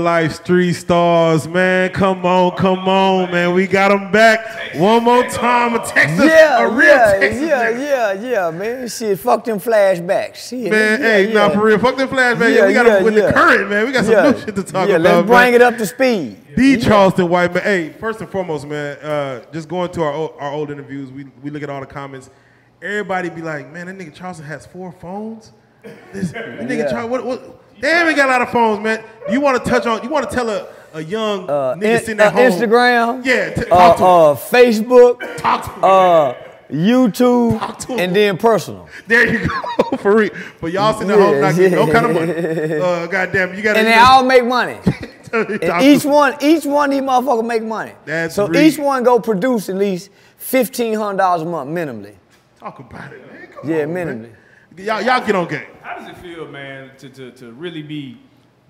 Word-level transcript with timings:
Real 0.00 0.06
life 0.06 0.32
street 0.32 0.72
stars, 0.72 1.46
man. 1.46 1.90
Come 1.90 2.24
on, 2.24 2.56
come 2.56 2.88
on, 2.88 3.30
man. 3.30 3.52
We 3.52 3.66
got 3.66 3.90
them 3.90 4.10
back 4.10 4.74
one 4.74 5.04
more 5.04 5.24
time. 5.24 5.74
A 5.74 5.84
Texas, 5.84 6.24
Yeah, 6.24 6.64
a 6.64 6.70
real 6.70 6.86
yeah, 6.86 7.18
Texas 7.18 7.42
yeah, 7.42 7.68
yeah, 7.68 8.12
yeah, 8.14 8.50
man. 8.50 8.88
Shit, 8.88 9.18
fuck 9.18 9.44
them 9.44 9.60
flashbacks. 9.60 10.36
Shit, 10.36 10.70
Man, 10.70 11.00
yeah, 11.02 11.06
hey, 11.06 11.28
yeah. 11.28 11.34
nah, 11.34 11.50
for 11.50 11.66
real. 11.66 11.78
Fuck 11.78 11.98
the 11.98 12.06
flashbacks. 12.06 12.54
Yeah, 12.56 12.66
we 12.66 12.72
got 12.72 12.84
to 12.84 12.88
yeah, 12.88 13.02
with 13.02 13.14
yeah. 13.14 13.26
the 13.26 13.32
current, 13.34 13.68
man. 13.68 13.84
We 13.84 13.92
got 13.92 14.04
some 14.06 14.14
yeah. 14.14 14.30
new 14.30 14.40
shit 14.40 14.56
to 14.56 14.62
talk 14.62 14.88
yeah, 14.88 14.96
about. 14.96 15.16
let's 15.16 15.26
bring 15.26 15.52
man. 15.52 15.54
it 15.54 15.60
up 15.62 15.76
to 15.76 15.84
speed. 15.84 16.38
The 16.56 16.78
Charleston 16.78 17.28
White 17.28 17.52
man. 17.52 17.62
Hey, 17.62 17.90
first 17.90 18.22
and 18.22 18.30
foremost, 18.30 18.66
man, 18.66 18.96
uh, 19.00 19.44
just 19.52 19.68
going 19.68 19.92
to 19.92 20.02
our 20.02 20.12
old, 20.14 20.32
our 20.38 20.50
old 20.50 20.70
interviews, 20.70 21.12
we, 21.12 21.24
we 21.42 21.50
look 21.50 21.62
at 21.62 21.68
all 21.68 21.80
the 21.80 21.86
comments. 21.86 22.30
Everybody 22.80 23.28
be 23.28 23.42
like, 23.42 23.70
man, 23.70 23.86
that 23.86 23.98
nigga 23.98 24.14
Charleston 24.14 24.46
has 24.46 24.64
four 24.64 24.92
phones. 24.92 25.52
This 26.14 26.32
nigga 26.32 26.70
Yeah. 26.70 26.90
Charleston, 26.90 27.10
what, 27.10 27.26
what? 27.26 27.59
Damn, 27.80 28.06
we 28.06 28.14
got 28.14 28.28
a 28.28 28.32
lot 28.32 28.42
of 28.42 28.50
phones, 28.50 28.82
man. 28.82 29.02
Do 29.26 29.32
you 29.32 29.40
want 29.40 29.62
to 29.64 29.70
touch 29.70 29.86
on? 29.86 30.02
You 30.02 30.08
want 30.10 30.28
to 30.28 30.34
tell 30.34 30.48
a, 30.50 30.68
a 30.94 31.02
young 31.02 31.48
Uh, 31.48 31.74
nigga 31.76 31.82
in- 31.82 31.98
sitting 32.00 32.20
at 32.20 32.26
uh, 32.28 32.30
home? 32.30 32.50
Instagram. 32.52 33.24
Yeah, 33.24 33.50
t- 33.54 33.62
Uh, 33.70 33.94
talk 33.94 33.96
to 33.96 34.02
him. 34.02 34.08
uh, 34.08 34.34
Facebook, 35.16 35.36
Talk 35.38 35.64
to 35.64 35.70
him. 35.70 35.84
uh, 35.84 36.34
YouTube, 36.70 37.58
Talk 37.58 37.78
to 37.80 37.92
him. 37.94 37.98
and 38.00 38.16
then 38.16 38.36
personal. 38.38 38.88
there 39.06 39.26
you 39.32 39.48
go, 39.48 39.96
for 39.98 40.16
real. 40.16 40.30
But 40.60 40.72
y'all 40.72 40.92
sitting 40.94 41.10
at 41.10 41.18
home 41.18 41.40
not 41.40 41.54
getting 41.56 41.72
no 41.78 41.90
kind 41.92 42.06
of 42.06 42.14
money. 42.14 42.32
Uh, 42.80 43.06
goddamn, 43.06 43.54
you 43.54 43.62
got 43.62 43.72
to 43.74 43.78
And 43.80 43.88
they 43.88 43.94
all 43.94 44.22
make 44.24 44.44
money. 44.44 44.78
each 45.82 46.04
one, 46.04 46.34
each 46.40 46.64
one 46.66 46.90
of 46.90 46.92
these 46.92 47.02
motherfuckers 47.02 47.46
make 47.46 47.62
money. 47.62 47.92
That's 48.04 48.34
so 48.34 48.46
real. 48.48 48.60
each 48.62 48.78
one 48.78 49.02
go 49.04 49.20
produce 49.20 49.68
at 49.68 49.76
least 49.76 50.10
fifteen 50.36 50.94
hundred 50.94 51.18
dollars 51.18 51.42
a 51.42 51.44
month 51.44 51.70
minimally. 51.70 52.14
talk 52.58 52.78
about 52.80 53.12
it, 53.12 53.24
man. 53.32 53.48
Come 53.52 53.70
Yeah, 53.70 53.82
on, 53.84 53.94
man. 53.94 54.36
Minimally. 54.80 54.86
Y'all, 54.86 55.02
y'all 55.02 55.26
get 55.26 55.34
on 55.36 55.48
game. 55.48 55.66
How 55.82 55.98
does 55.98 56.08
it 56.08 56.16
feel, 56.18 56.46
man, 56.48 56.90
to, 56.98 57.08
to, 57.10 57.30
to 57.32 57.52
really 57.52 57.82
be 57.82 58.18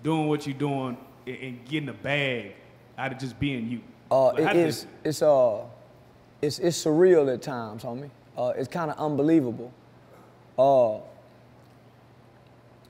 doing 0.02 0.28
what 0.28 0.46
you're 0.46 0.56
doing 0.58 0.96
and, 1.26 1.36
and 1.36 1.64
getting 1.68 1.88
a 1.88 1.92
bag 1.94 2.54
out 2.98 3.12
of 3.12 3.18
just 3.18 3.38
being 3.38 3.68
you? 3.68 3.80
Uh, 4.10 4.26
Like, 4.32 4.38
it 4.38 4.44
how 4.46 4.52
does 4.52 4.86
it's 5.04 5.22
uh, 5.22 5.60
it's 6.42 6.58
it's 6.58 6.84
surreal 6.84 7.32
at 7.32 7.42
times, 7.42 7.82
homie. 7.82 8.10
Uh, 8.36 8.52
it's 8.56 8.68
kind 8.68 8.90
of 8.90 8.98
unbelievable. 8.98 9.72
Uh, 10.58 10.98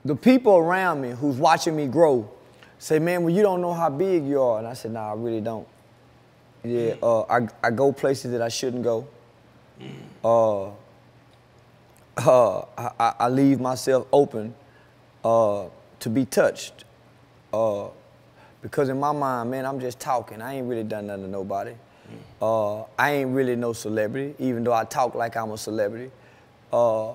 the 0.03 0.15
people 0.15 0.57
around 0.57 1.01
me 1.01 1.11
who's 1.11 1.37
watching 1.37 1.75
me 1.75 1.85
grow 1.87 2.29
say, 2.79 2.97
"Man, 2.97 3.23
well, 3.23 3.33
you 3.33 3.43
don't 3.43 3.61
know 3.61 3.73
how 3.73 3.89
big 3.89 4.25
you 4.25 4.41
are," 4.41 4.57
and 4.57 4.67
I 4.67 4.73
said, 4.73 4.91
"Nah, 4.91 5.11
I 5.11 5.13
really 5.13 5.41
don't." 5.41 5.67
Yeah, 6.63 6.95
uh, 7.03 7.21
I 7.21 7.47
I 7.63 7.69
go 7.71 7.91
places 7.91 8.31
that 8.31 8.41
I 8.41 8.49
shouldn't 8.49 8.83
go. 8.83 9.07
Uh, 10.23 10.69
uh, 12.17 12.59
I, 12.77 13.13
I- 13.19 13.29
leave 13.29 13.59
myself 13.59 14.07
open 14.11 14.53
uh, 15.23 15.65
to 15.99 16.09
be 16.09 16.25
touched. 16.25 16.83
Uh, 17.53 17.87
because 18.61 18.89
in 18.89 18.99
my 18.99 19.11
mind, 19.11 19.51
man, 19.51 19.65
I'm 19.65 19.79
just 19.79 19.99
talking. 19.99 20.41
I 20.41 20.55
ain't 20.55 20.67
really 20.67 20.83
done 20.83 21.07
nothing 21.07 21.23
to 21.25 21.29
nobody. 21.29 21.73
Uh, 22.41 22.81
I 22.99 23.11
ain't 23.13 23.33
really 23.33 23.55
no 23.55 23.71
celebrity, 23.73 24.35
even 24.39 24.63
though 24.63 24.73
I 24.73 24.83
talk 24.83 25.15
like 25.15 25.37
I'm 25.37 25.51
a 25.51 25.57
celebrity. 25.57 26.11
Uh, 26.71 27.13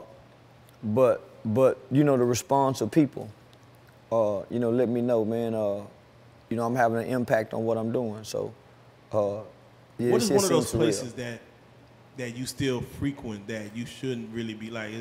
but 0.83 1.23
but 1.45 1.79
you 1.91 2.03
know 2.03 2.17
the 2.17 2.25
response 2.25 2.81
of 2.81 2.91
people, 2.91 3.29
uh, 4.11 4.43
you 4.51 4.59
know, 4.59 4.71
let 4.71 4.89
me 4.89 5.03
know, 5.03 5.25
man. 5.25 5.55
Uh, 5.55 5.83
you 6.49 6.57
know, 6.57 6.65
I'm 6.65 6.75
having 6.77 6.99
an 6.99 7.07
impact 7.07 7.55
on 7.55 7.65
what 7.65 7.77
I'm 7.77 7.93
doing. 7.93 8.25
So, 8.25 8.53
uh, 9.13 9.41
yeah, 9.99 10.13
what 10.13 10.23
is 10.23 10.31
one 10.31 10.45
of 10.45 10.51
those 10.51 10.71
seems 10.71 10.73
surreal. 10.73 10.79
places 10.79 11.13
that 11.15 11.41
that 12.17 12.37
you 12.37 12.47
still 12.47 12.81
frequent 12.99 13.47
that 13.49 13.77
you 13.77 13.85
shouldn't 13.87 14.33
really 14.35 14.55
be 14.55 14.71
like, 14.71 14.93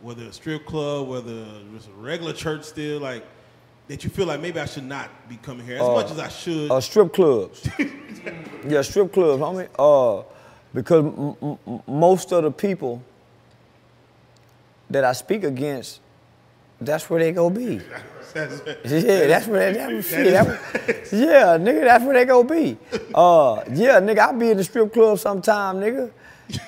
whether 0.00 0.24
a 0.24 0.32
strip 0.32 0.66
club, 0.66 1.08
whether 1.08 1.44
it's 1.74 1.86
a 1.86 1.90
regular 2.00 2.32
church, 2.32 2.64
still 2.64 3.00
like 3.00 3.24
that 3.88 4.02
you 4.04 4.10
feel 4.10 4.26
like 4.26 4.40
maybe 4.40 4.58
I 4.58 4.66
should 4.66 4.84
not 4.84 5.10
be 5.28 5.36
coming 5.36 5.64
here 5.64 5.76
as 5.76 5.82
much 5.82 6.10
as 6.10 6.18
I 6.18 6.28
should. 6.28 6.70
Uh, 6.70 6.80
strip 6.80 7.12
clubs. 7.12 7.68
yeah, 8.68 8.82
strip 8.82 9.12
clubs, 9.12 9.40
homie. 9.42 9.68
Uh, 9.78 10.24
because 10.74 11.04
most 11.86 12.32
of 12.32 12.42
the 12.42 12.50
people 12.50 13.02
that 14.90 15.04
I 15.04 15.12
speak 15.12 15.44
against, 15.44 16.00
that's 16.80 17.08
where 17.08 17.20
they 17.20 17.32
go 17.32 17.48
be. 17.50 17.80
That's- 18.34 18.60
Yeah, 18.84 19.26
that's 19.28 19.46
where 19.46 19.72
they, 19.72 19.78
that, 19.78 20.04
shit, 20.04 20.30
that, 20.32 21.08
yeah, 21.10 21.56
nigga, 21.56 21.84
that's 21.84 22.04
where 22.04 22.12
they 22.12 22.26
go 22.26 22.44
be. 22.44 22.76
Uh, 23.14 23.62
yeah, 23.72 23.98
nigga, 23.98 24.18
I 24.18 24.32
be 24.32 24.50
in 24.50 24.58
the 24.58 24.64
strip 24.64 24.92
club 24.92 25.18
sometime, 25.18 25.76
nigga, 25.76 26.10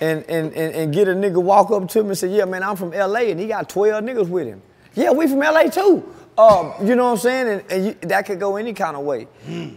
and, 0.01 0.25
and, 0.29 0.53
and, 0.53 0.75
and 0.75 0.93
get 0.93 1.09
a 1.09 1.13
nigga 1.13 1.43
walk 1.43 1.71
up 1.71 1.89
to 1.89 2.03
me 2.03 2.11
and 2.11 2.19
say, 2.19 2.29
yeah, 2.29 2.45
man, 2.45 2.63
I'm 2.63 2.77
from 2.77 2.91
LA, 2.91 3.21
and 3.21 3.39
he 3.41 3.47
got 3.47 3.69
12 3.69 4.05
niggas 4.05 4.29
with 4.29 4.47
him. 4.47 4.63
Yeah, 4.95 5.13
we 5.13 5.27
from 5.27 5.39
LA 5.39 5.65
too. 5.65 6.15
Uh, 6.37 6.73
you 6.83 6.95
know 6.95 7.05
what 7.05 7.13
I'm 7.13 7.17
saying? 7.19 7.49
And, 7.49 7.73
and 7.73 7.87
you, 7.87 8.09
that 8.09 8.27
could 8.27 8.41
go 8.41 8.57
any 8.57 8.73
kind 8.73 8.97
of 8.97 9.05
way. 9.05 9.27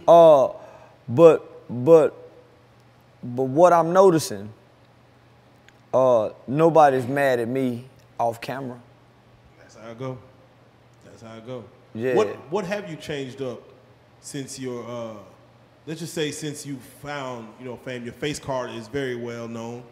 Uh, 0.06 0.48
but, 1.08 1.62
but, 1.68 2.30
but 3.22 3.44
what 3.44 3.72
I'm 3.72 3.92
noticing, 3.92 4.52
uh, 5.92 6.30
nobody's 6.46 7.06
mad 7.06 7.40
at 7.40 7.48
me 7.48 7.84
off 8.18 8.40
camera. 8.40 8.80
That's 9.58 9.76
how 9.76 9.90
I 9.90 9.94
go. 9.94 10.18
That's 11.04 11.22
how 11.22 11.34
I 11.34 11.40
go. 11.40 11.64
Yeah. 11.94 12.14
What 12.14 12.28
What 12.50 12.64
have 12.64 12.88
you 12.88 12.96
changed 12.96 13.42
up 13.42 13.60
since 14.20 14.58
your 14.58 14.84
uh, 14.88 15.14
let's 15.86 16.00
just 16.00 16.14
say 16.14 16.30
since 16.30 16.64
you 16.66 16.76
found 17.02 17.48
you 17.58 17.64
know 17.64 17.76
fame? 17.76 18.04
Your 18.04 18.12
face 18.14 18.38
card 18.38 18.70
is 18.70 18.88
very 18.88 19.14
well 19.16 19.48
known. 19.48 19.82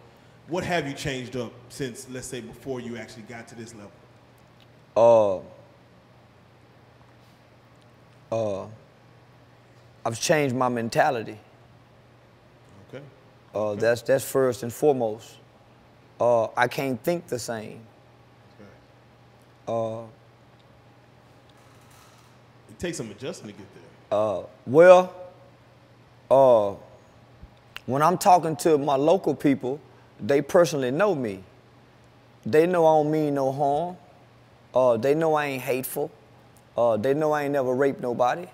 What 0.48 0.64
have 0.64 0.86
you 0.88 0.94
changed 0.94 1.36
up 1.36 1.52
since 1.68 2.08
let's 2.10 2.26
say 2.26 2.40
before 2.40 2.80
you 2.80 2.96
actually 2.96 3.22
got 3.24 3.46
to 3.48 3.54
this 3.54 3.74
level? 3.74 3.92
uh, 4.96 5.38
uh, 8.32 8.66
I've 10.04 10.20
changed 10.20 10.54
my 10.54 10.68
mentality. 10.68 11.38
Okay. 12.88 13.04
Uh, 13.54 13.74
That's 13.74 14.02
that's 14.02 14.24
first 14.24 14.62
and 14.62 14.72
foremost. 14.72 15.36
Uh, 16.20 16.46
I 16.56 16.68
can't 16.68 17.02
think 17.02 17.26
the 17.28 17.38
same. 17.38 17.80
Uh, 19.68 20.02
It 22.68 22.78
takes 22.78 22.96
some 22.96 23.10
adjusting 23.10 23.46
to 23.48 23.52
get 23.52 23.66
there. 23.74 24.18
uh, 24.18 24.42
well, 24.66 25.14
uh, 26.30 26.74
when 27.86 28.02
I'm 28.02 28.18
talking 28.18 28.56
to 28.56 28.78
my 28.78 28.96
local 28.96 29.34
people, 29.34 29.80
they 30.20 30.42
personally 30.42 30.90
know 30.90 31.14
me. 31.14 31.42
They 32.46 32.66
know 32.66 32.86
I 32.86 33.02
don't 33.02 33.10
mean 33.10 33.34
no 33.34 33.52
harm. 33.52 33.96
Uh, 34.74 34.96
they 34.96 35.14
know 35.14 35.34
I 35.34 35.46
ain't 35.46 35.62
hateful. 35.62 36.10
Uh, 36.76 36.96
they 36.96 37.14
know 37.14 37.32
I 37.32 37.44
ain't 37.44 37.52
never 37.52 37.74
raped 37.74 38.00
nobody. 38.00 38.46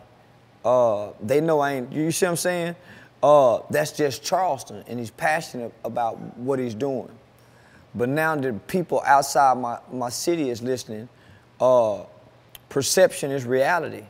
Uh, 0.64 1.10
they 1.22 1.40
know 1.40 1.60
I 1.60 1.74
ain't, 1.74 1.92
you 1.92 2.10
see 2.10 2.26
what 2.26 2.30
I'm 2.30 2.36
saying? 2.36 2.76
Uh, 3.22 3.60
that's 3.70 3.92
just 3.92 4.24
Charleston, 4.24 4.84
and 4.88 4.98
he's 4.98 5.10
passionate 5.10 5.72
about 5.84 6.18
what 6.36 6.58
he's 6.58 6.74
doing. 6.74 7.10
But 7.94 8.08
now 8.08 8.36
the 8.36 8.52
people 8.52 9.02
outside 9.06 9.58
my, 9.58 9.78
my 9.92 10.08
city 10.08 10.50
is 10.50 10.62
listening, 10.62 11.08
uh, 11.60 12.04
perception 12.68 13.30
is 13.30 13.44
reality. 13.44 14.04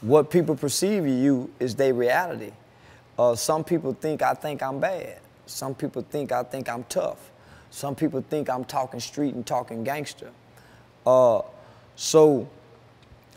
What 0.00 0.30
people 0.30 0.56
perceive 0.56 1.04
of 1.04 1.08
you 1.08 1.50
is 1.60 1.76
their 1.76 1.94
reality. 1.94 2.52
Uh, 3.22 3.36
some 3.36 3.62
people 3.62 3.92
think 3.92 4.20
I 4.20 4.34
think 4.34 4.64
I'm 4.64 4.80
bad. 4.80 5.20
Some 5.46 5.76
people 5.76 6.02
think 6.02 6.32
I 6.32 6.42
think 6.42 6.68
I'm 6.68 6.82
tough. 6.84 7.30
Some 7.70 7.94
people 7.94 8.20
think 8.28 8.50
I'm 8.50 8.64
talking 8.64 8.98
street 8.98 9.32
and 9.34 9.46
talking 9.46 9.84
gangster. 9.84 10.30
Uh, 11.06 11.42
so 11.94 12.48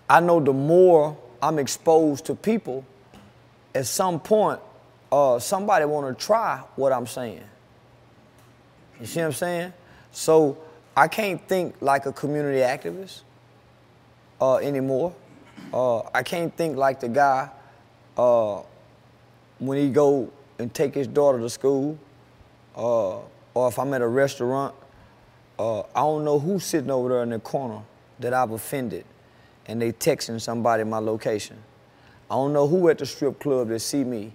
I 0.10 0.22
know 0.22 0.40
the 0.40 0.54
more 0.54 1.16
I'm 1.40 1.60
exposed 1.60 2.26
to 2.26 2.34
people, 2.34 2.84
at 3.76 3.86
some 3.86 4.20
point, 4.20 4.60
uh, 5.12 5.38
somebody 5.38 5.86
want 5.86 6.18
to 6.18 6.26
try 6.26 6.64
what 6.76 6.92
I'm 6.92 7.06
saying. 7.06 7.44
You 9.00 9.06
see 9.06 9.20
what 9.20 9.28
I'm 9.28 9.34
saying? 9.34 9.74
So 10.12 10.58
I 10.98 11.08
can't 11.08 11.48
think 11.48 11.76
like 11.80 12.08
a 12.08 12.12
community 12.12 12.62
activist 12.62 13.22
uh, 14.42 14.56
anymore. 14.56 15.14
Uh, 15.72 16.00
I 16.12 16.24
can't 16.24 16.56
think 16.58 16.76
like 16.76 17.02
the 17.02 17.10
guy 17.10 17.52
uh, 18.18 18.62
when 19.60 19.78
he 19.78 19.90
go 19.90 20.32
and 20.60 20.74
take 20.74 20.94
his 20.94 21.08
daughter 21.08 21.40
to 21.40 21.50
school, 21.50 21.98
uh, 22.76 23.18
or 23.54 23.68
if 23.68 23.80
I'm 23.80 23.94
at 23.94 24.02
a 24.02 24.08
restaurant. 24.08 24.76
Uh, 25.58 25.80
I 25.80 26.02
don't 26.02 26.26
know 26.26 26.38
who's 26.38 26.66
sitting 26.66 26.92
over 26.92 27.08
there 27.08 27.24
in 27.24 27.30
the 27.30 27.40
corner 27.40 27.82
that 28.20 28.34
I've 28.34 28.52
offended, 28.52 29.06
and 29.68 29.82
they 29.82 29.94
texting 29.94 30.40
somebody 30.42 30.84
my 30.84 31.00
location. 31.00 31.58
I 32.30 32.36
don't 32.36 32.52
know 32.52 32.68
who 32.68 32.90
at 32.90 32.98
the 32.98 33.06
strip 33.06 33.40
club 33.40 33.70
that 33.70 33.80
see 33.80 34.04
me, 34.04 34.34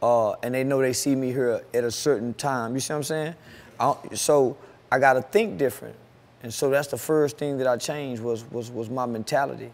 uh, 0.00 0.32
and 0.44 0.54
they 0.54 0.62
know 0.62 0.80
they 0.80 0.92
see 0.92 1.16
me 1.16 1.32
here 1.32 1.62
at 1.74 1.84
a 1.84 1.90
certain 1.90 2.34
time. 2.34 2.74
You 2.74 2.80
see 2.80 2.92
what 2.92 2.98
I'm 2.98 3.02
saying? 3.02 3.34
I, 3.80 3.94
so 4.14 4.56
I 4.92 5.00
got 5.00 5.14
to 5.14 5.22
think 5.22 5.58
different, 5.58 5.96
and 6.44 6.54
so 6.54 6.70
that's 6.70 6.88
the 6.88 6.98
first 6.98 7.36
thing 7.36 7.58
that 7.58 7.66
I 7.66 7.76
changed 7.76 8.22
was 8.22 8.48
was 8.52 8.70
was 8.70 8.88
my 8.88 9.06
mentality. 9.06 9.72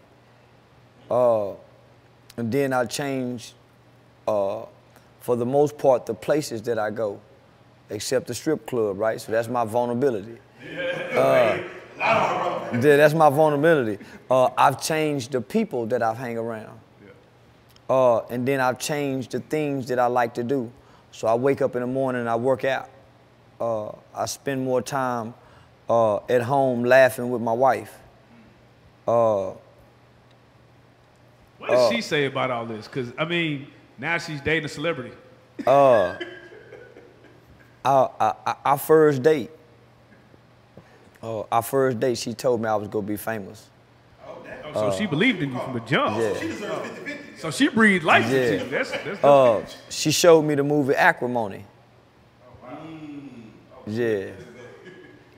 Uh, 1.11 1.51
and 2.37 2.51
then 2.51 2.73
I 2.73 2.85
changed, 2.85 3.53
uh, 4.27 4.63
for 5.27 5.35
the 5.35 5.45
most 5.45 5.77
part, 5.77 6.05
the 6.05 6.13
places 6.13 6.61
that 6.61 6.79
I 6.79 6.89
go, 6.89 7.19
except 7.89 8.27
the 8.27 8.33
strip 8.33 8.65
club, 8.65 8.97
right? 8.97 9.19
So 9.19 9.33
that's 9.33 9.49
my 9.49 9.65
vulnerability. 9.65 10.37
Uh, 11.13 11.57
yeah, 11.99 12.69
that's 12.71 13.13
my 13.13 13.29
vulnerability. 13.29 14.01
Uh, 14.31 14.51
I've 14.57 14.81
changed 14.81 15.33
the 15.33 15.41
people 15.41 15.85
that 15.87 16.01
I've 16.01 16.17
hang 16.17 16.37
around. 16.37 16.79
Uh, 17.89 18.19
and 18.29 18.47
then 18.47 18.61
I've 18.61 18.79
changed 18.79 19.31
the 19.31 19.41
things 19.41 19.89
that 19.89 19.99
I 19.99 20.05
like 20.05 20.33
to 20.35 20.45
do. 20.45 20.71
So 21.11 21.27
I 21.27 21.35
wake 21.35 21.61
up 21.61 21.75
in 21.75 21.81
the 21.81 21.87
morning 21.87 22.21
and 22.21 22.29
I 22.29 22.37
work 22.37 22.63
out. 22.63 22.89
Uh, 23.59 23.89
I 24.15 24.27
spend 24.27 24.63
more 24.63 24.81
time 24.81 25.33
uh, 25.89 26.19
at 26.29 26.41
home 26.41 26.85
laughing 26.85 27.29
with 27.29 27.41
my 27.41 27.51
wife. 27.51 27.93
Uh, 29.05 29.51
What 31.57 31.69
does 31.71 31.91
she 31.91 31.99
say 31.99 32.27
about 32.27 32.49
all 32.49 32.65
this? 32.65 32.87
Because 32.87 33.11
I 33.17 33.25
mean, 33.25 33.67
now 33.97 34.17
she's 34.17 34.41
dating 34.41 34.65
a 34.65 34.69
celebrity. 34.69 35.13
our, 35.65 36.17
our, 37.85 38.11
our- 38.19 38.57
our 38.65 38.77
first 38.77 39.23
date, 39.23 39.49
uh, 41.23 41.41
our 41.51 41.61
first 41.63 41.99
date, 41.99 42.17
she 42.17 42.33
told 42.33 42.61
me 42.61 42.67
I 42.69 42.75
was 42.75 42.87
gonna 42.87 43.05
be 43.07 43.17
famous. 43.17 43.69
Oh, 44.25 44.91
so 44.91 44.97
she 44.97 45.05
believed 45.05 45.41
in 45.41 45.53
you 45.53 45.59
from 45.59 45.73
the 45.73 45.79
jump. 45.81 46.17
Yeah. 46.17 46.33
She 46.39 46.47
deserves 46.47 46.89
50 46.89 47.01
50. 47.11 47.23
So 47.39 47.51
she 47.51 47.67
breathed 47.69 48.03
life 48.03 48.25
into 48.25 48.35
Yeah. 48.55 48.63
you. 48.63 48.69
That's 48.69 48.91
that's 48.91 49.23
Uh, 49.23 49.65
she 49.89 50.11
showed 50.11 50.41
me 50.43 50.55
the 50.55 50.63
movie 50.63 50.93
Acrimony. 50.93 51.65
Yeah. 53.85 54.31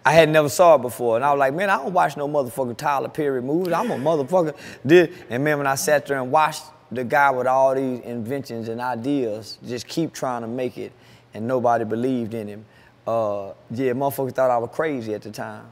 I 0.05 0.13
had 0.13 0.29
never 0.29 0.49
saw 0.49 0.75
it 0.75 0.81
before, 0.81 1.17
and 1.17 1.25
I 1.25 1.31
was 1.31 1.39
like, 1.39 1.53
man, 1.53 1.69
I 1.69 1.77
don't 1.77 1.93
watch 1.93 2.17
no 2.17 2.27
motherfucking 2.27 2.77
Tyler 2.77 3.09
Perry 3.09 3.41
movies. 3.43 3.73
I'm 3.73 3.91
a 3.91 3.95
motherfucker. 3.95 4.55
Did 4.85 5.13
and 5.29 5.43
man, 5.43 5.57
when 5.59 5.67
I 5.67 5.75
sat 5.75 6.07
there 6.07 6.19
and 6.19 6.31
watched 6.31 6.63
the 6.91 7.03
guy 7.03 7.29
with 7.31 7.47
all 7.47 7.75
these 7.75 7.99
inventions 8.01 8.67
and 8.67 8.81
ideas 8.81 9.57
just 9.65 9.87
keep 9.87 10.13
trying 10.13 10.41
to 10.41 10.47
make 10.47 10.77
it, 10.77 10.91
and 11.33 11.47
nobody 11.47 11.85
believed 11.85 12.33
in 12.33 12.47
him. 12.47 12.65
Uh, 13.05 13.53
yeah, 13.71 13.93
motherfucker 13.93 14.33
thought 14.33 14.51
I 14.51 14.57
was 14.57 14.69
crazy 14.73 15.13
at 15.13 15.21
the 15.21 15.31
time. 15.31 15.65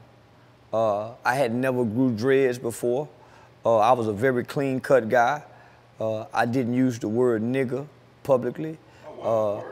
Uh, 0.72 1.12
I 1.24 1.34
had 1.34 1.54
never 1.54 1.84
grew 1.84 2.12
dreads 2.12 2.58
before. 2.58 3.08
Uh, 3.64 3.78
I 3.78 3.92
was 3.92 4.06
a 4.06 4.12
very 4.12 4.44
clean 4.44 4.80
cut 4.80 5.08
guy. 5.08 5.42
Uh, 5.98 6.26
I 6.32 6.46
didn't 6.46 6.74
use 6.74 6.98
the 6.98 7.08
word 7.08 7.42
nigger 7.42 7.86
publicly. 8.22 8.78
Uh, 9.22 9.62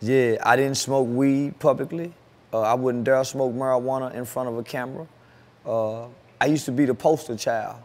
yeah, 0.00 0.36
I 0.42 0.56
didn't 0.56 0.76
smoke 0.76 1.08
weed 1.08 1.58
publicly. 1.58 2.12
Uh, 2.52 2.62
I 2.62 2.74
wouldn't 2.74 3.04
dare 3.04 3.22
smoke 3.24 3.54
marijuana 3.54 4.14
in 4.14 4.24
front 4.24 4.48
of 4.48 4.58
a 4.58 4.62
camera. 4.64 5.06
I 6.42 6.46
used 6.46 6.64
to 6.64 6.72
be 6.72 6.86
the 6.86 6.94
poster 6.94 7.36
child 7.36 7.76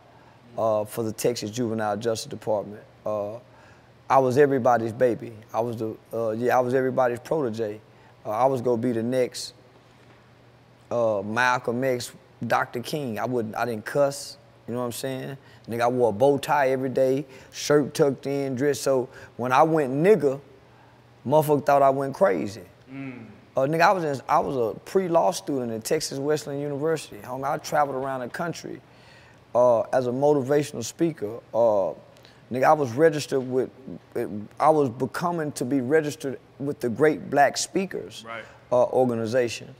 for 0.56 1.04
the 1.04 1.12
Texas 1.12 1.52
Juvenile 1.52 1.98
Justice 1.98 2.30
Department. 2.30 2.82
Uh, 3.06 3.40
I 4.10 4.20
was 4.20 4.38
everybody's 4.38 4.94
baby. 4.94 5.34
I 5.54 5.60
was 5.62 5.78
the 5.78 5.96
uh, 6.14 6.32
yeah, 6.32 6.58
I 6.58 6.60
was 6.60 6.74
everybody's 6.74 7.20
protege. 7.20 7.80
Uh, 8.26 8.30
I 8.30 8.46
was 8.46 8.62
gonna 8.62 8.82
be 8.82 8.92
the 8.92 9.04
next 9.04 9.54
uh, 10.92 11.22
Malcolm 11.24 11.84
X, 11.84 12.12
Dr. 12.46 12.82
King. 12.82 13.20
I 13.20 13.26
wouldn't, 13.26 13.56
I 13.56 13.66
didn't 13.66 13.86
cuss. 13.86 14.38
You 14.68 14.74
know 14.74 14.80
what 14.80 14.88
I'm 14.88 14.92
saying? 14.94 15.38
Nigga, 15.70 15.82
I 15.82 15.88
wore 15.88 16.10
a 16.10 16.12
bow 16.12 16.38
tie 16.38 16.70
every 16.70 16.90
day, 16.90 17.26
shirt 17.52 17.94
tucked 17.94 18.26
in, 18.26 18.56
dress. 18.56 18.80
So 18.80 19.10
when 19.38 19.52
I 19.52 19.62
went 19.64 19.94
nigga, 19.94 20.40
motherfucker 21.26 21.66
thought 21.66 21.82
I 21.82 21.90
went 21.92 22.14
crazy. 22.16 22.62
Uh, 23.58 23.62
nigga, 23.62 23.82
I 23.82 23.92
was 23.92 24.04
in, 24.04 24.22
I 24.28 24.40
was 24.40 24.56
a 24.56 24.78
pre-law 24.80 25.32
student 25.32 25.72
at 25.72 25.84
Texas 25.84 26.20
Wesleyan 26.20 26.62
University. 26.62 27.18
Homie, 27.18 27.50
I 27.50 27.58
traveled 27.58 27.96
around 27.96 28.22
the 28.22 28.30
country 28.30 28.82
uh, 29.54 29.82
as 29.94 30.08
a 30.08 30.12
motivational 30.12 30.84
speaker. 30.84 31.40
Uh, 31.54 31.94
nigga, 32.52 32.64
I 32.64 32.74
was 32.74 32.92
registered 32.94 33.42
with, 33.42 33.70
I 34.60 34.70
was 34.70 34.90
becoming 34.90 35.52
to 35.54 35.66
be 35.66 35.82
registered 35.82 36.40
with 36.60 36.80
the 36.80 36.90
Great 36.90 37.30
Black 37.30 37.58
Speakers 37.58 38.24
Right. 38.28 38.44
uh, 38.72 38.86
organization. 38.86 39.74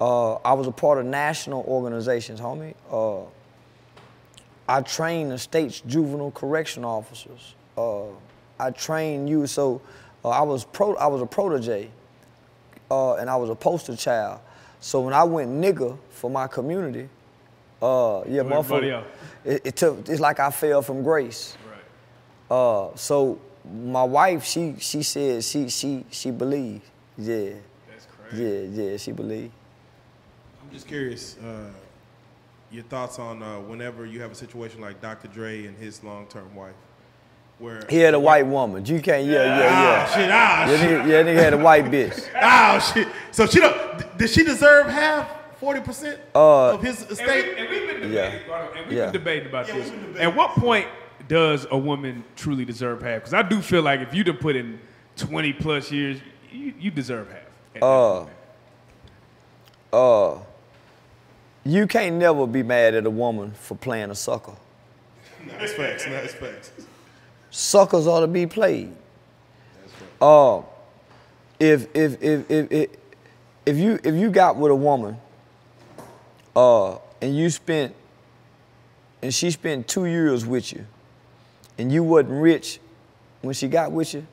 Uh, 0.00 0.34
I 0.36 0.52
was 0.54 0.66
a 0.66 0.72
part 0.72 0.98
of 0.98 1.06
national 1.06 1.62
organizations, 1.64 2.40
homie. 2.40 2.74
Uh, 2.90 3.26
I 4.68 4.82
trained 4.82 5.32
the 5.32 5.38
state's 5.38 5.80
juvenile 5.80 6.30
correction 6.30 6.84
officers. 6.84 7.54
Uh, 7.76 8.04
I 8.58 8.70
trained 8.70 9.28
you, 9.28 9.46
so 9.46 9.82
uh, 10.24 10.28
I 10.28 10.42
was 10.42 10.64
pro. 10.64 10.94
I 10.96 11.06
was 11.06 11.20
a 11.22 11.26
protege, 11.26 11.90
uh, 12.90 13.14
and 13.16 13.28
I 13.28 13.36
was 13.36 13.50
a 13.50 13.54
poster 13.54 13.96
child. 13.96 14.40
So 14.80 15.00
when 15.00 15.12
I 15.12 15.24
went 15.24 15.50
nigga 15.50 15.98
for 16.10 16.30
my 16.30 16.46
community, 16.46 17.08
uh, 17.82 18.22
yeah, 18.28 18.42
motherfucker, 18.42 19.02
it, 19.44 19.62
it 19.64 19.76
took. 19.76 20.08
It's 20.08 20.20
like 20.20 20.38
I 20.40 20.50
fell 20.50 20.82
from 20.82 21.02
grace. 21.02 21.56
Right. 22.50 22.56
Uh, 22.56 22.96
so 22.96 23.38
my 23.84 24.02
wife, 24.04 24.44
she 24.44 24.74
she 24.78 25.02
said 25.02 25.44
she 25.44 25.68
she 25.68 26.04
she 26.10 26.30
believed. 26.30 26.82
Yeah, 27.18 27.50
That's 27.90 28.06
crazy. 28.28 28.44
yeah, 28.44 28.82
yeah. 28.90 28.96
She 28.96 29.12
believed. 29.12 29.52
I'm 30.62 30.70
just 30.72 30.86
curious, 30.86 31.36
uh, 31.38 31.70
your 32.70 32.84
thoughts 32.84 33.18
on 33.18 33.42
uh, 33.42 33.58
whenever 33.60 34.06
you 34.06 34.20
have 34.22 34.30
a 34.30 34.34
situation 34.34 34.80
like 34.80 35.00
Dr. 35.00 35.28
Dre 35.28 35.66
and 35.66 35.76
his 35.76 36.02
long-term 36.04 36.54
wife, 36.54 36.74
where 37.58 37.82
He 37.90 37.96
had 37.98 38.14
a 38.14 38.20
white 38.20 38.46
woman. 38.46 38.86
You 38.86 39.00
can't. 39.02 39.26
Yeah, 39.26 39.44
yeah, 39.44 39.68
ah 39.70 39.82
yeah. 39.82 40.06
shit 40.06 40.30
ah 40.30 40.70
Yeah, 40.70 40.76
shit 40.78 40.90
nigga, 40.90 41.08
yeah, 41.08 41.22
nigga 41.22 41.42
had 41.42 41.52
a 41.54 41.58
white 41.58 41.84
bitch. 41.86 42.28
ah 42.36 42.78
shit. 42.94 43.08
So 43.32 43.46
she 43.46 43.60
don't. 43.60 44.16
Did 44.16 44.30
she 44.30 44.44
deserve 44.44 44.86
half, 44.86 45.28
forty 45.58 45.80
percent 45.80 46.20
Uh, 46.34 46.74
of 46.74 46.82
his 46.82 47.00
And, 47.00 47.08
we, 47.08 47.12
estate? 47.14 47.58
and 47.58 47.68
we've 47.68 47.86
been 47.88 48.00
debating, 48.00 48.12
Yeah. 48.12 48.68
and 48.76 48.88
we've 48.88 48.96
Yeah. 48.98 49.04
been 49.06 49.12
debating 49.12 49.48
about 49.48 49.68
Yeah, 49.68 49.74
this. 49.74 49.90
been 49.90 50.00
debating. 50.00 50.22
At 50.22 50.36
what 50.36 50.50
point 50.52 50.86
does 51.30 51.64
a 51.70 51.78
woman 51.78 52.24
truly 52.34 52.64
deserve 52.64 53.02
half? 53.02 53.20
Because 53.20 53.34
I 53.34 53.42
do 53.42 53.62
feel 53.62 53.82
like 53.82 54.00
if 54.00 54.12
you 54.12 54.24
done 54.24 54.36
put 54.36 54.56
in 54.56 54.80
20 55.16 55.52
plus 55.52 55.92
years, 55.92 56.18
you, 56.50 56.74
you 56.78 56.90
deserve 56.90 57.30
half. 57.30 57.82
Uh. 57.82 58.26
Uh, 59.92 60.38
you 61.64 61.86
can't 61.86 62.16
never 62.16 62.48
be 62.48 62.64
mad 62.64 62.94
at 62.94 63.06
a 63.06 63.10
woman 63.10 63.52
for 63.52 63.76
playing 63.76 64.10
a 64.10 64.14
sucker. 64.14 64.54
That's 65.46 65.72
facts. 65.72 66.04
That's 66.04 66.34
facts. 66.34 66.72
Suckers 67.50 68.08
ought 68.08 68.20
to 68.20 68.26
be 68.26 68.46
played. 68.46 68.92
Uh, 70.20 70.62
if, 71.60 71.86
if, 71.94 72.20
if, 72.20 72.50
if, 72.50 72.72
if, 72.72 72.90
if, 73.66 73.76
you, 73.76 74.00
if 74.02 74.14
you 74.16 74.30
got 74.30 74.56
with 74.56 74.72
a 74.72 74.76
woman 74.76 75.16
uh, 76.56 76.96
and 77.22 77.36
you 77.36 77.50
spent, 77.50 77.94
and 79.22 79.32
she 79.32 79.52
spent 79.52 79.86
two 79.86 80.06
years 80.06 80.44
with 80.44 80.72
you, 80.72 80.86
and 81.80 81.90
you 81.90 82.02
wasn't 82.04 82.30
rich 82.42 82.78
when 83.40 83.54
she 83.54 83.66
got 83.66 83.90
with 83.90 84.12
you, 84.12 84.26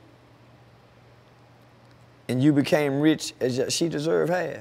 and 2.28 2.44
you 2.44 2.52
became 2.52 3.00
rich, 3.00 3.34
as 3.40 3.74
she 3.74 3.88
deserved 3.90 4.32
half. 4.32 4.58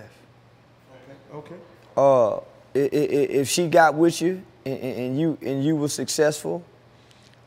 Okay. 1.34 1.56
uh, 1.96 2.36
i- 2.36 2.40
i- 2.74 2.78
i- 2.78 3.30
if 3.40 3.48
she 3.48 3.66
got 3.68 3.94
with 3.94 4.22
you 4.22 4.40
and, 4.64 4.78
and 4.78 4.98
and 4.98 5.20
you 5.20 5.36
and 5.42 5.64
you 5.64 5.74
were 5.76 5.88
successful, 5.88 6.62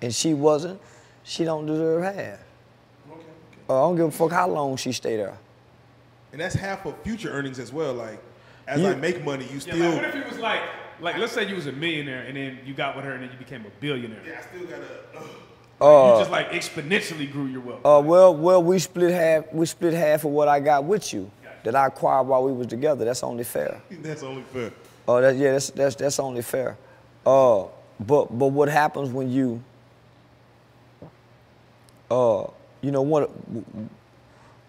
and 0.01 0.13
she 0.13 0.33
wasn't, 0.33 0.79
she 1.23 1.43
don't 1.45 1.65
deserve 1.65 2.03
half. 2.03 2.15
Okay. 2.15 2.33
okay. 3.11 3.23
Uh, 3.69 3.77
I 3.77 3.87
don't 3.87 3.95
give 3.95 4.07
a 4.07 4.11
fuck 4.11 4.31
how 4.31 4.47
long 4.49 4.75
she 4.75 4.91
stay 4.91 5.15
there. 5.15 5.37
And 6.33 6.41
that's 6.41 6.53
half 6.55 6.85
of 6.85 6.95
future 7.03 7.29
earnings 7.31 7.57
as 7.57 7.71
well. 7.73 7.93
Like, 7.93 8.19
as 8.67 8.81
You- 8.81 8.87
I 8.89 8.95
make 8.95 9.23
money, 9.23 9.45
you 9.45 9.53
Yeah, 9.53 9.59
still. 9.59 9.77
like, 9.79 9.95
what 9.95 10.05
if 10.05 10.13
he 10.13 10.29
was 10.29 10.37
like, 10.39 10.61
like 11.01 11.17
let's 11.17 11.33
say 11.33 11.47
you 11.47 11.55
was 11.55 11.67
a 11.67 11.71
millionaire 11.71 12.23
and 12.23 12.35
then 12.35 12.59
you 12.65 12.73
got 12.73 12.95
with 12.95 13.05
her 13.05 13.13
and 13.13 13.23
then 13.23 13.31
you 13.31 13.37
became 13.37 13.65
a 13.65 13.81
billionaire. 13.81 14.21
yeah, 14.25 14.39
I 14.39 14.41
still 14.41 14.67
gotta. 14.67 16.15
you 16.15 16.19
just 16.19 16.31
like 16.31 16.51
exponentially 16.51 17.31
grew 17.31 17.45
your 17.45 17.61
wealth. 17.61 17.85
Uh, 17.85 18.01
well, 18.03 18.35
well, 18.35 18.61
we 18.61 18.79
split 18.79 19.11
half. 19.11 19.51
We 19.53 19.65
split 19.65 19.93
half 19.93 20.25
of 20.25 20.31
what 20.31 20.47
I 20.47 20.59
got 20.59 20.83
with 20.83 21.13
you 21.13 21.31
that 21.63 21.75
I 21.75 21.87
acquired 21.87 22.27
while 22.27 22.43
we 22.43 22.51
was 22.51 22.67
together. 22.67 23.05
That's 23.05 23.23
only 23.23 23.43
fair. 23.43 23.81
that's 23.91 24.23
only 24.23 24.43
fair. 24.43 24.71
Oh, 25.07 25.21
that, 25.21 25.35
yeah, 25.35 25.53
that's, 25.53 25.71
that's, 25.71 25.95
that's 25.95 26.19
only 26.19 26.41
fair. 26.41 26.77
Uh, 27.25 27.65
but, 27.99 28.25
but 28.37 28.47
what 28.47 28.69
happens 28.69 29.09
when 29.09 29.29
you, 29.29 29.61
uh, 32.09 32.45
you 32.81 32.91
know, 32.91 33.01
what, 33.01 33.29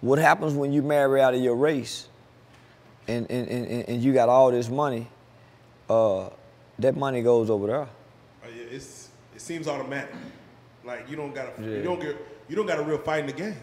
what 0.01 0.19
happens 0.19 0.55
when 0.55 0.73
you 0.73 0.83
marry 0.83 1.21
out 1.21 1.35
of 1.35 1.41
your 1.41 1.55
race 1.55 2.09
and, 3.07 3.31
and, 3.31 3.49
and, 3.49 3.89
and 3.89 4.03
you 4.03 4.13
got 4.13 4.29
all 4.29 4.51
this 4.51 4.69
money, 4.69 5.07
uh, 5.91 6.31
that 6.79 6.97
money 6.97 7.21
goes 7.23 7.51
over 7.51 7.67
there. 7.67 7.81
Uh, 7.83 7.87
yeah, 8.57 8.63
it's 8.71 9.09
it 9.35 9.41
seems 9.41 9.69
automatic. 9.69 10.15
Like 10.85 11.11
you 11.11 11.17
don't 11.17 11.35
got 11.35 11.59
Yeah. 11.61 11.67
you 11.69 11.83
don't 11.83 12.01
get 12.01 12.17
you 12.49 12.57
don't 12.57 12.67
got 12.67 12.79
a 12.79 12.83
real 12.83 12.99
fight 12.99 13.21
in 13.21 13.27
the 13.27 13.33
game. 13.45 13.57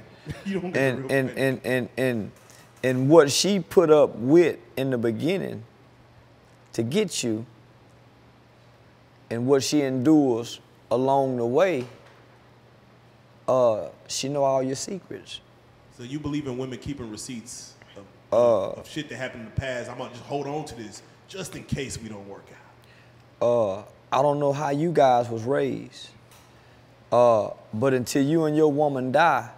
you 0.45 0.59
don't 0.59 0.71
get 0.71 0.81
a 0.81 0.85
And, 0.85 1.11
and, 1.11 1.29
fight. 1.29 1.37
and, 1.39 1.61
and, 1.65 1.89
and, 1.97 2.31
and 2.83 3.09
what 3.09 3.31
she 3.31 3.59
put 3.59 3.89
up 3.89 4.15
with 4.17 4.57
in 4.75 4.91
the 4.91 4.97
beginning 4.97 5.63
to 6.73 6.83
get 6.83 7.23
you 7.23 7.45
and 9.29 9.47
what 9.47 9.63
she 9.63 9.81
endures 9.81 10.59
along 10.91 11.37
the 11.37 11.45
way, 11.45 11.85
uh, 13.47 13.87
she 14.07 14.29
know 14.29 14.43
all 14.43 14.61
your 14.63 14.75
secrets. 14.75 15.39
so 15.97 16.03
you 16.03 16.19
believe 16.19 16.47
in 16.47 16.57
women 16.57 16.77
keeping 16.79 17.09
receipts 17.09 17.73
of, 17.97 18.05
Uh. 18.31 18.79
of 18.79 18.87
shit 18.87 19.09
that 19.09 19.15
happened 19.17 19.43
in 19.43 19.49
the 19.49 19.59
past. 19.59 19.89
I'm 19.89 19.97
gonna 19.97 20.11
just 20.11 20.23
hold 20.23 20.47
on 20.47 20.65
to 20.65 20.75
this 20.75 21.01
just 21.27 21.55
in 21.55 21.63
case 21.63 22.01
we 22.01 22.09
don't 22.09 22.27
work 22.27 22.45
out. 22.51 23.45
Uh, 23.45 23.83
I 24.11 24.21
don't 24.21 24.39
know 24.39 24.53
how 24.53 24.69
you 24.69 24.91
guys 24.91 25.29
was 25.29 25.43
raised, 25.43 26.09
uh, 27.11 27.49
but 27.73 27.93
until 27.93 28.23
you 28.23 28.45
and 28.45 28.55
your 28.55 28.71
woman 28.71 29.11
die, 29.11 29.49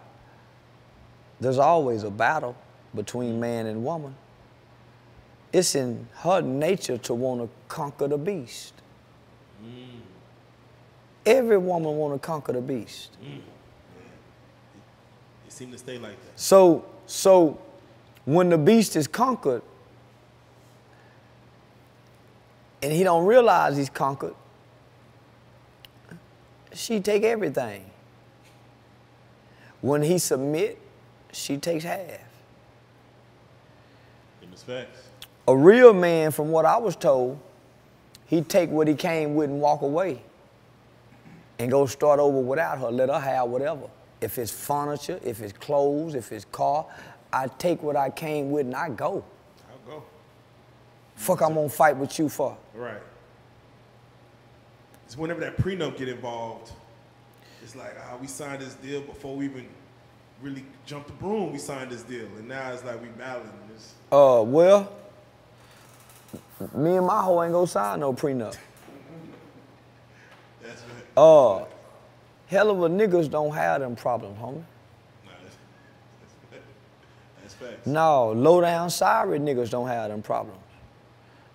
there's 1.40 1.58
always 1.58 2.04
a 2.04 2.10
battle 2.10 2.56
between 2.94 3.40
man 3.40 3.68
and 3.68 3.84
woman. 3.84 4.16
It's 5.54 5.76
in 5.76 6.08
her 6.18 6.42
nature 6.42 6.98
to 7.00 7.14
want 7.14 7.42
to 7.42 7.50
conquer 7.68 8.08
the 8.08 8.18
beast. 8.18 8.74
Every 11.26 11.58
woman 11.58 11.96
want 11.96 12.20
to 12.20 12.26
conquer 12.26 12.54
the 12.54 12.62
beast. 12.62 13.16
It 15.48 15.52
seemed 15.52 15.72
to 15.74 15.78
stay 15.78 15.98
like 15.98 16.12
that. 16.12 16.40
So, 16.40 16.86
so 17.06 17.60
when 18.26 18.50
the 18.50 18.58
beast 18.58 18.96
is 18.96 19.08
conquered, 19.08 19.62
and 22.82 22.92
he 22.92 23.04
don't 23.04 23.26
realize 23.26 23.78
he's 23.78 23.90
conquered, 23.90 24.36
she 26.74 27.00
take 27.00 27.24
everything. 27.24 27.90
When 29.82 30.02
he 30.02 30.18
submit, 30.18 30.80
she 31.32 31.58
takes 31.58 31.84
half. 31.84 32.20
Is 34.54 34.64
facts. 34.64 35.10
A 35.48 35.56
real 35.56 35.94
man, 35.94 36.32
from 36.32 36.52
what 36.52 36.66
I 36.66 36.78
was 36.78 36.96
told, 36.96 37.40
he 38.26 38.42
take 38.42 38.70
what 38.70 38.88
he 38.88 38.94
came 38.94 39.36
with 39.36 39.50
and 39.50 39.62
walk 39.62 39.82
away 39.82 40.22
and 41.60 41.72
go 41.72 41.86
start 41.86 42.20
over 42.20 42.40
without 42.40 42.80
her, 42.80 42.92
let 42.92 43.10
her 43.10 43.20
have 43.20 43.50
whatever. 43.50 43.90
If 44.22 44.38
it's 44.38 44.52
furniture, 44.52 45.20
if 45.24 45.42
it's 45.42 45.54
clothes, 45.54 46.14
if 46.14 46.32
it's 46.32 46.46
car, 46.46 46.86
I 47.32 47.48
take 47.48 47.82
what 47.84 47.96
I 47.96 48.10
came 48.10 48.52
with 48.52 48.66
and 48.66 48.76
I 48.76 48.90
go. 48.90 49.24
Fuck 51.20 51.42
I'm 51.42 51.54
gonna 51.54 51.68
fight 51.68 51.98
with 51.98 52.18
you 52.18 52.30
for. 52.30 52.58
Right. 52.74 53.02
It's 55.06 55.18
whenever 55.18 55.42
that 55.42 55.58
prenup 55.58 55.98
get 55.98 56.08
involved, 56.08 56.72
it's 57.62 57.76
like, 57.76 57.94
ah, 58.02 58.16
we 58.22 58.26
signed 58.26 58.62
this 58.62 58.76
deal 58.76 59.02
before 59.02 59.36
we 59.36 59.44
even 59.46 59.68
really 60.42 60.64
jumped 60.86 61.08
the 61.08 61.14
broom. 61.14 61.52
We 61.52 61.60
signed 61.60 61.92
this 61.92 62.04
deal, 62.04 62.26
and 62.38 62.48
now 62.48 62.72
it's 62.72 62.86
like 62.86 63.02
we 63.02 63.10
battling 63.10 63.52
this. 63.74 63.96
Uh, 64.10 64.44
well, 64.46 64.94
me 66.74 66.96
and 66.96 67.06
my 67.06 67.22
hoe 67.22 67.44
ain't 67.44 67.52
gonna 67.52 67.68
sign 67.68 68.00
no 68.00 68.14
prenup. 68.14 68.56
That's 70.64 70.82
right. 70.82 71.22
Uh, 71.22 71.66
hell 72.48 72.70
of 72.70 72.82
a 72.82 72.88
niggas 72.88 73.30
don't 73.30 73.54
have 73.54 73.82
them 73.82 73.98
problems, 73.98 74.40
homie. 74.40 74.64
Nah, 75.26 75.32
that's, 75.44 75.58
that's, 76.50 76.64
that's. 77.56 77.86
No, 77.86 78.32
low 78.32 78.62
down 78.62 78.90
sorry 78.90 79.38
niggas 79.38 79.70
don't 79.70 79.90
have 79.90 80.12
them 80.12 80.22
problems. 80.22 80.62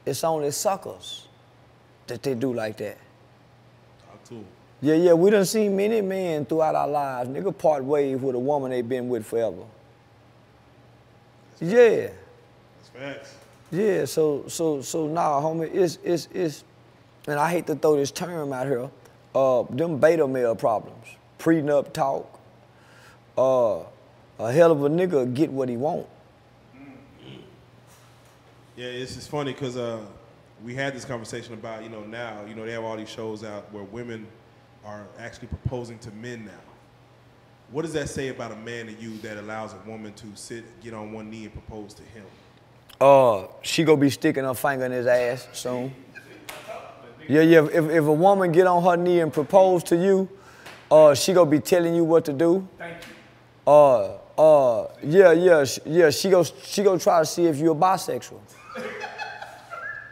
It's 0.07 0.23
only 0.25 0.51
suckers 0.51 1.29
that 2.07 2.23
they 2.23 2.35
do 2.35 2.53
like 2.53 2.77
that. 2.79 2.99
Talk 4.07 4.25
to. 4.29 4.45
Yeah, 4.83 4.95
yeah, 4.95 5.13
we 5.15 5.31
done 5.31 5.47
seen 5.47 5.75
many 5.77 6.03
men 6.03 6.45
throughout 6.45 6.75
our 6.75 6.89
lives, 6.89 7.31
nigga 7.31 7.57
part 7.57 7.83
ways 7.85 8.19
with 8.21 8.35
a 8.35 8.39
woman 8.39 8.71
they 8.71 8.83
been 8.83 9.09
with 9.09 9.25
forever. 9.25 9.63
Yeah, 11.61 12.09
That's 12.09 12.89
facts. 12.93 13.35
yeah, 13.71 14.05
so 14.05 14.45
so 14.49 14.83
so 14.83 15.07
nah, 15.07 15.41
homie, 15.41 15.71
it's 15.73 15.99
it's 16.05 16.29
it's 16.35 16.65
and 17.27 17.39
I 17.39 17.51
hate 17.51 17.67
to 17.69 17.75
throw 17.77 17.97
this 17.97 18.11
term 18.11 18.53
out 18.53 18.67
here, 18.67 18.91
uh, 19.35 19.63
them 19.71 19.99
beta 19.99 20.27
male 20.29 20.55
problems. 20.55 21.07
Prenup 21.39 21.93
talk. 21.93 22.39
Uh, 23.39 23.81
a 24.39 24.53
hell 24.53 24.73
of 24.73 24.85
a 24.85 24.91
nigga 24.91 25.33
get 25.33 25.51
what 25.51 25.69
he 25.69 25.77
want. 25.77 26.07
Yeah, 28.77 28.87
it's 28.87 29.15
just 29.15 29.31
funny 29.31 29.53
because 29.53 29.77
uh, 29.77 30.01
we 30.65 30.75
had 30.75 30.95
this 30.95 31.05
conversation 31.05 31.55
about, 31.55 31.85
you 31.85 31.89
know, 31.89 32.03
now, 32.03 32.45
you 32.45 32.57
know, 32.57 32.67
they 32.67 32.73
have 32.73 32.83
all 32.83 32.97
these 32.97 33.09
shows 33.09 33.45
out 33.45 33.73
where 33.73 33.85
women 33.85 34.27
are 34.85 35.07
actually 35.19 35.49
proposing 35.49 35.99
to 36.01 36.11
men 36.11 36.45
now. 36.45 36.51
What 37.71 37.83
does 37.83 37.93
that 37.95 38.09
say 38.09 38.29
about 38.29 38.51
a 38.53 38.57
man 38.57 38.89
and 38.89 39.01
you 39.01 39.17
that 39.19 39.37
allows 39.37 39.75
a 39.75 39.89
woman 39.89 40.13
to 40.15 40.27
sit, 40.35 40.65
get 40.83 40.93
on 40.93 41.13
one 41.13 41.31
knee 41.31 41.45
and 41.45 41.53
propose 41.53 41.95
to 41.95 42.03
him? 42.03 42.25
Uh, 43.01 43.47
she 43.63 43.85
gonna 43.85 44.01
be 44.01 44.11
sticking 44.11 44.45
her 44.45 44.55
finger 44.55 44.87
in 44.87 44.93
his 44.93 45.07
ass 45.07 45.49
soon. 45.53 45.95
Yeah, 47.29 47.41
yeah. 47.41 47.65
If, 47.65 47.91
if 47.91 48.05
a 48.05 48.13
woman 48.13 48.53
get 48.53 48.67
on 48.67 48.83
her 48.83 48.97
knee 48.97 49.21
and 49.21 49.33
propose 49.33 49.83
to 49.85 49.97
you, 49.97 50.29
uh, 50.91 51.15
she 51.15 51.33
gonna 51.33 51.51
be 51.51 51.61
telling 51.61 51.95
you 51.95 52.05
what 52.05 52.25
to 52.27 52.33
do. 52.33 52.67
Thank 52.77 52.97
you. 53.07 53.73
Uh, 53.73 54.19
uh, 54.37 54.89
yeah, 55.03 55.33
yeah, 55.33 55.65
yeah. 55.87 56.11
She 56.11 56.29
go, 56.29 56.43
she 56.43 56.83
go 56.83 56.99
try 56.99 57.21
to 57.21 57.27
see 57.27 57.47
if 57.47 57.59
you're 57.59 57.75
bisexual. 57.75 58.41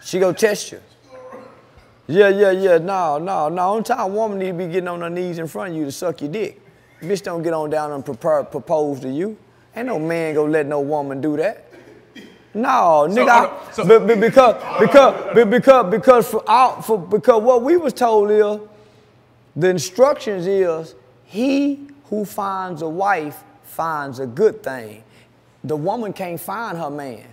She 0.03 0.19
go 0.19 0.33
test 0.33 0.73
you. 0.73 0.81
Yeah, 2.09 2.29
yeah, 2.29 2.51
yeah. 2.51 2.79
No, 2.79 3.19
no, 3.19 3.49
no. 3.49 3.71
Only 3.71 3.85
time 3.85 4.01
a 4.01 4.07
woman 4.09 4.39
need 4.39 4.49
to 4.49 4.53
be 4.55 4.67
getting 4.67 4.89
on 4.89 5.01
her 5.01 5.11
knees 5.11 5.39
in 5.39 5.47
front 5.47 5.71
of 5.71 5.77
you 5.77 5.85
to 5.85 5.93
suck 5.93 6.21
your 6.21 6.31
dick. 6.31 6.61
Bitch 7.01 7.23
don't 7.23 7.43
get 7.43 7.53
on 7.53 7.71
down 7.71 7.93
and 7.93 8.05
prepare, 8.05 8.43
propose 8.45 9.01
to 9.01 9.09
you. 9.09 9.37
Ain't 9.75 9.87
no 9.87 9.99
man 9.99 10.35
gonna 10.35 10.51
let 10.51 10.67
no 10.67 10.81
woman 10.81 11.21
do 11.21 11.37
that. 11.37 11.65
No, 12.55 13.07
nigga, 13.09 13.29
I- 13.29 13.39
hold 13.47 13.51
on. 13.51 13.73
So- 13.73 14.01
be- 14.01 14.15
be- 14.15 14.21
because 14.21 14.57
because 14.79 15.35
be- 15.35 15.45
because 15.45 15.91
because 15.91 16.29
for, 16.29 16.45
out, 16.51 16.85
for 16.85 16.99
because 16.99 17.43
what 17.43 17.63
we 17.63 17.77
was 17.77 17.93
told 17.95 18.31
is 18.31 18.61
the 19.57 19.69
instructions 19.71 20.47
is 20.47 20.95
he 21.25 21.89
who 22.11 22.25
finds 22.27 22.83
a 22.83 22.89
wife 22.89 23.43
finds 23.63 24.19
a 24.19 24.27
good 24.27 24.63
thing. 24.63 25.03
The 25.65 25.77
woman 25.77 26.13
can't 26.13 26.39
find 26.39 26.77
her 26.77 26.91
man. 26.91 27.25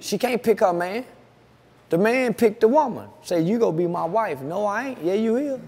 She 0.00 0.18
can't 0.18 0.42
pick 0.42 0.60
her 0.60 0.72
man. 0.72 1.04
The 1.90 1.98
man 1.98 2.34
picked 2.34 2.60
the 2.60 2.68
woman. 2.68 3.08
Say, 3.22 3.40
you 3.42 3.58
gonna 3.58 3.76
be 3.76 3.86
my 3.86 4.04
wife. 4.04 4.40
No, 4.42 4.66
I 4.66 4.88
ain't. 4.88 5.02
Yeah, 5.02 5.14
you 5.14 5.36
is. 5.36 5.60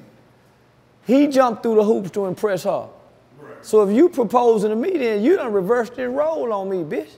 He 1.07 1.27
jumped 1.29 1.63
through 1.63 1.77
the 1.77 1.85
hoops 1.85 2.11
to 2.13 2.27
impress 2.27 2.65
her. 2.65 2.89
So 3.63 3.83
if 3.89 3.95
you 3.95 4.09
proposing 4.09 4.71
to 4.71 4.77
me, 4.77 4.97
then 4.97 5.23
you 5.23 5.37
done 5.37 5.53
reversed 5.53 5.95
this 5.97 6.09
role 6.09 6.53
on 6.53 6.69
me, 6.71 6.79
bitch. 6.85 7.11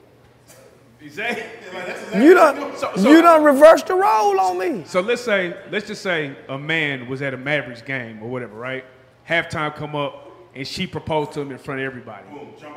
Exactly. 1.00 1.44
You 2.22 2.34
done, 2.34 2.76
So- 2.76 2.92
so- 2.96 3.10
you 3.10 3.22
done 3.22 3.42
reversed 3.42 3.86
the 3.88 3.94
role 3.94 4.38
on 4.38 4.58
me. 4.58 4.84
So 4.86 5.00
let's 5.00 5.22
say, 5.22 5.56
let's 5.70 5.86
just 5.86 6.02
say 6.02 6.36
a 6.48 6.58
man 6.58 7.08
was 7.08 7.22
at 7.22 7.32
a 7.34 7.36
Mavericks 7.36 7.80
game 7.82 8.22
or 8.22 8.28
whatever, 8.28 8.54
right? 8.54 8.84
Halftime 9.28 9.74
come 9.74 9.96
up 9.96 10.21
and 10.54 10.66
she 10.66 10.86
proposed 10.86 11.32
to 11.32 11.40
him 11.40 11.50
in 11.50 11.58
front 11.58 11.80
of 11.80 11.86
everybody. 11.86 12.26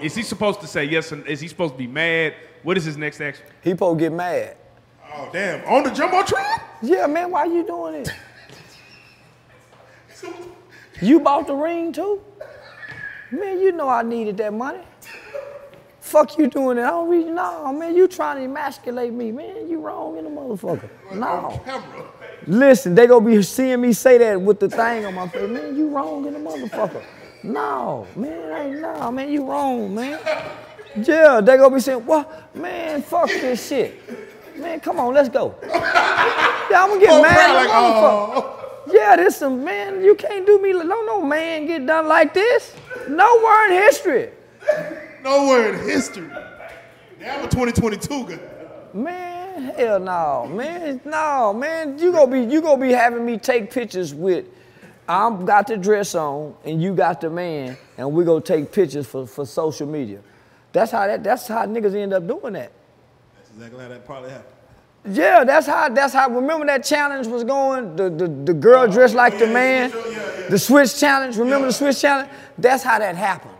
Is 0.01 0.15
he 0.15 0.23
supposed 0.23 0.61
to 0.61 0.67
say 0.67 0.85
yes? 0.85 1.11
Or, 1.11 1.25
is 1.27 1.39
he 1.39 1.47
supposed 1.47 1.73
to 1.73 1.77
be 1.77 1.87
mad? 1.87 2.33
What 2.63 2.77
is 2.77 2.85
his 2.85 2.97
next 2.97 3.21
action? 3.21 3.45
He 3.63 3.71
supposed 3.71 3.99
to 3.99 4.05
get 4.05 4.11
mad. 4.13 4.57
Oh, 5.13 5.29
damn. 5.31 5.63
On 5.65 5.83
the 5.83 5.89
Jumbotron? 5.89 6.61
Yeah, 6.81 7.07
man, 7.07 7.31
why 7.31 7.45
you 7.45 7.65
doing 7.65 7.95
it? 7.95 8.09
You 11.01 11.19
bought 11.19 11.47
the 11.47 11.55
ring 11.55 11.91
too? 11.91 12.21
Man, 13.31 13.59
you 13.59 13.71
know 13.71 13.89
I 13.89 14.01
needed 14.01 14.37
that 14.37 14.53
money. 14.53 14.81
Fuck 15.99 16.37
you 16.37 16.47
doing 16.47 16.77
it. 16.77 16.83
I 16.83 16.91
don't 16.91 17.09
read. 17.09 17.27
No, 17.27 17.73
man, 17.73 17.95
you 17.95 18.07
trying 18.07 18.37
to 18.37 18.43
emasculate 18.43 19.11
me. 19.11 19.31
Man, 19.31 19.67
you 19.67 19.81
wrong 19.81 20.17
in 20.17 20.23
the 20.23 20.29
motherfucker. 20.29 20.87
No. 21.13 21.61
Camera. 21.65 22.05
Listen, 22.47 22.93
they 22.93 23.07
gonna 23.07 23.25
be 23.25 23.41
seeing 23.41 23.81
me 23.81 23.91
say 23.91 24.17
that 24.19 24.39
with 24.39 24.59
the 24.59 24.69
thing 24.69 25.05
on 25.05 25.15
my 25.15 25.27
face. 25.27 25.49
Man, 25.49 25.75
you 25.75 25.89
wrong 25.89 26.25
in 26.27 26.33
the 26.33 26.39
motherfucker. 26.39 27.03
No, 27.45 28.07
man, 28.15 28.73
ain't 28.73 28.81
no, 28.81 29.11
man, 29.11 29.29
you 29.29 29.45
wrong, 29.45 29.93
man. 29.93 30.19
Yeah, 30.95 31.41
they 31.41 31.57
gonna 31.57 31.75
be 31.75 31.79
saying, 31.79 32.03
what? 32.05 32.55
Man, 32.55 33.03
fuck 33.03 33.27
this 33.27 33.67
shit. 33.67 34.01
Man, 34.57 34.79
come 34.79 34.99
on, 34.99 35.13
let's 35.13 35.29
go. 35.29 35.53
Yeah, 35.63 36.83
I'm 36.83 36.89
gonna 36.89 36.99
get 36.99 37.09
Oh, 37.11 37.21
mad 37.21 37.53
like, 37.53 37.69
motherfucker. 37.69 38.33
Oh. 38.35 38.81
Yeah, 38.91 39.15
this 39.15 39.37
some 39.37 39.63
man, 39.63 40.03
you 40.03 40.15
can't 40.15 40.45
do 40.45 40.59
me. 40.59 40.73
No, 40.73 40.83
no 40.83 41.21
man 41.21 41.67
get 41.67 41.85
done 41.85 42.07
like 42.07 42.33
this. 42.33 42.75
Nowhere 43.07 43.67
in 43.71 43.83
history. 43.83 44.29
Nowhere 45.23 45.73
in 45.73 45.87
history. 45.87 46.27
Now 47.19 47.37
we're 47.41 47.49
2022. 47.49 48.25
Good. 48.25 48.39
Man, 48.93 49.75
hell 49.75 49.99
no, 49.99 50.47
man, 50.47 51.01
no, 51.05 51.53
man. 51.53 51.99
You 51.99 52.11
gonna 52.11 52.31
be 52.31 52.41
you 52.51 52.61
gonna 52.61 52.81
be 52.81 52.91
having 52.91 53.25
me 53.25 53.37
take 53.37 53.69
pictures 53.71 54.15
with. 54.15 54.45
I'm 55.07 55.45
got 55.45 55.67
the 55.67 55.77
dress 55.77 56.15
on 56.15 56.55
and 56.63 56.81
you 56.81 56.93
got 56.93 57.21
the 57.21 57.29
man, 57.29 57.77
and 57.97 58.11
we 58.11 58.23
gonna 58.23 58.41
take 58.41 58.71
pictures 58.71 59.05
for, 59.05 59.27
for 59.27 59.45
social 59.45 59.87
media. 59.87 60.21
That's 60.71 60.91
how 60.91 61.07
that. 61.07 61.23
That's 61.23 61.47
how 61.47 61.65
niggas 61.65 61.95
end 61.95 62.13
up 62.13 62.27
doing 62.27 62.53
that. 62.53 62.71
That's 63.37 63.49
exactly 63.51 63.81
how 63.81 63.89
that 63.89 64.05
probably 64.05 64.31
happened. 64.31 64.51
Yeah, 65.15 65.43
that's 65.43 65.67
how. 65.67 65.89
That's 65.89 66.13
how. 66.13 66.29
Remember 66.29 66.65
that 66.65 66.83
challenge 66.83 67.27
was 67.27 67.43
going. 67.43 67.95
The 67.95 68.09
the, 68.09 68.27
the 68.27 68.53
girl 68.53 68.83
oh, 68.83 68.91
dressed 68.91 69.15
like 69.15 69.37
the 69.37 69.47
man. 69.47 69.91
The 70.49 70.57
switch 70.57 70.99
challenge. 70.99 71.37
Remember 71.37 71.67
the 71.67 71.73
switch 71.73 72.01
challenge? 72.01 72.29
That's 72.57 72.83
how 72.83 72.99
that 72.99 73.15
happened. 73.15 73.53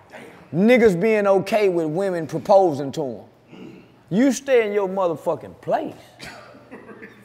Niggas 0.53 0.99
being 0.99 1.27
okay 1.27 1.69
with 1.69 1.87
women 1.87 2.27
proposing 2.27 2.91
to 2.93 3.01
them. 3.01 3.83
You 4.09 4.31
stay 4.31 4.67
in 4.67 4.73
your 4.73 4.89
motherfucking 4.89 5.61
place. 5.61 5.93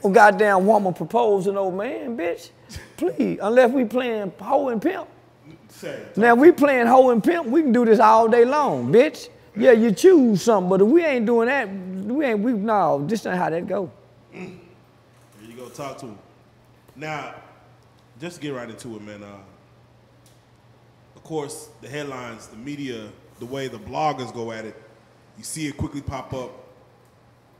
Oh 0.02 0.08
goddamn 0.08 0.66
woman 0.66 0.94
proposing 0.94 1.58
old 1.58 1.74
man, 1.74 2.16
bitch. 2.16 2.48
Please, 3.00 3.38
unless 3.40 3.70
we 3.70 3.86
playing 3.86 4.30
hoe 4.38 4.68
and 4.68 4.82
pimp. 4.82 5.08
Say. 5.70 6.04
Now 6.16 6.34
we 6.34 6.52
playing 6.52 6.86
hoe 6.86 7.08
and 7.08 7.24
pimp, 7.24 7.46
we 7.46 7.62
can 7.62 7.72
do 7.72 7.86
this 7.86 7.98
all 7.98 8.28
day 8.28 8.44
long, 8.44 8.92
bitch. 8.92 9.30
Yeah, 9.56 9.72
you 9.72 9.90
choose 9.90 10.42
something, 10.42 10.68
but 10.68 10.82
if 10.82 10.86
we 10.86 11.02
ain't 11.02 11.24
doing 11.24 11.48
that, 11.48 11.66
we 11.70 12.26
ain't 12.26 12.40
we 12.40 12.52
no, 12.52 13.02
this 13.06 13.24
ain't 13.24 13.38
how 13.38 13.48
that 13.48 13.66
go. 13.66 13.90
There 14.34 14.42
you 15.42 15.54
go. 15.56 15.70
Talk 15.70 15.96
to 16.00 16.06
him. 16.08 16.18
Now, 16.94 17.36
just 18.20 18.36
to 18.36 18.42
get 18.42 18.50
right 18.50 18.68
into 18.68 18.94
it, 18.96 19.02
man. 19.02 19.22
Uh, 19.22 19.38
of 21.16 21.22
course, 21.24 21.70
the 21.80 21.88
headlines, 21.88 22.48
the 22.48 22.58
media, 22.58 23.08
the 23.38 23.46
way 23.46 23.66
the 23.68 23.78
bloggers 23.78 24.32
go 24.34 24.52
at 24.52 24.66
it, 24.66 24.76
you 25.38 25.44
see 25.44 25.66
it 25.66 25.78
quickly 25.78 26.02
pop 26.02 26.34
up. 26.34 26.50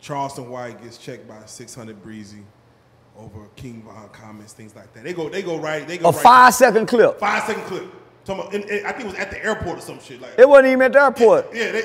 Charleston 0.03 0.51
White 0.51 0.83
gets 0.83 0.99
checked 0.99 1.27
by 1.27 1.47
600 1.47 2.03
Breezy 2.03 2.43
over 3.19 3.47
King 3.57 3.83
Von 3.87 4.09
comments, 4.11 4.53
things 4.53 4.75
like 4.75 4.93
that. 4.95 5.05
They 5.05 5.13
go, 5.13 5.29
they 5.29 5.43
go 5.43 5.59
right. 5.59 5.87
They 5.87 5.99
go 5.99 6.09
A 6.09 6.13
right. 6.13 6.23
five 6.23 6.55
second 6.55 6.87
clip. 6.87 7.19
Five 7.19 7.45
second 7.45 7.65
clip. 7.65 7.85
Talking 8.25 8.41
about, 8.43 8.55
and, 8.55 8.65
and 8.65 8.87
I 8.87 8.93
think 8.93 9.05
it 9.05 9.07
was 9.07 9.15
at 9.17 9.31
the 9.31 9.45
airport 9.45 9.79
or 9.79 9.81
some 9.81 10.01
shit. 10.01 10.21
Like, 10.21 10.39
It 10.39 10.49
wasn't 10.49 10.69
even 10.69 10.83
at 10.83 10.93
the 10.93 11.01
airport. 11.03 11.55
yeah, 11.55 11.73
they, 11.73 11.83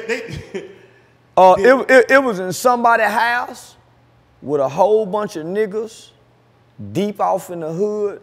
they 0.51 0.69
Uh, 1.37 1.55
Yeah. 1.59 1.81
it, 1.81 1.91
it, 1.91 2.11
it 2.11 2.23
was 2.23 2.39
in 2.39 2.53
somebody's 2.53 3.07
house 3.07 3.75
with 4.41 4.61
a 4.61 4.69
whole 4.69 5.05
bunch 5.05 5.35
of 5.35 5.45
niggas 5.45 6.09
deep 6.93 7.19
off 7.19 7.49
in 7.49 7.59
the 7.61 7.71
hood, 7.73 8.21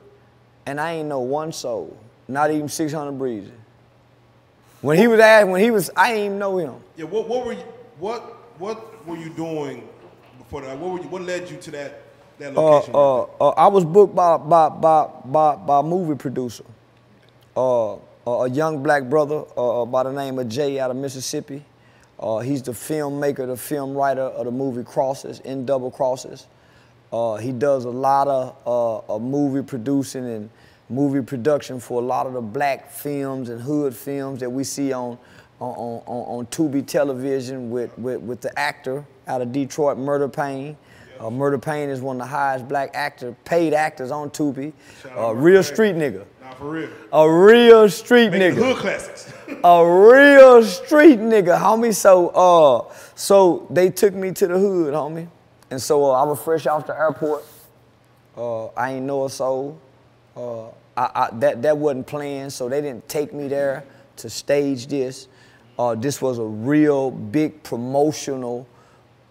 and 0.66 0.80
I 0.80 0.92
ain't 0.92 1.08
know 1.08 1.20
one 1.20 1.52
soul, 1.52 1.96
not 2.28 2.50
even 2.50 2.68
600 2.68 3.12
Breezy. 3.12 3.50
When 4.80 4.96
he 4.98 5.06
was 5.08 5.20
asked, 5.20 5.48
when 5.48 5.60
he 5.62 5.70
was, 5.70 5.90
I 5.96 6.12
ain't 6.14 6.24
even 6.26 6.38
know 6.38 6.56
him. 6.58 6.74
yeah. 6.96 7.04
What, 7.04 7.28
what 7.28 7.44
were 7.46 7.52
you? 7.52 7.64
What 7.98 8.20
what 8.58 9.06
were 9.06 9.16
you 9.16 9.30
doing 9.30 9.88
before 10.38 10.62
that? 10.62 10.76
What 10.78 10.90
were 10.92 10.98
you? 11.00 11.08
What 11.08 11.22
led 11.22 11.48
you 11.50 11.56
to 11.58 11.70
that 11.72 12.01
that 12.42 12.56
Uh, 12.56 12.62
location? 12.62 12.94
uh, 12.94 13.22
uh, 13.22 13.48
I 13.50 13.66
was 13.68 13.84
booked 13.84 14.14
by, 14.14 14.36
by, 14.36 14.68
by, 14.68 15.08
by, 15.24 15.56
by 15.56 15.80
a 15.80 15.82
movie 15.82 16.14
producer, 16.14 16.64
uh, 17.56 17.96
a 18.26 18.48
young 18.50 18.82
black 18.82 19.04
brother 19.04 19.44
uh, 19.56 19.84
by 19.84 20.02
the 20.02 20.12
name 20.12 20.38
of 20.38 20.48
Jay 20.48 20.78
out 20.78 20.90
of 20.90 20.96
Mississippi. 20.96 21.64
Uh, 22.18 22.38
he's 22.38 22.62
the 22.62 22.72
filmmaker, 22.72 23.46
the 23.46 23.56
film 23.56 23.94
writer 23.94 24.22
of 24.22 24.44
the 24.44 24.50
movie 24.52 24.84
Crosses, 24.84 25.40
In 25.40 25.66
Double 25.66 25.90
Crosses. 25.90 26.46
Uh, 27.12 27.36
he 27.36 27.52
does 27.52 27.84
a 27.84 27.90
lot 27.90 28.28
of, 28.28 28.56
uh, 28.64 29.14
of 29.14 29.22
movie 29.22 29.62
producing 29.62 30.24
and 30.26 30.50
movie 30.88 31.20
production 31.22 31.80
for 31.80 32.00
a 32.00 32.04
lot 32.04 32.26
of 32.26 32.32
the 32.32 32.40
black 32.40 32.90
films 32.90 33.48
and 33.48 33.60
hood 33.60 33.94
films 33.94 34.40
that 34.40 34.50
we 34.50 34.62
see 34.64 34.92
on 34.92 35.18
on, 35.60 36.02
on, 36.06 36.38
on, 36.38 36.46
Tubi 36.46 36.84
television 36.84 37.70
with, 37.70 37.96
with, 37.96 38.20
with 38.20 38.40
the 38.40 38.56
actor 38.58 39.04
out 39.28 39.40
of 39.42 39.52
Detroit, 39.52 39.96
Murder 39.96 40.28
Payne. 40.28 40.76
Uh, 41.22 41.30
Murder 41.30 41.58
Payne 41.58 41.88
is 41.88 42.00
one 42.00 42.16
of 42.16 42.22
the 42.22 42.26
highest 42.26 42.66
black 42.66 42.90
actor, 42.94 43.36
paid 43.44 43.74
actors 43.74 44.10
on 44.10 44.30
Tubi. 44.30 44.72
Out 45.12 45.18
Uh, 45.30 45.34
real 45.34 45.62
street 45.62 45.94
nigga. 45.94 46.24
nah, 46.42 46.52
for 46.54 46.70
real. 46.70 46.88
A 47.12 47.30
real 47.30 47.88
street 47.88 48.30
Making 48.30 48.56
nigga 48.58 48.72
hood 48.72 48.76
classics. 48.78 49.32
a 49.64 49.86
real 49.86 50.64
street 50.64 51.20
nigga, 51.20 51.56
homie. 51.56 51.94
So, 51.94 52.28
uh, 52.30 52.92
so 53.14 53.68
they 53.70 53.88
took 53.88 54.14
me 54.14 54.32
to 54.32 54.48
the 54.48 54.58
hood, 54.58 54.94
homie, 54.94 55.28
and 55.70 55.80
so 55.80 56.04
uh, 56.06 56.10
I 56.10 56.24
was 56.24 56.40
fresh 56.40 56.66
off 56.66 56.88
the 56.88 56.98
airport. 56.98 57.44
Uh, 58.36 58.66
I 58.68 58.94
ain't 58.94 59.06
know 59.06 59.24
a 59.26 59.30
soul. 59.30 59.78
Uh, 60.36 60.66
I, 60.96 61.10
I, 61.14 61.28
that 61.34 61.62
that 61.62 61.78
wasn't 61.78 62.06
planned, 62.08 62.52
so 62.52 62.68
they 62.68 62.80
didn't 62.80 63.08
take 63.08 63.32
me 63.32 63.46
there 63.46 63.84
to 64.16 64.28
stage 64.28 64.88
this. 64.88 65.28
Uh, 65.78 65.94
this 65.94 66.20
was 66.20 66.38
a 66.38 66.44
real 66.44 67.10
big 67.12 67.62
promotional 67.62 68.66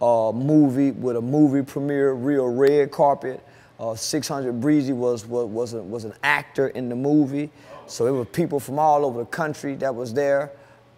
uh, 0.02 0.32
movie 0.34 0.92
with 0.92 1.16
a 1.16 1.22
movie 1.22 1.62
premiere, 1.64 2.14
real 2.14 2.48
red 2.48 2.92
carpet. 2.92 3.44
Uh, 3.80 3.96
600 3.96 4.60
Breezy 4.62 4.94
was 4.94 5.26
was 5.26 5.48
was, 5.48 5.74
a, 5.74 5.82
was 5.82 6.04
an 6.06 6.14
actor 6.24 6.68
in 6.70 6.88
the 6.90 6.96
movie, 6.96 7.50
so 7.88 8.06
it 8.08 8.12
was 8.12 8.28
people 8.32 8.60
from 8.60 8.78
all 8.78 9.06
over 9.06 9.20
the 9.20 9.26
country 9.26 9.76
that 9.76 9.94
was 9.94 10.14
there. 10.14 10.52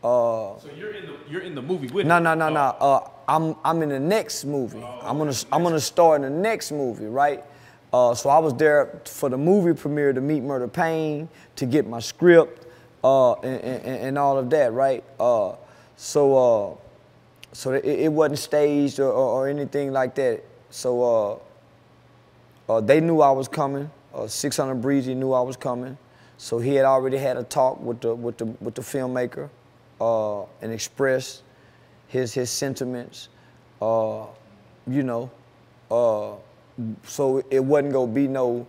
Uh, 0.03 0.60
So 0.60 0.69
you're 0.75 0.91
in 0.91 1.05
the 1.05 1.15
you're 1.29 1.41
in 1.41 1.55
the 1.55 1.62
movie 1.62 1.88
with 1.88 2.05
no, 2.05 2.19
no, 2.19 2.33
no, 2.33 2.50
no. 2.50 2.60
Uh, 2.60 3.10
I'm 3.28 3.56
I'm 3.63 3.82
in 3.84 3.89
the 3.89 3.99
next 4.01 4.43
movie. 4.43 4.84
I'm 5.01 5.17
gonna 5.17 5.34
I'm 5.51 5.63
gonna 5.63 5.80
star 5.80 6.17
in 6.17 6.23
the 6.23 6.30
next 6.30 6.71
movie, 6.73 7.06
right? 7.06 7.41
Uh, 7.93 8.13
so 8.13 8.30
I 8.30 8.39
was 8.39 8.54
there 8.56 8.99
for 9.06 9.30
the 9.30 9.38
movie 9.38 9.73
premiere 9.80 10.12
to 10.13 10.19
meet 10.19 10.41
Murder 10.43 10.67
Payne, 10.67 11.30
to 11.58 11.65
get 11.65 11.88
my 11.88 11.99
script, 11.99 12.65
uh, 13.04 13.34
and, 13.36 13.62
and, 13.62 13.86
and 13.86 14.17
all 14.17 14.38
of 14.38 14.49
that, 14.49 14.73
right? 14.73 15.04
Uh, 15.19 15.54
so 15.95 16.36
uh, 16.36 16.75
so 17.54 17.72
it, 17.72 17.86
it 17.86 18.12
wasn't 18.12 18.39
staged 18.39 19.00
or, 19.00 19.12
or, 19.12 19.44
or 19.44 19.48
anything 19.48 19.94
like 19.94 20.16
that. 20.16 20.44
So 20.70 21.39
uh, 22.68 22.74
uh, 22.74 22.82
they 22.82 23.00
knew 23.00 23.22
I 23.22 23.32
was 23.32 23.48
coming. 23.48 23.89
Uh, 24.13 24.28
600 24.28 24.76
Breezy 24.76 25.16
knew 25.16 25.32
I 25.32 25.42
was 25.42 25.56
coming, 25.56 25.98
so 26.38 26.60
he 26.60 26.76
had 26.76 26.86
already 26.86 27.18
had 27.18 27.38
a 27.38 27.44
talk 27.44 27.80
with 27.82 28.02
the 28.02 28.13
with 28.13 28.38
the 28.38 28.46
with 28.46 28.76
the 28.76 28.82
filmmaker, 28.82 29.50
uh, 30.00 30.44
and 30.62 30.72
expressed 30.72 31.42
his 32.08 32.34
his 32.34 32.52
sentiments. 32.52 33.30
Uh, 33.82 34.26
you 34.88 35.02
know, 35.02 35.32
uh, 35.89 36.34
so 37.06 37.44
it 37.50 37.60
wasn't 37.60 37.94
gonna 37.94 38.12
be 38.12 38.28
no 38.28 38.68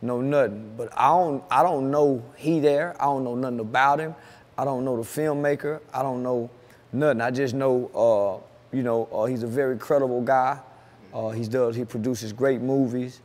no 0.00 0.20
nothing. 0.20 0.74
But 0.78 0.92
I 0.96 1.08
don't 1.08 1.44
I 1.50 1.62
don't 1.62 1.90
know 1.90 2.22
he 2.36 2.60
there. 2.60 2.96
I 3.00 3.04
don't 3.04 3.24
know 3.24 3.34
nothing 3.34 3.60
about 3.60 4.00
him. 4.00 4.14
I 4.56 4.64
don't 4.64 4.84
know 4.84 4.96
the 4.96 5.02
filmmaker. 5.02 5.80
I 5.92 6.02
don't 6.02 6.22
know 6.22 6.48
nothing. 6.92 7.20
I 7.20 7.30
just 7.30 7.54
know 7.54 7.90
uh, 7.94 8.76
you 8.76 8.82
know 8.82 9.06
uh, 9.12 9.24
he's 9.24 9.42
a 9.42 9.46
very 9.46 9.78
credible 9.78 10.22
guy. 10.22 10.58
Uh, 11.12 11.30
he 11.30 11.44
does 11.44 11.76
he 11.76 11.84
produces 11.84 12.32
great 12.32 12.60
movies. 12.60 13.20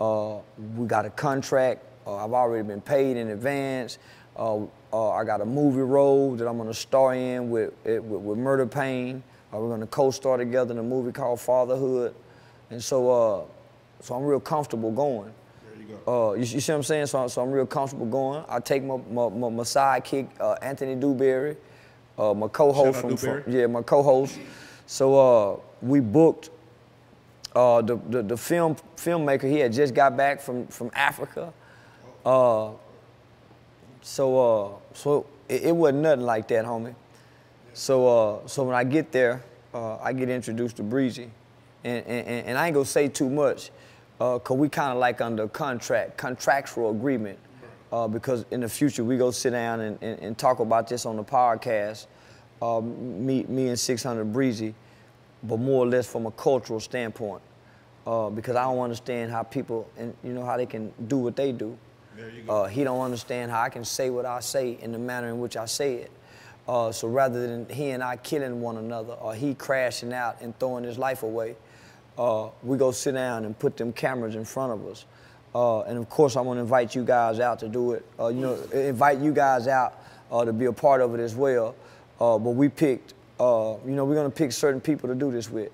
Uh, 0.00 0.38
we 0.76 0.86
got 0.86 1.06
a 1.06 1.10
contract. 1.10 1.82
Uh, 2.06 2.16
I've 2.16 2.32
already 2.32 2.66
been 2.66 2.80
paid 2.80 3.16
in 3.16 3.28
advance. 3.28 3.98
Uh, 4.36 4.60
uh, 4.92 5.10
I 5.10 5.24
got 5.24 5.40
a 5.40 5.44
movie 5.44 5.80
role 5.80 6.34
that 6.36 6.48
I'm 6.48 6.58
gonna 6.58 6.74
star 6.74 7.14
in 7.14 7.50
with 7.50 7.72
with, 7.84 8.02
with 8.02 8.38
Murder 8.38 8.66
Pain. 8.66 9.22
Uh, 9.52 9.58
we're 9.58 9.70
gonna 9.70 9.86
co-star 9.86 10.36
together 10.36 10.72
in 10.72 10.78
a 10.78 10.82
movie 10.82 11.12
called 11.12 11.40
Fatherhood, 11.40 12.14
and 12.70 12.82
so 12.82 13.10
uh, 13.10 13.44
so 14.00 14.14
I'm 14.14 14.24
real 14.24 14.40
comfortable 14.40 14.90
going. 14.90 15.32
You. 15.88 15.98
Uh, 16.10 16.32
you, 16.32 16.40
you 16.40 16.60
see 16.60 16.72
what 16.72 16.78
I'm 16.78 16.82
saying? 16.82 17.06
So, 17.06 17.28
so 17.28 17.42
I'm 17.42 17.50
real 17.50 17.66
comfortable 17.66 18.06
going. 18.06 18.44
I 18.48 18.58
take 18.58 18.82
my 18.82 18.96
my, 19.10 19.28
my, 19.28 19.48
my 19.50 19.62
sidekick, 19.62 20.28
uh, 20.40 20.56
Anthony 20.62 20.94
Dewberry, 20.94 21.56
uh, 22.18 22.34
my 22.34 22.48
co-host 22.48 23.00
from, 23.00 23.16
from 23.16 23.42
yeah, 23.46 23.66
my 23.66 23.82
co-host. 23.82 24.38
So 24.86 25.18
uh, 25.18 25.60
we 25.82 26.00
booked 26.00 26.50
uh, 27.54 27.82
the, 27.82 27.96
the 28.08 28.22
the 28.22 28.36
film 28.36 28.76
filmmaker. 28.96 29.44
He 29.44 29.58
had 29.58 29.72
just 29.72 29.94
got 29.94 30.16
back 30.16 30.40
from 30.40 30.66
from 30.66 30.90
Africa. 30.94 31.52
Uh, 32.24 32.70
so 34.02 34.38
uh, 34.38 34.68
so 34.92 35.26
it, 35.48 35.64
it 35.64 35.76
wasn't 35.76 36.02
nothing 36.02 36.24
like 36.24 36.48
that, 36.48 36.64
homie. 36.64 36.94
So 37.72 38.06
uh, 38.06 38.46
so 38.46 38.64
when 38.64 38.74
I 38.74 38.84
get 38.84 39.12
there, 39.12 39.42
uh, 39.72 39.96
I 39.98 40.12
get 40.12 40.28
introduced 40.28 40.76
to 40.76 40.82
Breezy, 40.82 41.30
and 41.82 42.06
and, 42.06 42.46
and 42.46 42.58
I 42.58 42.66
ain't 42.66 42.74
gonna 42.74 42.86
say 42.86 43.08
too 43.08 43.30
much, 43.30 43.70
uh, 44.20 44.38
cause 44.38 44.56
we 44.56 44.68
kind 44.68 44.92
of 44.92 44.98
like 44.98 45.20
under 45.20 45.48
contract, 45.48 46.16
contractual 46.16 46.90
agreement, 46.90 47.38
uh, 47.94 48.08
because 48.08 48.44
in 48.50 48.60
the 48.60 48.68
future 48.68 49.04
we 49.04 49.16
go 49.16 49.30
sit 49.30 49.50
down 49.50 49.78
and, 49.78 49.96
and, 50.02 50.18
and 50.18 50.36
talk 50.36 50.58
about 50.58 50.88
this 50.88 51.06
on 51.06 51.14
the 51.14 51.22
podcast, 51.22 52.06
uh, 52.60 52.80
me 52.80 53.44
me 53.44 53.68
and 53.68 53.78
600 53.78 54.32
Breezy, 54.32 54.74
but 55.44 55.58
more 55.58 55.84
or 55.84 55.86
less 55.86 56.10
from 56.10 56.26
a 56.26 56.32
cultural 56.32 56.80
standpoint, 56.80 57.40
uh, 58.04 58.30
because 58.30 58.56
I 58.56 58.64
don't 58.64 58.80
understand 58.80 59.30
how 59.30 59.44
people 59.44 59.88
and 59.96 60.12
you 60.24 60.32
know 60.32 60.44
how 60.44 60.56
they 60.56 60.66
can 60.66 60.92
do 61.06 61.18
what 61.18 61.36
they 61.36 61.52
do. 61.52 61.78
There 62.16 62.30
you 62.30 62.42
go. 62.42 62.62
Uh, 62.62 62.66
he 62.66 62.82
don't 62.82 63.00
understand 63.00 63.52
how 63.52 63.62
I 63.62 63.68
can 63.68 63.84
say 63.84 64.10
what 64.10 64.26
I 64.26 64.40
say 64.40 64.76
in 64.82 64.90
the 64.90 64.98
manner 64.98 65.28
in 65.28 65.38
which 65.38 65.56
I 65.56 65.66
say 65.66 65.94
it. 65.94 66.10
Uh, 66.66 66.90
so 66.90 67.06
rather 67.06 67.46
than 67.46 67.68
he 67.68 67.90
and 67.90 68.02
I 68.02 68.16
killing 68.16 68.60
one 68.60 68.76
another 68.76 69.12
or 69.12 69.36
he 69.36 69.54
crashing 69.54 70.12
out 70.12 70.40
and 70.40 70.58
throwing 70.58 70.82
his 70.82 70.98
life 70.98 71.22
away, 71.22 71.54
uh, 72.18 72.48
we 72.64 72.76
go 72.76 72.90
sit 72.90 73.12
down 73.12 73.44
and 73.44 73.56
put 73.56 73.76
them 73.76 73.92
cameras 73.92 74.34
in 74.34 74.44
front 74.44 74.72
of 74.72 74.84
us. 74.88 75.04
Uh, 75.54 75.82
and 75.82 75.96
of 75.98 76.08
course, 76.08 76.36
I'm 76.36 76.44
gonna 76.44 76.60
invite 76.60 76.94
you 76.94 77.04
guys 77.04 77.38
out 77.38 77.60
to 77.60 77.68
do 77.68 77.92
it. 77.92 78.04
Uh, 78.18 78.28
you 78.28 78.40
know, 78.40 78.54
invite 78.72 79.18
you 79.18 79.32
guys 79.32 79.68
out 79.68 79.94
uh, 80.32 80.44
to 80.44 80.52
be 80.52 80.64
a 80.64 80.72
part 80.72 81.00
of 81.00 81.14
it 81.14 81.20
as 81.20 81.34
well. 81.34 81.76
Uh, 82.20 82.38
but 82.38 82.50
we 82.50 82.68
picked, 82.68 83.14
uh, 83.38 83.74
you 83.86 83.92
know, 83.92 84.04
we're 84.04 84.14
gonna 84.16 84.30
pick 84.30 84.50
certain 84.52 84.80
people 84.80 85.08
to 85.08 85.14
do 85.14 85.30
this 85.30 85.48
with 85.50 85.70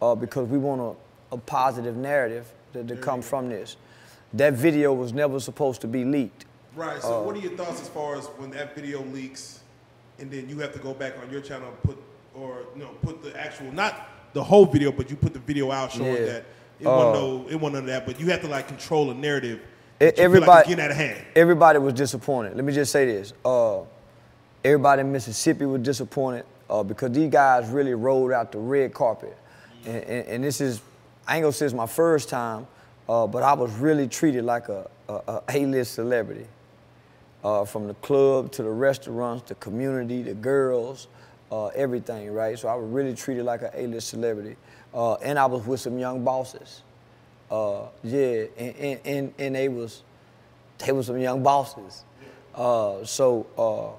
uh, 0.00 0.14
because 0.14 0.48
we 0.48 0.58
want 0.58 0.80
a, 0.80 1.34
a 1.34 1.38
positive 1.38 1.96
narrative 1.96 2.46
to, 2.72 2.84
to 2.84 2.96
come 2.96 3.20
from 3.20 3.48
this. 3.48 3.76
That 4.32 4.52
video 4.52 4.92
was 4.92 5.12
never 5.12 5.40
supposed 5.40 5.80
to 5.80 5.88
be 5.88 6.04
leaked. 6.04 6.44
Right. 6.76 7.00
So, 7.00 7.22
what 7.22 7.34
are 7.36 7.40
your 7.40 7.56
thoughts 7.56 7.80
as 7.80 7.88
far 7.88 8.16
as 8.16 8.26
when 8.36 8.50
that 8.50 8.74
video 8.74 9.02
leaks, 9.02 9.60
and 10.18 10.30
then 10.30 10.48
you 10.48 10.58
have 10.58 10.72
to 10.74 10.78
go 10.78 10.94
back 10.94 11.14
on 11.20 11.30
your 11.30 11.40
channel 11.40 11.68
and 11.68 11.82
put, 11.82 11.98
or 12.34 12.60
you 12.74 12.82
know, 12.82 12.90
put 13.02 13.22
the 13.22 13.36
actual 13.40 13.72
not 13.72 14.08
the 14.34 14.44
whole 14.44 14.66
video, 14.66 14.92
but 14.92 15.10
you 15.10 15.16
put 15.16 15.32
the 15.32 15.38
video 15.38 15.72
out 15.72 15.90
showing 15.92 16.14
Yeah. 16.14 16.26
that 16.26 16.44
it 16.80 16.86
Uh, 16.86 16.90
wasn't 16.90 17.14
no, 17.14 17.48
it 17.50 17.54
wasn't 17.56 17.72
none 17.74 17.82
of 17.82 17.86
that. 17.86 18.06
But 18.06 18.20
you 18.20 18.26
have 18.30 18.40
to 18.42 18.48
like 18.48 18.68
control 18.68 19.10
a 19.10 19.14
narrative. 19.14 19.60
E- 19.60 19.98
feel 19.98 20.06
like 20.08 20.18
everybody- 20.18 20.68
getting 20.68 20.84
out 20.84 20.90
of 20.90 20.96
hand. 20.96 21.18
Everybody 21.34 21.78
was 21.78 21.94
disappointed. 21.94 22.54
Let 22.56 22.64
me 22.64 22.72
just 22.72 22.92
say 22.92 23.06
this. 23.06 23.32
Uh, 23.44 23.80
everybody 24.64 25.00
in 25.00 25.12
Mississippi 25.12 25.64
was 25.64 25.80
disappointed 25.82 26.44
uh, 26.68 26.82
because 26.82 27.12
these 27.12 27.30
guys 27.30 27.68
really 27.68 27.94
rolled 27.94 28.32
out 28.32 28.52
the 28.52 28.58
red 28.58 28.92
carpet. 28.92 29.36
And, 29.86 29.96
and, 30.04 30.28
and 30.28 30.44
this 30.44 30.60
is, 30.60 30.80
I 31.26 31.36
ain't 31.36 31.42
gonna 31.44 31.52
say 31.52 31.66
it's 31.66 31.74
my 31.74 31.86
first 31.86 32.28
time, 32.28 32.66
uh, 33.08 33.26
but 33.26 33.42
I 33.42 33.52
was 33.54 33.72
really 33.76 34.08
treated 34.08 34.44
like 34.44 34.68
a, 34.68 34.88
a, 35.08 35.42
A-list 35.48 35.94
celebrity. 35.94 36.46
Uh, 37.44 37.64
from 37.64 37.86
the 37.86 37.94
club 37.94 38.50
to 38.50 38.64
the 38.64 38.68
restaurants, 38.70 39.48
the 39.48 39.54
community, 39.56 40.20
the 40.20 40.34
girls, 40.34 41.06
uh, 41.52 41.66
everything, 41.68 42.32
right? 42.32 42.58
So 42.58 42.66
I 42.66 42.74
was 42.74 42.90
really 42.90 43.14
treated 43.14 43.44
like 43.44 43.62
an 43.62 43.70
A-list 43.72 44.08
celebrity. 44.08 44.56
Uh, 44.96 45.14
and 45.16 45.38
I 45.38 45.44
was 45.44 45.66
with 45.66 45.80
some 45.80 45.98
young 45.98 46.24
bosses. 46.24 46.82
Uh, 47.50 47.82
yeah, 48.02 48.46
and, 48.56 48.76
and, 48.76 49.00
and, 49.04 49.34
and 49.38 49.54
they 49.54 49.68
was 49.68 50.02
they 50.78 50.92
were 50.92 51.02
some 51.02 51.18
young 51.18 51.42
bosses. 51.42 52.04
Uh, 52.54 53.04
so 53.04 53.46
uh, 53.58 53.94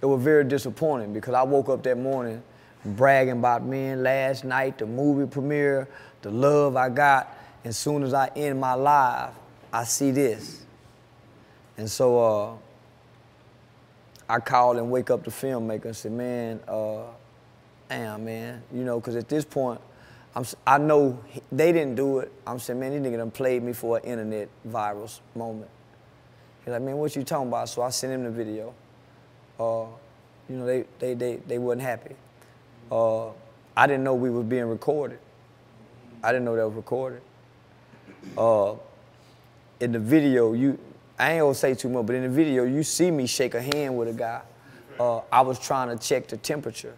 it 0.00 0.06
was 0.06 0.22
very 0.22 0.44
disappointing 0.44 1.12
because 1.12 1.34
I 1.34 1.42
woke 1.42 1.68
up 1.68 1.82
that 1.82 1.98
morning 1.98 2.40
bragging 2.84 3.38
about 3.38 3.64
man 3.64 4.04
last 4.04 4.44
night, 4.44 4.78
the 4.78 4.86
movie 4.86 5.28
premiere, 5.28 5.88
the 6.22 6.30
love 6.30 6.76
I 6.76 6.88
got. 6.88 7.36
And 7.64 7.74
soon 7.74 8.04
as 8.04 8.14
I 8.14 8.30
end 8.36 8.60
my 8.60 8.74
live, 8.74 9.32
I 9.72 9.82
see 9.82 10.12
this. 10.12 10.64
And 11.76 11.90
so, 11.90 12.18
uh, 12.24 12.52
I 14.28 14.38
call 14.40 14.78
and 14.78 14.90
wake 14.90 15.10
up 15.10 15.24
the 15.24 15.30
filmmaker 15.30 15.86
and 15.86 15.96
say, 15.96 16.08
man, 16.08 16.60
uh, 16.68 17.02
damn, 17.88 18.24
man, 18.24 18.62
you 18.72 18.84
know, 18.84 19.00
because 19.00 19.16
at 19.16 19.28
this 19.28 19.44
point, 19.44 19.80
I'm, 20.34 20.44
I 20.66 20.78
know 20.78 21.18
he- 21.28 21.42
they 21.50 21.72
didn't 21.72 21.94
do 21.94 22.18
it. 22.18 22.32
I'm 22.46 22.58
saying, 22.58 22.78
man, 22.80 22.92
these 22.92 23.00
niggas 23.00 23.18
done 23.18 23.30
played 23.30 23.62
me 23.62 23.72
for 23.72 23.98
an 23.98 24.04
internet 24.04 24.48
virus 24.64 25.20
moment. 25.34 25.70
He's 26.64 26.72
like, 26.72 26.82
man, 26.82 26.96
what 26.96 27.14
you 27.16 27.22
talking 27.24 27.48
about? 27.48 27.68
So 27.68 27.82
I 27.82 27.90
sent 27.90 28.12
him 28.12 28.24
the 28.24 28.30
video. 28.30 28.74
Uh, 29.58 29.86
you 30.48 30.56
know, 30.56 30.66
they, 30.66 30.84
they, 30.98 31.14
they, 31.14 31.36
they 31.36 31.58
wasn't 31.58 31.82
happy. 31.82 32.16
Uh, 32.90 33.28
I 33.76 33.86
didn't 33.86 34.04
know 34.04 34.14
we 34.14 34.30
was 34.30 34.44
being 34.44 34.66
recorded. 34.66 35.18
I 36.22 36.32
didn't 36.32 36.44
know 36.44 36.56
that 36.56 36.66
was 36.66 36.74
recorded. 36.76 37.22
Uh, 38.36 38.74
in 39.80 39.92
the 39.92 39.98
video, 39.98 40.52
you, 40.52 40.78
I 41.18 41.32
ain't 41.32 41.42
gonna 41.42 41.54
say 41.54 41.74
too 41.74 41.88
much, 41.88 42.06
but 42.06 42.14
in 42.16 42.22
the 42.22 42.28
video, 42.28 42.64
you 42.64 42.82
see 42.82 43.10
me 43.10 43.26
shake 43.26 43.54
a 43.54 43.62
hand 43.62 43.96
with 43.96 44.08
a 44.08 44.12
guy. 44.12 44.42
Uh, 44.98 45.20
I 45.30 45.42
was 45.42 45.58
trying 45.58 45.96
to 45.96 46.02
check 46.02 46.26
the 46.28 46.36
temperature 46.36 46.94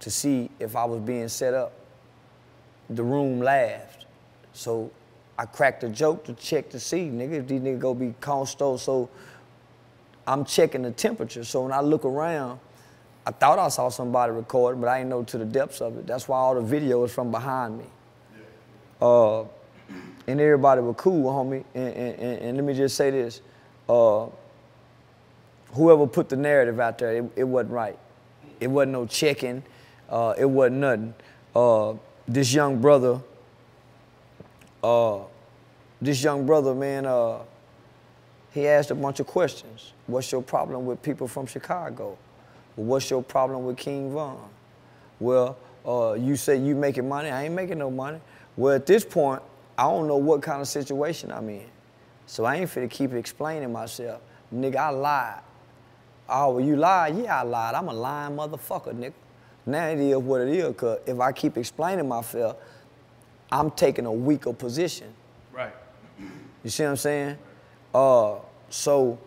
to 0.00 0.10
see 0.10 0.50
if 0.58 0.76
I 0.76 0.84
was 0.84 1.00
being 1.00 1.28
set 1.28 1.54
up. 1.54 1.72
The 2.90 3.02
room 3.02 3.40
laughed. 3.40 4.06
So 4.52 4.90
I 5.38 5.44
cracked 5.44 5.84
a 5.84 5.88
joke 5.88 6.24
to 6.24 6.34
check 6.34 6.70
to 6.70 6.80
see, 6.80 7.08
nigga, 7.08 7.32
if 7.32 7.48
these 7.48 7.60
niggas 7.60 7.78
gonna 7.78 7.98
be 7.98 8.14
consto. 8.20 8.78
So 8.78 9.08
I'm 10.26 10.44
checking 10.44 10.82
the 10.82 10.90
temperature. 10.90 11.44
So 11.44 11.62
when 11.62 11.72
I 11.72 11.80
look 11.80 12.04
around, 12.04 12.58
I 13.26 13.32
thought 13.32 13.58
I 13.58 13.68
saw 13.68 13.88
somebody 13.88 14.32
recording, 14.32 14.80
but 14.80 14.88
I 14.88 14.98
didn't 14.98 15.10
know 15.10 15.24
to 15.24 15.38
the 15.38 15.44
depths 15.44 15.80
of 15.80 15.98
it. 15.98 16.06
That's 16.06 16.28
why 16.28 16.38
all 16.38 16.54
the 16.54 16.60
video 16.60 17.02
is 17.04 17.12
from 17.12 17.30
behind 17.30 17.78
me. 17.78 17.84
Uh, 19.00 19.42
and 20.28 20.40
everybody 20.40 20.80
was 20.80 20.94
cool, 20.96 21.32
homie. 21.32 21.64
And, 21.74 21.88
and, 21.88 22.18
and, 22.18 22.42
and 22.42 22.56
let 22.56 22.64
me 22.64 22.74
just 22.74 22.96
say 22.96 23.10
this. 23.10 23.40
Uh, 23.88 24.26
whoever 25.72 26.06
put 26.06 26.28
the 26.28 26.36
narrative 26.36 26.80
out 26.80 26.98
there, 26.98 27.16
it, 27.16 27.24
it 27.36 27.44
wasn't 27.44 27.72
right. 27.72 27.98
It 28.60 28.68
wasn't 28.68 28.92
no 28.92 29.06
checking. 29.06 29.62
Uh, 30.08 30.34
it 30.38 30.44
wasn't 30.44 30.76
nothing. 30.76 31.14
Uh, 31.54 31.94
this 32.28 32.52
young 32.52 32.80
brother, 32.80 33.20
uh, 34.82 35.18
this 36.00 36.22
young 36.22 36.46
brother, 36.46 36.74
man, 36.74 37.06
uh, 37.06 37.38
he 38.52 38.66
asked 38.66 38.90
a 38.90 38.94
bunch 38.94 39.20
of 39.20 39.26
questions. 39.26 39.92
What's 40.06 40.30
your 40.32 40.42
problem 40.42 40.86
with 40.86 41.02
people 41.02 41.28
from 41.28 41.46
Chicago? 41.46 42.16
What's 42.76 43.10
your 43.10 43.22
problem 43.22 43.64
with 43.64 43.76
King 43.76 44.12
Von? 44.12 44.38
Well, 45.18 45.56
uh, 45.86 46.12
you 46.14 46.36
say 46.36 46.56
you 46.56 46.74
making 46.74 47.08
money. 47.08 47.30
I 47.30 47.44
ain't 47.44 47.54
making 47.54 47.78
no 47.78 47.90
money. 47.90 48.20
Well, 48.56 48.74
at 48.74 48.86
this 48.86 49.04
point, 49.04 49.42
I 49.78 49.84
don't 49.84 50.06
know 50.06 50.16
what 50.16 50.42
kind 50.42 50.60
of 50.60 50.68
situation 50.68 51.30
I'm 51.30 51.48
in. 51.48 51.66
So 52.26 52.44
I 52.44 52.56
ain't 52.56 52.70
finna 52.70 52.90
keep 52.90 53.12
explaining 53.12 53.72
myself. 53.72 54.20
Nigga, 54.54 54.76
I 54.76 54.88
lied. 54.90 55.40
Oh, 56.28 56.58
you 56.58 56.76
lied? 56.76 57.16
Yeah, 57.18 57.40
I 57.40 57.42
lied. 57.42 57.74
I'm 57.74 57.88
a 57.88 57.92
lying 57.94 58.36
motherfucker, 58.36 58.94
nigga. 58.94 59.12
Now 59.66 59.88
it 59.88 59.98
is 59.98 60.16
what 60.16 60.40
it 60.40 60.48
is, 60.48 60.68
because 60.68 61.00
if 61.06 61.18
I 61.18 61.32
keep 61.32 61.56
explaining 61.58 62.08
myself, 62.08 62.56
I'm 63.50 63.70
taking 63.72 64.06
a 64.06 64.12
weaker 64.12 64.52
position. 64.52 65.12
Right. 65.52 65.72
You 66.62 66.70
see 66.70 66.84
what 66.84 66.90
I'm 66.90 66.96
saying? 66.96 67.38
Uh, 67.92 68.36
so 68.70 69.18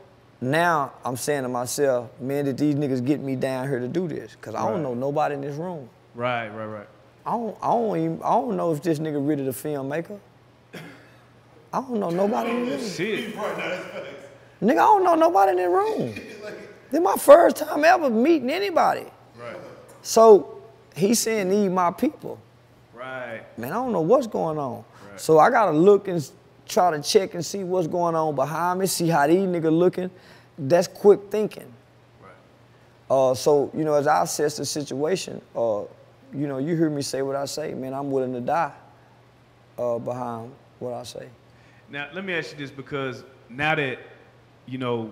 now 0.41 0.93
I'm 1.04 1.17
saying 1.17 1.43
to 1.43 1.49
myself, 1.49 2.10
man, 2.21 2.45
did 2.45 2.58
these 2.58 2.75
niggas 2.75 3.06
get 3.06 3.19
me 3.19 3.36
down 3.36 3.67
here 3.67 3.80
to 3.80 3.88
do 3.88 4.08
this? 4.08 4.32
Because 4.32 4.56
I 4.56 4.67
don't 4.69 4.82
know 4.82 4.93
nobody 4.93 5.36
in 5.36 5.41
this 5.41 5.56
room. 5.56 5.89
Right, 6.15 6.47
right, 6.49 6.65
right. 6.65 6.88
I 7.25 7.32
don't, 7.32 7.58
I 7.62 7.67
don't 7.67 7.97
even, 7.97 8.21
I 8.23 8.32
don't 8.32 8.56
know 8.56 8.71
if 8.71 8.82
this 8.82 8.99
nigga 8.99 9.25
really 9.25 9.43
the 9.43 9.52
filmmaker. 9.52 10.19
I 11.71 11.82
don't 11.82 11.99
know 11.99 12.10
nobody 12.10 12.49
in 12.49 12.65
this 12.65 12.99
room. 12.99 13.08
Shit. 13.08 13.36
Nigga, 13.36 14.71
I 14.71 14.73
don't 14.73 15.04
know 15.04 15.15
nobody 15.15 15.52
in 15.52 15.58
the 15.58 15.69
room. 15.69 16.15
This 16.91 17.02
my 17.02 17.15
first 17.17 17.58
time 17.58 17.86
ever 17.86 18.10
meeting 18.10 18.49
anybody. 18.49 19.06
Right. 19.99 20.05
So 20.05 20.62
he's 20.95 21.19
saying 21.19 21.49
need 21.49 21.69
my 21.69 21.91
people. 21.91 22.39
Right. 22.93 23.41
Man, 23.57 23.71
I 23.71 23.75
don't 23.75 23.91
know 23.91 24.01
what's 24.01 24.27
going 24.27 24.57
on. 24.57 24.83
So 25.15 25.38
I 25.38 25.49
gotta 25.49 25.77
look 25.77 26.07
and 26.07 26.29
try 26.67 26.91
to 26.91 27.01
check 27.01 27.33
and 27.33 27.45
see 27.45 27.63
what's 27.63 27.88
going 27.88 28.15
on 28.15 28.35
behind 28.35 28.79
me, 28.79 28.85
see 28.85 29.07
how 29.07 29.27
these 29.27 29.39
niggas 29.39 29.77
looking. 29.77 30.09
That's 30.57 30.88
quick 30.88 31.19
thinking. 31.29 31.71
Right. 32.21 32.31
Uh, 33.09 33.33
so, 33.33 33.71
you 33.73 33.83
know, 33.83 33.95
as 33.95 34.07
I 34.07 34.23
assess 34.23 34.57
the 34.57 34.65
situation, 34.65 35.41
uh, 35.55 35.81
you 36.33 36.47
know, 36.47 36.57
you 36.57 36.75
hear 36.75 36.89
me 36.89 37.01
say 37.01 37.21
what 37.21 37.35
I 37.35 37.45
say, 37.45 37.73
man, 37.73 37.93
I'm 37.93 38.12
willing 38.12 38.33
to 38.33 38.41
die 38.41 38.71
uh, 39.77 39.97
behind 39.97 40.51
what 40.79 40.93
I 40.93 41.03
say. 41.03 41.27
Now, 41.89 42.07
let 42.13 42.23
me 42.23 42.33
ask 42.33 42.51
you 42.51 42.57
this 42.57 42.71
because 42.71 43.23
now 43.49 43.75
that, 43.75 43.99
you 44.67 44.77
know, 44.77 45.12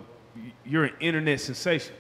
you're 0.64 0.86
an 0.86 0.94
internet 1.00 1.42
sensation, 1.42 1.96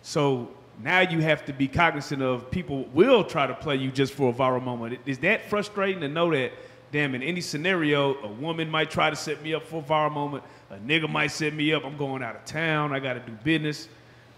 so 0.00 0.48
now 0.82 1.00
you 1.00 1.20
have 1.20 1.44
to 1.46 1.52
be 1.52 1.68
cognizant 1.68 2.22
of 2.22 2.50
people 2.50 2.84
will 2.92 3.24
try 3.24 3.46
to 3.46 3.54
play 3.54 3.76
you 3.76 3.90
just 3.90 4.14
for 4.14 4.30
a 4.30 4.32
viral 4.32 4.62
moment. 4.62 4.98
Is 5.06 5.18
that 5.18 5.48
frustrating 5.48 6.00
to 6.00 6.08
know 6.08 6.30
that, 6.32 6.52
damn, 6.90 7.14
in 7.14 7.22
any 7.22 7.40
scenario, 7.40 8.20
a 8.22 8.28
woman 8.28 8.68
might 8.68 8.90
try 8.90 9.08
to 9.10 9.16
set 9.16 9.42
me 9.42 9.54
up 9.54 9.64
for 9.64 9.80
a 9.80 9.82
viral 9.82 10.12
moment, 10.12 10.44
a 10.70 10.76
nigga 10.76 11.08
might 11.08 11.30
set 11.30 11.54
me 11.54 11.72
up, 11.72 11.84
I'm 11.84 11.96
going 11.96 12.22
out 12.22 12.34
of 12.34 12.44
town, 12.44 12.92
I 12.92 12.98
gotta 12.98 13.20
do 13.20 13.32
business. 13.44 13.88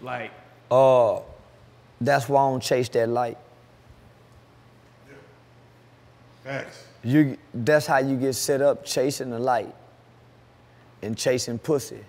Like, 0.01 0.31
Uh, 0.69 1.21
that's 1.99 2.29
why 2.29 2.41
I 2.41 2.49
don't 2.51 2.61
chase 2.61 2.89
that 2.89 3.09
light. 3.09 3.37
Facts. 6.43 6.85
You, 7.03 7.37
that's 7.53 7.87
how 7.87 7.97
you 7.97 8.17
get 8.17 8.33
set 8.33 8.61
up 8.61 8.85
chasing 8.85 9.31
the 9.31 9.39
light 9.39 9.73
and 11.01 11.17
chasing 11.17 11.57
pussy 11.57 12.03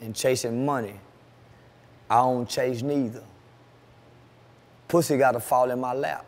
and 0.00 0.14
chasing 0.14 0.64
money. 0.64 0.98
I 2.08 2.16
don't 2.16 2.48
chase 2.48 2.82
neither. 2.82 3.22
Pussy 4.88 5.16
gotta 5.16 5.40
fall 5.40 5.70
in 5.70 5.80
my 5.80 5.92
lap. 5.92 6.24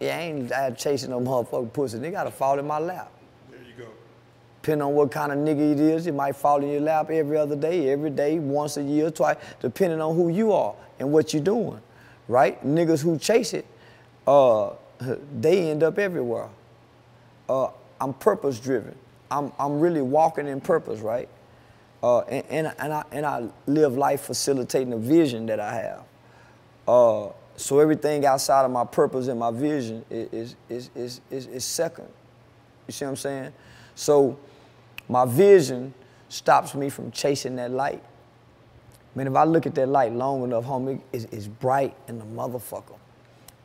Yeah, 0.00 0.16
I 0.16 0.20
ain't 0.22 0.50
out 0.50 0.76
chasing 0.76 1.10
no 1.10 1.20
motherfucking 1.20 1.72
pussy. 1.72 1.98
They 1.98 2.10
gotta 2.10 2.30
fall 2.30 2.58
in 2.58 2.66
my 2.66 2.78
lap. 2.78 3.12
There 3.50 3.60
you 3.60 3.84
go. 3.84 3.90
Depending 4.60 4.82
on 4.82 4.94
what 4.94 5.10
kind 5.12 5.30
of 5.30 5.38
nigga 5.38 5.72
it 5.72 5.80
is, 5.80 6.06
it 6.06 6.14
might 6.14 6.34
fall 6.34 6.62
in 6.62 6.68
your 6.70 6.80
lap 6.80 7.10
every 7.10 7.36
other 7.36 7.54
day, 7.54 7.90
every 7.90 8.10
day, 8.10 8.38
once 8.38 8.76
a 8.76 8.82
year, 8.82 9.10
twice, 9.10 9.36
depending 9.60 10.00
on 10.00 10.16
who 10.16 10.28
you 10.30 10.52
are 10.52 10.74
and 10.98 11.12
what 11.12 11.32
you're 11.32 11.42
doing, 11.42 11.80
right? 12.26 12.64
Niggas 12.66 13.02
who 13.02 13.18
chase 13.18 13.54
it, 13.54 13.66
uh, 14.26 14.70
they 15.40 15.70
end 15.70 15.82
up 15.82 15.98
everywhere. 15.98 16.48
Uh, 17.48 17.68
I'm 18.00 18.14
purpose 18.14 18.58
driven. 18.58 18.94
I'm, 19.30 19.52
I'm 19.58 19.80
really 19.80 20.02
walking 20.02 20.46
in 20.46 20.60
purpose, 20.60 21.00
right? 21.00 21.28
Uh, 22.04 22.20
and, 22.28 22.44
and, 22.50 22.74
and, 22.80 22.92
I, 22.92 23.04
and 23.12 23.24
I 23.24 23.48
live 23.66 23.96
life 23.96 24.20
facilitating 24.20 24.90
the 24.90 24.98
vision 24.98 25.46
that 25.46 25.58
I 25.58 25.72
have. 25.72 26.02
Uh, 26.86 27.28
so 27.56 27.80
everything 27.80 28.26
outside 28.26 28.66
of 28.66 28.70
my 28.70 28.84
purpose 28.84 29.28
and 29.28 29.40
my 29.40 29.50
vision 29.50 30.04
is, 30.10 30.54
is, 30.68 30.90
is, 30.94 31.20
is, 31.30 31.46
is, 31.46 31.64
second. 31.64 32.06
You 32.86 32.92
see 32.92 33.06
what 33.06 33.12
I'm 33.12 33.16
saying? 33.16 33.52
So 33.94 34.38
my 35.08 35.24
vision 35.24 35.94
stops 36.28 36.74
me 36.74 36.90
from 36.90 37.10
chasing 37.10 37.56
that 37.56 37.70
light. 37.70 38.02
Man, 39.14 39.26
if 39.26 39.34
I 39.34 39.44
look 39.44 39.64
at 39.64 39.74
that 39.76 39.88
light 39.88 40.12
long 40.12 40.44
enough, 40.44 40.66
homie, 40.66 41.00
it's, 41.10 41.24
it's 41.32 41.46
bright 41.46 41.96
in 42.06 42.18
the 42.18 42.26
motherfucker. 42.26 42.98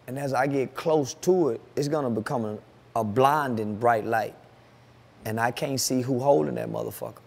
And 0.07 0.17
as 0.17 0.33
I 0.33 0.47
get 0.47 0.75
close 0.75 1.13
to 1.15 1.49
it, 1.49 1.61
it's 1.75 1.89
gonna 1.89 2.09
become 2.09 2.45
a, 2.45 2.57
a 2.95 3.03
blinding 3.03 3.75
bright 3.75 4.05
light. 4.05 4.35
And 5.25 5.41
I 5.41 5.51
can't 5.51 5.81
see 5.81 6.01
who 6.01 6.19
holding 6.19 6.55
that 6.55 6.69
motherfucker. 6.69 7.19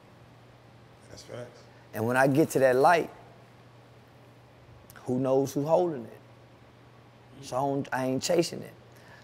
That's 1.12 1.22
facts. 1.25 1.61
And 1.92 2.07
when 2.07 2.16
I 2.16 2.27
get 2.27 2.48
to 2.51 2.59
that 2.61 2.75
light, 2.75 3.11
who 5.05 5.18
knows 5.18 5.53
who 5.53 5.64
holding 5.64 6.05
it? 6.05 6.18
So 7.42 7.57
I, 7.57 7.61
don't, 7.61 7.88
I 7.92 8.07
ain't 8.07 8.22
chasing 8.22 8.62
it. 8.62 8.72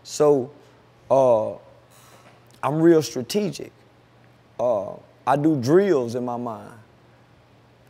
So 0.03 0.51
uh, 1.11 1.55
I'm 2.63 2.81
real 2.81 3.03
strategic. 3.03 3.73
Uh, 4.61 4.93
I 5.27 5.37
do 5.37 5.61
drills 5.61 6.15
in 6.15 6.25
my 6.25 6.37
mind. 6.37 6.75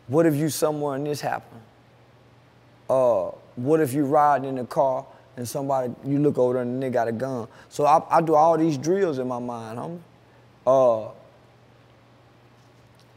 What 0.07 0.25
if 0.25 0.35
you 0.35 0.49
somewhere 0.49 0.95
and 0.95 1.05
this 1.05 1.19
happen? 1.19 1.59
Uh, 2.89 3.31
what 3.55 3.81
if 3.81 3.93
you 3.93 4.05
riding 4.05 4.49
in 4.49 4.55
the 4.55 4.65
car 4.65 5.05
and 5.35 5.47
somebody, 5.47 5.93
you 6.05 6.19
look 6.19 6.37
over 6.37 6.61
and 6.61 6.81
they 6.81 6.89
got 6.89 7.07
a 7.07 7.11
gun? 7.11 7.47
So 7.67 7.85
I, 7.85 8.01
I 8.09 8.21
do 8.21 8.35
all 8.35 8.57
these 8.57 8.77
drills 8.77 9.19
in 9.19 9.27
my 9.27 9.39
mind, 9.39 9.77
homie. 9.77 9.99
Uh, 10.65 11.09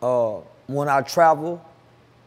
uh, 0.03 0.42
when 0.66 0.88
I 0.88 1.03
travel, 1.03 1.64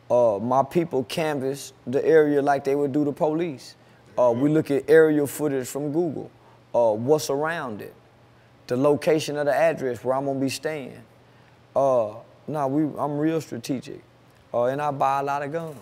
uh, 0.09 0.39
my 0.41 0.63
people 0.63 1.03
canvass 1.05 1.73
the 1.87 2.05
area 2.05 2.41
like 2.41 2.63
they 2.63 2.75
would 2.75 2.91
do 2.91 3.03
the 3.03 3.11
police. 3.11 3.75
Uh, 4.17 4.31
we 4.35 4.49
look 4.49 4.71
at 4.71 4.89
aerial 4.89 5.27
footage 5.27 5.67
from 5.67 5.91
Google, 5.91 6.31
uh, 6.73 6.93
what's 6.93 7.29
around 7.29 7.81
it, 7.81 7.93
the 8.67 8.77
location 8.77 9.37
of 9.37 9.45
the 9.45 9.53
address 9.55 10.03
where 10.03 10.15
I'm 10.15 10.25
gonna 10.25 10.39
be 10.39 10.49
staying. 10.49 11.01
Uh, 11.75 12.13
nah, 12.47 12.67
we, 12.67 12.83
I'm 12.97 13.17
real 13.17 13.41
strategic, 13.41 14.01
uh, 14.53 14.65
and 14.65 14.81
I 14.81 14.91
buy 14.91 15.19
a 15.19 15.23
lot 15.23 15.43
of 15.43 15.51
guns. 15.51 15.77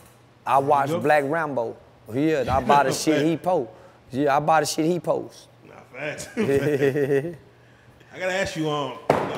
I 0.46 0.58
watch. 0.58 0.90
Black 0.90 1.24
Rambo. 1.28 1.76
Yeah, 2.12 2.44
I 2.50 2.62
buy 2.62 2.84
the 2.84 2.94
shit 2.94 3.26
he 3.26 3.38
post. 3.38 3.70
Yeah, 4.12 4.36
I 4.36 4.40
buy 4.40 4.62
the 4.62 4.66
shit 4.66 4.86
he 4.86 5.00
posts. 5.00 5.48
Nah, 5.68 5.74
facts. 5.94 6.28
I 6.38 8.20
gotta 8.20 8.34
ask 8.34 8.56
you, 8.56 8.70
um, 8.70 8.98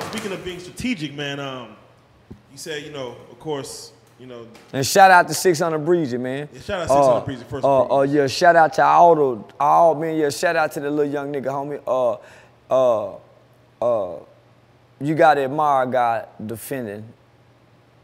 speaking 0.09 0.31
of 0.31 0.43
being 0.43 0.59
strategic, 0.59 1.13
man, 1.13 1.39
um, 1.39 1.75
you 2.55 2.59
said, 2.59 2.83
you 2.83 2.91
know, 2.91 3.17
of 3.29 3.37
course, 3.37 3.91
You 4.17 4.27
know, 4.27 4.47
And 4.71 4.87
shout 4.87 5.11
out 5.11 5.27
to 5.27 5.33
600 5.33 5.77
Breezy, 5.79 6.17
man. 6.17 6.47
Yeah, 6.53 6.61
shout 6.61 6.81
out 6.83 6.87
600 6.87 7.25
Breezy, 7.25 7.43
first 7.43 7.65
Uh, 7.65 7.81
and 7.81 7.83
uh, 7.83 7.87
foremost. 7.89 8.13
yeah, 8.13 8.27
shout 8.27 8.55
out 8.55 8.73
to 8.75 8.83
all 8.85 9.13
the, 9.15 9.43
all, 9.59 9.93
man, 9.95 10.15
yeah, 10.15 10.29
shout 10.29 10.55
out 10.55 10.71
to 10.71 10.79
the 10.79 10.89
little 10.89 11.11
young 11.11 11.33
nigga, 11.33 11.47
homie. 11.47 11.81
Uh, 11.85 12.17
uh, 12.71 13.17
uh, 13.81 14.19
you 15.01 15.15
got 15.15 15.33
to 15.33 15.43
admire 15.43 15.85
God 15.85 16.29
defending 16.45 17.03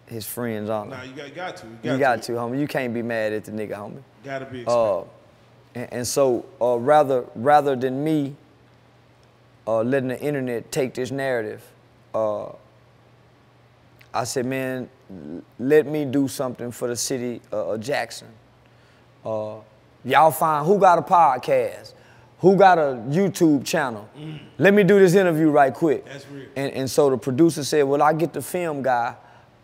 his 0.06 0.28
friend's 0.28 0.70
honor. 0.70 0.98
nah, 0.98 1.04
you 1.04 1.14
got, 1.14 1.34
got 1.34 1.56
to. 1.58 1.68
You 1.68 1.74
got, 1.82 1.94
you 1.94 2.00
got 2.00 2.22
to, 2.24 2.32
homie. 2.34 2.60
You 2.60 2.68
can't 2.68 2.94
be 2.94 3.02
mad 3.02 3.32
at 3.32 3.46
the 3.46 3.54
nigga, 3.54 3.76
homie. 3.78 4.04
Got 4.26 4.40
to 4.40 4.46
be 4.48 4.64
expected. 4.64 4.74
Uh, 4.74 5.04
and, 5.76 5.94
and 5.94 6.08
so 6.08 6.46
uh, 6.62 6.78
rather 6.78 7.24
rather 7.36 7.78
than 7.78 8.04
me 8.04 8.36
uh, 9.66 9.82
letting 9.82 10.10
the 10.10 10.20
internet 10.20 10.70
take 10.74 10.94
this 10.94 11.10
narrative, 11.10 11.64
uh, 12.14 12.50
I 14.14 14.26
said, 14.26 14.46
man, 14.46 14.90
let 15.60 15.86
me 15.86 16.06
do 16.06 16.28
something 16.28 16.72
for 16.72 16.88
the 16.88 16.96
city 16.96 17.42
of 17.52 17.80
Jackson. 17.80 18.28
Uh, 19.24 19.58
y'all 20.04 20.32
find 20.32 20.66
who 20.66 20.80
got 20.80 20.98
a 20.98 21.02
podcast, 21.02 21.94
who 22.40 22.56
got 22.56 22.78
a 22.78 23.04
YouTube 23.08 23.66
channel. 23.66 24.10
Let 24.58 24.74
me 24.74 24.84
do 24.84 25.00
this 25.00 25.14
interview 25.16 25.50
right 25.50 25.74
quick. 25.74 26.06
That's 26.06 26.28
real. 26.30 26.48
And, 26.56 26.74
and 26.74 26.90
so 26.90 27.10
the 27.10 27.18
producer 27.18 27.64
said, 27.64 27.84
well, 27.84 28.02
I 28.02 28.14
get 28.14 28.34
the 28.34 28.42
film 28.42 28.82
guy 28.82 29.16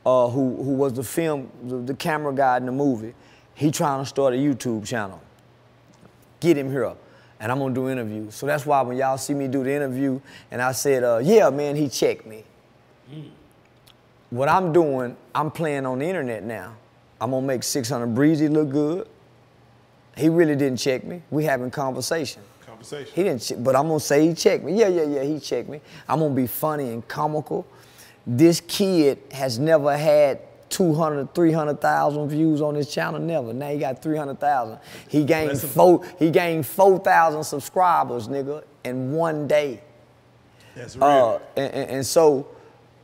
uh, 0.05 0.29
who, 0.29 0.63
who 0.63 0.71
was 0.73 0.93
the 0.93 1.03
film, 1.03 1.49
the, 1.63 1.77
the 1.77 1.93
camera 1.93 2.33
guy 2.33 2.57
in 2.57 2.65
the 2.65 2.71
movie. 2.71 3.13
He 3.55 3.71
trying 3.71 4.01
to 4.01 4.05
start 4.05 4.33
a 4.33 4.37
YouTube 4.37 4.85
channel. 4.85 5.21
Get 6.39 6.57
him 6.57 6.71
here. 6.71 6.93
And 7.39 7.51
I'm 7.51 7.59
gonna 7.59 7.73
do 7.73 7.89
interviews. 7.89 8.33
So 8.35 8.45
that's 8.45 8.65
why 8.65 8.81
when 8.81 8.97
y'all 8.97 9.17
see 9.17 9.33
me 9.33 9.47
do 9.47 9.63
the 9.63 9.71
interview 9.71 10.19
and 10.49 10.61
I 10.61 10.71
said, 10.71 11.03
uh, 11.03 11.17
yeah, 11.17 11.49
man, 11.49 11.75
he 11.75 11.89
checked 11.89 12.25
me. 12.25 12.43
What 14.29 14.49
I'm 14.49 14.73
doing, 14.73 15.15
I'm 15.33 15.51
playing 15.51 15.85
on 15.85 15.99
the 15.99 16.05
internet 16.05 16.43
now. 16.43 16.75
I'm 17.19 17.31
gonna 17.31 17.45
make 17.45 17.63
600 17.63 18.07
Breezy 18.07 18.47
look 18.47 18.69
good. 18.69 19.07
He 20.15 20.29
really 20.29 20.55
didn't 20.55 20.79
check 20.79 21.03
me. 21.03 21.21
We 21.29 21.45
having 21.45 21.71
conversation. 21.71 22.41
Conversation. 22.65 23.11
He 23.13 23.23
didn't, 23.23 23.41
check, 23.41 23.57
but 23.63 23.75
I'm 23.75 23.87
gonna 23.87 23.99
say 23.99 24.27
he 24.27 24.33
checked 24.33 24.63
me. 24.63 24.73
Yeah, 24.73 24.87
yeah, 24.89 25.03
yeah, 25.03 25.23
he 25.23 25.39
checked 25.39 25.69
me. 25.69 25.79
I'm 26.07 26.19
gonna 26.19 26.33
be 26.33 26.47
funny 26.47 26.89
and 26.89 27.07
comical. 27.07 27.65
This 28.25 28.59
kid 28.59 29.19
has 29.31 29.57
never 29.57 29.95
had 29.95 30.41
200, 30.69 31.33
300,000 31.33 32.29
views 32.29 32.61
on 32.61 32.75
his 32.75 32.91
channel, 32.91 33.21
never. 33.21 33.53
Now 33.53 33.69
he 33.69 33.77
got 33.77 34.01
300,000. 34.01 34.77
He 35.07 35.23
gained 35.23 35.51
That's 35.51 35.63
four, 35.63 36.05
he 36.19 36.29
gained 36.29 36.67
4,000 36.67 37.43
subscribers, 37.43 38.27
nigga, 38.27 38.63
in 38.83 39.13
one 39.13 39.47
day. 39.47 39.81
That's 40.75 40.97
real. 40.97 41.05
Uh, 41.05 41.59
and, 41.59 41.73
and, 41.73 41.91
and 41.91 42.05
so, 42.05 42.47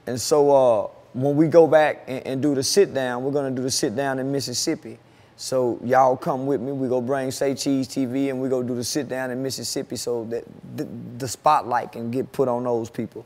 and 0.06 0.20
so 0.20 0.52
uh, 0.52 0.88
when 1.14 1.36
we 1.36 1.48
go 1.48 1.68
back 1.68 2.04
and, 2.08 2.26
and 2.28 2.42
do 2.42 2.56
the 2.56 2.64
sit 2.64 2.94
down, 2.94 3.24
we're 3.24 3.32
gonna 3.32 3.52
do 3.52 3.62
the 3.62 3.72
sit 3.72 3.96
down 3.96 4.20
in 4.20 4.32
Mississippi. 4.32 4.98
So 5.36 5.80
y'all 5.84 6.16
come 6.16 6.46
with 6.46 6.62
me. 6.62 6.72
We 6.72 6.88
go 6.88 7.02
bring 7.02 7.32
Say 7.32 7.56
Cheese 7.56 7.88
TV 7.88 8.30
and 8.30 8.40
we 8.40 8.50
go 8.50 8.62
do 8.62 8.76
the 8.76 8.84
sit 8.84 9.10
down 9.10 9.32
in 9.32 9.42
Mississippi 9.42 9.96
so 9.96 10.26
that 10.26 10.44
the, 10.78 10.88
the 11.18 11.28
spotlight 11.28 11.92
can 11.94 12.12
get 12.12 12.32
put 12.32 12.48
on 12.48 12.64
those 12.64 12.90
people. 12.90 13.26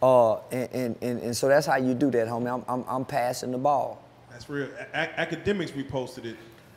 Uh, 0.00 0.36
and, 0.52 0.68
and, 0.72 0.96
and, 1.02 1.20
and 1.22 1.36
so 1.36 1.48
that's 1.48 1.66
how 1.66 1.76
you 1.76 1.94
do 1.94 2.10
that, 2.12 2.28
homie. 2.28 2.52
I'm, 2.52 2.64
I'm, 2.68 2.84
I'm 2.88 3.04
passing 3.04 3.50
the 3.50 3.58
ball. 3.58 4.00
That's 4.30 4.48
real. 4.48 4.68
A- 4.94 5.08
Akademiks 5.26 5.72
reposted 5.72 6.26
it. 6.26 6.36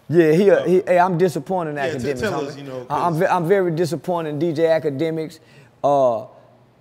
Yeah, 0.10 0.32
he, 0.34 0.50
uh, 0.50 0.64
he 0.66 0.82
hey, 0.88 0.98
I'm 1.00 1.18
disappointed 1.18 1.72
in 1.72 1.76
Yeah, 1.78 1.92
t- 1.92 1.98
Akademiks. 2.00 2.20
tell 2.20 2.48
us, 2.48 2.58
you 2.58 2.64
know, 2.64 2.86
I'm, 2.90 3.20
ve- 3.20 3.28
I'm 3.28 3.48
very 3.48 3.72
disappointed 3.72 4.42
in 4.44 4.56
DJ 4.56 4.82
Akademiks. 4.82 5.40
Uh, 5.84 6.26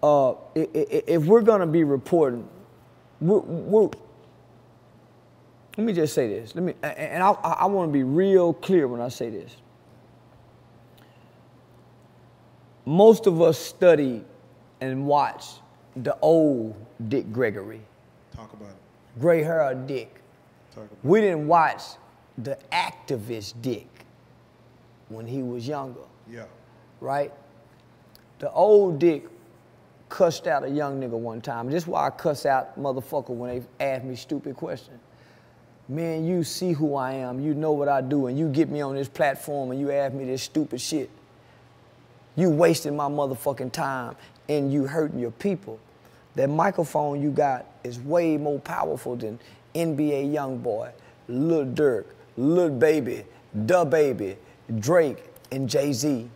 uh, 0.02 0.34
if 0.54 1.24
we're 1.26 1.42
gonna 1.42 1.66
be 1.66 1.84
reporting, 1.84 2.48
we're, 3.20 3.38
we're, 3.38 3.90
let 5.76 5.84
me 5.86 5.92
just 5.92 6.14
say 6.14 6.28
this. 6.28 6.54
Let 6.54 6.64
me, 6.64 6.74
and 6.82 7.22
I, 7.22 7.30
I 7.30 7.66
want 7.66 7.88
to 7.88 7.92
be 7.92 8.02
real 8.02 8.52
clear 8.52 8.88
when 8.88 9.00
I 9.00 9.08
say 9.08 9.30
this. 9.30 9.56
Most 12.86 13.26
of 13.26 13.40
us 13.40 13.58
study 13.58 14.24
and 14.80 15.06
watch 15.06 15.46
the 15.96 16.16
old 16.22 16.74
Dick 17.08 17.32
Gregory, 17.32 17.80
Talk 18.34 18.52
about 18.52 18.70
it. 18.70 19.20
gray 19.20 19.42
hair 19.42 19.74
Dick. 19.86 20.20
Talk 20.74 20.84
about 20.84 21.04
We 21.04 21.20
didn't 21.20 21.46
watch 21.46 21.82
the 22.38 22.58
activist 22.72 23.54
Dick 23.60 23.86
when 25.08 25.26
he 25.26 25.42
was 25.42 25.66
younger. 25.68 26.00
Yeah. 26.30 26.44
right? 27.00 27.32
The 28.38 28.50
old 28.52 28.98
Dick 28.98 29.26
cussed 30.10 30.46
out 30.46 30.64
a 30.64 30.68
young 30.68 31.00
nigga 31.00 31.12
one 31.18 31.40
time. 31.40 31.70
This 31.70 31.84
is 31.84 31.86
why 31.86 32.06
I 32.06 32.10
cuss 32.10 32.44
out 32.44 32.78
motherfucker 32.78 33.30
when 33.30 33.50
they 33.78 33.84
ask 33.84 34.04
me 34.04 34.16
stupid 34.16 34.56
questions. 34.56 34.98
Man, 35.88 36.24
you 36.26 36.44
see 36.44 36.72
who 36.72 36.94
I 36.94 37.14
am, 37.14 37.40
you 37.40 37.54
know 37.54 37.72
what 37.72 37.88
I 37.88 38.00
do, 38.00 38.26
and 38.26 38.38
you 38.38 38.48
get 38.48 38.68
me 38.68 38.80
on 38.80 38.94
this 38.94 39.08
platform 39.08 39.70
and 39.70 39.80
you 39.80 39.90
ask 39.90 40.12
me 40.12 40.24
this 40.24 40.42
stupid 40.42 40.80
shit. 40.80 41.08
You 42.36 42.50
wasting 42.50 42.94
my 42.94 43.06
motherfucking 43.06 43.72
time 43.72 44.16
and 44.48 44.72
you 44.72 44.86
hurting 44.86 45.18
your 45.18 45.32
people. 45.32 45.80
That 46.36 46.48
microphone 46.48 47.20
you 47.20 47.30
got 47.30 47.66
is 47.82 47.98
way 47.98 48.36
more 48.36 48.60
powerful 48.60 49.16
than 49.16 49.38
NBA 49.74 50.32
Youngboy, 50.32 50.92
Lil 51.28 51.66
Durk, 51.66 52.04
Lil 52.36 52.70
Baby, 52.70 53.24
Da 53.66 53.84
Baby, 53.84 54.36
Drake, 54.78 55.24
and 55.50 55.68
Jay 55.68 55.92
Z. 55.92 56.28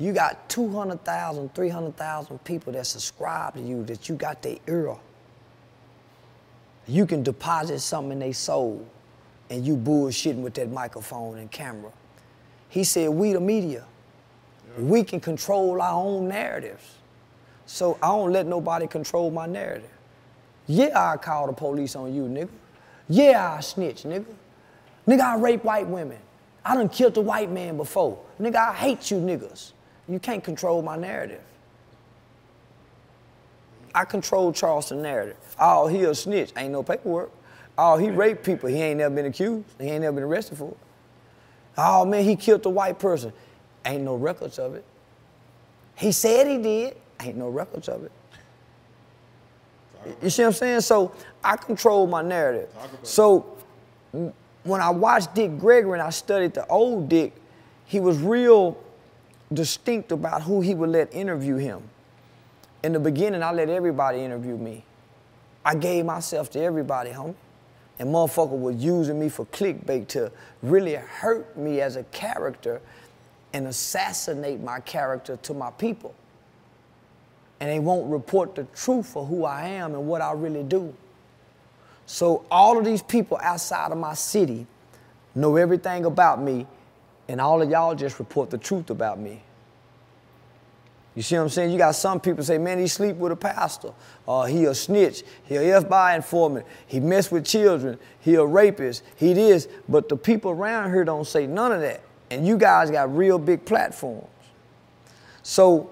You 0.00 0.14
got 0.14 0.48
200,000, 0.48 1.54
300,000 1.54 2.42
people 2.42 2.72
that 2.72 2.86
subscribe 2.86 3.52
to 3.54 3.60
you 3.60 3.84
that 3.84 4.08
you 4.08 4.14
got 4.14 4.40
their 4.40 4.56
ear. 4.66 4.96
You 6.88 7.04
can 7.04 7.22
deposit 7.22 7.80
something 7.80 8.12
in 8.12 8.18
their 8.20 8.32
soul 8.32 8.86
and 9.50 9.64
you 9.64 9.76
bullshitting 9.76 10.40
with 10.40 10.54
that 10.54 10.70
microphone 10.70 11.36
and 11.36 11.50
camera. 11.50 11.92
He 12.70 12.82
said, 12.82 13.10
we 13.10 13.34
the 13.34 13.40
media. 13.40 13.84
We 14.78 15.04
can 15.04 15.20
control 15.20 15.82
our 15.82 16.02
own 16.02 16.28
narratives. 16.28 16.94
So 17.66 17.98
I 18.02 18.08
don't 18.08 18.32
let 18.32 18.46
nobody 18.46 18.86
control 18.86 19.30
my 19.30 19.46
narrative. 19.46 19.90
Yeah, 20.66 20.98
I 20.98 21.18
call 21.18 21.46
the 21.46 21.52
police 21.52 21.94
on 21.94 22.14
you, 22.14 22.22
nigga. 22.22 22.48
Yeah, 23.08 23.54
I 23.58 23.60
snitch, 23.60 24.04
nigga. 24.04 24.24
Nigga, 25.06 25.20
I 25.20 25.36
rape 25.36 25.62
white 25.62 25.86
women. 25.86 26.18
I 26.64 26.74
done 26.74 26.88
killed 26.88 27.18
a 27.18 27.20
white 27.20 27.50
man 27.50 27.76
before. 27.76 28.18
Nigga, 28.40 28.56
I 28.56 28.72
hate 28.72 29.10
you 29.10 29.18
niggas. 29.18 29.72
You 30.10 30.18
can't 30.18 30.42
control 30.42 30.82
my 30.82 30.96
narrative. 30.96 31.40
I 33.94 34.04
control 34.04 34.52
Charleston 34.52 35.02
narrative. 35.02 35.36
Oh, 35.58 35.86
he 35.86 36.02
a 36.02 36.14
snitch. 36.14 36.52
Ain't 36.56 36.72
no 36.72 36.82
paperwork. 36.82 37.30
Oh, 37.78 37.96
he 37.96 38.10
raped 38.10 38.44
people. 38.44 38.68
He 38.68 38.82
ain't 38.82 38.98
never 38.98 39.14
been 39.14 39.26
accused. 39.26 39.64
He 39.78 39.86
ain't 39.86 40.02
never 40.02 40.16
been 40.16 40.24
arrested 40.24 40.58
for 40.58 40.70
it. 40.70 40.76
Oh 41.78 42.04
man, 42.04 42.24
he 42.24 42.36
killed 42.36 42.66
a 42.66 42.68
white 42.68 42.98
person. 42.98 43.32
Ain't 43.86 44.02
no 44.02 44.16
records 44.16 44.58
of 44.58 44.74
it. 44.74 44.84
He 45.94 46.12
said 46.12 46.46
he 46.46 46.58
did. 46.58 46.96
Ain't 47.20 47.36
no 47.36 47.48
records 47.48 47.88
of 47.88 48.04
it. 48.04 48.12
You 50.22 50.30
see 50.30 50.42
what 50.42 50.48
I'm 50.48 50.54
saying? 50.54 50.80
So 50.80 51.12
I 51.44 51.56
control 51.56 52.06
my 52.06 52.22
narrative. 52.22 52.68
So 53.02 53.56
when 54.12 54.80
I 54.80 54.90
watched 54.90 55.34
Dick 55.34 55.58
Gregory 55.58 55.94
and 55.94 56.02
I 56.02 56.10
studied 56.10 56.54
the 56.54 56.66
old 56.66 57.08
Dick, 57.08 57.34
he 57.86 58.00
was 58.00 58.18
real 58.18 58.78
distinct 59.52 60.12
about 60.12 60.42
who 60.42 60.60
he 60.60 60.74
would 60.74 60.90
let 60.90 61.12
interview 61.12 61.56
him. 61.56 61.82
In 62.82 62.92
the 62.92 63.00
beginning, 63.00 63.42
I 63.42 63.52
let 63.52 63.68
everybody 63.68 64.20
interview 64.20 64.56
me. 64.56 64.84
I 65.64 65.74
gave 65.74 66.04
myself 66.04 66.50
to 66.50 66.60
everybody, 66.60 67.10
homie. 67.10 67.34
And 67.98 68.08
motherfucker 68.08 68.58
was 68.58 68.76
using 68.76 69.20
me 69.20 69.28
for 69.28 69.44
clickbait 69.46 70.08
to 70.08 70.32
really 70.62 70.94
hurt 70.94 71.56
me 71.58 71.82
as 71.82 71.96
a 71.96 72.04
character 72.04 72.80
and 73.52 73.66
assassinate 73.66 74.60
my 74.60 74.80
character 74.80 75.36
to 75.36 75.52
my 75.52 75.70
people. 75.72 76.14
And 77.58 77.68
they 77.68 77.78
won't 77.78 78.10
report 78.10 78.54
the 78.54 78.64
truth 78.74 79.14
of 79.16 79.28
who 79.28 79.44
I 79.44 79.66
am 79.66 79.94
and 79.94 80.06
what 80.06 80.22
I 80.22 80.32
really 80.32 80.62
do. 80.62 80.94
So 82.06 82.46
all 82.50 82.78
of 82.78 82.86
these 82.86 83.02
people 83.02 83.38
outside 83.42 83.92
of 83.92 83.98
my 83.98 84.14
city 84.14 84.66
know 85.34 85.56
everything 85.56 86.06
about 86.06 86.40
me, 86.40 86.66
and 87.30 87.40
all 87.40 87.62
of 87.62 87.70
y'all 87.70 87.94
just 87.94 88.18
report 88.18 88.50
the 88.50 88.58
truth 88.58 88.90
about 88.90 89.20
me. 89.20 89.40
You 91.14 91.22
see 91.22 91.36
what 91.36 91.42
I'm 91.42 91.48
saying? 91.48 91.70
You 91.70 91.78
got 91.78 91.94
some 91.94 92.18
people 92.18 92.42
say, 92.42 92.58
man, 92.58 92.80
he 92.80 92.88
sleep 92.88 93.14
with 93.14 93.30
a 93.30 93.36
pastor. 93.36 93.92
Uh, 94.26 94.46
he 94.46 94.64
a 94.64 94.74
snitch. 94.74 95.22
He 95.44 95.54
a 95.54 95.80
FBI 95.80 96.16
informant. 96.16 96.66
He 96.88 96.98
mess 96.98 97.30
with 97.30 97.46
children. 97.46 98.00
He 98.20 98.34
a 98.34 98.44
rapist. 98.44 99.04
He 99.14 99.32
this. 99.32 99.68
But 99.88 100.08
the 100.08 100.16
people 100.16 100.50
around 100.50 100.92
here 100.92 101.04
don't 101.04 101.26
say 101.26 101.46
none 101.46 101.70
of 101.70 101.80
that. 101.82 102.02
And 102.32 102.44
you 102.44 102.56
guys 102.56 102.90
got 102.90 103.16
real 103.16 103.38
big 103.38 103.64
platforms. 103.64 104.26
So 105.44 105.88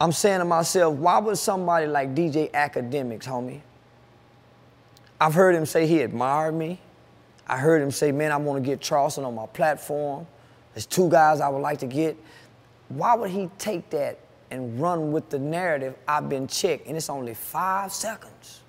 I'm 0.00 0.12
saying 0.12 0.40
to 0.40 0.44
myself, 0.44 0.96
why 0.96 1.18
would 1.20 1.38
somebody 1.38 1.86
like 1.86 2.16
DJ 2.16 2.50
Akademiks, 2.50 3.24
homie? 3.24 3.60
I've 5.20 5.34
heard 5.34 5.54
him 5.54 5.66
say 5.66 5.86
he 5.86 6.00
admired 6.00 6.54
me. 6.54 6.80
I 7.46 7.58
heard 7.58 7.80
him 7.80 7.92
say, 7.92 8.10
man, 8.10 8.32
I 8.32 8.38
want 8.38 8.62
to 8.62 8.68
get 8.68 8.80
Charleston 8.80 9.24
on 9.24 9.36
my 9.36 9.46
platform. 9.46 10.26
There's 10.74 10.86
two 10.86 11.08
guys 11.08 11.40
I 11.40 11.48
would 11.48 11.62
like 11.62 11.78
to 11.78 11.86
get. 11.86 12.16
Why 12.88 13.14
would 13.14 13.30
he 13.30 13.48
take 13.58 13.90
that 13.90 14.18
and 14.50 14.80
run 14.80 15.10
with 15.10 15.30
the 15.30 15.38
narrative, 15.38 15.96
I've 16.06 16.28
been 16.28 16.46
checked, 16.46 16.86
and 16.86 16.96
it's 16.96 17.10
only 17.10 17.34
five 17.34 17.92
seconds. 17.92 18.60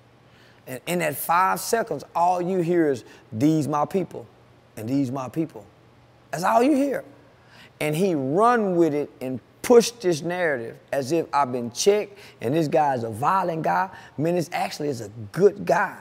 And 0.66 0.80
in 0.86 0.98
that 0.98 1.16
five 1.16 1.60
seconds, 1.60 2.02
all 2.14 2.42
you 2.42 2.58
hear 2.58 2.90
is, 2.90 3.04
these 3.32 3.68
my 3.68 3.84
people, 3.84 4.26
and 4.76 4.88
these 4.88 5.12
my 5.12 5.28
people. 5.28 5.64
That's 6.32 6.42
all 6.42 6.62
you 6.62 6.74
hear. 6.74 7.04
And 7.80 7.94
he 7.94 8.14
run 8.14 8.76
with 8.76 8.94
it 8.94 9.10
and 9.20 9.38
push 9.62 9.90
this 9.90 10.22
narrative 10.22 10.76
as 10.92 11.12
if 11.12 11.26
I've 11.32 11.52
been 11.52 11.70
checked 11.70 12.18
and 12.40 12.54
this 12.54 12.68
guy 12.68 12.94
is 12.94 13.04
a 13.04 13.10
violent 13.10 13.62
guy. 13.62 13.90
Man, 14.16 14.34
this 14.34 14.48
actually 14.52 14.88
is 14.88 15.00
a 15.00 15.08
good 15.32 15.64
guy. 15.64 16.00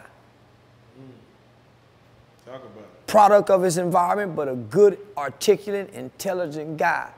Talk 2.45 2.63
about 2.63 2.83
it. 2.83 3.04
Product 3.15 3.49
of 3.49 3.61
his 3.61 3.77
environment, 3.77 4.35
but 4.35 4.49
a 4.49 4.55
good, 4.55 4.97
articulate, 5.15 5.89
intelligent 5.93 6.75
guy. 6.75 7.09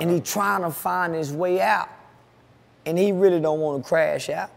And 0.00 0.10
he 0.10 0.20
trying 0.20 0.62
to 0.62 0.70
find 0.70 1.14
his 1.14 1.34
way 1.34 1.60
out. 1.60 1.90
And 2.86 2.96
he 2.96 3.12
really 3.12 3.40
don't 3.40 3.60
want 3.60 3.82
to 3.84 3.86
crash 3.86 4.30
out. 4.30 4.50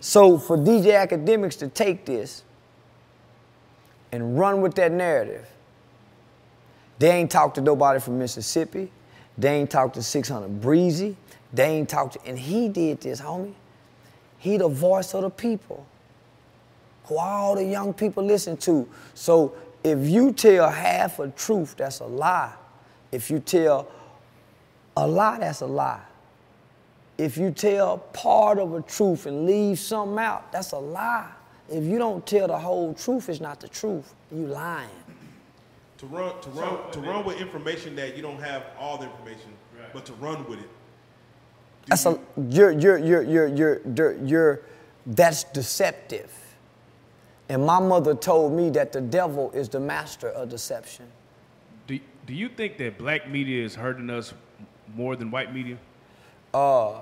So 0.00 0.36
for 0.36 0.58
DJ 0.58 1.06
Akademiks 1.06 1.56
to 1.60 1.68
take 1.68 2.04
this 2.04 2.42
and 4.10 4.36
run 4.36 4.62
with 4.62 4.74
that 4.74 4.90
narrative, 4.90 5.46
they 6.98 7.12
ain't 7.12 7.30
talked 7.30 7.54
to 7.54 7.60
nobody 7.60 8.00
from 8.00 8.18
Mississippi. 8.18 8.90
They 9.38 9.60
ain't 9.60 9.70
talked 9.70 9.94
to 9.94 10.02
600 10.02 10.60
Breezy. 10.60 11.16
They 11.52 11.66
ain't 11.66 11.88
talked 11.88 12.14
to, 12.14 12.20
and 12.26 12.36
he 12.36 12.68
did 12.68 13.00
this, 13.00 13.20
homie. 13.20 13.54
He 14.38 14.56
the 14.56 14.66
voice 14.66 15.14
of 15.14 15.22
the 15.22 15.30
people, 15.30 15.86
who 17.10 17.18
all 17.18 17.56
the 17.56 17.64
young 17.64 17.92
people 17.92 18.24
listen 18.24 18.56
to. 18.56 18.88
So 19.14 19.52
if 19.82 19.98
you 20.08 20.32
tell 20.32 20.70
half 20.70 21.18
a 21.18 21.28
truth, 21.28 21.74
that's 21.76 21.98
a 22.00 22.06
lie. 22.06 22.52
If 23.10 23.30
you 23.30 23.40
tell 23.40 23.90
a 24.96 25.06
lie, 25.06 25.38
that's 25.40 25.60
a 25.60 25.66
lie. 25.66 26.00
If 27.18 27.36
you 27.36 27.50
tell 27.50 27.98
part 27.98 28.58
of 28.60 28.74
a 28.74 28.82
truth 28.82 29.26
and 29.26 29.44
leave 29.44 29.78
something 29.80 30.18
out, 30.18 30.52
that's 30.52 30.70
a 30.72 30.78
lie. 30.78 31.30
If 31.68 31.82
you 31.84 31.98
don't 31.98 32.24
tell 32.24 32.46
the 32.46 32.58
whole 32.58 32.94
truth, 32.94 33.28
it's 33.28 33.40
not 33.40 33.58
the 33.60 33.68
truth. 33.68 34.14
You 34.30 34.46
lying. 34.46 34.88
To 35.98 36.06
run, 36.06 36.40
to 36.42 36.50
run, 36.50 36.92
to 36.92 37.00
run 37.00 37.24
with 37.24 37.40
information 37.40 37.94
that 37.96 38.16
you 38.16 38.22
don't 38.22 38.40
have 38.40 38.66
all 38.78 38.96
the 38.98 39.04
information, 39.04 39.50
but 39.92 40.06
to 40.06 40.12
run 40.14 40.48
with 40.48 40.60
it. 40.60 40.68
That's 41.88 42.04
you- 42.04 42.20
a 42.36 42.40
you're 42.48 42.70
you're 42.70 42.98
you're 42.98 43.22
you're 43.22 43.48
you're 43.48 43.80
you're, 43.94 44.16
you're 44.24 44.60
that's 45.06 45.44
deceptive. 45.44 46.32
And 47.50 47.66
my 47.66 47.80
mother 47.80 48.14
told 48.14 48.52
me 48.52 48.70
that 48.70 48.92
the 48.92 49.00
devil 49.00 49.50
is 49.50 49.68
the 49.68 49.80
master 49.80 50.28
of 50.28 50.48
deception. 50.50 51.06
Do, 51.88 51.98
do 52.24 52.32
you 52.32 52.48
think 52.48 52.78
that 52.78 52.96
black 52.96 53.28
media 53.28 53.64
is 53.64 53.74
hurting 53.74 54.08
us 54.08 54.32
more 54.94 55.16
than 55.16 55.32
white 55.32 55.52
media? 55.52 55.76
Uh, 56.54 57.00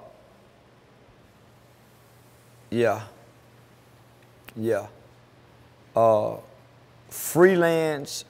Yeah. 2.70 3.02
Yeah. 4.56 4.86
Uh, 5.94 6.36
freelance, 7.08 8.24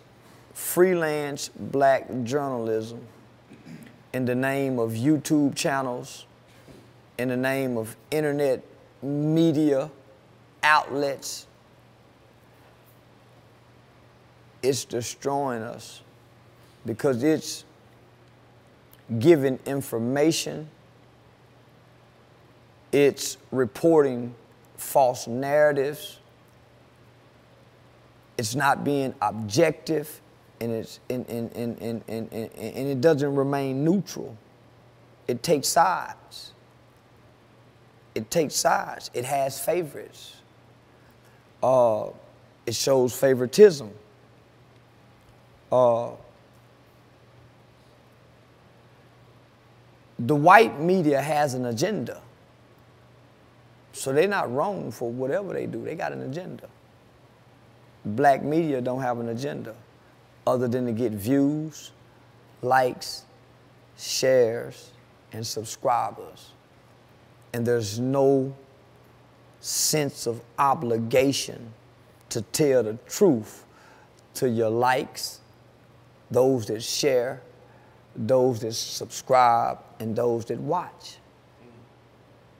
freelance 0.54 1.48
black 1.48 2.06
journalism 2.24 3.00
in 4.12 4.24
the 4.24 4.34
name 4.34 4.78
of 4.78 4.92
YouTube 4.92 5.54
channels, 5.54 6.26
in 7.18 7.28
the 7.28 7.36
name 7.36 7.76
of 7.76 7.96
internet 8.10 8.62
media 9.02 9.90
outlets, 10.62 11.47
it's 14.68 14.84
destroying 14.84 15.62
us 15.62 16.02
because 16.84 17.22
it's 17.22 17.64
giving 19.18 19.58
information 19.66 20.68
it's 22.92 23.36
reporting 23.50 24.34
false 24.76 25.26
narratives. 25.26 26.18
It's 28.36 28.54
not 28.54 28.84
being 28.84 29.14
objective, 29.20 30.20
and, 30.60 30.72
it's, 30.72 31.00
and, 31.10 31.28
and, 31.28 31.52
and, 31.54 31.82
and, 31.82 32.02
and, 32.08 32.32
and, 32.32 32.50
and 32.54 32.88
it 32.88 33.00
doesn't 33.00 33.34
remain 33.34 33.84
neutral. 33.84 34.36
It 35.26 35.42
takes 35.42 35.68
sides. 35.68 36.52
It 38.14 38.30
takes 38.30 38.54
sides. 38.54 39.10
It 39.12 39.24
has 39.24 39.60
favorites. 39.60 40.36
Uh, 41.62 42.08
it 42.64 42.74
shows 42.74 43.12
favoritism. 43.18 43.90
Uh, 45.70 46.10
the 50.18 50.34
white 50.34 50.80
media 50.80 51.20
has 51.20 51.54
an 51.54 51.66
agenda. 51.66 52.20
So 53.92 54.12
they're 54.12 54.28
not 54.28 54.52
wrong 54.52 54.90
for 54.90 55.10
whatever 55.10 55.52
they 55.52 55.66
do. 55.66 55.84
They 55.84 55.94
got 55.94 56.12
an 56.12 56.22
agenda. 56.22 56.68
Black 58.04 58.42
media 58.42 58.80
don't 58.80 59.02
have 59.02 59.18
an 59.18 59.28
agenda 59.28 59.74
other 60.46 60.68
than 60.68 60.86
to 60.86 60.92
get 60.92 61.12
views, 61.12 61.90
likes, 62.62 63.24
shares, 63.98 64.92
and 65.32 65.46
subscribers. 65.46 66.52
And 67.52 67.66
there's 67.66 67.98
no 67.98 68.54
sense 69.60 70.26
of 70.26 70.40
obligation 70.58 71.72
to 72.30 72.42
tell 72.42 72.82
the 72.82 72.98
truth 73.08 73.64
to 74.34 74.48
your 74.48 74.70
likes, 74.70 75.40
those 76.30 76.66
that 76.66 76.82
share, 76.82 77.40
those 78.14 78.60
that 78.60 78.74
subscribe, 78.74 79.78
and 80.00 80.14
those 80.14 80.44
that 80.46 80.58
watch. 80.58 81.16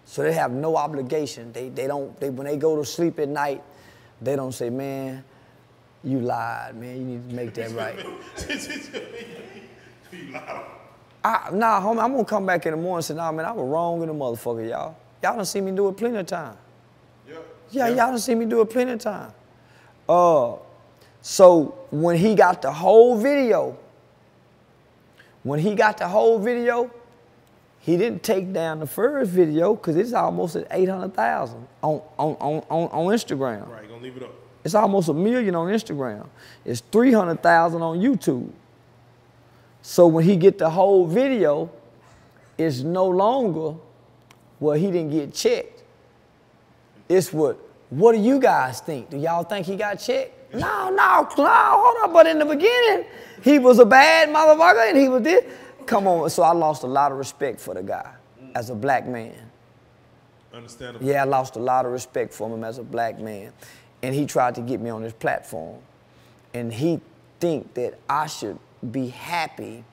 So 0.05 0.23
they 0.23 0.33
have 0.33 0.53
no 0.53 0.77
obligation. 0.77 1.53
They, 1.53 1.69
they 1.69 1.87
don't, 1.87 2.19
they, 2.19 2.31
when 2.31 2.47
they 2.47 2.57
go 2.57 2.77
to 2.77 2.85
sleep 2.85 3.19
at 3.19 3.29
night, 3.29 3.63
they 4.23 4.37
don't 4.37 4.53
say, 4.53 4.71
man, 4.71 5.23
you 6.03 6.21
lied, 6.21 6.77
man, 6.77 6.97
you 6.97 7.05
need 7.05 7.29
to 7.29 7.35
make 7.35 7.55
that 7.55 7.71
right. 7.73 7.99
I, 11.25 11.51
nah, 11.53 11.81
homie, 11.81 12.03
I'm 12.03 12.13
gonna 12.13 12.25
come 12.25 12.47
back 12.47 12.65
in 12.65 12.71
the 12.71 12.77
morning 12.77 12.97
and 12.97 13.05
say, 13.05 13.15
nah, 13.15 13.31
man, 13.33 13.45
I 13.45 13.53
was 13.53 13.69
wrong 13.69 14.01
in 14.01 14.09
the 14.09 14.15
motherfucker, 14.15 14.69
y'all. 14.69 14.97
Y'all 15.23 15.37
done 15.37 15.45
see 15.45 15.61
me 15.61 15.73
do 15.73 15.89
it 15.89 15.97
plenty 15.97 16.17
of 16.17 16.27
time. 16.27 16.57
Yeah. 17.29 17.37
Yeah, 17.71 17.89
y'all 17.89 17.97
done 17.97 18.19
see 18.19 18.35
me 18.35 18.47
do 18.47 18.63
it 18.63 18.71
plenty 18.71 18.93
of 18.93 19.01
time. 19.01 19.33
Uh, 20.09 20.55
so 21.23 21.79
when 21.91 22.17
he 22.17 22.35
got 22.35 22.63
the 22.63 22.73
whole 22.73 23.19
video, 23.19 23.77
when 25.43 25.59
he 25.61 25.75
got 25.75 25.99
the 25.99 26.09
whole 26.09 26.39
video, 26.39 26.91
he 27.81 27.97
didn't 27.97 28.23
take 28.23 28.53
down 28.53 28.81
the 28.81 28.87
first 28.87 29.31
video 29.31 29.75
because 29.75 29.97
it's 29.97 30.13
almost 30.13 30.57
at 30.57 30.67
800,000 30.71 31.67
on, 31.83 32.03
on, 32.19 32.35
on, 32.35 32.63
on, 32.69 33.07
Instagram. 33.15 33.69
Right, 33.69 33.89
gonna 33.89 34.03
leave 34.03 34.17
it 34.17 34.23
up. 34.23 34.35
It's 34.65 34.75
almost 34.75 35.09
a 35.09 35.15
million 35.15 35.55
on 35.55 35.69
Instagram. 35.69 36.27
It's 36.65 36.81
300,000 36.93 37.81
on 37.81 37.99
YouTube. 37.99 38.51
So 39.81 40.07
when 40.07 40.25
he 40.25 40.37
get 40.37 40.59
the 40.59 40.69
whole 40.69 41.07
video, 41.07 41.71
it's 42.59 42.81
no 42.81 43.07
longer, 43.07 43.79
well, 44.61 44.77
he 44.77 44.87
didn't 44.91 45.11
get 45.11 45.33
checked. 45.33 45.83
It's 47.09 47.33
what, 47.33 47.59
what 47.89 48.13
do 48.13 48.19
you 48.19 48.39
guys 48.39 48.81
think? 48.81 49.09
Do 49.11 49.17
y'all 49.17 49.45
think 49.45 49.65
he 49.65 49.77
got 49.77 49.95
checked? 49.95 50.38
No, 50.53 50.89
no, 50.91 51.29
no, 51.37 51.47
hold 51.47 51.97
on. 52.05 52.13
But 52.13 52.27
in 52.27 52.39
the 52.39 52.45
beginning, 52.45 53.07
he 53.43 53.59
was 53.59 53.79
a 53.79 53.85
bad 53.85 54.29
motherfucker 54.29 54.89
and 54.89 54.99
he 54.99 55.09
was 55.09 55.23
this. 55.23 55.45
Come 55.87 56.07
on. 56.07 56.29
So 56.31 56.43
I 56.43 56.53
lost 56.53 56.83
a 56.83 56.87
lot 56.87 57.13
of 57.13 57.19
respect 57.19 57.61
for 57.61 57.75
the 57.75 57.83
guy 57.83 58.13
as 58.55 58.71
a 58.71 58.75
black 58.75 59.07
man. 59.07 59.35
Understandable. 60.53 61.07
Yeah, 61.07 61.23
I 61.23 61.25
lost 61.25 61.57
a 61.57 61.61
lot 61.61 61.87
of 61.87 61.93
respect 61.93 62.33
for 62.33 62.49
him 62.49 62.65
as 62.65 62.79
a 62.79 62.83
black 62.83 63.19
man. 63.19 63.53
And 64.03 64.15
he 64.15 64.27
tried 64.27 64.55
to 64.55 64.61
get 64.61 64.81
me 64.81 64.91
on 64.91 65.03
his 65.03 65.13
platform. 65.13 65.79
And 66.55 66.73
he 66.73 67.01
think 67.41 67.75
that 67.75 67.99
I 68.09 68.27
should 68.27 68.59
be 68.91 69.09
happy 69.09 69.85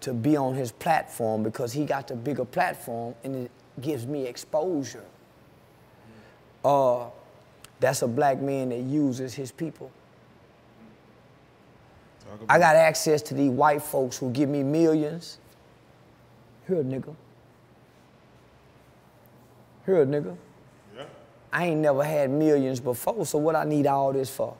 to 0.00 0.12
be 0.12 0.36
on 0.36 0.54
his 0.54 0.72
platform 0.72 1.42
because 1.42 1.72
he 1.72 1.84
got 1.84 2.08
the 2.08 2.14
bigger 2.14 2.44
platform 2.44 3.14
and 3.24 3.34
it 3.34 3.50
gives 3.80 4.06
me 4.06 4.26
exposure. 4.26 5.04
Uh, 6.64 7.06
that's 7.80 8.02
a 8.02 8.08
black 8.08 8.40
man 8.40 8.70
that 8.70 8.80
uses 8.80 9.34
his 9.34 9.52
people. 9.52 9.90
I 12.48 12.58
got 12.58 12.76
access 12.76 13.22
to 13.22 13.34
these 13.34 13.50
white 13.50 13.82
folks 13.82 14.18
who 14.18 14.30
give 14.30 14.48
me 14.48 14.62
millions. 14.62 15.38
Here, 16.66 16.82
nigga. 16.82 17.14
Here, 19.86 20.04
nigga. 20.04 20.36
Yeah. 20.96 21.04
I 21.52 21.66
ain't 21.66 21.80
never 21.80 22.02
had 22.02 22.30
millions 22.30 22.80
before, 22.80 23.24
so 23.24 23.38
what 23.38 23.54
I 23.54 23.64
need 23.64 23.86
all 23.86 24.12
this 24.12 24.28
for? 24.28 24.56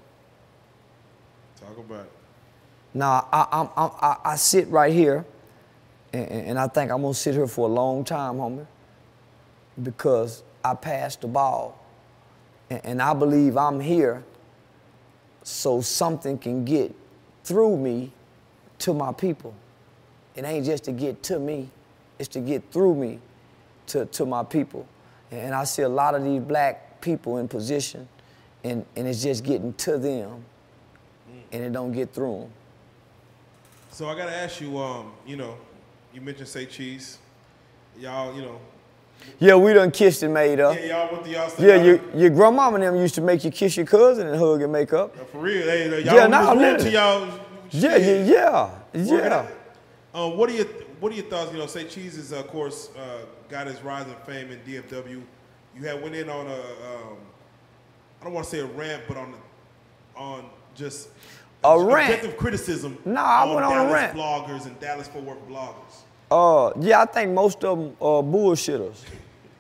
Talk 1.61 1.77
about 1.79 2.05
it. 2.05 2.13
Now, 2.95 3.29
I, 3.33 3.47
I'm, 3.53 3.69
I'm, 3.77 3.91
I, 4.01 4.17
I 4.25 4.37
sit 4.37 4.69
right 4.69 4.93
here, 4.93 5.27
and, 6.13 6.29
and 6.31 6.47
and 6.51 6.59
I 6.59 6.69
think 6.69 6.91
I'm 6.91 7.03
gonna 7.03 7.13
sit 7.13 7.35
here 7.35 7.47
for 7.47 7.69
a 7.69 7.73
long 7.73 8.05
time, 8.05 8.37
homie, 8.37 8.67
because 9.83 10.45
I 10.65 10.75
passed 10.75 11.21
the 11.21 11.27
ball. 11.27 11.79
And, 12.69 13.01
I 13.01 13.15
believe 13.15 13.57
I'm 13.57 13.79
here 13.79 14.25
so 15.45 15.81
something 15.81 16.37
can 16.37 16.65
get 16.65 16.95
through 17.45 17.77
me 17.77 18.13
to 18.81 18.93
my 18.93 19.13
people. 19.13 19.55
It 20.35 20.45
ain't 20.45 20.67
just 20.67 20.85
to 20.85 20.93
get 20.93 21.23
to 21.25 21.39
me, 21.39 21.69
it's 22.19 22.29
to 22.31 22.41
get 22.41 22.71
through 22.73 22.97
me 22.97 23.21
to, 23.89 24.07
to 24.07 24.27
my 24.27 24.43
people. 24.43 24.87
And 25.31 25.55
I 25.55 25.65
see 25.65 25.83
a 25.83 25.89
lot 25.89 26.15
of 26.15 26.25
these 26.25 26.41
black 26.41 27.01
people 27.01 27.39
in 27.39 27.47
position, 27.47 28.09
and, 28.65 28.85
and 28.97 29.07
it's 29.07 29.23
just 29.23 29.45
getting 29.45 29.73
to 29.75 29.97
them, 29.99 30.45
and 31.53 31.63
it 31.63 31.73
don't 31.73 31.93
get 31.93 32.13
through 32.13 32.41
them. 32.41 32.51
So 33.93 34.09
I 34.09 34.17
gotta 34.17 34.35
ask 34.35 34.61
you, 34.61 34.77
um, 34.79 35.13
you 35.25 35.37
know, 35.37 35.57
you 36.13 36.21
mentioned 36.21 36.49
say 36.49 36.67
cheese, 36.67 37.19
y'all, 37.99 38.35
you 38.35 38.43
know, 38.43 38.61
Yeah, 39.39 39.57
we 39.57 39.73
done 39.75 39.91
kissed 39.91 40.23
and 40.23 40.33
made 40.33 40.61
up. 40.61 40.79
yeah, 40.79 40.87
y'all 40.87 41.13
went 41.13 41.25
to 41.25 41.31
y'all. 41.31 41.51
Yeah, 41.59 41.83
your, 41.83 42.01
your 42.15 42.31
grandmama 42.31 42.77
and 42.77 42.85
them 42.85 42.97
used 42.97 43.15
to 43.17 43.21
make 43.21 43.45
you 43.45 43.51
kiss 43.51 43.77
your 43.77 43.85
cousin 43.85 44.27
and 44.29 44.39
hug 44.39 44.63
and 44.63 44.73
make 44.73 44.93
up. 44.93 45.15
for 45.31 45.39
real. 45.39 45.67
Hey, 45.67 45.89
y'all 45.91 46.01
Yeah, 46.01 46.15
yeah, 46.15 46.27
nah, 46.27 46.55
to 46.55 46.91
y'all. 46.91 47.29
Yeah, 47.71 47.97
yeah, 47.97 48.23
yeah, 48.25 48.71
yeah. 48.95 49.47
Um, 50.15 50.39
what 50.39 50.49
are 50.49 50.55
your 50.55 50.67
What 51.01 51.13
are 51.13 51.15
your 51.17 51.27
thoughts? 51.27 51.53
You 51.53 51.59
know, 51.59 51.67
say 51.67 51.85
cheese 51.85 52.17
is 52.17 52.33
of 52.33 52.47
course 52.49 52.91
uh, 52.97 53.27
got 53.51 53.67
his 53.67 53.83
rise 53.83 54.07
in 54.07 54.15
fame 54.25 54.51
in 54.51 54.59
DFW. 54.61 55.23
You 55.77 55.83
had 55.83 56.03
went 56.03 56.15
in 56.15 56.31
on 56.31 56.47
a, 56.47 56.55
um, 56.55 57.19
I 58.21 58.25
don't 58.25 58.33
want 58.33 58.45
to 58.47 58.51
say 58.51 58.61
a 58.61 58.67
rant, 58.67 59.03
but 59.07 59.19
on 59.19 59.35
on 60.17 60.49
just 60.75 61.09
A 61.65 61.79
rant? 61.79 62.09
objective 62.11 62.39
criticism. 62.39 62.97
Nah, 63.05 63.21
I 63.21 63.45
went 63.55 63.67
on 63.67 63.73
a 63.73 63.75
Dallas 63.75 63.93
rant. 63.93 64.17
bloggers 64.17 64.67
and 64.67 64.81
Dallas 64.81 65.09
Fort 65.09 65.25
Worth 65.25 65.47
bloggers. 65.49 66.05
Uh, 66.31 66.73
yeah, 66.81 67.03
I 67.03 67.07
think 67.07 67.33
most 67.33 67.63
of 67.65 67.79
them 67.79 67.97
are 68.01 68.23
bullshitters. 68.23 68.97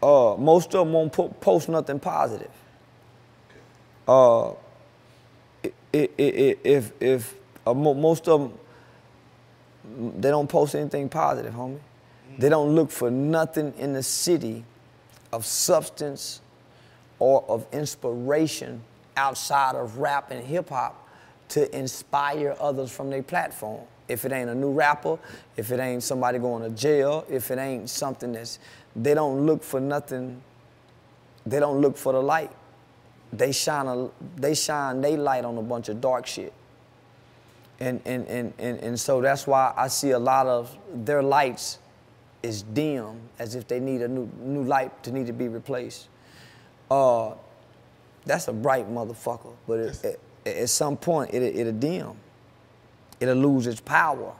Uh, 0.02 0.36
most 0.36 0.74
of 0.74 0.84
them 0.86 0.92
won't 0.92 1.12
po- 1.12 1.28
post 1.40 1.68
nothing 1.68 1.98
positive. 2.00 2.50
Uh, 4.06 4.50
i- 4.50 4.54
i- 5.94 6.10
i- 6.18 6.56
if 6.64 6.92
if 7.00 7.34
uh, 7.66 7.74
mo- 7.74 7.94
most 7.94 8.28
of 8.28 8.40
them 8.40 8.52
they 10.20 10.30
don't 10.30 10.48
post 10.48 10.74
anything 10.74 11.08
positive, 11.08 11.54
homie. 11.54 11.78
They 12.38 12.48
don't 12.48 12.74
look 12.74 12.90
for 12.90 13.10
nothing 13.10 13.72
in 13.78 13.92
the 13.92 14.02
city 14.02 14.64
of 15.32 15.46
substance 15.46 16.40
or 17.18 17.44
of 17.48 17.66
inspiration 17.72 18.82
outside 19.16 19.74
of 19.76 19.98
rap 19.98 20.30
and 20.32 20.44
hip 20.44 20.68
hop 20.68 21.08
to 21.50 21.74
inspire 21.76 22.56
others 22.60 22.90
from 22.90 23.10
their 23.10 23.22
platform. 23.22 23.80
If 24.08 24.24
it 24.24 24.32
ain't 24.32 24.50
a 24.50 24.54
new 24.54 24.70
rapper, 24.70 25.18
if 25.56 25.72
it 25.72 25.80
ain't 25.80 26.02
somebody 26.02 26.38
going 26.38 26.62
to 26.62 26.70
jail, 26.70 27.24
if 27.28 27.50
it 27.50 27.58
ain't 27.58 27.90
something 27.90 28.32
that's, 28.32 28.58
they 28.94 29.14
don't 29.14 29.44
look 29.46 29.62
for 29.62 29.80
nothing, 29.80 30.40
they 31.44 31.60
don't 31.60 31.80
look 31.80 31.96
for 31.96 32.12
the 32.12 32.22
light. 32.22 32.50
They 33.32 33.52
shine 33.52 33.86
a, 33.86 34.08
they 34.36 34.54
shine 34.54 35.00
they 35.00 35.16
light 35.16 35.44
on 35.44 35.58
a 35.58 35.62
bunch 35.62 35.88
of 35.88 36.00
dark 36.00 36.26
shit. 36.26 36.52
And, 37.78 38.00
and, 38.06 38.26
and, 38.26 38.52
and, 38.58 38.78
and 38.78 39.00
so 39.00 39.20
that's 39.20 39.46
why 39.46 39.74
I 39.76 39.88
see 39.88 40.12
a 40.12 40.18
lot 40.18 40.46
of 40.46 40.76
their 40.94 41.22
lights 41.22 41.78
is 42.42 42.62
dim, 42.62 43.20
as 43.38 43.54
if 43.54 43.66
they 43.66 43.80
need 43.80 44.02
a 44.02 44.08
new, 44.08 44.30
new 44.40 44.62
light 44.62 45.02
to 45.02 45.10
need 45.10 45.26
to 45.26 45.32
be 45.32 45.48
replaced. 45.48 46.08
Uh, 46.90 47.32
that's 48.24 48.48
a 48.48 48.52
bright 48.52 48.88
motherfucker, 48.90 49.52
but 49.66 49.78
it, 49.80 50.04
at, 50.46 50.56
at 50.56 50.68
some 50.68 50.96
point 50.96 51.34
it, 51.34 51.42
it'll 51.42 51.72
dim. 51.72 52.12
It'll 53.20 53.34
lose 53.34 53.66
its 53.66 53.80
power. 53.80 54.32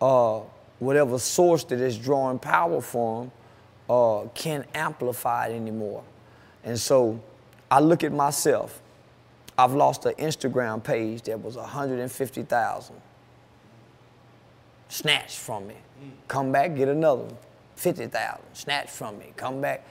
Uh, 0.00 0.40
whatever 0.78 1.18
source 1.18 1.64
that 1.64 1.80
is 1.80 1.98
drawing 1.98 2.38
power 2.38 2.80
from 2.80 3.30
uh, 3.88 4.22
can't 4.34 4.66
amplify 4.74 5.48
it 5.48 5.54
anymore. 5.54 6.02
And 6.64 6.78
so 6.78 7.20
I 7.70 7.80
look 7.80 8.04
at 8.04 8.12
myself. 8.12 8.80
I've 9.56 9.74
lost 9.74 10.04
an 10.06 10.14
Instagram 10.14 10.82
page 10.82 11.22
that 11.22 11.40
was 11.40 11.56
150,000. 11.56 12.96
Snatched 14.88 15.38
from 15.38 15.66
me. 15.66 15.74
Come 16.28 16.52
back, 16.52 16.74
get 16.74 16.88
another 16.88 17.22
one. 17.22 17.36
50,000. 17.76 18.40
Snatched 18.52 18.90
from 18.90 19.18
me. 19.18 19.32
Come 19.36 19.60
back. 19.60 19.86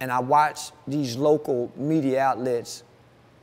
And 0.00 0.10
I 0.10 0.20
watch 0.20 0.72
these 0.86 1.16
local 1.16 1.70
media 1.76 2.20
outlets 2.20 2.82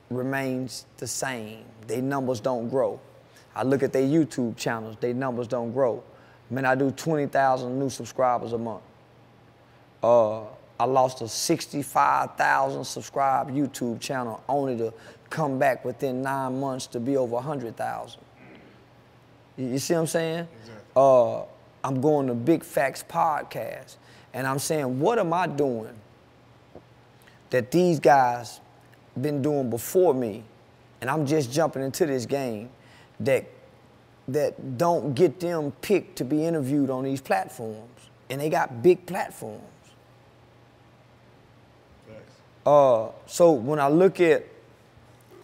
remains 0.10 0.86
the 0.97 1.07
same. 1.07 1.64
Their 1.88 2.01
numbers 2.01 2.39
don't 2.39 2.70
grow. 2.70 2.99
I 3.60 3.64
look 3.64 3.84
at 3.84 3.91
their 3.91 4.03
YouTube 4.03 4.55
channels, 4.55 4.95
their 5.01 5.14
numbers 5.14 5.45
don't 5.45 5.74
grow. 5.74 6.01
Man, 6.49 6.64
I 6.64 6.76
do 6.76 6.91
20,000 6.91 7.78
new 7.78 7.89
subscribers 7.89 8.53
a 8.53 8.57
month. 8.57 8.84
Uh, 10.01 10.43
I 10.80 10.86
lost 10.86 11.22
a 11.22 11.28
65,000 11.28 12.86
subscribed 12.86 13.51
YouTube 13.51 13.99
channel 13.99 14.41
only 14.47 14.78
to 14.78 14.93
come 15.30 15.60
back 15.60 15.84
within 15.84 16.22
nine 16.22 16.57
months 16.57 16.88
to 16.88 17.01
be 17.01 17.18
over 17.18 17.34
100,000. 17.34 18.22
You, 19.57 19.68
you 19.68 19.78
see 19.78 19.93
what 19.93 19.99
I'm 19.99 20.07
saying? 20.07 20.47
Uh, 20.95 21.41
I'm 21.84 21.99
going 21.99 22.28
to 22.28 22.36
Big 22.36 22.64
Facts 22.64 23.03
Podcast, 23.03 23.97
and 24.34 24.47
I'm 24.47 24.60
saying, 24.60 25.01
what 25.01 25.20
am 25.20 25.34
I 25.34 25.47
doing 25.47 25.95
that 27.49 27.72
these 27.72 27.99
guys 27.99 28.62
been 29.20 29.41
doing 29.41 29.70
before 29.70 30.14
me, 30.14 30.45
and 31.01 31.10
I'm 31.10 31.26
just 31.26 31.51
jumping 31.51 31.84
into 31.84 32.05
this 32.05 32.26
game 32.26 32.70
that 33.22 33.45
that 34.28 34.78
don't 34.78 35.15
get 35.15 35.39
them 35.39 35.72
picked 35.82 36.17
to 36.17 36.24
be 36.24 36.45
interviewed 36.45 36.89
on 36.89 37.03
these 37.03 37.20
platforms, 37.22 37.89
and 38.30 38.39
they 38.39 38.49
got 38.49 38.84
big 38.84 39.05
platforms. 39.05 39.63
Uh, 42.65 43.09
so 43.26 43.51
when 43.51 43.80
I 43.80 43.88
look 43.88 44.20
at 44.20 44.45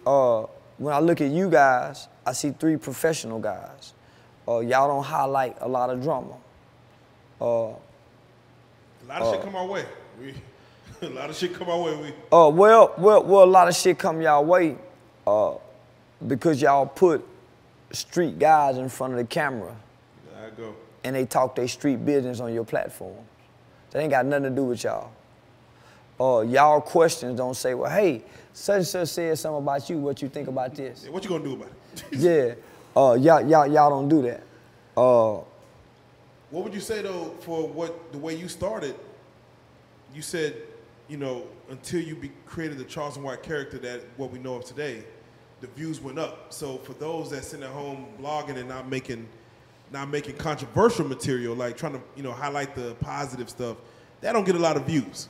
uh, 0.05 0.43
when 0.78 0.93
I 0.93 0.99
look 0.99 1.21
at 1.21 1.32
you 1.32 1.49
guys, 1.49 2.07
I 2.26 2.34
see 2.34 2.51
three 2.51 2.78
professional 2.78 3.39
guys. 3.39 3.93
Uh, 4.47 4.59
y'all 4.59 4.88
don't 4.88 5.03
highlight 5.03 5.57
a 5.61 5.67
lot 5.67 5.89
of 5.89 6.03
drama. 6.03 6.36
Uh, 7.41 7.45
A 7.45 9.07
lot 9.07 9.21
of 9.21 9.34
shit 9.34 9.43
come 9.43 9.55
our 9.55 9.65
way. 9.65 9.86
We, 10.19 10.34
a 11.07 11.09
lot 11.09 11.30
of 11.30 11.36
shit 11.36 11.53
come 11.55 11.69
our 11.69 11.82
way. 11.82 11.95
We, 11.95 12.13
Uh, 12.32 12.49
well, 12.49 12.93
well, 12.97 13.23
well, 13.23 13.43
a 13.43 13.45
lot 13.45 13.67
of 13.67 13.76
shit 13.76 13.97
come 13.97 14.21
y'all 14.21 14.45
way 14.45 14.78
uh, 15.26 15.53
because 16.28 16.61
y'all 16.61 16.86
put 16.86 17.26
street 17.96 18.38
guys 18.39 18.78
in 18.78 18.89
front 18.89 19.14
of 19.14 19.18
the 19.20 19.26
camera 19.26 19.76
I 20.38 20.50
go. 20.52 20.76
and 21.04 21.16
they 21.16 21.26
talk 21.26 21.56
their 21.56 21.68
street 21.68 22.06
business 22.06 22.39
on 22.39 22.54
your 22.54 22.66
platform. 22.66 23.16
That 23.91 24.02
ain't 24.02 24.12
got 24.12 24.26
nothing 24.26 24.43
to 24.43 24.50
do 24.50 24.66
with 24.66 24.84
y'all. 24.84 25.12
Uh, 26.20 26.41
y'all 26.41 26.80
questions 26.82 27.38
don't 27.38 27.56
say, 27.56 27.74
well, 27.74 27.91
hey, 27.91 28.24
such 28.54 28.76
and 28.78 28.88
such 28.88 29.08
said 29.10 29.38
something 29.38 29.64
about 29.64 29.89
you. 29.89 29.98
What 29.98 30.22
you 30.22 30.30
think 30.30 30.48
about 30.48 30.74
this? 30.76 31.08
What 31.10 31.24
you 31.24 31.30
gonna 31.30 31.43
do 31.43 31.54
about 31.56 31.70
it? 31.93 32.04
yeah, 32.12 32.54
uh, 32.96 33.14
y'all, 33.14 33.41
y'all, 33.48 33.68
y'all 33.68 33.89
don't 33.89 34.08
do 34.10 34.22
that. 34.24 34.41
Uh, 34.96 35.41
What 36.52 36.64
would 36.64 36.74
you 36.74 36.80
say 36.80 37.02
though 37.02 37.34
for 37.41 37.68
what 37.68 38.12
the 38.14 38.18
way 38.18 38.36
you 38.36 38.48
started? 38.48 38.96
You 40.14 40.22
said, 40.22 40.56
you 41.10 41.18
know, 41.18 41.43
until 41.70 42.00
you 42.02 42.16
be, 42.16 42.32
created 42.46 42.78
the 42.78 42.86
Charles 42.86 43.18
and 43.18 43.26
White 43.26 43.43
character 43.43 43.78
that 43.80 44.02
what 44.16 44.32
we 44.32 44.39
know 44.39 44.56
of 44.56 44.64
today, 44.66 45.04
the 45.62 45.68
views 45.68 46.01
went 46.01 46.20
up. 46.20 46.53
So 46.53 46.78
for 46.78 46.93
those 46.93 47.32
that 47.32 47.43
sit 47.43 47.62
at 47.62 47.70
home 47.70 48.08
blogging 48.22 48.58
and 48.58 48.68
not 48.68 48.89
making, 48.89 49.28
not 49.91 50.10
making 50.10 50.36
controversial 50.38 51.06
material, 51.08 51.56
like 51.56 51.78
trying 51.78 51.93
to 51.93 52.01
you 52.16 52.24
know 52.24 52.32
highlight 52.32 52.76
the 52.76 52.95
positive 52.95 53.49
stuff, 53.49 53.78
that 54.22 54.34
don't 54.34 54.45
get 54.45 54.56
a 54.56 54.60
lot 54.60 54.78
of 54.78 54.86
views. 54.86 55.30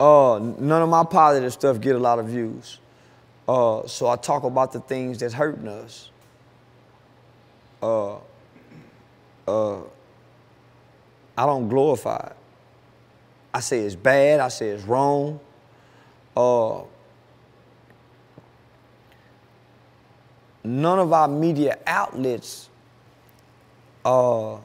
Uh, 0.00 0.38
none 0.58 0.82
of 0.82 0.88
my 0.88 1.04
positive 1.04 1.52
stuff 1.52 1.80
get 1.80 1.94
a 1.94 1.98
lot 1.98 2.18
of 2.18 2.26
views. 2.26 2.78
Uh, 3.46 3.86
so 3.86 4.08
I 4.08 4.16
talk 4.16 4.44
about 4.44 4.72
the 4.72 4.80
things 4.80 5.18
that's 5.18 5.34
hurting 5.34 5.68
us. 5.68 6.10
Uh, 7.82 8.16
uh, 9.46 9.80
I 11.36 11.46
don't 11.46 11.68
glorify 11.68 12.28
it. 12.30 12.36
I 13.54 13.60
say 13.60 13.80
it's 13.80 13.94
bad. 13.94 14.40
I 14.40 14.48
say 14.48 14.68
it's 14.68 14.84
wrong. 14.84 15.40
Uh, 16.36 16.82
none 20.64 20.98
of 20.98 21.12
our 21.12 21.28
media 21.28 21.78
outlets, 21.86 22.68
uh, 24.04 24.56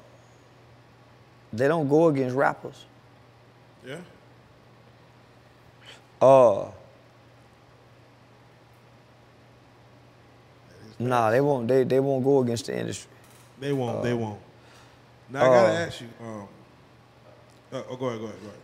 they 1.53 1.67
don't 1.67 1.87
go 1.87 2.07
against 2.07 2.35
rappers. 2.35 2.85
Yeah. 3.85 3.97
Uh, 6.21 6.69
nah, 10.99 11.29
they 11.29 11.41
won't. 11.41 11.67
They, 11.67 11.83
they 11.83 11.99
won't 11.99 12.23
go 12.23 12.41
against 12.41 12.65
the 12.65 12.77
industry. 12.77 13.11
They 13.59 13.73
won't. 13.73 14.03
they 14.03 14.13
won't. 14.13 14.39
Now 15.29 15.41
I 15.41 15.45
gotta 15.45 15.73
uh, 15.73 15.85
ask 15.85 16.01
you. 16.01 16.07
Um, 16.21 16.47
uh, 17.71 17.83
oh, 17.89 17.95
go 17.95 18.07
ahead. 18.07 18.19
Go 18.19 18.25
ahead. 18.25 18.39
Go 18.41 18.47
ahead. 18.47 18.59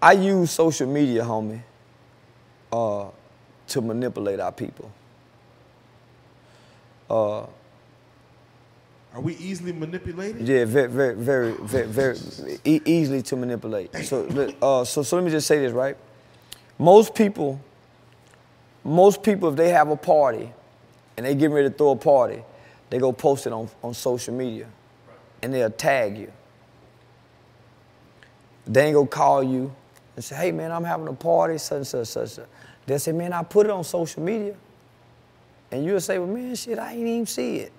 I 0.00 0.12
use 0.12 0.52
social 0.52 0.86
media, 0.86 1.22
homie, 1.24 1.60
uh, 2.72 3.08
to 3.68 3.80
manipulate 3.80 4.40
our 4.40 4.52
people. 4.52 4.90
Uh, 7.10 7.40
Are 9.14 9.20
we 9.22 9.34
easily 9.36 9.72
manipulated? 9.72 10.46
yeah, 10.46 10.64
very, 10.64 10.88
very, 10.88 11.14
very, 11.14 11.52
very, 11.52 11.86
very 11.86 12.16
e- 12.64 12.80
easily 12.84 13.22
to 13.22 13.36
manipulate. 13.36 13.94
So, 14.04 14.22
let- 14.24 14.54
uh, 14.62 14.84
so, 14.84 15.02
so 15.02 15.16
let 15.16 15.24
me 15.24 15.30
just 15.30 15.46
say 15.46 15.58
this, 15.58 15.72
right? 15.72 15.96
Most 16.78 17.14
people, 17.14 17.60
most 18.84 19.22
people, 19.22 19.48
if 19.48 19.56
they 19.56 19.70
have 19.70 19.88
a 19.90 19.96
party 19.96 20.52
and 21.16 21.26
they 21.26 21.34
getting 21.34 21.52
ready 21.52 21.68
to 21.70 21.74
throw 21.74 21.90
a 21.90 21.96
party, 21.96 22.42
they 22.90 22.98
go 22.98 23.12
post 23.12 23.46
it 23.46 23.52
on, 23.52 23.68
on 23.82 23.94
social 23.94 24.34
media 24.34 24.66
and 25.42 25.52
they'll 25.52 25.70
tag 25.70 26.16
you. 26.18 26.32
They 28.66 28.86
ain't 28.86 28.94
gonna 28.94 29.06
call 29.06 29.42
you 29.42 29.74
and 30.14 30.24
say, 30.24 30.36
hey 30.36 30.52
man, 30.52 30.70
I'm 30.72 30.84
having 30.84 31.08
a 31.08 31.12
party, 31.12 31.58
such 31.58 31.76
and 31.76 31.86
such, 31.86 32.06
such, 32.08 32.28
such. 32.30 32.46
They'll 32.88 32.98
say, 32.98 33.12
man, 33.12 33.34
I 33.34 33.42
put 33.42 33.66
it 33.66 33.70
on 33.70 33.84
social 33.84 34.22
media. 34.22 34.54
And 35.70 35.84
you'll 35.84 36.00
say, 36.00 36.18
well, 36.18 36.26
man, 36.26 36.54
shit, 36.54 36.78
I 36.78 36.92
ain't 36.92 37.06
even 37.06 37.26
see 37.26 37.56
it. 37.58 37.72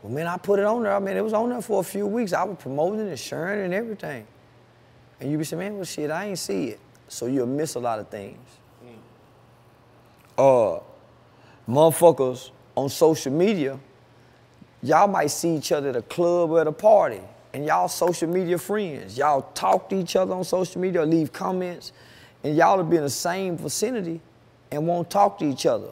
Well, 0.00 0.12
man, 0.12 0.28
I 0.28 0.36
put 0.36 0.60
it 0.60 0.64
on 0.64 0.84
there. 0.84 0.94
I 0.94 1.00
mean, 1.00 1.16
it 1.16 1.24
was 1.24 1.32
on 1.32 1.48
there 1.48 1.60
for 1.60 1.80
a 1.80 1.82
few 1.82 2.06
weeks. 2.06 2.32
I 2.32 2.44
was 2.44 2.56
promoting 2.60 3.00
it, 3.08 3.18
sharing 3.18 3.64
and 3.64 3.74
everything. 3.74 4.24
And 5.18 5.32
you 5.32 5.38
be 5.38 5.42
saying, 5.42 5.58
man, 5.58 5.74
well, 5.74 5.84
shit, 5.84 6.08
I 6.08 6.26
ain't 6.26 6.38
see 6.38 6.68
it. 6.68 6.80
So 7.08 7.26
you'll 7.26 7.48
miss 7.48 7.74
a 7.74 7.80
lot 7.80 7.98
of 7.98 8.08
things. 8.08 8.38
Uh, 10.38 10.78
motherfuckers 11.68 12.52
on 12.76 12.88
social 12.88 13.32
media, 13.32 13.80
y'all 14.84 15.08
might 15.08 15.32
see 15.32 15.56
each 15.56 15.72
other 15.72 15.88
at 15.88 15.96
a 15.96 16.02
club 16.02 16.50
or 16.50 16.60
at 16.60 16.68
a 16.68 16.72
party, 16.72 17.20
and 17.52 17.66
y'all 17.66 17.88
social 17.88 18.28
media 18.28 18.58
friends. 18.58 19.18
Y'all 19.18 19.50
talk 19.54 19.88
to 19.90 19.98
each 19.98 20.14
other 20.14 20.32
on 20.32 20.44
social 20.44 20.80
media 20.80 21.04
leave 21.04 21.32
comments, 21.32 21.90
and 22.44 22.56
y'all 22.56 22.76
will 22.76 22.84
be 22.84 22.96
in 22.96 23.02
the 23.02 23.10
same 23.10 23.56
vicinity 23.56 24.20
and 24.74 24.86
won't 24.86 25.10
talk 25.10 25.38
to 25.38 25.44
each 25.44 25.66
other. 25.66 25.88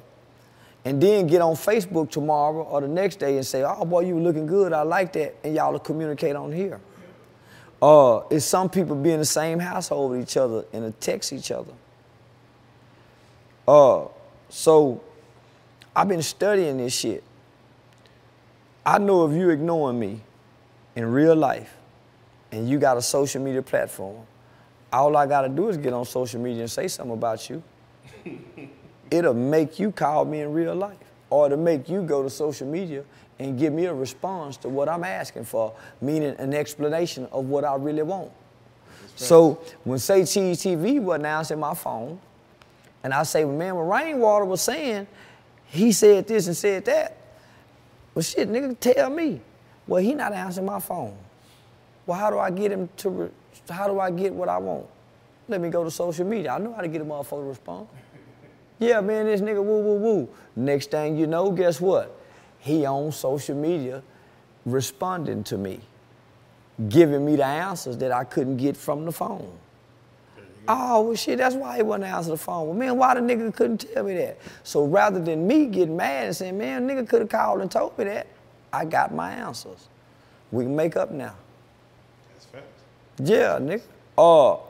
And 0.85 1.01
then 1.01 1.29
get 1.29 1.41
on 1.41 1.55
Facebook 1.55 2.11
tomorrow 2.11 2.63
or 2.63 2.81
the 2.81 2.89
next 2.89 3.17
day 3.21 3.37
and 3.37 3.47
say, 3.47 3.63
oh 3.63 3.85
boy, 3.85 4.01
you 4.01 4.19
looking 4.19 4.47
good, 4.47 4.73
I 4.73 4.83
like 4.83 5.13
that, 5.13 5.37
and 5.45 5.55
y'all 5.55 5.73
will 5.73 5.79
communicate 5.79 6.35
on 6.35 6.51
here. 6.51 6.81
Uh, 7.81 8.23
it's 8.31 8.45
some 8.45 8.69
people 8.69 8.97
be 8.97 9.11
in 9.11 9.19
the 9.19 9.25
same 9.25 9.59
household 9.59 10.13
with 10.13 10.21
each 10.21 10.37
other 10.37 10.65
and 10.73 11.01
text 11.01 11.33
each 11.33 11.51
other. 11.51 11.73
Uh, 13.67 14.07
so 14.49 15.03
I've 15.95 16.09
been 16.09 16.23
studying 16.23 16.79
this 16.79 16.95
shit. 16.95 17.23
I 18.85 18.99
know 18.99 19.31
if 19.31 19.37
you 19.37 19.51
ignoring 19.51 19.99
me 19.99 20.21
in 20.97 21.07
real 21.07 21.37
life 21.37 21.75
and 22.51 22.69
you 22.69 22.79
got 22.79 22.97
a 22.97 23.03
social 23.03 23.43
media 23.43 23.63
platform, 23.63 24.27
all 24.93 25.17
I 25.17 25.27
gotta 25.27 25.49
do 25.49 25.69
is 25.69 25.77
get 25.77 25.93
on 25.93 26.05
social 26.05 26.41
media 26.41 26.63
and 26.63 26.71
say 26.71 26.89
something 26.89 27.15
about 27.15 27.49
you. 27.49 27.63
It'll 29.11 29.35
make 29.35 29.79
you 29.79 29.93
call 29.93 30.25
me 30.25 30.41
in 30.41 30.53
real 30.53 30.75
life 30.75 30.97
or 31.31 31.49
to 31.49 31.57
make 31.57 31.89
you 31.89 32.03
go 32.03 32.23
to 32.23 32.31
social 32.31 32.67
media 32.67 33.05
and 33.39 33.59
give 33.59 33.73
me 33.73 33.87
a 33.87 33.95
response 33.95 34.57
to 34.59 34.69
what 34.69 34.89
I'm 34.89 35.05
asking 35.05 35.45
for, 35.45 35.73
meaning 36.01 36.35
an 36.39 36.55
explanation 36.55 37.27
of 37.33 37.47
what 37.47 37.65
I 37.65 37.75
really 37.77 38.03
want. 38.03 38.31
So 39.17 39.63
when 39.85 39.99
Say 39.99 40.25
Cheese 40.25 40.63
TV 40.63 41.01
was 41.01 41.19
announced 41.19 41.51
in 41.51 41.61
my 41.61 41.75
phone, 41.75 42.19
and 43.05 43.13
I 43.13 43.23
say, 43.25 43.45
well, 43.45 43.57
man, 43.57 43.75
when 43.77 43.87
Rainwater 43.87 44.45
was 44.45 44.61
saying, 44.61 45.07
he 45.67 45.93
said 45.93 46.27
this 46.27 46.47
and 46.47 46.57
said 46.57 46.85
that. 46.85 47.17
Well, 48.15 48.23
shit, 48.23 48.49
nigga, 48.51 48.79
tell 48.79 49.11
me. 49.11 49.41
Well, 49.87 50.03
he 50.03 50.15
not 50.15 50.33
answering 50.33 50.67
my 50.67 50.79
phone. 50.79 51.17
Well, 52.07 52.19
how 52.19 52.31
do 52.31 52.39
I 52.39 52.51
get 52.51 52.71
him 52.71 52.89
to, 52.99 53.11
re- 53.11 53.31
how 53.69 53.89
do 53.89 53.99
I 53.99 54.11
get 54.11 54.33
what 54.33 54.49
I 54.49 54.59
want? 54.59 54.87
Let 55.49 55.61
me 55.61 55.71
go 55.71 55.83
to 55.83 55.91
social 55.91 56.27
media. 56.27 56.53
I 56.53 56.59
know 56.59 56.73
how 56.73 56.83
to 56.83 56.89
get 56.89 57.01
a 57.01 57.05
motherfucker 57.05 57.43
to 57.43 57.49
respond. 57.49 57.89
Yeah, 58.83 59.01
man, 59.01 59.27
this 59.27 59.41
nigga 59.41 59.63
woo, 59.63 59.81
woo, 59.81 59.97
woo. 59.97 60.29
Next 60.57 60.91
thing 60.91 61.17
you 61.17 61.27
know, 61.27 61.51
guess 61.51 61.81
what? 61.81 62.19
He 62.59 62.85
on 62.85 63.13
social 63.13 63.57
media 63.57 64.03
responding 64.67 65.43
to 65.45 65.59
me, 65.59 65.81
giving 66.89 67.25
me 67.25 67.37
the 67.37 67.45
answers 67.45 67.97
that 67.99 68.13
I 68.13 68.25
couldn't 68.25 68.59
get 68.59 68.77
from 68.77 69.05
the 69.05 69.13
phone. 69.13 69.51
Oh, 70.69 71.03
well, 71.03 71.17
shit, 71.17 71.39
that's 71.39 71.57
why 71.57 71.77
he 71.77 71.83
wasn't 71.83 72.05
answering 72.05 72.35
the 72.37 72.43
phone. 72.43 72.69
Well, 72.69 72.77
man, 72.77 72.97
why 72.97 73.15
the 73.15 73.21
nigga 73.21 73.53
couldn't 73.55 73.79
tell 73.79 74.05
me 74.05 74.15
that? 74.15 74.39
So 74.63 74.85
rather 74.85 75.21
than 75.21 75.47
me 75.47 75.67
getting 75.67 75.97
mad 75.97 76.27
and 76.27 76.37
saying, 76.37 76.57
man, 76.57 76.87
nigga 76.87 77.09
could 77.09 77.21
have 77.21 77.29
called 77.29 77.61
and 77.63 77.71
told 77.71 77.99
me 77.99 78.05
that, 78.05 78.29
I 78.73 78.85
got 78.85 79.13
my 79.13 79.33
answers. 79.33 79.89
We 80.53 80.65
can 80.65 80.77
make 80.77 80.97
up 80.97 81.11
now. 81.11 81.35
That's 82.33 82.45
facts. 82.47 82.83
Yeah, 83.19 83.59
nigga. 83.59 83.83
Uh, 84.17 84.61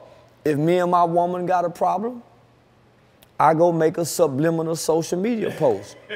if 0.45 0.57
me 0.57 0.79
and 0.79 0.91
my 0.91 1.05
woman 1.05 1.45
got 1.45 1.67
a 1.67 1.71
problem, 1.71 2.23
I 3.43 3.55
go 3.55 3.73
make 3.73 3.99
a 3.99 4.05
subliminal 4.05 4.77
social 4.77 5.19
media 5.19 5.51
post. 5.51 5.97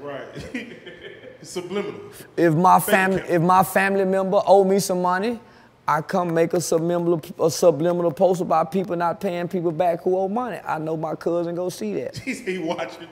Right. 0.00 0.24
subliminal. 1.42 2.00
If 2.36 2.54
my 2.54 2.78
family, 2.78 3.22
if 3.28 3.42
my 3.42 3.64
family 3.64 4.04
member 4.04 4.40
owe 4.46 4.62
me 4.62 4.78
some 4.78 5.02
money, 5.02 5.40
I 5.86 6.00
come 6.00 6.32
make 6.32 6.52
a 6.52 6.60
subliminal, 6.60 7.20
a 7.40 7.50
subliminal 7.50 8.12
post 8.12 8.40
about 8.40 8.70
people 8.70 8.94
not 8.94 9.20
paying 9.20 9.48
people 9.48 9.72
back 9.72 10.02
who 10.02 10.16
owe 10.16 10.28
money. 10.28 10.60
I 10.64 10.78
know 10.78 10.96
my 10.96 11.16
cousin 11.16 11.56
go 11.56 11.68
see 11.70 11.94
that. 11.94 12.16
He 12.18 12.58
watches. 12.58 13.08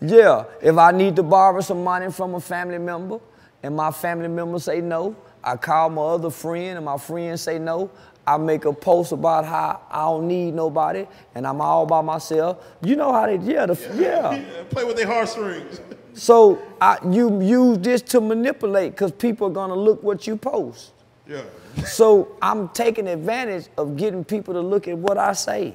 Yeah, 0.00 0.44
if 0.60 0.76
I 0.76 0.90
need 0.90 1.14
to 1.16 1.22
borrow 1.22 1.60
some 1.60 1.84
money 1.84 2.10
from 2.10 2.34
a 2.34 2.40
family 2.40 2.78
member 2.78 3.20
and 3.62 3.76
my 3.76 3.92
family 3.92 4.28
member 4.28 4.58
say 4.58 4.80
no, 4.80 5.14
I 5.44 5.56
call 5.56 5.90
my 5.90 6.02
other 6.02 6.30
friend 6.30 6.76
and 6.76 6.84
my 6.84 6.98
friend 6.98 7.38
say 7.38 7.60
no. 7.60 7.88
I 8.26 8.36
make 8.36 8.64
a 8.64 8.72
post 8.72 9.12
about 9.12 9.44
how 9.44 9.80
I 9.90 10.04
don't 10.04 10.26
need 10.26 10.54
nobody 10.54 11.06
and 11.34 11.46
I'm 11.46 11.60
all 11.60 11.86
by 11.86 12.00
myself. 12.00 12.64
You 12.82 12.96
know 12.96 13.12
how 13.12 13.26
they, 13.26 13.38
yeah, 13.38 13.66
the, 13.66 13.94
yeah. 13.94 14.64
Play 14.70 14.84
with 14.84 14.96
their 14.96 15.06
heartstrings. 15.06 15.80
So 16.16 16.62
I, 16.80 16.96
you 17.10 17.42
use 17.42 17.76
this 17.76 18.00
to 18.02 18.22
manipulate 18.22 18.92
because 18.92 19.12
people 19.12 19.48
are 19.48 19.50
gonna 19.50 19.74
look 19.74 20.02
what 20.02 20.26
you 20.26 20.34
post. 20.34 20.92
Yeah. 21.28 21.42
So 21.84 22.36
I'm 22.40 22.70
taking 22.70 23.06
advantage 23.06 23.68
of 23.76 23.98
getting 23.98 24.24
people 24.24 24.54
to 24.54 24.62
look 24.62 24.88
at 24.88 24.96
what 24.96 25.18
I 25.18 25.34
say. 25.34 25.74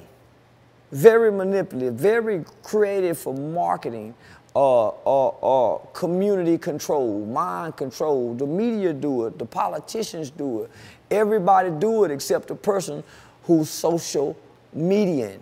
Very 0.90 1.30
manipulative, 1.30 1.94
very 1.94 2.44
creative 2.64 3.18
for 3.18 3.32
marketing, 3.34 4.14
uh, 4.54 4.88
uh, 4.88 5.28
uh, 5.28 5.78
community 5.94 6.58
control, 6.58 7.24
mind 7.24 7.76
control. 7.76 8.34
The 8.34 8.46
media 8.46 8.92
do 8.92 9.26
it, 9.26 9.38
the 9.38 9.46
politicians 9.46 10.30
do 10.30 10.64
it. 10.64 10.70
Everybody 11.12 11.70
do 11.70 12.04
it 12.04 12.10
except 12.10 12.48
the 12.48 12.54
person 12.54 13.04
who's 13.44 13.68
social 13.68 14.34
median. 14.72 15.40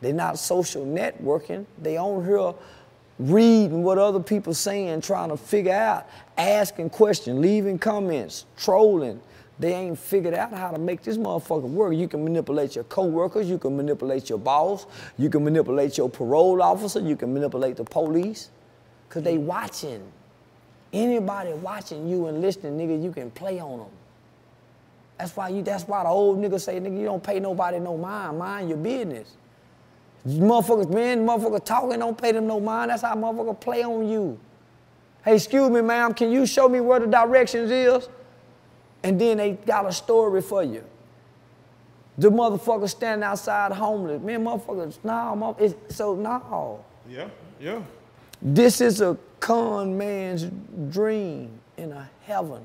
They're 0.00 0.12
not 0.12 0.40
social 0.40 0.84
networking. 0.84 1.66
They 1.80 1.96
on 1.96 2.26
here 2.26 2.52
reading 3.20 3.84
what 3.84 3.96
other 3.96 4.18
people 4.18 4.52
saying, 4.54 5.02
trying 5.02 5.28
to 5.28 5.36
figure 5.36 5.72
out, 5.72 6.08
asking 6.36 6.90
questions, 6.90 7.38
leaving 7.38 7.78
comments, 7.78 8.44
trolling. 8.58 9.20
They 9.60 9.72
ain't 9.72 9.96
figured 9.96 10.34
out 10.34 10.52
how 10.52 10.72
to 10.72 10.78
make 10.78 11.02
this 11.02 11.16
motherfucker 11.16 11.62
work. 11.62 11.94
You 11.94 12.08
can 12.08 12.24
manipulate 12.24 12.74
your 12.74 12.82
coworkers, 12.84 13.48
you 13.48 13.56
can 13.56 13.76
manipulate 13.76 14.28
your 14.28 14.38
boss, 14.38 14.86
you 15.16 15.30
can 15.30 15.44
manipulate 15.44 15.96
your 15.96 16.10
parole 16.10 16.60
officer, 16.60 16.98
you 16.98 17.14
can 17.14 17.32
manipulate 17.32 17.76
the 17.76 17.84
police, 17.84 18.50
cause 19.08 19.22
they 19.22 19.38
watching. 19.38 20.02
Anybody 20.92 21.52
watching 21.52 22.08
you 22.08 22.26
and 22.26 22.40
listening, 22.40 22.76
nigga, 22.76 23.00
you 23.00 23.12
can 23.12 23.30
play 23.30 23.60
on 23.60 23.78
them. 23.78 23.88
That's 25.18 25.36
why 25.36 25.48
you. 25.48 25.62
That's 25.62 25.84
why 25.84 26.02
the 26.02 26.08
old 26.08 26.38
nigga 26.38 26.60
say, 26.60 26.80
nigga, 26.80 26.98
you 26.98 27.04
don't 27.04 27.22
pay 27.22 27.40
nobody 27.40 27.78
no 27.78 27.96
mind. 27.96 28.38
Mind 28.38 28.68
your 28.68 28.78
business. 28.78 29.36
You 30.26 30.40
motherfuckers, 30.40 30.92
man, 30.92 31.26
motherfuckers 31.26 31.64
talking, 31.64 31.98
don't 31.98 32.16
pay 32.16 32.32
them 32.32 32.46
no 32.46 32.58
mind. 32.58 32.90
That's 32.90 33.02
how 33.02 33.14
motherfuckers 33.14 33.60
play 33.60 33.84
on 33.84 34.08
you. 34.08 34.40
Hey, 35.24 35.36
excuse 35.36 35.70
me, 35.70 35.82
ma'am, 35.82 36.14
can 36.14 36.30
you 36.30 36.46
show 36.46 36.68
me 36.68 36.80
where 36.80 37.00
the 37.00 37.06
directions 37.06 37.70
is? 37.70 38.08
And 39.02 39.20
then 39.20 39.36
they 39.36 39.52
got 39.52 39.86
a 39.86 39.92
story 39.92 40.40
for 40.40 40.62
you. 40.62 40.82
The 42.16 42.30
motherfuckers 42.30 42.90
standing 42.90 43.24
outside 43.24 43.72
homeless. 43.72 44.22
Man, 44.22 44.44
motherfuckers, 44.44 44.98
nah, 45.04 45.34
mother, 45.34 45.74
so 45.88 46.14
no. 46.14 46.84
Yeah. 47.08 47.28
Yeah. 47.60 47.82
This 48.40 48.80
is 48.80 49.00
a 49.00 49.18
con 49.40 49.96
man's 49.96 50.50
dream 50.90 51.50
in 51.76 51.92
a 51.92 52.08
heaven. 52.22 52.64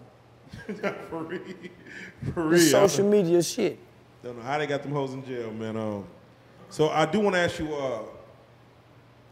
For 1.09 1.23
real. 1.23 1.41
For 2.33 2.33
The 2.33 2.41
real. 2.41 2.59
social 2.59 3.05
media 3.09 3.41
shit. 3.43 3.79
Don't 4.23 4.37
know 4.37 4.43
how 4.43 4.57
they 4.57 4.67
got 4.67 4.83
them 4.83 4.91
hoes 4.91 5.13
in 5.13 5.25
jail, 5.25 5.51
man. 5.51 5.77
Um, 5.77 6.05
so 6.69 6.89
I 6.89 7.05
do 7.05 7.19
want 7.19 7.35
to 7.35 7.39
ask 7.39 7.57
you, 7.59 7.73
uh, 7.73 8.01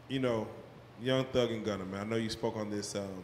you 0.08 0.18
know, 0.20 0.46
Young 1.00 1.24
Thug 1.26 1.50
and 1.50 1.64
Gunna, 1.64 1.84
man. 1.84 2.00
I 2.00 2.04
know 2.04 2.16
you 2.16 2.30
spoke 2.30 2.56
on 2.56 2.70
this. 2.70 2.94
Um, 2.94 3.22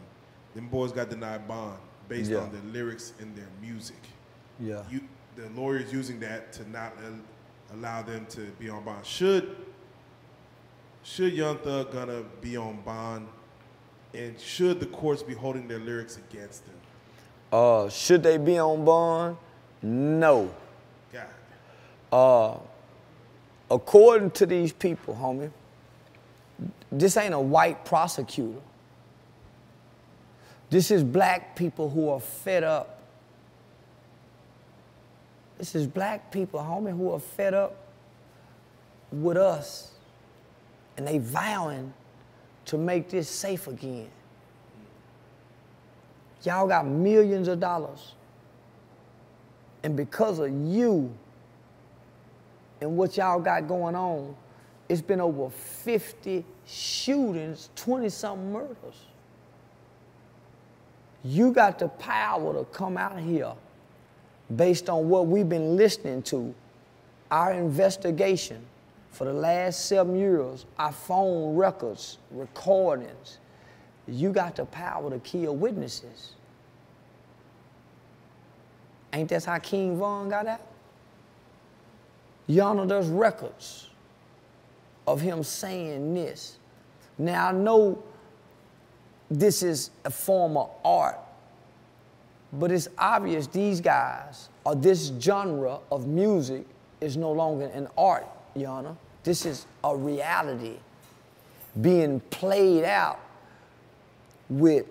them 0.53 0.67
boys 0.67 0.91
got 0.91 1.09
denied 1.09 1.47
bond 1.47 1.79
based 2.07 2.31
Yeah. 2.31 2.37
on 2.37 2.51
their 2.51 2.61
lyrics 2.71 3.13
and 3.19 3.35
their 3.35 3.47
music. 3.61 3.97
Yeah. 4.59 4.83
You, 4.89 5.01
the 5.35 5.49
lawyers 5.49 5.91
using 5.91 6.19
that 6.21 6.53
to 6.53 6.69
not 6.69 6.93
al- 7.03 7.77
allow 7.77 8.01
them 8.03 8.25
to 8.27 8.41
be 8.59 8.69
on 8.69 8.83
bond. 8.85 9.05
Should 9.05 9.55
should 11.03 11.33
Young 11.33 11.57
Thug 11.59 11.91
Gunna 11.91 12.23
be 12.41 12.57
on 12.57 12.79
bond, 12.81 13.27
and 14.13 14.39
should 14.39 14.79
the 14.79 14.85
courts 14.87 15.21
be 15.21 15.33
holding 15.33 15.67
their 15.67 15.79
lyrics 15.79 16.17
against 16.17 16.65
them? 16.65 16.74
Uh, 17.55 17.87
should 17.87 18.21
they 18.21 18.37
be 18.37 18.57
on 18.57 18.83
bond? 18.83 19.37
No. 19.81 20.53
God, 21.13 21.25
Uh, 22.11 22.57
according 23.71 24.31
to 24.31 24.45
these 24.45 24.73
people, 24.73 25.15
homie, 25.15 25.51
this 26.91 27.15
ain't 27.15 27.33
a 27.33 27.39
white 27.39 27.85
prosecutor. 27.85 28.59
This 30.69 30.91
is 30.91 31.01
black 31.01 31.55
people 31.55 31.89
who 31.89 32.09
are 32.09 32.19
fed 32.19 32.65
up. 32.65 32.99
This 35.57 35.75
is 35.75 35.87
black 35.87 36.33
people, 36.33 36.59
homie, 36.59 36.91
who 36.91 37.13
are 37.13 37.21
fed 37.21 37.53
up 37.53 37.77
with 39.13 39.37
us. 39.37 39.91
And 40.97 41.07
they 41.07 41.19
vowing 41.19 41.93
to 42.65 42.77
make 42.77 43.09
this 43.09 43.29
safe 43.29 43.67
again. 43.67 44.09
Y'all 46.45 46.67
got 46.67 46.85
millions 46.85 47.47
of 47.47 47.59
dollars. 47.59 48.13
And 49.83 49.95
because 49.95 50.39
of 50.39 50.51
you, 50.51 51.11
and 52.81 52.97
what 52.97 53.17
y'all 53.17 53.39
got 53.39 53.67
going 53.67 53.95
on, 53.95 54.35
it's 54.89 55.01
been 55.01 55.21
over 55.21 55.49
50 55.49 56.45
shootings, 56.65 57.69
20 57.75 58.09
something 58.09 58.51
murders. 58.51 59.07
You 61.23 61.51
got 61.51 61.79
the 61.79 61.87
power 61.87 62.53
to 62.53 62.65
come 62.65 62.97
out 62.97 63.19
here 63.19 63.53
based 64.55 64.89
on 64.89 65.09
what 65.09 65.25
we've 65.25 65.49
been 65.49 65.75
listening 65.75 66.21
to, 66.23 66.53
our 67.31 67.53
investigation 67.53 68.63
for 69.09 69.25
the 69.25 69.33
last 69.33 69.87
seven 69.87 70.15
years, 70.15 70.65
our 70.77 70.91
phone 70.91 71.55
records, 71.55 72.19
recordings. 72.29 73.39
You 74.07 74.31
got 74.31 74.55
the 74.55 74.65
power 74.65 75.09
to 75.09 75.19
kill 75.19 75.55
witnesses. 75.55 76.33
Ain't 79.13 79.29
that 79.29 79.45
how 79.45 79.57
King 79.59 79.97
Von 79.97 80.29
got 80.29 80.45
out? 80.45 80.61
Y'all 82.47 82.75
know 82.75 82.85
there's 82.85 83.07
records 83.07 83.89
of 85.07 85.21
him 85.21 85.43
saying 85.43 86.13
this. 86.13 86.57
Now 87.17 87.47
I 87.47 87.51
know 87.51 88.03
this 89.31 89.63
is 89.63 89.89
a 90.03 90.11
form 90.11 90.57
of 90.57 90.69
art, 90.83 91.19
but 92.53 92.71
it's 92.71 92.87
obvious 92.97 93.47
these 93.47 93.81
guys 93.81 94.49
or 94.65 94.75
this 94.75 95.11
genre 95.19 95.79
of 95.91 96.07
music 96.07 96.65
is 97.01 97.17
no 97.17 97.31
longer 97.31 97.65
an 97.67 97.87
art, 97.97 98.27
Yana. 98.55 98.95
This 99.23 99.45
is 99.45 99.65
a 99.83 99.95
reality 99.95 100.75
being 101.81 102.19
played 102.29 102.83
out 102.83 103.19
with 104.49 104.85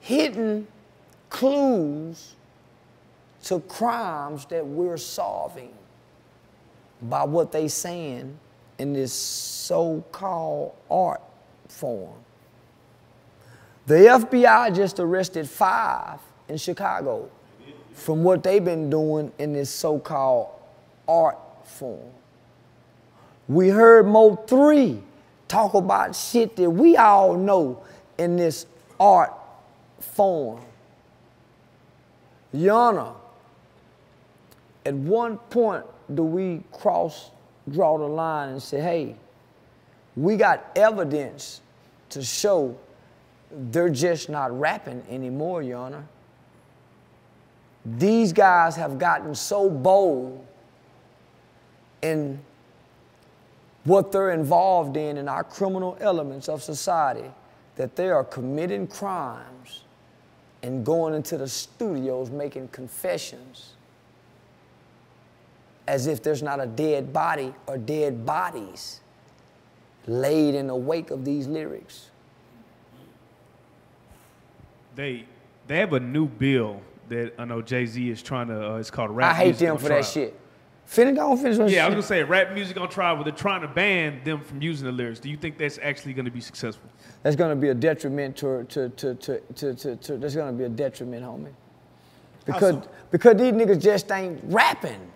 hidden 0.00 0.66
clues 1.30 2.34
to 3.44 3.60
crimes 3.60 4.44
that 4.46 4.66
we're 4.66 4.96
solving 4.96 5.72
by 7.02 7.24
what 7.24 7.50
they 7.52 7.68
saying 7.68 8.38
in 8.78 8.92
this 8.92 9.12
so-called 9.12 10.74
art 10.90 11.22
form. 11.68 12.14
The 13.86 13.94
FBI 13.94 14.74
just 14.74 15.00
arrested 15.00 15.48
five 15.48 16.20
in 16.48 16.56
Chicago 16.56 17.28
from 17.94 18.22
what 18.22 18.42
they've 18.42 18.64
been 18.64 18.90
doing 18.90 19.32
in 19.38 19.52
this 19.52 19.70
so-called 19.70 20.48
art 21.08 21.38
form. 21.64 22.10
We 23.48 23.68
heard 23.68 24.06
Mo 24.06 24.36
3 24.36 25.02
talk 25.52 25.74
about 25.74 26.16
shit 26.16 26.56
that 26.56 26.70
we 26.70 26.96
all 26.96 27.36
know 27.36 27.82
in 28.16 28.36
this 28.36 28.64
art 28.98 29.34
form. 30.00 30.62
Yana, 32.54 33.14
at 34.86 34.94
one 34.94 35.36
point 35.36 35.84
do 36.14 36.22
we 36.22 36.62
cross, 36.72 37.30
draw 37.70 37.98
the 37.98 38.06
line 38.06 38.48
and 38.48 38.62
say, 38.62 38.80
hey, 38.80 39.14
we 40.16 40.36
got 40.36 40.70
evidence 40.74 41.60
to 42.08 42.22
show 42.22 42.74
they're 43.50 43.90
just 43.90 44.30
not 44.30 44.58
rapping 44.58 45.02
anymore, 45.10 45.62
Honor. 45.78 46.06
These 47.84 48.32
guys 48.32 48.74
have 48.76 48.98
gotten 48.98 49.34
so 49.34 49.68
bold 49.68 50.46
in 52.00 52.40
what 53.84 54.12
they're 54.12 54.30
involved 54.30 54.96
in 54.96 55.16
in 55.16 55.28
our 55.28 55.44
criminal 55.44 55.96
elements 56.00 56.48
of 56.48 56.62
society 56.62 57.30
that 57.76 57.96
they 57.96 58.10
are 58.10 58.24
committing 58.24 58.86
crimes 58.86 59.84
and 60.62 60.84
going 60.84 61.14
into 61.14 61.36
the 61.36 61.48
studios 61.48 62.30
making 62.30 62.68
confessions 62.68 63.72
as 65.88 66.06
if 66.06 66.22
there's 66.22 66.42
not 66.42 66.60
a 66.60 66.66
dead 66.66 67.12
body 67.12 67.52
or 67.66 67.76
dead 67.76 68.24
bodies 68.24 69.00
laid 70.06 70.54
in 70.54 70.66
the 70.66 70.76
wake 70.76 71.10
of 71.10 71.24
these 71.24 71.46
lyrics. 71.46 72.10
They 74.94 75.26
they 75.66 75.78
have 75.78 75.92
a 75.92 76.00
new 76.00 76.26
bill 76.26 76.80
that 77.08 77.34
I 77.38 77.44
know 77.44 77.62
Jay 77.62 77.86
Z 77.86 78.10
is 78.10 78.22
trying 78.22 78.48
to. 78.48 78.72
Uh, 78.72 78.76
it's 78.76 78.90
called 78.90 79.10
rap. 79.10 79.34
I 79.34 79.36
hate 79.36 79.56
them 79.56 79.76
for 79.78 79.88
trial. 79.88 80.02
that 80.02 80.08
shit. 80.08 80.38
Finna 80.92 81.16
go 81.16 81.30
on 81.30 81.38
finish 81.38 81.56
what 81.56 81.70
Yeah, 81.70 81.86
I 81.86 81.88
was 81.88 81.94
gonna 81.94 82.06
say 82.06 82.22
rap 82.22 82.52
music 82.52 82.78
on 82.78 82.86
trial, 82.86 83.16
but 83.16 83.22
they're 83.22 83.32
trying 83.32 83.62
to 83.62 83.68
ban 83.68 84.20
them 84.24 84.42
from 84.42 84.60
using 84.60 84.84
the 84.84 84.92
lyrics. 84.92 85.20
Do 85.20 85.30
you 85.30 85.38
think 85.38 85.56
that's 85.56 85.78
actually 85.82 86.12
gonna 86.12 86.30
be 86.30 86.42
successful? 86.42 86.90
That's 87.22 87.34
gonna 87.34 87.56
be 87.56 87.70
a 87.70 87.74
detriment 87.74 88.36
to 88.36 88.64
to 88.64 88.90
to 88.90 89.14
to 89.14 89.40
to, 89.40 89.74
to, 89.74 89.96
to 89.96 90.18
that's 90.18 90.34
gonna 90.34 90.52
be 90.52 90.64
a 90.64 90.68
detriment, 90.68 91.24
homie. 91.24 91.54
Because 92.44 92.74
so? 92.74 92.90
because 93.10 93.36
these 93.36 93.52
niggas 93.52 93.80
just 93.80 94.12
ain't 94.12 94.38
rapping. 94.44 95.10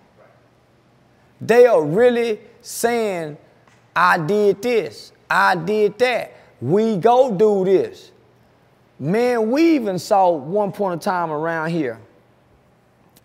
They 1.42 1.66
are 1.66 1.84
really 1.84 2.40
saying, 2.62 3.36
I 3.94 4.16
did 4.16 4.62
this, 4.62 5.12
I 5.28 5.56
did 5.56 5.98
that. 5.98 6.32
We 6.62 6.96
go 6.96 7.34
do 7.34 7.66
this. 7.66 8.12
Man, 8.98 9.50
we 9.50 9.74
even 9.74 9.98
saw 9.98 10.30
one 10.30 10.72
point 10.72 10.94
of 10.94 11.00
time 11.00 11.30
around 11.30 11.68
here. 11.68 12.00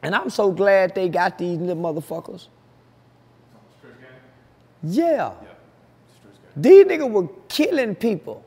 And 0.04 0.16
I'm 0.16 0.30
so 0.30 0.52
glad 0.52 0.96
they 0.96 1.10
got 1.10 1.38
these 1.38 1.58
little 1.58 1.82
motherfuckers. 1.82 2.48
Yeah. 4.84 5.34
These 6.56 6.86
niggas 6.86 7.10
were 7.10 7.30
killing 7.48 7.96
people 7.96 8.44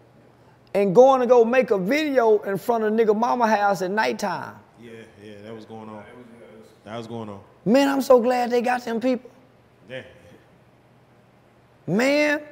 and 0.74 0.94
going 0.94 1.20
to 1.20 1.26
go 1.26 1.44
make 1.44 1.70
a 1.70 1.78
video 1.78 2.38
in 2.40 2.58
front 2.58 2.84
of 2.84 2.92
nigga 2.92 3.16
mama 3.16 3.46
house 3.46 3.82
at 3.82 3.90
nighttime. 3.90 4.56
Yeah, 4.82 4.90
yeah, 5.22 5.42
that 5.44 5.54
was 5.54 5.64
going 5.64 5.88
on. 5.88 6.04
That 6.84 6.96
was 6.96 7.06
going 7.06 7.28
on. 7.28 7.40
Man, 7.64 7.88
I'm 7.88 8.02
so 8.02 8.20
glad 8.20 8.50
they 8.50 8.60
got 8.60 8.84
them 8.84 9.00
people. 9.00 9.30
Yeah. 9.88 10.02
Man, 11.86 12.42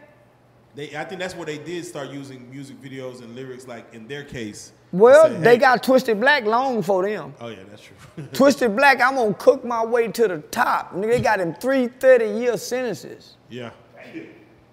They, 0.75 0.97
I 0.97 1.05
think 1.05 1.21
that's 1.21 1.37
where 1.37 1.45
they 1.45 1.59
did 1.59 1.85
start 1.85 2.11
using 2.11 2.51
music 2.51 2.81
videos 2.81 3.21
and 3.21 3.35
lyrics, 3.35 3.67
like 3.69 3.93
in 3.93 4.09
their 4.09 4.25
case. 4.25 4.73
well, 4.91 5.29
say, 5.29 5.37
they 5.39 5.59
got 5.59 5.83
Twisted 5.83 6.19
Black 6.19 6.45
long 6.47 6.83
for 6.83 7.03
them. 7.07 7.35
Oh 7.41 7.49
yeah, 7.49 7.59
that's 7.69 7.83
true. 7.83 8.25
Twisted 8.33 8.75
Black, 8.75 9.01
I'm 9.01 9.17
gonna 9.17 9.35
cook 9.35 9.65
my 9.65 9.85
way 9.85 10.09
to 10.09 10.29
the 10.29 10.39
top. 10.39 10.99
They 10.99 11.21
got 11.21 11.41
him 11.41 11.55
three 11.55 11.89
30 11.89 12.25
year 12.41 12.57
sentences. 12.57 13.37
yeah. 13.51 13.71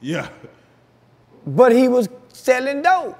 Yeah. 0.01 0.29
But 1.45 1.73
he 1.73 1.89
was 1.89 2.07
selling 2.31 2.81
dope. 2.81 3.17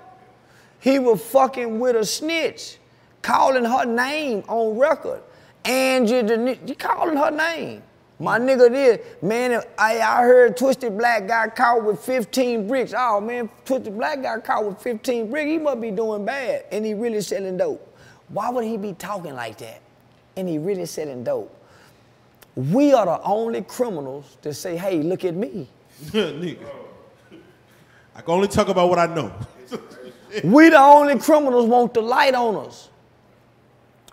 He 0.79 0.97
was 0.97 1.21
fucking 1.25 1.77
with 1.79 1.97
a 1.97 2.05
snitch, 2.05 2.77
calling 3.21 3.65
her 3.65 3.83
name 3.85 4.43
on 4.47 4.77
record. 4.77 5.21
Angie, 5.65 6.15
you 6.65 6.75
calling 6.75 7.17
her 7.17 7.31
name. 7.31 7.83
My 8.21 8.37
nigga 8.37 8.69
did. 8.69 9.01
Man, 9.21 9.61
I, 9.77 9.99
I 10.01 10.23
heard 10.23 10.57
Twisted 10.57 10.97
Black 10.97 11.25
got 11.25 11.55
caught 11.55 11.85
with 11.85 11.99
15 12.01 12.67
bricks. 12.67 12.93
Oh 12.95 13.21
man, 13.21 13.49
Twisted 13.63 13.97
Black 13.97 14.21
got 14.21 14.43
caught 14.43 14.65
with 14.65 14.81
15 14.81 15.31
bricks. 15.31 15.49
He 15.49 15.57
must 15.57 15.79
be 15.79 15.89
doing 15.91 16.25
bad. 16.25 16.65
And 16.71 16.85
he 16.85 16.93
really 16.93 17.21
selling 17.21 17.55
dope. 17.55 17.85
Why 18.27 18.49
would 18.49 18.65
he 18.65 18.75
be 18.75 18.93
talking 18.93 19.33
like 19.35 19.57
that? 19.59 19.81
And 20.35 20.49
he 20.49 20.57
really 20.57 20.85
selling 20.85 21.23
dope. 21.23 21.55
We 22.55 22.91
are 22.93 23.05
the 23.05 23.21
only 23.23 23.61
criminals 23.61 24.37
to 24.41 24.53
say, 24.53 24.75
hey, 24.75 25.01
look 25.01 25.23
at 25.23 25.35
me. 25.35 25.69
Nigga. 26.07 26.69
I 28.15 28.21
can 28.21 28.33
only 28.33 28.49
talk 28.49 28.67
about 28.67 28.89
what 28.89 28.99
I 28.99 29.05
know. 29.07 29.33
We 30.43 30.69
the 30.69 30.79
only 30.79 31.17
criminals 31.17 31.65
want 31.65 31.95
the 31.95 32.01
light 32.01 32.35
on 32.35 32.67
us. 32.67 32.89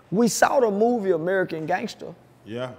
We 0.09 0.27
saw 0.27 0.59
the 0.59 0.71
movie 0.71 1.11
American 1.11 1.67
Gangster. 1.67 2.11
Yeah. 2.43 2.71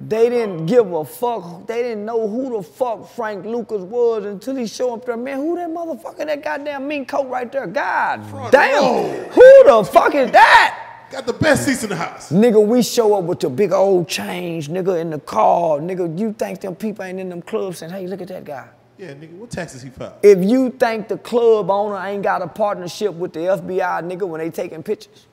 They 0.00 0.28
didn't 0.28 0.66
give 0.66 0.92
a 0.92 1.04
fuck. 1.04 1.66
They 1.66 1.82
didn't 1.82 2.04
know 2.04 2.28
who 2.28 2.56
the 2.56 2.62
fuck 2.62 3.10
Frank 3.10 3.44
Lucas 3.44 3.82
was 3.82 4.24
until 4.24 4.54
he 4.54 4.66
showed 4.66 4.94
up 4.94 5.06
there. 5.06 5.16
Man, 5.16 5.38
who 5.38 5.56
that 5.56 5.68
motherfucker? 5.70 6.24
That 6.24 6.42
goddamn 6.42 6.86
mink 6.86 7.08
coat 7.08 7.28
right 7.28 7.50
there. 7.50 7.66
God 7.66 8.50
damn. 8.52 8.82
row. 8.82 9.28
Who 9.30 9.64
the 9.64 9.84
fuck 9.84 10.14
is 10.14 10.30
that? 10.30 10.84
Got 11.10 11.26
the 11.26 11.32
best 11.32 11.64
seats 11.64 11.82
in 11.82 11.88
the 11.88 11.96
house. 11.96 12.30
Nigga, 12.30 12.64
we 12.64 12.82
show 12.82 13.14
up 13.14 13.24
with 13.24 13.40
the 13.40 13.48
big 13.48 13.72
old 13.72 14.06
change, 14.08 14.68
nigga, 14.68 15.00
in 15.00 15.10
the 15.10 15.18
car. 15.18 15.78
Nigga, 15.78 16.18
you 16.18 16.32
think 16.34 16.60
them 16.60 16.76
people 16.76 17.04
ain't 17.04 17.18
in 17.18 17.30
them 17.30 17.42
clubs 17.42 17.78
saying, 17.78 17.90
hey, 17.90 18.06
look 18.06 18.20
at 18.20 18.28
that 18.28 18.44
guy. 18.44 18.68
Yeah, 18.98 19.14
nigga, 19.14 19.32
what 19.38 19.50
taxes 19.50 19.80
he 19.80 19.90
filed? 19.90 20.14
If 20.22 20.44
you 20.44 20.70
think 20.70 21.08
the 21.08 21.18
club 21.18 21.70
owner 21.70 21.96
ain't 22.04 22.22
got 22.22 22.42
a 22.42 22.46
partnership 22.48 23.14
with 23.14 23.32
the 23.32 23.40
FBI, 23.40 24.02
nigga, 24.02 24.28
when 24.28 24.40
they 24.40 24.50
taking 24.50 24.82
pictures. 24.82 25.27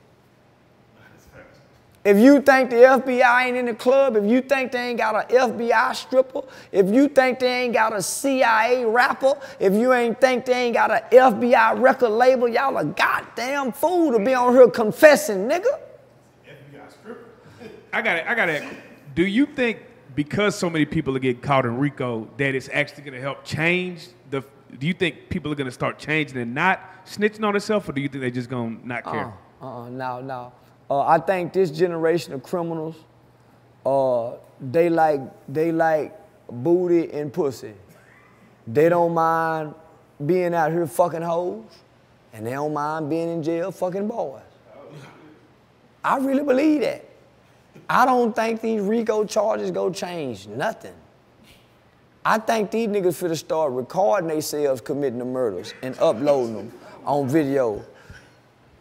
If 2.06 2.18
you 2.18 2.40
think 2.40 2.70
the 2.70 2.76
FBI 2.76 3.46
ain't 3.46 3.58
in 3.58 3.66
the 3.66 3.74
club, 3.74 4.16
if 4.16 4.24
you 4.26 4.40
think 4.40 4.72
they 4.72 4.90
ain't 4.90 5.00
got 5.00 5.32
an 5.32 5.36
FBI 5.36 5.96
stripper, 5.96 6.44
if 6.72 6.88
you 6.88 7.08
think 7.08 7.40
they 7.40 7.64
ain't 7.64 7.74
got 7.74 7.96
a 7.96 8.02
CIA 8.02 8.86
rapper, 8.86 9.34
if 9.60 9.74
you 9.74 9.92
ain't 9.92 10.22
think 10.22 10.46
they 10.46 10.66
ain't 10.66 10.76
got 10.76 10.92
an 10.92 11.02
FBI 11.12 11.82
record 11.82 12.12
label, 12.12 12.48
y'all 12.48 12.78
a 12.78 12.86
goddamn 12.86 13.72
fool 13.72 14.12
to 14.12 14.24
be 14.24 14.36
on 14.36 14.54
here 14.54 14.70
confessing, 14.70 15.50
nigga. 15.50 15.80
FBI 16.46 16.92
stripper. 16.92 17.26
I 17.94 18.04
got 18.04 18.18
it. 18.18 18.28
I 18.28 18.36
got 18.36 18.50
it. 18.50 18.64
Do 19.16 19.26
you 19.26 19.48
think 19.48 19.80
because 20.14 20.56
so 20.56 20.70
many 20.70 20.86
people 20.86 21.16
are 21.16 21.20
getting 21.20 21.42
caught 21.42 21.66
in 21.66 21.76
RICO 21.80 22.30
that 22.38 22.54
it's 22.54 22.70
actually 22.72 23.02
going 23.02 23.16
to 23.16 23.22
help 23.22 23.44
change 23.44 24.10
the? 24.30 24.44
Do 24.78 24.86
you 24.86 24.94
think 24.94 25.30
people 25.30 25.52
are 25.52 25.56
going 25.56 25.66
to 25.66 25.72
start 25.72 25.98
changing 25.98 26.38
and 26.38 26.54
not 26.54 27.04
snitching 27.08 27.44
on 27.44 27.54
themselves, 27.54 27.90
or 27.90 27.94
do 27.94 28.02
you 28.02 28.10
think 28.10 28.22
they're 28.22 28.30
just 28.30 28.50
going 28.50 28.80
to 28.80 28.88
not 28.88 29.04
care? 29.06 29.34
Uh, 29.60 29.86
uh, 29.86 29.90
no, 29.90 30.22
no. 30.22 30.52
Uh, 30.90 31.02
I 31.02 31.18
think 31.20 31.54
this 31.54 31.72
generation 31.72 32.34
of 32.34 32.44
criminals, 32.44 32.96
uh, 33.86 34.34
they 34.62 34.90
like 34.90 35.22
they 35.48 35.72
like 35.72 36.16
booty 36.50 37.12
and 37.12 37.34
pussy. 37.34 37.74
They 38.68 38.90
don't 38.90 39.14
mind 39.14 39.74
being 40.26 40.54
out 40.54 40.72
here 40.72 40.86
fucking 40.88 41.22
hoes, 41.22 41.64
and 42.34 42.46
they 42.46 42.52
don't 42.52 42.74
mind 42.74 43.10
being 43.10 43.30
in 43.30 43.44
jail 43.44 43.72
fucking 43.72 44.08
boys. 44.08 44.42
I 46.04 46.18
really 46.18 46.44
believe 46.44 46.82
that. 46.82 47.04
I 47.90 48.06
don't 48.06 48.36
think 48.36 48.62
these 48.62 48.82
RICO 48.82 49.26
charges 49.26 49.72
go 49.72 49.90
change 49.90 50.48
nothing. 50.48 50.94
I 52.24 52.40
think 52.40 52.72
these 52.72 52.88
niggas 52.88 53.22
finna 53.22 53.38
start 53.38 53.72
recording 53.72 54.30
themselves 54.30 54.82
committing 54.82 55.20
the 55.20 55.26
murders 55.26 55.74
and 55.84 55.98
uploading 56.00 56.56
them 56.56 56.74
on 57.06 57.28
video. 57.28 57.84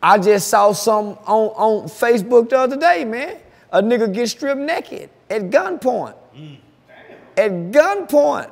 I 0.04 0.18
just 0.18 0.48
saw 0.48 0.72
some 0.72 1.18
on, 1.24 1.48
on 1.56 1.88
Facebook 1.88 2.50
the 2.50 2.58
other 2.58 2.76
day, 2.76 3.06
man. 3.06 3.38
A 3.72 3.82
nigga 3.82 4.12
get 4.12 4.28
stripped 4.28 4.60
naked 4.60 5.08
at 5.30 5.48
gunpoint. 5.48 6.14
Mm. 6.36 6.58
At 7.38 7.50
gunpoint. 7.72 8.50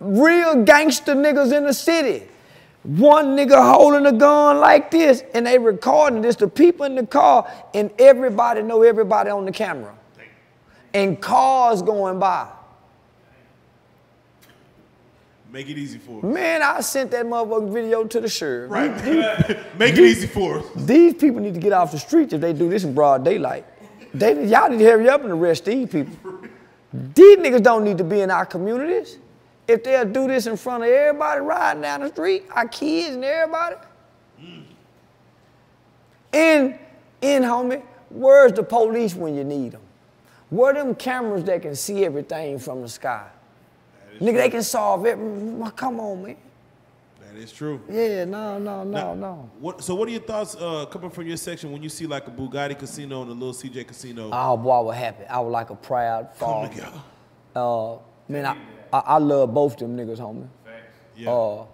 Real 0.00 0.62
gangster 0.64 1.14
niggas 1.14 1.56
in 1.56 1.64
the 1.64 1.72
city. 1.72 2.26
One 2.82 3.34
nigga 3.34 3.74
holding 3.74 4.04
a 4.04 4.12
gun 4.12 4.58
like 4.60 4.90
this, 4.90 5.24
and 5.32 5.46
they 5.46 5.58
recording 5.58 6.20
this. 6.20 6.36
The 6.36 6.46
people 6.46 6.84
in 6.84 6.94
the 6.94 7.06
car, 7.06 7.50
and 7.72 7.90
everybody 7.98 8.60
know 8.60 8.82
everybody 8.82 9.30
on 9.30 9.46
the 9.46 9.52
camera. 9.52 9.94
And 10.92 11.18
cars 11.22 11.80
going 11.80 12.18
by. 12.18 12.48
Make 15.52 15.68
it 15.68 15.76
easy 15.76 15.98
for 15.98 16.18
us. 16.18 16.24
Man, 16.24 16.62
I 16.62 16.80
sent 16.80 17.10
that 17.10 17.26
motherfucking 17.26 17.74
video 17.74 18.04
to 18.04 18.20
the 18.20 18.28
sheriff. 18.28 18.70
Right. 18.70 18.90
Make 19.78 19.98
it 19.98 20.00
easy 20.00 20.26
for 20.26 20.60
us. 20.60 20.64
These 20.74 21.14
people 21.14 21.40
need 21.40 21.52
to 21.52 21.60
get 21.60 21.74
off 21.74 21.92
the 21.92 21.98
streets 21.98 22.32
if 22.32 22.40
they 22.40 22.54
do 22.54 22.70
this 22.70 22.84
in 22.84 22.94
broad 22.94 23.22
daylight. 23.22 23.66
They, 24.14 24.46
y'all 24.46 24.70
need 24.70 24.78
to 24.78 24.84
hurry 24.84 25.10
up 25.10 25.22
and 25.22 25.32
arrest 25.32 25.66
these 25.66 25.90
people. 25.90 26.16
These 26.92 27.36
niggas 27.36 27.62
don't 27.62 27.84
need 27.84 27.98
to 27.98 28.04
be 28.04 28.20
in 28.20 28.30
our 28.30 28.46
communities. 28.46 29.18
If 29.68 29.84
they'll 29.84 30.10
do 30.10 30.26
this 30.26 30.46
in 30.46 30.56
front 30.56 30.84
of 30.84 30.88
everybody 30.88 31.42
riding 31.42 31.82
down 31.82 32.00
the 32.00 32.08
street, 32.08 32.44
our 32.50 32.66
kids 32.66 33.14
and 33.14 33.24
everybody. 33.24 33.76
Mm. 34.42 34.62
And, 36.32 36.78
and 37.22 37.44
homie, 37.44 37.82
where's 38.08 38.52
the 38.52 38.62
police 38.62 39.14
when 39.14 39.34
you 39.34 39.44
need 39.44 39.72
them? 39.72 39.82
Where 40.48 40.72
them 40.72 40.94
cameras 40.94 41.44
that 41.44 41.60
can 41.60 41.76
see 41.76 42.06
everything 42.06 42.58
from 42.58 42.80
the 42.80 42.88
sky? 42.88 43.28
Nigga, 44.22 44.36
they 44.36 44.50
can 44.50 44.62
solve 44.62 45.04
it. 45.06 45.16
Come 45.76 45.98
on, 45.98 46.22
man. 46.22 46.36
That 47.20 47.36
is 47.36 47.50
true. 47.50 47.80
Yeah, 47.90 48.24
no, 48.24 48.58
no, 48.58 48.84
no, 48.84 48.84
now, 48.84 49.14
no. 49.14 49.50
What, 49.58 49.82
so, 49.82 49.94
what 49.96 50.06
are 50.08 50.12
your 50.12 50.20
thoughts 50.20 50.54
uh, 50.54 50.86
coming 50.86 51.10
from 51.10 51.26
your 51.26 51.36
section 51.36 51.72
when 51.72 51.82
you 51.82 51.88
see 51.88 52.06
like 52.06 52.28
a 52.28 52.30
Bugatti 52.30 52.78
casino 52.78 53.22
and 53.22 53.30
a 53.30 53.34
little 53.34 53.54
CJ 53.54 53.88
casino? 53.88 54.30
Oh, 54.32 54.56
boy, 54.56 54.70
I 54.70 54.80
was 54.80 54.96
happy. 54.96 55.24
I 55.24 55.40
was 55.40 55.50
like 55.50 55.70
a 55.70 55.74
proud 55.74 56.34
father. 56.36 56.92
Uh, 57.56 57.96
man, 58.28 58.46
I, 58.46 58.56
I, 58.92 58.98
I, 58.98 59.18
love 59.18 59.52
both 59.52 59.76
them 59.76 59.96
niggas, 59.96 60.18
homie. 60.18 60.46
Yeah. 61.16 61.30
Uh, 61.30 61.66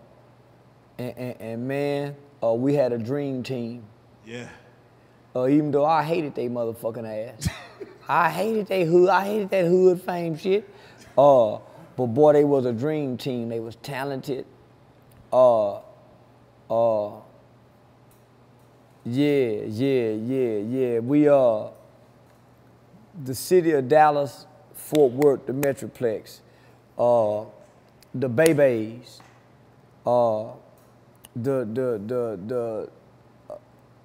and, 0.98 1.14
and, 1.16 1.40
and 1.40 1.68
man, 1.68 2.16
uh, 2.42 2.54
we 2.54 2.74
had 2.74 2.92
a 2.92 2.98
dream 2.98 3.42
team. 3.42 3.84
Yeah. 4.24 4.48
Uh, 5.36 5.48
even 5.48 5.70
though 5.70 5.84
I 5.84 6.02
hated 6.02 6.34
they 6.34 6.48
motherfucking 6.48 7.34
ass. 7.36 7.48
I 8.08 8.30
hated 8.30 8.66
they 8.68 8.84
hood. 8.84 9.08
I 9.08 9.24
hated 9.24 9.50
that 9.50 9.66
hood 9.66 10.02
fame 10.02 10.36
shit. 10.36 10.68
Uh, 11.16 11.58
but 11.98 12.06
boy, 12.06 12.32
they 12.32 12.44
was 12.44 12.64
a 12.64 12.72
dream 12.72 13.16
team. 13.16 13.48
They 13.48 13.58
was 13.58 13.74
talented. 13.74 14.46
Uh, 15.32 15.78
uh, 16.70 17.10
yeah, 19.04 19.62
yeah, 19.66 20.10
yeah, 20.10 20.58
yeah. 20.58 20.98
We 21.00 21.28
uh, 21.28 21.64
the 23.24 23.34
city 23.34 23.72
of 23.72 23.88
Dallas, 23.88 24.46
Fort 24.74 25.12
Worth, 25.12 25.46
the 25.46 25.52
Metroplex, 25.52 26.38
uh, 26.96 27.46
the 28.14 28.28
Babies, 28.28 29.20
uh, 30.06 30.44
the 31.34 31.64
the 31.64 32.00
the 32.06 32.40
the 32.46 32.90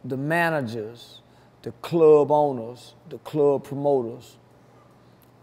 the 0.04 0.18
managers, 0.18 1.22
the 1.62 1.72
club 1.84 2.32
owners, 2.32 2.96
the 3.10 3.20
club 3.20 3.66
promoters. 3.66 4.38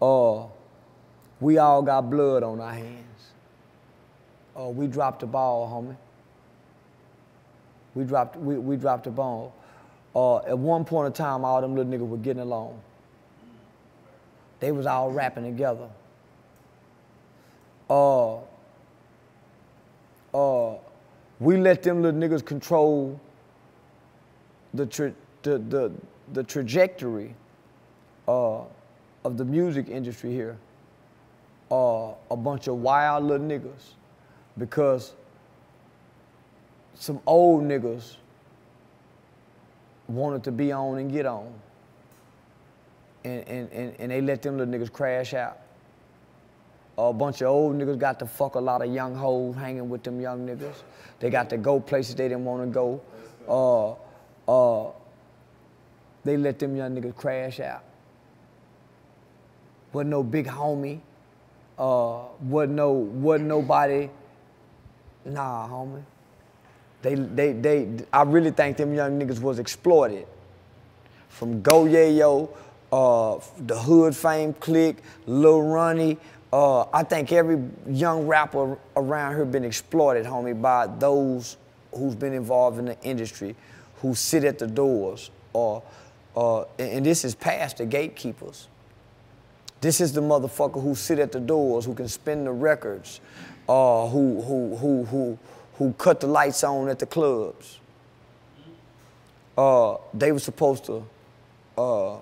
Uh, 0.01 0.47
we 1.41 1.57
all 1.57 1.81
got 1.81 2.09
blood 2.09 2.43
on 2.43 2.61
our 2.61 2.71
hands. 2.71 3.31
Oh, 4.55 4.69
we 4.69 4.87
dropped 4.87 5.21
the 5.21 5.25
ball, 5.25 5.67
homie. 5.67 5.97
We 7.95 8.05
dropped, 8.05 8.37
we, 8.37 8.57
we 8.57 8.77
dropped 8.77 9.05
the 9.05 9.09
ball. 9.09 9.53
Uh, 10.15 10.37
at 10.39 10.57
one 10.57 10.85
point 10.85 11.07
in 11.07 11.13
time, 11.13 11.43
all 11.43 11.59
them 11.59 11.75
little 11.75 11.91
niggas 11.91 12.07
were 12.07 12.17
getting 12.17 12.43
along. 12.43 12.79
They 14.59 14.71
was 14.71 14.85
all 14.85 15.11
rapping 15.11 15.43
together. 15.43 15.89
Uh, 17.89 18.37
uh, 20.33 20.75
we 21.39 21.57
let 21.57 21.81
them 21.81 22.03
little 22.03 22.19
niggas 22.19 22.45
control 22.45 23.19
the, 24.75 24.85
tra- 24.85 25.15
the, 25.41 25.57
the, 25.57 25.91
the 26.33 26.43
trajectory 26.43 27.33
uh, 28.27 28.59
of 29.25 29.37
the 29.37 29.43
music 29.43 29.89
industry 29.89 30.31
here 30.31 30.57
uh, 31.71 32.13
a 32.29 32.35
bunch 32.35 32.67
of 32.67 32.75
wild 32.75 33.23
little 33.23 33.47
niggas 33.47 33.93
because 34.57 35.13
some 36.93 37.19
old 37.25 37.63
niggas 37.63 38.17
wanted 40.07 40.43
to 40.43 40.51
be 40.51 40.71
on 40.71 40.97
and 40.97 41.11
get 41.11 41.25
on. 41.25 41.51
And, 43.23 43.47
and, 43.47 43.71
and, 43.71 43.95
and 43.99 44.11
they 44.11 44.21
let 44.21 44.41
them 44.41 44.57
little 44.57 44.73
niggas 44.73 44.91
crash 44.91 45.33
out. 45.33 45.59
A 46.97 47.13
bunch 47.13 47.41
of 47.41 47.47
old 47.47 47.77
niggas 47.77 47.97
got 47.97 48.19
to 48.19 48.25
fuck 48.25 48.55
a 48.55 48.59
lot 48.59 48.81
of 48.81 48.93
young 48.93 49.15
hoes 49.15 49.55
hanging 49.55 49.89
with 49.89 50.03
them 50.03 50.19
young 50.19 50.45
niggas. 50.45 50.75
They 51.19 51.29
got 51.29 51.49
to 51.51 51.57
go 51.57 51.79
places 51.79 52.15
they 52.15 52.27
didn't 52.27 52.45
want 52.45 52.63
to 52.63 52.67
go. 52.67 53.01
Uh, 53.47 53.91
uh, 54.51 54.91
they 56.23 56.35
let 56.35 56.59
them 56.59 56.75
young 56.75 56.95
niggas 56.95 57.15
crash 57.15 57.59
out. 57.59 57.83
Wasn't 59.93 60.09
no 60.09 60.23
big 60.23 60.47
homie 60.47 60.99
uh, 61.77 62.19
wasn't 62.41 62.73
no 62.73 62.91
wasn't 62.91 63.49
nobody. 63.49 64.09
Nah, 65.25 65.67
homie. 65.67 66.03
They 67.01 67.15
they 67.15 67.53
they. 67.53 67.87
I 68.11 68.23
really 68.23 68.51
think 68.51 68.77
them 68.77 68.93
young 68.93 69.19
niggas 69.19 69.39
was 69.39 69.59
exploited. 69.59 70.27
From 71.29 71.61
Go 71.61 71.85
Yayo, 71.85 72.49
uh, 72.91 73.39
the 73.65 73.77
Hood 73.77 74.15
Fame 74.15 74.53
Clique, 74.53 74.97
Lil 75.25 75.61
Ronnie. 75.61 76.17
Uh, 76.51 76.81
I 76.91 77.03
think 77.03 77.31
every 77.31 77.63
young 77.87 78.27
rapper 78.27 78.77
around 78.97 79.35
here 79.35 79.45
been 79.45 79.63
exploited, 79.63 80.25
homie, 80.25 80.59
by 80.61 80.85
those 80.87 81.55
who's 81.93 82.13
been 82.13 82.33
involved 82.33 82.77
in 82.77 82.85
the 82.85 83.01
industry, 83.01 83.55
who 84.01 84.13
sit 84.13 84.43
at 84.43 84.59
the 84.59 84.67
doors, 84.67 85.31
or 85.53 85.81
uh, 86.35 86.63
and 86.77 87.05
this 87.05 87.23
is 87.23 87.35
past 87.35 87.77
the 87.77 87.85
gatekeepers. 87.85 88.67
This 89.81 89.99
is 89.99 90.13
the 90.13 90.21
motherfucker 90.21 90.81
who 90.81 90.93
sit 90.93 91.17
at 91.17 91.31
the 91.31 91.39
doors, 91.39 91.85
who 91.85 91.95
can 91.95 92.07
spin 92.07 92.45
the 92.45 92.51
records, 92.51 93.19
uh, 93.67 94.07
who, 94.07 94.39
who, 94.43 94.75
who, 94.75 95.05
who, 95.05 95.39
who 95.73 95.93
cut 95.93 96.19
the 96.19 96.27
lights 96.27 96.63
on 96.63 96.87
at 96.87 96.99
the 96.99 97.07
clubs. 97.07 97.79
Uh, 99.57 99.97
they 100.13 100.31
were 100.31 100.39
supposed 100.39 100.85
to, 100.85 101.03
uh, 101.77 102.15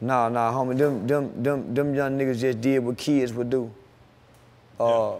nah, 0.00 0.28
nah, 0.28 0.52
homie, 0.52 0.78
them, 0.78 1.06
them, 1.08 1.42
them, 1.42 1.74
them 1.74 1.94
young 1.94 2.16
niggas 2.16 2.38
just 2.38 2.60
did 2.60 2.78
what 2.78 2.96
kids 2.96 3.32
would 3.32 3.50
do. 3.50 3.70
Uh, 4.78 5.16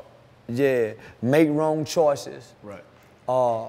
yeah. 0.49 0.85
yeah, 0.87 0.93
make 1.21 1.49
wrong 1.51 1.85
choices. 1.85 2.55
Right. 2.63 2.85
Uh, 3.29 3.67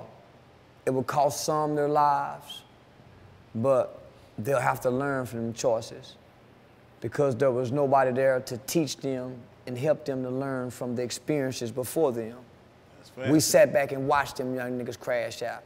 it 0.86 0.92
would 0.92 1.08
cost 1.08 1.44
some 1.44 1.76
their 1.76 1.90
lives, 1.90 2.62
but 3.56 4.02
they'll 4.38 4.60
have 4.60 4.82
to 4.82 4.92
learn 4.92 5.26
from 5.26 5.40
them 5.40 5.54
choices 5.54 6.16
because 7.04 7.36
there 7.36 7.52
was 7.52 7.74
nobody 7.74 8.12
there 8.14 8.40
to 8.40 8.58
teach 8.60 8.96
them 8.96 9.36
and 9.68 9.78
help 9.78 10.06
them 10.06 10.24
to 10.24 10.30
learn 10.30 10.72
from 10.72 10.96
the 10.96 11.04
experiences 11.04 11.70
before 11.70 12.14
them. 12.14 12.38
We 13.28 13.42
sat 13.42 13.74
back 13.74 13.92
and 13.92 14.08
watched 14.08 14.38
them 14.38 14.56
young 14.56 14.80
niggas 14.80 14.98
crash 14.98 15.44
out. 15.44 15.64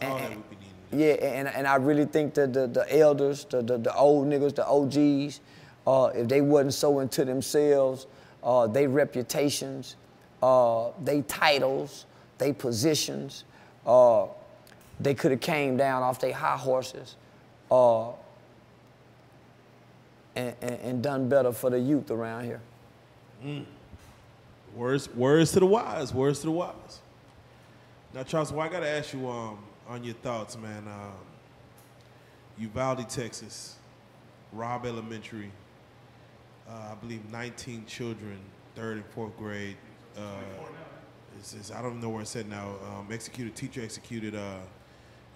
And, 0.00 0.44
yeah, 0.92 1.14
and, 1.14 1.48
and 1.48 1.66
I 1.66 1.74
really 1.74 2.04
think 2.04 2.34
that 2.34 2.52
the, 2.52 2.68
the 2.68 2.86
elders, 2.96 3.46
the, 3.46 3.62
the, 3.62 3.78
the 3.78 3.94
old 3.96 4.28
niggas, 4.28 4.54
the 4.54 4.64
OGs, 4.64 5.40
uh, 5.88 6.12
if 6.14 6.28
they 6.28 6.40
wasn't 6.40 6.74
so 6.74 7.00
into 7.00 7.24
themselves, 7.24 8.06
uh, 8.44 8.68
they 8.68 8.86
reputations, 8.86 9.96
uh, 10.40 10.90
they 11.02 11.22
titles, 11.22 12.06
they 12.38 12.52
positions, 12.52 13.42
uh, 13.86 14.26
they 15.00 15.14
could 15.14 15.32
have 15.32 15.40
came 15.40 15.76
down 15.76 16.04
off 16.04 16.20
their 16.20 16.32
high 16.32 16.56
horses 16.56 17.16
uh, 17.72 18.10
and, 20.36 20.54
and, 20.60 20.80
and 20.80 21.02
done 21.02 21.28
better 21.28 21.52
for 21.52 21.70
the 21.70 21.78
youth 21.78 22.10
around 22.10 22.44
here. 22.44 22.60
Mm. 23.44 23.64
Words, 24.74 25.12
words 25.14 25.52
to 25.52 25.60
the 25.60 25.66
wise. 25.66 26.14
Words 26.14 26.40
to 26.40 26.46
the 26.46 26.52
wise. 26.52 27.00
Now, 28.14 28.22
Charles, 28.22 28.52
well, 28.52 28.66
I 28.66 28.68
gotta 28.70 28.88
ask 28.88 29.12
you 29.12 29.28
um, 29.28 29.58
on 29.88 30.04
your 30.04 30.14
thoughts, 30.14 30.56
man. 30.58 30.86
Um, 30.86 31.12
Uvalde, 32.58 33.08
Texas, 33.08 33.76
Robb 34.52 34.86
Elementary. 34.86 35.50
uh, 36.68 36.92
I 36.92 36.94
believe, 36.96 37.28
19 37.30 37.84
children, 37.86 38.38
third 38.76 38.96
and 38.98 39.06
fourth 39.06 39.36
grade. 39.36 39.76
Uh, 40.16 40.20
it's, 41.38 41.54
it's, 41.54 41.72
I 41.72 41.82
don't 41.82 42.00
know 42.00 42.10
where 42.10 42.22
it's 42.22 42.36
at 42.36 42.46
now. 42.46 42.74
Um, 42.86 43.08
executed, 43.10 43.56
teacher 43.56 43.82
executed 43.82 44.34
uh, 44.34 44.58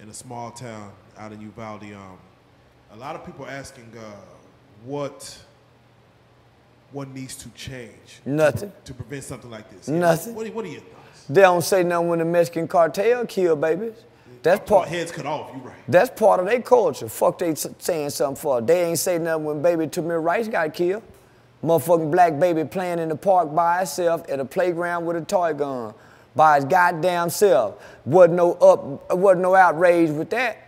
in 0.00 0.08
a 0.08 0.14
small 0.14 0.50
town 0.50 0.92
out 1.16 1.32
in 1.32 1.40
Uvalde. 1.40 1.84
Um, 1.84 2.18
a 2.92 2.96
lot 2.96 3.16
of 3.16 3.24
people 3.24 3.46
asking 3.46 3.90
uh, 3.98 4.02
what 4.84 5.38
what 6.92 7.08
needs 7.08 7.34
to 7.34 7.48
change 7.50 8.20
Nothing. 8.24 8.70
to, 8.84 8.92
to 8.92 8.94
prevent 8.94 9.24
something 9.24 9.50
like 9.50 9.68
this. 9.70 9.88
Nothing. 9.88 10.34
What, 10.34 10.46
what 10.54 10.64
are 10.64 10.68
your 10.68 10.80
thoughts? 10.80 11.24
They 11.28 11.40
don't 11.40 11.62
say 11.62 11.82
nothing 11.82 12.08
when 12.08 12.20
the 12.20 12.24
Mexican 12.24 12.68
cartel 12.68 13.26
kill 13.26 13.56
babies. 13.56 13.94
That's 14.44 14.68
part. 14.68 14.88
Heads 14.88 15.10
cut 15.10 15.26
off. 15.26 15.50
You 15.54 15.60
right. 15.62 15.74
That's 15.88 16.10
part 16.18 16.38
of 16.38 16.46
their 16.46 16.60
culture. 16.60 17.08
Fuck 17.08 17.38
they 17.38 17.54
saying 17.54 18.10
something 18.10 18.40
for. 18.40 18.60
They 18.60 18.84
ain't 18.84 18.98
say 18.98 19.18
nothing 19.18 19.44
when 19.44 19.62
baby 19.62 19.86
Tamir 19.86 20.22
Rice 20.22 20.48
got 20.48 20.72
killed. 20.74 21.02
Motherfucking 21.64 22.10
black 22.10 22.38
baby 22.38 22.62
playing 22.64 22.98
in 22.98 23.08
the 23.08 23.16
park 23.16 23.54
by 23.54 23.82
itself 23.82 24.28
at 24.28 24.38
a 24.38 24.44
playground 24.44 25.06
with 25.06 25.16
a 25.16 25.22
toy 25.22 25.54
gun 25.54 25.94
by 26.36 26.56
his 26.56 26.66
goddamn 26.66 27.30
self. 27.30 27.82
Wasn't 28.04 28.34
no 28.34 28.52
up, 28.54 29.16
wasn't 29.16 29.42
no 29.42 29.54
outrage 29.54 30.10
with 30.10 30.28
that. 30.30 30.63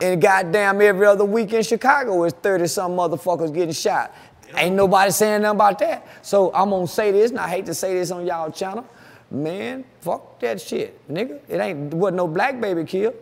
And 0.00 0.20
goddamn 0.20 0.80
every 0.80 1.06
other 1.06 1.24
week 1.24 1.52
in 1.52 1.62
Chicago 1.62 2.24
is 2.24 2.32
30 2.32 2.66
some 2.68 2.92
motherfuckers 2.92 3.52
getting 3.52 3.74
shot. 3.74 4.14
Ain't 4.56 4.76
nobody 4.76 5.10
saying 5.10 5.42
nothing 5.42 5.56
about 5.56 5.78
that. 5.80 6.06
So 6.22 6.52
I'm 6.54 6.70
gonna 6.70 6.86
say 6.86 7.10
this, 7.10 7.30
and 7.30 7.40
I 7.40 7.48
hate 7.48 7.66
to 7.66 7.74
say 7.74 7.94
this 7.94 8.10
on 8.10 8.24
y'all 8.26 8.50
channel. 8.52 8.86
Man, 9.30 9.84
fuck 10.00 10.38
that 10.40 10.60
shit, 10.60 11.08
nigga. 11.12 11.40
It 11.48 11.58
ain't 11.58 11.92
wasn't 11.94 12.18
no 12.18 12.28
black 12.28 12.60
baby 12.60 12.84
killed. 12.84 13.14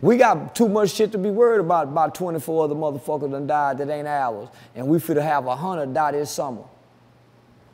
We 0.00 0.16
got 0.16 0.54
too 0.54 0.68
much 0.68 0.90
shit 0.90 1.12
to 1.12 1.18
be 1.18 1.30
worried 1.30 1.60
about. 1.60 1.88
About 1.88 2.14
24 2.14 2.64
other 2.64 2.74
motherfuckers 2.74 3.30
done 3.30 3.46
died 3.46 3.78
that 3.78 3.88
ain't 3.90 4.08
ours. 4.08 4.48
And 4.74 4.88
we 4.88 4.98
finna 4.98 5.22
have 5.22 5.46
a 5.46 5.54
hundred 5.54 5.92
die 5.92 6.12
this 6.12 6.30
summer. 6.30 6.64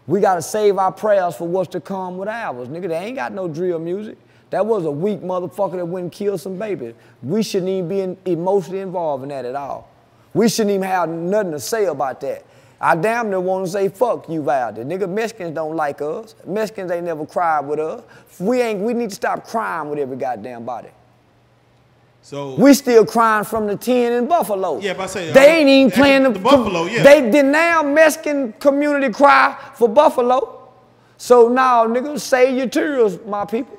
We 0.07 0.21
gotta 0.21 0.43
save 0.43 0.79
our 0.79 0.93
prayers 0.93 1.37
for 1.37 1.47
what's 1.47 1.71
to 1.71 1.81
come 1.81 2.19
with 2.19 2.29
ours. 2.29 2.69
Nigga, 2.69 2.89
they 2.89 2.97
ain't 2.97 3.17
got 3.17 3.33
no 3.33 3.47
drill 3.47 3.79
music. 3.79 4.19
That 4.51 4.65
was 4.65 4.85
a 4.85 4.91
weak 4.91 5.21
motherfucker 5.21 5.77
that 5.77 5.87
went 5.87 6.05
and 6.05 6.13
killed 6.13 6.41
some 6.41 6.59
babies. 6.59 6.95
We 7.23 7.43
shouldn't 7.43 7.69
even 7.71 7.89
be 7.89 8.01
in, 8.01 8.17
emotionally 8.25 8.81
involved 8.81 9.23
in 9.23 9.29
that 9.29 9.45
at 9.45 9.55
all. 9.55 9.91
We 10.35 10.49
shouldn't 10.49 10.75
even 10.75 10.89
have 10.89 11.09
nothing 11.09 11.53
to 11.53 11.61
say 11.61 11.87
about 11.87 12.21
that. 12.23 12.45
I 12.81 12.95
damn 12.95 13.29
near 13.29 13.41
want 13.41 13.67
to 13.67 13.73
say 13.73 13.89
fuck 13.89 14.29
you, 14.29 14.43
Valde. 14.43 14.79
Nigga, 14.79 15.09
Mexicans 15.09 15.55
don't 15.55 15.75
like 15.75 16.01
us. 16.01 16.35
Mexicans 16.47 16.91
ain't 16.93 17.05
never 17.05 17.27
cried 17.27 17.61
with 17.61 17.81
us. 17.81 18.03
We 18.39 18.63
ain't. 18.63 18.81
We 18.81 18.95
need 18.95 19.11
to 19.11 19.17
stop 19.17 19.47
crying 19.47 19.91
with 19.91 19.99
every 19.99 20.17
goddamn 20.17 20.65
body. 20.65 20.91
So 22.23 22.55
We 22.57 22.75
still 22.75 23.07
crying 23.07 23.45
from 23.45 23.67
the 23.67 23.77
10 23.77 24.13
in 24.13 24.29
Buffalo. 24.29 24.79
Yeah, 24.81 24.93
but 24.93 25.05
I 25.05 25.07
say, 25.07 25.33
they 25.33 25.51
uh, 25.51 25.55
ain't 25.57 25.69
even 25.69 25.91
playing 25.91 26.23
the, 26.25 26.31
the 26.31 26.39
Buffalo, 26.39 26.85
yeah. 26.85 27.03
They 27.03 27.31
did 27.31 27.47
now 27.47 27.83
Mexican 27.83 28.53
community 28.55 29.13
cry 29.13 29.57
for 29.75 29.89
Buffalo. 29.89 30.69
So 31.17 31.49
now, 31.49 31.87
nigga, 31.87 32.21
save 32.21 32.57
your 32.57 32.69
tears, 32.69 33.19
my 33.27 33.45
people. 33.45 33.79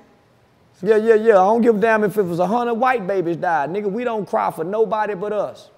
Yeah, 0.81 0.97
yeah, 0.97 1.15
yeah. 1.15 1.31
I 1.33 1.45
don't 1.45 1.61
give 1.61 1.77
a 1.77 1.79
damn 1.79 2.03
if 2.05 2.17
it 2.17 2.23
was 2.23 2.39
a 2.39 2.47
hundred 2.47 2.75
white 2.75 3.05
babies 3.05 3.37
died. 3.37 3.69
Nigga, 3.69 3.91
we 3.91 4.03
don't 4.03 4.27
cry 4.27 4.51
for 4.51 4.63
nobody 4.63 5.13
but 5.15 5.33
us. 5.33 5.69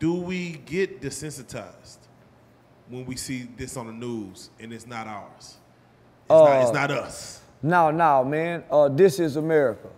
do 0.00 0.14
we 0.14 0.54
get 0.66 1.00
desensitized 1.00 1.98
when 2.88 3.06
we 3.06 3.14
see 3.16 3.48
this 3.56 3.76
on 3.76 3.86
the 3.86 3.92
news 3.92 4.50
and 4.58 4.72
it's 4.72 4.86
not 4.86 5.06
ours? 5.06 5.56
It's, 6.24 6.30
not, 6.30 6.60
it's 6.62 6.70
Uh, 6.70 6.72
not 6.72 6.90
us. 6.90 7.40
No, 7.62 7.90
no, 7.92 8.24
man. 8.24 8.64
Uh, 8.70 8.88
this 8.88 9.20
is 9.20 9.36
America. 9.36 9.88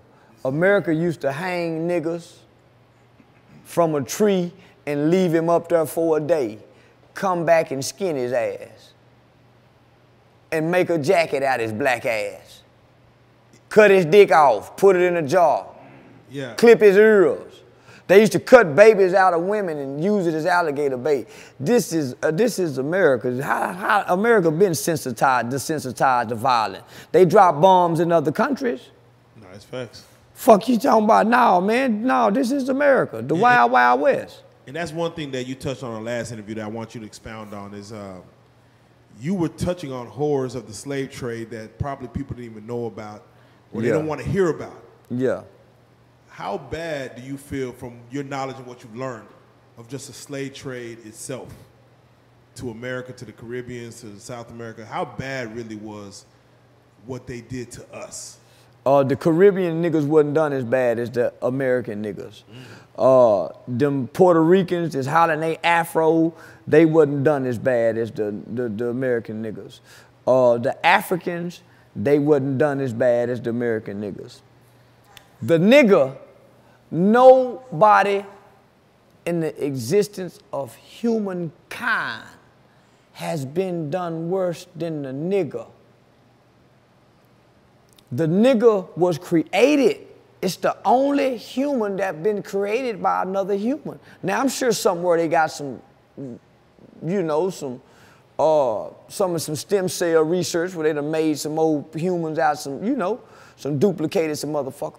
America 0.44 0.92
used 0.92 1.22
to 1.22 1.32
hang 1.32 1.88
niggas 1.88 2.36
from 3.64 3.94
a 3.94 4.02
tree 4.02 4.52
and 4.86 5.10
leave 5.10 5.32
him 5.34 5.48
up 5.48 5.70
there 5.70 5.86
for 5.86 6.18
a 6.18 6.20
day, 6.20 6.58
come 7.14 7.46
back 7.46 7.70
and 7.70 7.82
skin 7.82 8.14
his 8.16 8.32
ass, 8.34 8.92
and 10.52 10.70
make 10.70 10.90
a 10.90 10.98
jacket 10.98 11.42
out 11.42 11.60
his 11.60 11.72
black 11.72 12.04
ass, 12.04 12.60
cut 13.74 13.90
his 13.90 14.04
dick 14.04 14.30
off, 14.30 14.76
put 14.76 14.94
it 14.94 15.02
in 15.02 15.16
a 15.16 15.22
jar, 15.26 15.66
Yeah. 16.30 16.54
clip 16.54 16.80
his 16.80 16.96
ears. 16.96 17.62
They 18.06 18.20
used 18.20 18.32
to 18.32 18.38
cut 18.38 18.76
babies 18.76 19.14
out 19.14 19.34
of 19.34 19.42
women 19.42 19.78
and 19.78 20.04
use 20.04 20.26
it 20.28 20.34
as 20.34 20.46
alligator 20.46 20.96
bait. 20.96 21.26
This 21.58 21.92
is 21.92 22.14
uh, 22.22 22.30
this 22.30 22.58
is 22.58 22.78
America. 22.78 23.42
How, 23.42 23.72
how 23.72 24.04
America 24.14 24.50
been 24.50 24.74
sensitized, 24.74 25.48
desensitized 25.48 26.28
to 26.28 26.34
violence. 26.36 26.84
They 27.12 27.24
drop 27.24 27.60
bombs 27.60 27.98
in 28.00 28.12
other 28.12 28.30
countries. 28.30 28.80
It's 29.54 29.64
facts. 29.64 30.04
Fuck 30.34 30.68
you 30.68 30.78
talking 30.78 31.04
about 31.04 31.26
now, 31.26 31.60
man? 31.60 32.02
No, 32.04 32.30
this 32.30 32.50
is 32.52 32.68
America, 32.68 33.22
the 33.22 33.34
wild, 33.36 33.70
wild 33.72 34.00
west. 34.00 34.42
And 34.66 34.74
that's 34.76 34.92
one 34.92 35.12
thing 35.12 35.30
that 35.30 35.46
you 35.46 35.54
touched 35.54 35.82
on 35.82 35.96
in 35.96 36.04
the 36.04 36.10
last 36.10 36.32
interview 36.32 36.54
that 36.56 36.64
I 36.64 36.68
want 36.68 36.94
you 36.94 37.00
to 37.00 37.06
expound 37.06 37.54
on 37.54 37.72
is 37.72 37.92
uh, 37.92 38.16
you 39.20 39.34
were 39.34 39.48
touching 39.48 39.92
on 39.92 40.06
horrors 40.08 40.54
of 40.56 40.66
the 40.66 40.72
slave 40.74 41.10
trade 41.10 41.50
that 41.50 41.78
probably 41.78 42.08
people 42.08 42.34
didn't 42.36 42.50
even 42.50 42.66
know 42.66 42.86
about 42.86 43.22
or 43.74 43.82
they 43.82 43.88
Yeah. 43.88 43.94
don't 43.94 44.06
want 44.06 44.22
to 44.22 44.26
hear 44.28 44.48
about. 44.48 44.80
Yeah. 45.10 45.42
How 46.28 46.56
bad 46.58 47.16
do 47.16 47.22
you 47.22 47.36
feel 47.36 47.72
from 47.72 47.98
your 48.10 48.24
knowledge 48.24 48.56
and 48.56 48.66
what 48.66 48.82
you've 48.82 48.96
learned 48.96 49.28
of 49.76 49.88
just 49.88 50.06
the 50.06 50.12
slave 50.12 50.54
trade 50.54 50.98
itself 51.04 51.48
to 52.56 52.70
America, 52.70 53.12
to 53.12 53.24
the 53.24 53.32
Caribbean, 53.32 53.90
to 53.90 54.18
South 54.18 54.50
America? 54.50 54.84
How 54.86 55.04
bad 55.04 55.54
really 55.54 55.76
was 55.76 56.24
what 57.06 57.26
they 57.26 57.40
did 57.40 57.70
to 57.72 57.94
us? 57.94 58.38
Uh, 58.86 59.02
the 59.02 59.16
Caribbean 59.16 59.82
niggas 59.82 60.06
wasn't 60.06 60.34
done 60.34 60.52
as 60.52 60.62
bad 60.64 60.98
as 60.98 61.10
the 61.10 61.32
American 61.40 62.04
niggas. 62.04 62.42
Uh, 62.98 63.48
them 63.66 64.08
Puerto 64.08 64.42
Ricans 64.42 64.92
that's 64.92 65.06
hollering 65.06 65.40
they 65.40 65.56
afro, 65.64 66.34
they 66.66 66.84
wasn't 66.84 67.24
done 67.24 67.46
as 67.46 67.58
bad 67.58 67.96
as 67.96 68.10
the, 68.10 68.34
the, 68.46 68.68
the 68.68 68.88
American 68.88 69.42
niggas. 69.42 69.80
Uh, 70.26 70.58
the 70.58 70.84
Africans, 70.84 71.62
they 71.96 72.18
wasn't 72.18 72.58
done 72.58 72.80
as 72.80 72.92
bad 72.92 73.30
as 73.30 73.40
the 73.40 73.50
American 73.50 74.00
niggas. 74.00 74.40
The 75.42 75.58
nigga, 75.58 76.16
nobody 76.90 78.24
in 79.26 79.40
the 79.40 79.64
existence 79.64 80.38
of 80.52 80.74
humankind 80.74 82.24
has 83.12 83.44
been 83.44 83.90
done 83.90 84.28
worse 84.28 84.66
than 84.74 85.02
the 85.02 85.10
nigga. 85.10 85.66
The 88.10 88.26
nigga 88.26 88.96
was 88.96 89.18
created. 89.18 90.06
It's 90.42 90.56
the 90.56 90.76
only 90.84 91.36
human 91.36 91.96
that 91.96 92.22
been 92.22 92.42
created 92.42 93.02
by 93.02 93.22
another 93.22 93.54
human. 93.54 93.98
Now 94.22 94.40
I'm 94.40 94.48
sure 94.48 94.72
somewhere 94.72 95.16
they 95.16 95.28
got 95.28 95.46
some, 95.46 95.80
you 96.16 97.22
know, 97.22 97.50
some, 97.50 97.80
uh, 98.38 98.88
some 99.08 99.34
of 99.34 99.42
some 99.42 99.56
stem 99.56 99.88
cell 99.88 100.22
research 100.22 100.74
where 100.74 100.84
they'd 100.84 100.96
have 100.96 101.04
made 101.04 101.38
some 101.38 101.58
old 101.58 101.94
humans 101.94 102.38
out, 102.38 102.58
some, 102.58 102.84
you 102.84 102.96
know, 102.96 103.20
some 103.56 103.78
duplicated 103.78 104.36
some 104.36 104.50
motherfucker. 104.50 104.98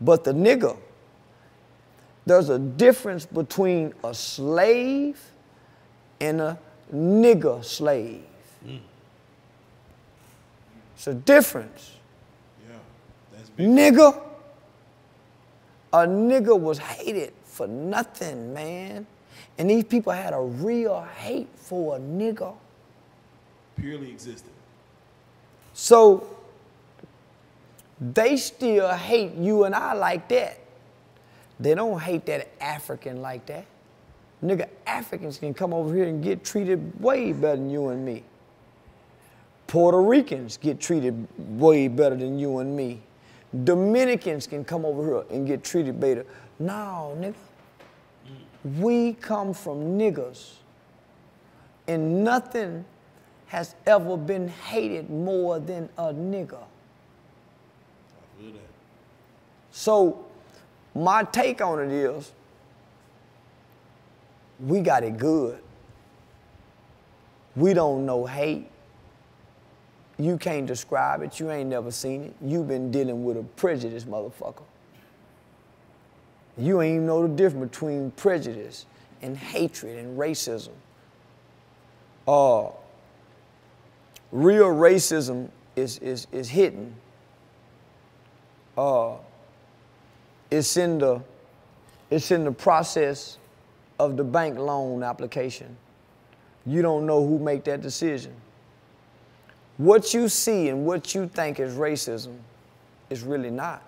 But 0.00 0.24
the 0.24 0.32
nigga, 0.32 0.76
there's 2.26 2.48
a 2.48 2.58
difference 2.58 3.26
between 3.26 3.92
a 4.02 4.12
slave 4.14 5.20
and 6.20 6.40
a 6.40 6.58
nigger 6.92 7.64
slave. 7.64 8.22
It's 10.96 11.06
a 11.06 11.14
difference. 11.14 11.96
Yeah, 12.66 12.76
that's 13.32 13.50
big. 13.50 13.68
Nigga. 13.68 14.22
A 15.92 15.98
nigga 15.98 16.58
was 16.58 16.78
hated 16.78 17.32
for 17.44 17.66
nothing, 17.66 18.52
man. 18.52 19.06
And 19.58 19.70
these 19.70 19.84
people 19.84 20.12
had 20.12 20.32
a 20.32 20.40
real 20.40 21.06
hate 21.18 21.48
for 21.56 21.96
a 21.96 22.00
nigga. 22.00 22.54
Purely 23.76 24.10
existed. 24.10 24.50
So 25.72 26.36
they 28.00 28.36
still 28.36 28.92
hate 28.92 29.34
you 29.34 29.64
and 29.64 29.74
I 29.74 29.92
like 29.94 30.28
that. 30.28 30.58
They 31.58 31.74
don't 31.74 32.00
hate 32.00 32.26
that 32.26 32.48
African 32.60 33.22
like 33.22 33.46
that. 33.46 33.66
Nigga, 34.42 34.68
Africans 34.86 35.38
can 35.38 35.54
come 35.54 35.72
over 35.72 35.94
here 35.94 36.04
and 36.04 36.22
get 36.22 36.44
treated 36.44 37.00
way 37.00 37.32
better 37.32 37.56
than 37.56 37.70
you 37.70 37.88
and 37.88 38.04
me. 38.04 38.24
Puerto 39.66 40.00
Ricans 40.02 40.56
get 40.56 40.80
treated 40.80 41.26
way 41.38 41.88
better 41.88 42.16
than 42.16 42.38
you 42.38 42.58
and 42.58 42.76
me. 42.76 43.00
Dominicans 43.64 44.46
can 44.46 44.64
come 44.64 44.84
over 44.84 45.04
here 45.04 45.24
and 45.30 45.46
get 45.46 45.64
treated 45.64 45.98
better. 45.98 46.26
No, 46.58 47.16
nigga. 47.18 47.34
Mm. 48.26 48.80
We 48.80 49.14
come 49.14 49.54
from 49.54 49.98
niggas. 49.98 50.54
And 51.86 52.24
nothing 52.24 52.84
has 53.54 53.76
ever 53.86 54.16
been 54.16 54.48
hated 54.48 55.08
more 55.08 55.60
than 55.60 55.88
a 55.96 56.12
nigga. 56.12 56.58
I 56.58 58.42
feel 58.42 58.52
that. 58.52 58.60
So, 59.70 60.24
my 60.92 61.22
take 61.22 61.60
on 61.60 61.80
it 61.80 61.92
is 61.92 62.32
we 64.58 64.80
got 64.80 65.04
it 65.04 65.16
good. 65.18 65.60
We 67.54 67.74
don't 67.74 68.04
know 68.04 68.26
hate. 68.26 68.66
You 70.18 70.36
can't 70.36 70.66
describe 70.66 71.22
it. 71.22 71.38
You 71.38 71.52
ain't 71.52 71.68
never 71.68 71.92
seen 71.92 72.24
it. 72.24 72.34
You've 72.42 72.66
been 72.66 72.90
dealing 72.90 73.24
with 73.24 73.36
a 73.36 73.44
prejudice, 73.44 74.02
motherfucker. 74.04 74.64
You 76.58 76.82
ain't 76.82 76.96
even 76.96 77.06
know 77.06 77.22
the 77.22 77.34
difference 77.34 77.70
between 77.70 78.10
prejudice 78.12 78.86
and 79.22 79.36
hatred 79.36 79.96
and 79.98 80.18
racism. 80.18 80.72
uh, 82.26 82.70
real 84.34 84.66
racism 84.66 85.48
is, 85.76 85.98
is, 86.00 86.26
is 86.32 86.50
hidden. 86.50 86.94
Uh, 88.76 89.12
it's 90.50 90.76
in 90.76 90.98
the 90.98 91.22
it's 92.10 92.30
in 92.30 92.44
the 92.44 92.52
process 92.52 93.38
of 93.98 94.16
the 94.16 94.24
bank 94.24 94.58
loan 94.58 95.02
application. 95.02 95.74
You 96.66 96.82
don't 96.82 97.06
know 97.06 97.26
who 97.26 97.38
make 97.38 97.64
that 97.64 97.80
decision. 97.80 98.34
What 99.78 100.12
you 100.12 100.28
see 100.28 100.68
and 100.68 100.84
what 100.84 101.14
you 101.14 101.26
think 101.28 101.58
is 101.60 101.74
racism 101.74 102.36
is 103.10 103.22
really 103.22 103.50
not. 103.50 103.82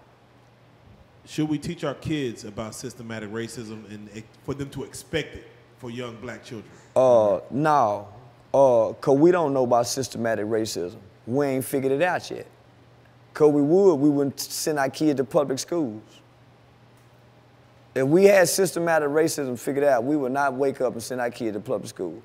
Should 1.27 1.49
we 1.49 1.59
teach 1.59 1.85
our 1.85 1.95
kids 1.95 2.45
about 2.45 2.75
systematic 2.75 3.31
racism 3.31 3.89
and 3.93 4.09
for 4.45 4.55
them 4.55 4.71
to 4.71 4.85
expect 4.85 5.37
it 5.37 5.47
for 5.79 5.91
young 5.91 6.17
black 6.17 6.45
children? 6.45 6.71
Uh, 6.95 7.41
no, 7.51 8.09
uh, 8.57 8.95
cause 8.95 9.19
we 9.19 9.31
don't 9.31 9.53
know 9.53 9.65
about 9.65 9.87
systematic 9.87 10.47
racism. 10.47 10.97
We 11.27 11.45
ain't 11.47 11.65
figured 11.65 11.93
it 11.93 12.01
out 12.01 12.31
yet. 12.31 12.47
Cause 13.35 13.53
we 13.53 13.61
would, 13.61 13.97
we 13.97 14.09
wouldn't 14.09 14.41
send 14.41 14.79
our 14.79 14.89
kids 14.89 15.19
to 15.19 15.25
public 15.25 15.59
schools. 15.59 16.03
If 17.95 18.07
we 18.07 18.25
had 18.25 18.49
systematic 18.49 19.11
racism 19.11 19.59
figured 19.59 19.85
out, 19.85 20.05
we 20.05 20.17
would 20.17 20.33
not 20.33 20.55
wake 20.55 20.81
up 20.81 20.95
and 20.95 21.03
send 21.03 21.21
our 21.21 21.31
kids 21.31 21.55
to 21.55 21.61
public 21.61 21.89
school. 21.89 22.23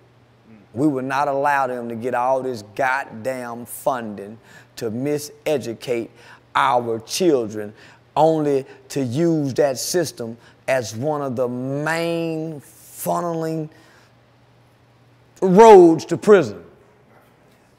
We 0.73 0.87
would 0.87 1.03
not 1.03 1.27
allow 1.27 1.67
them 1.67 1.89
to 1.89 1.95
get 1.95 2.13
all 2.13 2.41
this 2.41 2.63
goddamn 2.75 3.65
funding 3.65 4.37
to 4.77 4.89
miseducate 4.89 6.11
our 6.55 6.99
children, 7.01 7.73
only 8.15 8.65
to 8.89 9.03
use 9.03 9.53
that 9.55 9.77
system 9.77 10.37
as 10.69 10.95
one 10.95 11.21
of 11.21 11.35
the 11.35 11.49
main 11.49 12.61
funneling 12.61 13.69
roads 15.41 16.05
to 16.05 16.17
prison. 16.17 16.63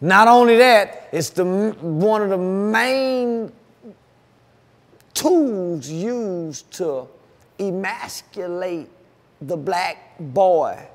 Not 0.01 0.27
only 0.27 0.57
that, 0.57 1.09
it's 1.13 1.31
the, 1.31 1.45
one 1.81 2.23
of 2.23 2.31
the 2.31 2.39
main 2.39 3.53
tools 5.15 5.89
used 5.89 6.71
to 6.73 7.07
emasculate 7.61 8.89
the 9.41 9.57
black 9.57 10.19
boy 10.19 10.89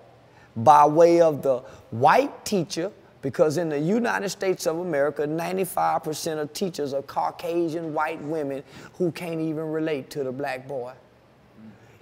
by 0.58 0.86
way 0.86 1.22
of 1.22 1.42
the 1.42 1.60
white 1.92 2.44
teacher, 2.44 2.92
because 3.22 3.58
in 3.58 3.70
the 3.70 3.80
United 3.80 4.30
States 4.30 4.66
of 4.68 4.80
America, 4.80 5.24
95% 5.24 6.40
of 6.40 6.52
teachers 6.54 6.94
are 6.94 7.02
Caucasian 7.04 7.94
white 7.94 8.22
women 8.24 8.64
who 8.98 9.12
can't 9.12 9.40
even 9.40 9.72
relate 9.72 10.10
to 10.10 10.24
the 10.24 10.32
black 10.32 10.68
boy. 10.68 10.94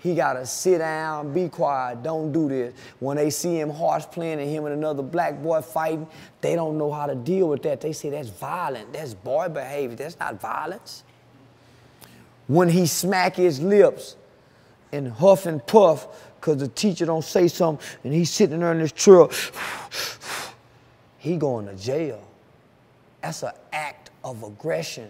He 0.05 0.13
gotta 0.13 0.45
sit 0.45 0.77
down, 0.77 1.33
be 1.33 1.49
quiet, 1.49 2.03
don't 2.03 2.31
do 2.31 2.47
this. 2.47 2.75
When 2.99 3.17
they 3.17 3.31
see 3.31 3.59
him 3.59 3.71
harsh 3.71 4.03
playing 4.11 4.39
and 4.39 4.47
him 4.47 4.65
and 4.65 4.75
another 4.75 5.01
black 5.01 5.41
boy 5.41 5.61
fighting, 5.61 6.05
they 6.41 6.53
don't 6.53 6.77
know 6.77 6.91
how 6.91 7.07
to 7.07 7.15
deal 7.15 7.49
with 7.49 7.63
that. 7.63 7.81
They 7.81 7.91
say 7.91 8.11
that's 8.11 8.29
violent, 8.29 8.93
that's 8.93 9.15
boy 9.15 9.49
behavior, 9.49 9.95
that's 9.95 10.19
not 10.19 10.39
violence. 10.39 11.03
When 12.45 12.69
he 12.69 12.85
smack 12.85 13.35
his 13.35 13.59
lips 13.59 14.15
and 14.91 15.11
huff 15.11 15.47
and 15.47 15.65
puff 15.65 16.07
because 16.35 16.57
the 16.57 16.67
teacher 16.67 17.07
don't 17.07 17.25
say 17.25 17.47
something 17.47 17.83
and 18.03 18.13
he's 18.13 18.29
sitting 18.29 18.59
there 18.59 18.73
in 18.73 18.79
his 18.81 18.91
chair, 18.91 19.25
he 21.17 21.35
going 21.35 21.65
to 21.65 21.73
jail. 21.73 22.21
That's 23.23 23.41
an 23.41 23.53
act 23.73 24.11
of 24.23 24.43
aggression. 24.43 25.09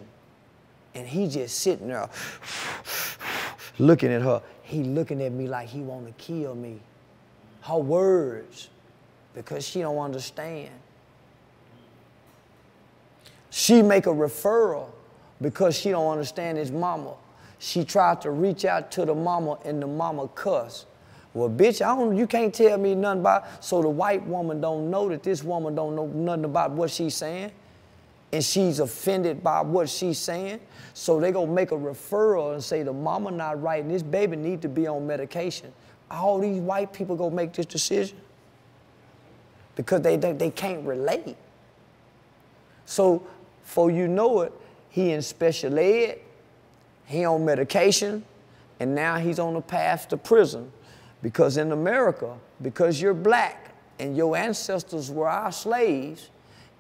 And 0.94 1.06
he 1.06 1.28
just 1.28 1.60
sitting 1.60 1.90
there 1.90 2.08
looking 3.78 4.14
at 4.14 4.22
her. 4.22 4.42
He 4.66 4.84
looking 4.84 5.22
at 5.22 5.32
me 5.32 5.48
like 5.48 5.70
he 5.70 5.80
want 5.82 6.08
to 6.08 6.24
kill 6.24 6.56
me. 6.56 6.80
Her 7.62 7.78
words, 7.78 8.70
because 9.36 9.68
she 9.68 9.82
don't 9.82 10.00
understand. 10.00 10.72
She 13.52 13.84
make 13.84 14.08
a 14.08 14.10
referral 14.10 14.88
because 15.40 15.78
she 15.78 15.92
don't 15.92 16.12
understand 16.12 16.58
his 16.58 16.72
mama. 16.72 17.14
She 17.60 17.86
tried 17.86 18.22
to 18.22 18.32
reach 18.32 18.66
out 18.66 18.92
to 18.94 19.06
the 19.06 19.14
mama 19.14 19.60
and 19.66 19.82
the 19.82 19.88
mama 19.88 20.28
cuss. 20.30 20.88
Well, 21.36 21.50
bitch, 21.50 21.86
I 21.86 21.96
don't, 21.96 22.16
you 22.18 22.26
can't 22.26 22.54
tell 22.54 22.78
me 22.80 22.96
nothing 22.96 23.22
about, 23.22 23.64
so 23.64 23.84
the 23.84 23.90
white 23.90 24.26
woman 24.26 24.62
don't 24.62 24.90
know 24.90 25.10
that 25.10 25.22
this 25.22 25.44
woman 25.44 25.76
don't 25.76 25.96
know 25.96 26.08
nothing 26.08 26.46
about 26.46 26.72
what 26.72 26.90
she's 26.90 27.14
saying. 27.14 27.52
And 28.32 28.44
she's 28.44 28.80
offended 28.80 29.44
by 29.44 29.62
what 29.62 29.90
she's 29.90 30.18
saying. 30.18 30.60
So 30.94 31.20
they 31.20 31.32
gonna 31.32 31.52
make 31.52 31.72
a 31.72 31.76
referral 31.76 32.54
and 32.54 32.64
say 32.64 32.84
the 32.84 32.94
mama 32.94 33.32
not 33.32 33.62
right 33.62 33.84
and 33.84 33.92
this 33.92 34.04
baby 34.04 34.36
need 34.36 34.62
to 34.64 34.70
be 34.70 34.88
on 34.88 35.06
medication. 35.06 35.72
All 36.10 36.40
these 36.40 36.60
white 36.60 36.92
people 36.92 37.16
gonna 37.16 37.36
make 37.36 37.54
this 37.54 37.66
decision 37.66 38.18
because 39.76 40.02
they, 40.02 40.18
they, 40.18 40.34
they 40.34 40.50
can't 40.50 40.86
relate. 40.86 41.36
So, 42.86 43.26
for 43.64 43.90
you 43.90 44.08
know 44.08 44.42
it, 44.42 44.54
he 44.90 45.12
in 45.12 45.22
special 45.22 45.78
ed, 45.78 46.20
he 47.06 47.26
on 47.26 47.44
medication, 47.44 48.24
and 48.80 48.96
now 48.96 49.18
he's 49.18 49.40
on 49.40 49.56
the 49.56 49.62
path 49.62 50.08
to 50.10 50.18
prison. 50.18 50.72
Because 51.22 51.58
in 51.58 51.72
America, 51.72 52.38
because 52.62 53.02
you're 53.02 53.14
black 53.14 53.74
and 54.00 54.16
your 54.16 54.38
ancestors 54.38 55.10
were 55.10 55.28
our 55.28 55.52
slaves, 55.52 56.30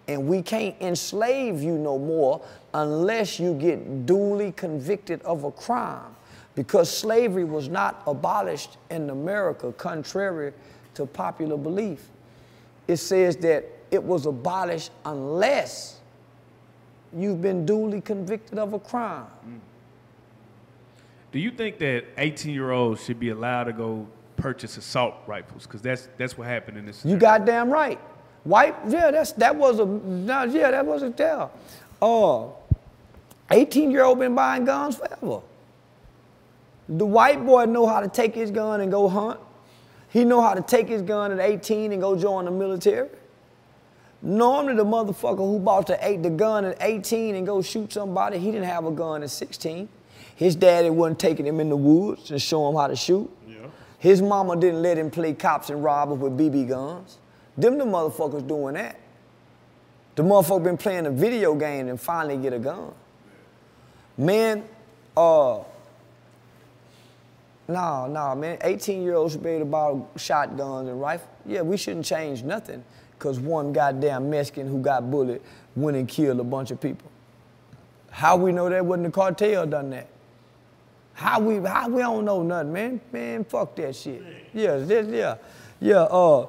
and 0.07 0.27
we 0.27 0.41
can't 0.41 0.75
enslave 0.81 1.61
you 1.61 1.77
no 1.77 1.97
more 1.97 2.41
unless 2.73 3.39
you 3.39 3.53
get 3.53 4.05
duly 4.05 4.51
convicted 4.51 5.21
of 5.23 5.43
a 5.43 5.51
crime. 5.51 6.15
Because 6.53 6.89
slavery 6.89 7.43
was 7.43 7.67
not 7.67 8.01
abolished 8.07 8.77
in 8.89 9.09
America, 9.09 9.73
contrary 9.73 10.53
to 10.93 11.05
popular 11.05 11.57
belief. 11.57 12.07
It 12.87 12.97
says 12.97 13.35
that 13.37 13.65
it 13.91 14.01
was 14.01 14.25
abolished 14.25 14.91
unless 15.05 15.99
you've 17.15 17.41
been 17.41 17.65
duly 17.65 18.01
convicted 18.01 18.59
of 18.59 18.73
a 18.73 18.79
crime. 18.79 19.27
Mm. 19.47 19.59
Do 21.31 21.39
you 21.39 21.51
think 21.51 21.79
that 21.79 22.05
18 22.17 22.53
year 22.53 22.71
olds 22.71 23.03
should 23.03 23.19
be 23.19 23.29
allowed 23.29 23.65
to 23.65 23.73
go 23.73 24.07
purchase 24.37 24.77
assault 24.77 25.15
rifles? 25.27 25.63
Because 25.63 25.81
that's 25.81 26.07
that's 26.17 26.37
what 26.37 26.47
happened 26.47 26.77
in 26.77 26.85
this. 26.85 27.03
You 27.03 27.17
goddamn 27.17 27.69
right. 27.69 27.99
White, 28.45 28.75
yeah, 28.87 29.09
that's 29.11 29.31
that 29.33 29.55
was 29.55 29.79
a 29.79 29.85
no, 29.85 30.43
yeah, 30.43 30.71
that 30.71 30.85
was 30.85 31.01
a 31.01 31.09
tell. 31.09 31.51
Uh, 32.01 32.05
oh, 32.05 32.55
18 33.49 33.89
year 33.91 34.03
old 34.03 34.19
been 34.19 34.35
buying 34.35 34.65
guns 34.65 34.97
forever. 34.97 35.41
The 36.87 37.05
white 37.05 37.43
boy 37.43 37.65
know 37.65 37.87
how 37.87 37.99
to 37.99 38.07
take 38.07 38.35
his 38.35 38.51
gun 38.51 38.81
and 38.81 38.91
go 38.91 39.09
hunt. 39.09 39.39
He 40.09 40.23
know 40.23 40.41
how 40.41 40.53
to 40.53 40.61
take 40.61 40.87
his 40.87 41.01
gun 41.01 41.31
at 41.31 41.39
18 41.39 41.91
and 41.91 41.99
go 41.99 42.15
join 42.15 42.45
the 42.45 42.51
military. 42.51 43.09
Normally, 44.21 44.75
the 44.75 44.85
motherfucker 44.85 45.37
who 45.37 45.59
bought 45.59 45.87
the, 45.87 45.97
eight, 46.07 46.23
the 46.23 46.29
gun 46.29 46.65
at 46.65 46.77
18 46.79 47.35
and 47.35 47.45
go 47.45 47.61
shoot 47.61 47.91
somebody, 47.91 48.37
he 48.37 48.51
didn't 48.51 48.67
have 48.67 48.85
a 48.85 48.91
gun 48.91 49.23
at 49.23 49.29
16. 49.29 49.89
His 50.35 50.55
daddy 50.55 50.89
wasn't 50.89 51.19
taking 51.19 51.45
him 51.45 51.59
in 51.59 51.69
the 51.69 51.75
woods 51.75 52.31
and 52.31 52.41
show 52.41 52.67
him 52.69 52.75
how 52.75 52.87
to 52.87 52.95
shoot. 52.95 53.29
Yeah. 53.47 53.57
His 53.99 54.21
mama 54.21 54.55
didn't 54.55 54.81
let 54.81 54.97
him 54.97 55.09
play 55.09 55.33
cops 55.33 55.69
and 55.69 55.83
robbers 55.83 56.19
with 56.19 56.37
BB 56.37 56.69
guns. 56.69 57.17
Them 57.57 57.77
the 57.77 57.85
motherfuckers 57.85 58.47
doing 58.47 58.75
that. 58.75 58.99
The 60.15 60.23
motherfucker 60.23 60.63
been 60.63 60.77
playing 60.77 61.05
a 61.05 61.11
video 61.11 61.55
game 61.55 61.87
and 61.87 61.99
finally 61.99 62.37
get 62.37 62.53
a 62.53 62.59
gun. 62.59 62.93
Man, 64.17 64.63
uh, 65.15 65.59
no, 67.67 68.07
no, 68.07 68.35
man. 68.35 68.57
18 68.61 69.01
year 69.01 69.15
olds 69.15 69.33
should 69.33 69.43
be 69.43 69.49
able 69.49 69.59
to 69.59 69.65
buy 69.65 70.19
shotguns 70.19 70.87
and 70.87 71.01
rifles. 71.01 71.29
Yeah, 71.45 71.61
we 71.61 71.77
shouldn't 71.77 72.05
change 72.05 72.43
nothing 72.43 72.83
because 73.17 73.39
one 73.39 73.73
goddamn 73.73 74.29
Mexican 74.29 74.67
who 74.67 74.79
got 74.79 75.09
bullet 75.09 75.41
went 75.75 75.97
and 75.97 76.07
killed 76.07 76.39
a 76.39 76.43
bunch 76.43 76.71
of 76.71 76.79
people. 76.79 77.11
How 78.09 78.37
we 78.37 78.51
know 78.51 78.69
that 78.69 78.85
wasn't 78.85 79.07
the 79.07 79.11
cartel 79.11 79.65
done 79.65 79.89
that? 79.89 80.07
How 81.13 81.39
we 81.39 81.55
how 81.67 81.89
we 81.89 82.01
don't 82.01 82.25
know 82.25 82.43
nothing, 82.43 82.73
man? 82.73 83.01
Man, 83.11 83.43
fuck 83.45 83.75
that 83.77 83.95
shit. 83.95 84.21
Yeah, 84.53 84.77
this, 84.77 85.07
yeah, 85.07 85.35
yeah. 85.79 86.03
Uh, 86.03 86.47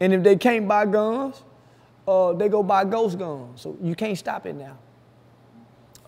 and 0.00 0.12
if 0.14 0.22
they 0.22 0.36
can't 0.36 0.66
buy 0.68 0.86
guns, 0.86 1.42
uh, 2.06 2.32
they 2.32 2.48
go 2.48 2.62
buy 2.62 2.84
ghost 2.84 3.18
guns. 3.18 3.60
So 3.62 3.76
you 3.82 3.94
can't 3.94 4.16
stop 4.18 4.46
it 4.46 4.54
now. 4.54 4.76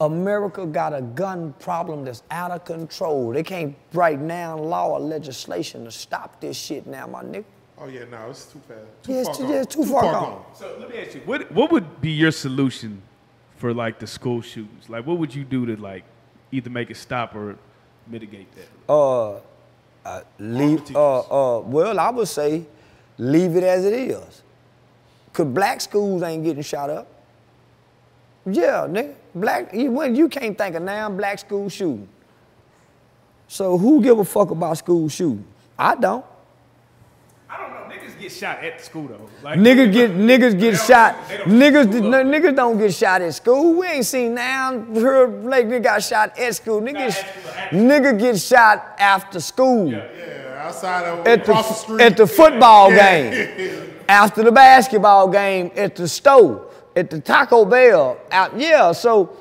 America 0.01 0.65
got 0.65 0.95
a 0.95 1.03
gun 1.03 1.53
problem 1.59 2.05
that's 2.05 2.23
out 2.31 2.51
of 2.51 2.65
control. 2.65 3.33
They 3.33 3.43
can't 3.43 3.77
write 3.93 4.27
down 4.27 4.59
law 4.61 4.93
or 4.93 5.01
legislation 5.01 5.85
to 5.85 5.91
stop 5.91 6.41
this 6.41 6.57
shit 6.57 6.87
now, 6.87 7.07
my 7.07 7.23
nigga. 7.23 7.45
Oh 7.79 7.87
yeah, 7.87 8.05
no, 8.11 8.29
it's 8.31 8.47
too 8.47 8.61
fast. 8.67 8.81
Too 9.03 9.13
Yeah, 9.13 9.19
it's 9.21 9.29
far 9.29 9.35
too- 9.37 9.43
gone. 9.43 9.53
yeah, 9.53 9.61
it's 9.61 9.75
too 9.75 9.85
far 9.85 10.03
gone. 10.03 10.45
So 10.55 10.77
let 10.81 10.91
me 10.91 10.99
ask 10.99 11.15
you, 11.15 11.21
what 11.27 11.51
what 11.53 11.71
would 11.73 12.01
be 12.01 12.11
your 12.11 12.31
solution 12.31 13.03
for 13.57 13.75
like 13.75 13.99
the 13.99 14.07
school 14.07 14.41
shootings? 14.41 14.89
Like, 14.89 15.07
what 15.07 15.19
would 15.19 15.35
you 15.35 15.45
do 15.45 15.67
to 15.67 15.77
like 15.81 16.05
either 16.53 16.71
make 16.71 16.91
it 16.91 16.97
stop 16.97 17.35
or 17.35 17.57
mitigate 18.07 18.49
that? 18.57 18.69
Uh, 18.93 19.33
uh, 20.05 20.21
leave. 20.39 20.95
Uh, 20.97 21.21
uh, 21.21 21.61
well, 21.61 21.99
I 21.99 22.11
would 22.11 22.29
say, 22.29 22.65
leave 23.21 23.55
it 23.55 23.63
as 23.63 23.85
it 23.85 23.93
is. 23.93 24.43
Cause 25.33 25.47
black 25.47 25.81
schools 25.81 26.23
ain't 26.23 26.43
getting 26.43 26.63
shot 26.63 26.91
up. 26.91 27.07
Yeah, 28.47 28.87
nigga, 28.89 29.15
black. 29.35 29.73
You, 29.75 29.93
when 29.93 30.17
you 30.17 30.29
can't 30.29 30.57
think 30.57 30.75
of 30.75 30.83
now 30.83 31.09
black 31.11 31.39
school 31.39 31.69
shooting. 31.69 32.09
So 33.47 33.77
who 33.77 34.03
give 34.03 34.19
a 34.19 34.25
fuck 34.25 34.51
about 34.51 34.79
school 34.79 35.09
shootings? 35.09 35.45
I 35.79 35.95
don't. 35.95 36.25
I 37.49 37.59
don't 37.59 37.71
know. 37.73 37.95
Niggas 37.95 38.19
get 38.19 38.33
shot 38.33 38.65
at 38.65 38.79
the 38.79 38.85
school 38.85 39.09
though. 39.09 39.29
Like, 39.43 39.59
Niggas 39.59 39.93
get 39.93 40.11
niggas 40.13 40.59
get 40.59 40.77
shot. 40.79 41.17
Niggas 41.29 41.95
n- 41.95 42.31
niggas 42.31 42.57
don't 42.57 42.79
get 42.79 42.95
shot 42.95 43.23
at 43.23 43.35
school. 43.35 43.75
We 43.81 43.87
ain't 43.87 44.07
seen 44.07 44.35
now 44.35 44.81
heard 44.95 45.45
like 45.45 45.67
nigga 45.67 45.83
got 45.83 46.03
shot 46.03 46.39
at 46.39 46.55
school. 46.55 46.81
Niggas 46.81 46.97
at 46.97 47.13
school, 47.13 47.53
at 47.53 47.71
nigga 47.71 48.19
get 48.19 48.39
shot 48.41 48.97
after 48.99 49.41
school. 49.41 49.91
Yeah, 49.93 50.07
outside 50.61 51.05
of 51.07 51.27
At 51.27 51.45
the, 51.45 51.51
across 51.53 51.69
the 51.69 51.75
street. 51.75 52.01
at 52.03 52.17
the 52.17 52.27
football 52.27 52.93
Yeah. 52.93 53.31
game, 53.31 53.91
after 54.09 54.43
the 54.43 54.53
basketball 54.53 55.29
game, 55.29 55.71
at 55.77 55.97
the 55.97 56.07
store, 56.09 56.67
at 56.97 57.11
the 57.11 57.21
Taco 57.21 57.65
Bell, 57.65 58.19
out 58.31 58.59
yeah. 58.59 58.93
So 58.93 59.37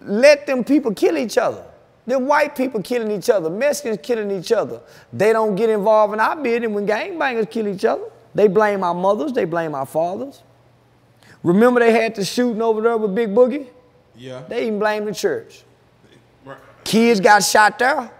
let 0.00 0.46
them 0.46 0.64
people 0.64 0.92
kill 0.94 1.16
each 1.18 1.38
other. 1.38 1.64
Them 2.06 2.26
white 2.26 2.54
people 2.54 2.82
killing 2.82 3.10
each 3.10 3.30
other, 3.30 3.48
Mexicans 3.48 3.98
killing 4.02 4.30
each 4.30 4.52
other. 4.52 4.80
They 5.12 5.32
don't 5.32 5.54
get 5.54 5.70
involved 5.70 6.12
in 6.12 6.20
our 6.20 6.36
business 6.36 6.70
when 6.70 6.86
gangbangers 6.86 7.50
kill 7.50 7.66
each 7.66 7.84
other. 7.84 8.04
They 8.34 8.46
blame 8.48 8.84
our 8.84 8.94
mothers, 8.94 9.32
they 9.32 9.46
blame 9.46 9.74
our 9.74 9.86
fathers. 9.86 10.42
Remember 11.42 11.80
they 11.80 11.92
had 11.92 12.14
the 12.14 12.24
shooting 12.24 12.60
over 12.60 12.80
there 12.82 12.96
with 12.98 13.14
Big 13.14 13.30
Boogie? 13.34 13.68
Yeah. 14.16 14.42
They 14.48 14.66
even 14.66 14.78
blamed 14.78 15.06
the 15.08 15.14
church. 15.14 15.62
Right. 16.44 16.58
Kids 16.84 17.20
got 17.20 17.42
shot 17.42 17.78
there. 17.78 18.10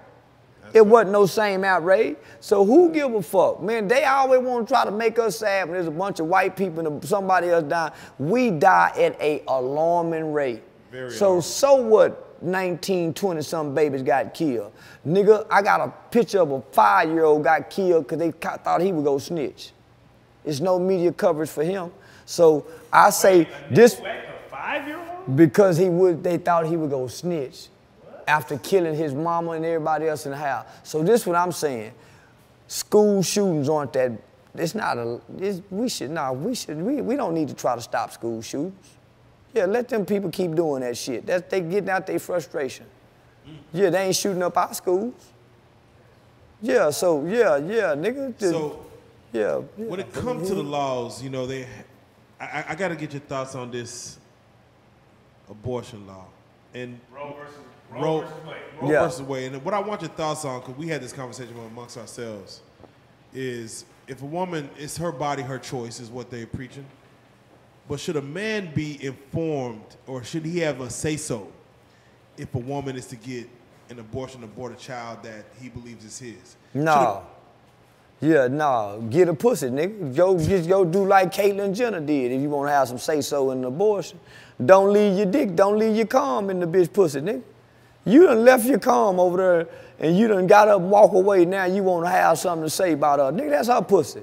It 0.75 0.85
wasn't 0.85 1.13
no 1.13 1.25
same 1.25 1.63
outrage. 1.63 2.17
So 2.41 2.65
who 2.65 2.91
give 2.91 3.15
a 3.15 3.23
fuck? 3.23 3.63
Man, 3.63 3.87
they 3.87 4.05
always 4.05 4.41
want 4.41 4.67
to 4.67 4.75
try 4.75 4.85
to 4.85 4.91
make 4.91 5.21
us 5.21 5.39
sad 5.39 5.69
when 5.69 5.75
there's 5.75 5.87
a 5.87 5.93
bunch 5.93 6.19
of 6.19 6.27
white 6.27 6.57
people 6.57 6.85
and 6.85 7.05
somebody 7.05 7.49
else 7.49 7.63
dying. 7.63 7.93
We 8.19 8.51
die 8.51 8.93
at 8.97 9.21
a 9.21 9.45
alarming 9.47 10.33
rate. 10.33 10.65
Very 10.91 11.13
so 11.13 11.27
alarming. 11.27 11.43
so 11.43 11.75
what 11.77 12.43
19, 12.43 13.15
20 13.15 13.43
some 13.43 13.73
babies 13.73 14.03
got 14.03 14.35
killed. 14.35 14.73
Nigga, 15.07 15.47
I 15.49 15.63
got 15.63 15.81
a 15.81 15.93
picture 16.11 16.41
of 16.41 16.51
a 16.51 16.61
five-year-old 16.73 17.45
got 17.45 17.71
killed 17.71 18.09
because 18.09 18.19
they 18.19 18.33
thought 18.33 18.83
he 18.83 18.93
would 18.93 19.05
go 19.05 19.19
snitch. 19.19 19.71
There's 20.43 20.61
no 20.61 20.81
media 20.81 21.13
coverage 21.13 21.51
for 21.51 21.63
him. 21.63 21.93
So 22.27 22.67
I 22.93 23.11
say 23.11 23.49
this 23.71 24.01
five 24.51 24.89
year 24.89 24.99
old? 24.99 25.37
because 25.37 25.77
he 25.77 25.89
would 25.89 26.25
they 26.25 26.39
thought 26.39 26.67
he 26.67 26.77
would 26.77 26.91
go 26.91 27.07
snitch 27.07 27.69
after 28.27 28.59
killing 28.59 28.95
his 28.95 29.15
mama 29.15 29.53
and 29.53 29.65
everybody 29.65 30.09
else 30.09 30.25
in 30.27 30.33
the 30.33 30.37
house. 30.39 30.67
So 30.83 31.03
this 31.03 31.27
what 31.27 31.37
I'm 31.37 31.53
saying. 31.53 31.93
School 32.67 33.23
shootings 33.23 33.69
aren't 33.69 33.93
that 33.93 34.13
it's 34.55 34.75
not 34.75 34.97
a 34.99 35.21
it's, 35.39 35.61
we 35.71 35.89
should 35.89 36.11
nah, 36.11 36.33
we 36.33 36.55
should 36.55 36.81
we, 36.81 37.01
we 37.03 37.17
don't 37.17 37.35
need 37.35 37.49
to 37.49 37.55
try 37.55 37.75
to 37.75 37.83
stop 37.83 38.13
school 38.13 38.41
shootings. 38.41 38.75
Yeah, 39.53 39.67
let 39.67 39.89
them 39.89 40.05
people 40.07 40.31
keep 40.31 40.55
doing 40.55 40.81
that 40.83 40.97
shit. 40.97 41.27
That's 41.27 41.49
they 41.51 41.61
getting 41.61 41.91
out 41.91 42.07
their 42.07 42.19
frustration. 42.19 42.87
Mm. 43.47 43.57
Yeah, 43.73 43.91
they 43.91 44.07
ain't 44.07 44.17
shooting 44.17 44.43
up 44.43 44.57
our 44.57 44.73
schools. 44.75 45.15
Yeah, 46.63 46.91
so 46.91 47.25
yeah, 47.27 47.57
yeah, 47.59 47.95
nigga. 47.95 48.37
the- 48.39 48.51
So 48.51 48.87
yeah, 49.33 49.61
yeah. 49.77 49.85
when 49.87 50.01
it 50.01 50.13
comes 50.13 50.49
to 50.49 50.55
the 50.55 50.63
laws, 50.63 51.23
you 51.23 51.29
know, 51.31 51.47
they, 51.47 51.65
I, 52.41 52.45
I- 52.47 52.65
I 52.71 52.75
got 52.75 52.89
to 52.89 52.97
get 52.97 53.13
your 53.13 53.21
thoughts 53.21 53.55
on 53.55 53.71
this 53.71 54.19
abortion 55.51 56.07
law 56.07 56.25
and 56.73 56.99
Roe 57.13 57.35
versus 57.39 57.55
Roe, 57.91 58.01
Roe. 58.01 58.29
Roe 58.81 58.91
Yeah. 58.91 59.05
versus 59.05 59.23
Wade. 59.23 59.53
And 59.53 59.65
what 59.65 59.75
I 59.75 59.81
want 59.81 60.01
your 60.03 60.11
thoughts 60.11 60.45
on, 60.45 60.61
because 60.61 60.77
we 60.77 60.89
had 60.89 61.01
this 61.03 61.13
conversation 61.13 61.55
amongst 61.59 61.97
ourselves, 61.97 62.61
is 63.33 63.85
if 64.09 64.23
a 64.23 64.27
woman, 64.27 64.69
it's 64.79 64.97
her 64.97 65.13
body, 65.13 65.43
her 65.43 65.59
choice, 65.59 66.01
is 66.01 66.11
what 66.11 66.31
they're 66.31 66.47
preaching. 66.47 66.87
But 67.89 68.01
should 68.01 68.17
a 68.17 68.23
man 68.23 68.71
be 68.75 69.05
informed, 69.05 69.97
or 70.07 70.25
should 70.25 70.45
he 70.45 70.59
have 70.61 70.81
a 70.81 70.89
say 70.91 71.17
so, 71.17 71.49
if 72.37 72.55
a 72.55 72.59
woman 72.59 72.97
is 72.97 73.07
to 73.07 73.17
get 73.17 73.49
an 73.91 73.99
abortion, 73.99 74.43
abort 74.43 74.73
a 74.73 74.77
child 74.77 75.23
that 75.23 75.45
he 75.61 75.69
believes 75.69 76.05
is 76.05 76.19
his? 76.19 76.57
No. 76.73 77.23
Yeah, 78.21 78.49
no. 78.49 79.07
Get 79.11 79.29
a 79.29 79.35
pussy, 79.35 79.69
nigga. 79.69 80.17
Go 80.17 80.39
just 80.39 80.69
go 80.69 80.85
do 80.85 81.05
like 81.07 81.33
Caitlyn 81.33 81.75
Jenner 81.75 82.01
did 82.01 82.33
if 82.33 82.41
you 82.41 82.49
want 82.49 82.69
to 82.69 82.73
have 82.73 82.89
some 82.89 82.99
say 82.99 83.21
so 83.21 83.51
in 83.51 83.59
an 83.59 83.65
abortion. 83.65 84.19
Don't 84.65 84.93
leave 84.93 85.17
your 85.19 85.27
dick, 85.27 85.55
don't 85.55 85.79
leave 85.79 85.95
your 85.95 86.07
calm 86.07 86.49
in 86.49 86.61
the 86.61 86.67
bitch 86.67 86.91
pussy, 86.93 87.21
nigga. 87.21 87.43
You 88.05 88.27
done 88.27 88.45
left 88.45 88.67
your 88.67 88.79
calm 88.79 89.19
over 89.19 89.37
there 89.37 89.69
and 89.99 90.17
you 90.19 90.29
done 90.29 90.47
got 90.47 90.69
up 90.69 90.81
and 90.81 90.91
walk 90.91 91.13
away. 91.13 91.45
Now 91.45 91.65
you 91.65 91.83
want 91.83 92.05
to 92.05 92.11
have 92.11 92.39
something 92.39 92.65
to 92.65 92.71
say 92.71 92.93
about 92.93 93.19
her. 93.19 93.37
Nigga, 93.37 93.51
that's 93.51 93.69
her 93.69 93.83
pussy. 93.83 94.23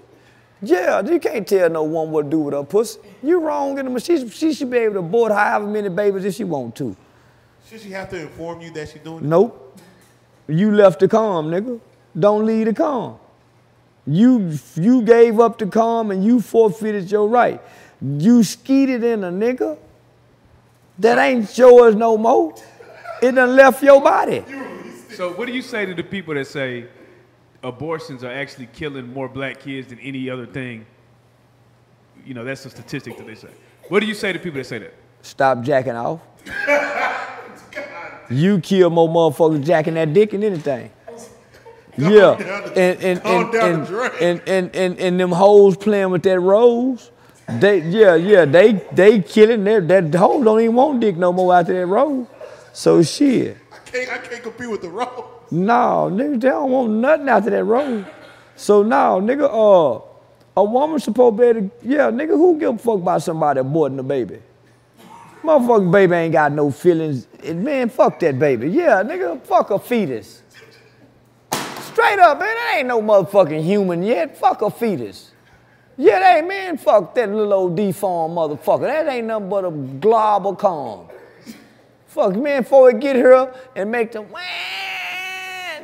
Yeah, 0.62 1.02
you 1.02 1.20
can't 1.20 1.48
tell 1.48 1.70
no 1.70 1.84
woman 1.84 2.14
what 2.14 2.24
to 2.24 2.30
do 2.30 2.40
with 2.40 2.54
her 2.54 2.64
pussy. 2.64 3.00
You 3.24 3.40
wrong 3.40 3.80
in 3.80 3.92
the 3.92 4.00
she, 4.00 4.30
she 4.30 4.54
should 4.54 4.70
be 4.70 4.78
able 4.78 4.94
to 4.94 5.00
abort 5.00 5.32
however 5.32 5.66
many 5.66 5.90
babies 5.90 6.24
if 6.24 6.36
she 6.36 6.44
want 6.44 6.76
to. 6.76 6.96
Should 7.68 7.82
she 7.82 7.90
have 7.92 8.10
to 8.12 8.22
inform 8.22 8.62
you 8.62 8.72
that 8.72 8.90
she's 8.90 9.02
doing 9.02 9.24
it? 9.24 9.24
Nope. 9.24 9.80
You 10.48 10.72
left 10.72 11.00
the 11.00 11.08
calm, 11.08 11.50
nigga. 11.50 11.80
Don't 12.18 12.46
leave 12.46 12.68
the 12.68 12.74
calm. 12.74 13.18
You 14.06 14.58
you 14.76 15.02
gave 15.02 15.40
up 15.40 15.58
the 15.58 15.68
calm 15.68 16.12
and 16.12 16.24
you 16.24 16.42
forfeited 16.42 17.10
your 17.10 17.28
right. 17.28 17.62
You 18.02 18.44
skeeted 18.44 19.04
in 19.04 19.24
a 19.24 19.32
nigga 19.32 19.78
that 21.00 21.18
ain't 21.18 21.58
yours 21.58 21.96
no 21.96 22.18
more. 22.18 22.56
It 23.22 23.34
done 23.34 23.56
left 23.56 23.84
your 23.84 24.02
body. 24.02 24.44
So 25.14 25.32
what 25.34 25.48
do 25.48 25.54
you 25.54 25.62
say 25.62 25.86
to 25.86 25.94
the 25.94 26.04
people 26.04 26.34
that 26.34 26.48
say 26.48 26.86
abortions 27.62 28.24
are 28.24 28.32
actually 28.32 28.68
killing 28.74 29.12
more 29.14 29.30
black 29.30 29.60
kids 29.60 29.90
than 29.90 30.00
any 30.00 30.30
other 30.30 30.46
thing? 30.46 30.86
You 32.26 32.34
know, 32.34 32.44
that's 32.44 32.66
a 32.66 32.70
statistic 32.70 33.18
that 33.18 33.28
they 33.28 33.36
say. 33.36 33.50
What 33.90 34.00
do 34.00 34.06
you 34.06 34.14
say 34.14 34.34
to 34.34 34.40
people 34.40 34.58
that 34.60 34.66
say 34.66 34.80
that? 34.80 34.94
Stop 35.22 35.62
jacking 35.62 35.94
off. 35.96 36.22
You 38.30 38.60
kill 38.60 38.90
more 38.90 39.10
motherfuckers 39.10 39.66
jacking 39.66 39.96
that 39.96 40.14
dick 40.14 40.32
than 40.32 40.44
anything. 40.44 40.90
yeah. 41.98 42.10
down 42.10 42.38
the- 42.38 42.78
and, 42.78 43.04
and, 43.04 43.22
calm 43.22 43.44
and, 43.44 43.52
down 43.54 43.72
and, 43.72 43.88
the 43.88 44.02
and, 44.22 44.42
and, 44.48 44.76
and, 44.76 45.00
and 45.00 45.20
them 45.20 45.32
hoes 45.32 45.76
playing 45.76 46.10
with 46.10 46.24
that 46.24 46.40
rose. 46.40 47.12
They 47.60 47.82
yeah, 47.82 48.16
yeah, 48.16 48.46
they 48.46 48.74
they 48.94 49.20
killing 49.20 49.66
their 49.66 49.82
that 49.82 50.16
hoe 50.16 50.42
don't 50.42 50.62
even 50.62 50.76
want 50.76 51.02
dick 51.02 51.18
no 51.18 51.34
more 51.34 51.54
after 51.54 51.74
that 51.74 51.86
rose. 51.86 52.28
So 52.74 53.04
shit. 53.04 53.58
I 53.72 53.78
can't, 53.90 54.12
I 54.12 54.18
can't 54.18 54.44
compete 54.44 54.70
with 54.70 54.82
the 54.82 54.90
role. 54.90 55.44
No, 55.52 56.10
nigga, 56.12 56.40
they 56.40 56.50
don't 56.50 56.72
want 56.72 56.92
nothing 56.94 57.28
after 57.28 57.50
that 57.50 57.64
road. 57.64 58.06
So 58.56 58.84
now, 58.84 59.20
nigga, 59.20 59.44
uh, 59.44 60.02
a 60.56 60.64
woman 60.64 61.00
supposed 61.00 61.38
to 61.38 61.42
be 61.42 61.48
able 61.48 61.70
to, 61.70 61.72
yeah, 61.84 62.12
nigga, 62.12 62.30
who 62.30 62.58
give 62.60 62.76
a 62.76 62.78
fuck 62.78 62.96
about 62.96 63.24
somebody 63.24 63.60
aborting 63.60 64.00
a 64.00 64.04
baby? 64.04 64.40
Motherfucking 65.44 65.92
baby 65.92 66.16
ain't 66.16 66.34
got 66.34 66.52
no 66.52 66.70
feelings. 66.72 67.28
And 67.44 67.64
man, 67.64 67.90
fuck 67.90 68.20
that 68.20 68.38
baby. 68.38 68.70
Yeah, 68.70 69.02
nigga, 69.04 69.42
fuck 69.42 69.72
a 69.72 69.80
fetus. 69.80 70.42
Straight 71.80 72.20
up, 72.20 72.40
man, 72.40 72.56
that 72.56 72.76
ain't 72.78 72.88
no 72.88 73.02
motherfucking 73.02 73.64
human 73.64 74.04
yet. 74.04 74.38
Fuck 74.38 74.62
a 74.62 74.70
fetus. 74.70 75.32
Yeah, 75.98 76.20
that 76.20 76.38
ain't, 76.38 76.48
man, 76.48 76.78
fuck 76.78 77.14
that 77.16 77.30
little 77.30 77.54
old 77.54 77.76
deformed 77.76 78.38
motherfucker. 78.38 78.82
That 78.82 79.08
ain't 79.08 79.28
nothing 79.28 79.50
but 79.50 79.66
a 79.66 79.72
glob 79.72 80.48
of 80.48 80.58
calm. 80.58 81.08
Fuck, 82.12 82.36
man, 82.36 82.64
before 82.64 82.90
it 82.90 83.00
get 83.00 83.16
here 83.16 83.54
and 83.74 83.90
make 83.90 84.12
the 84.12 84.20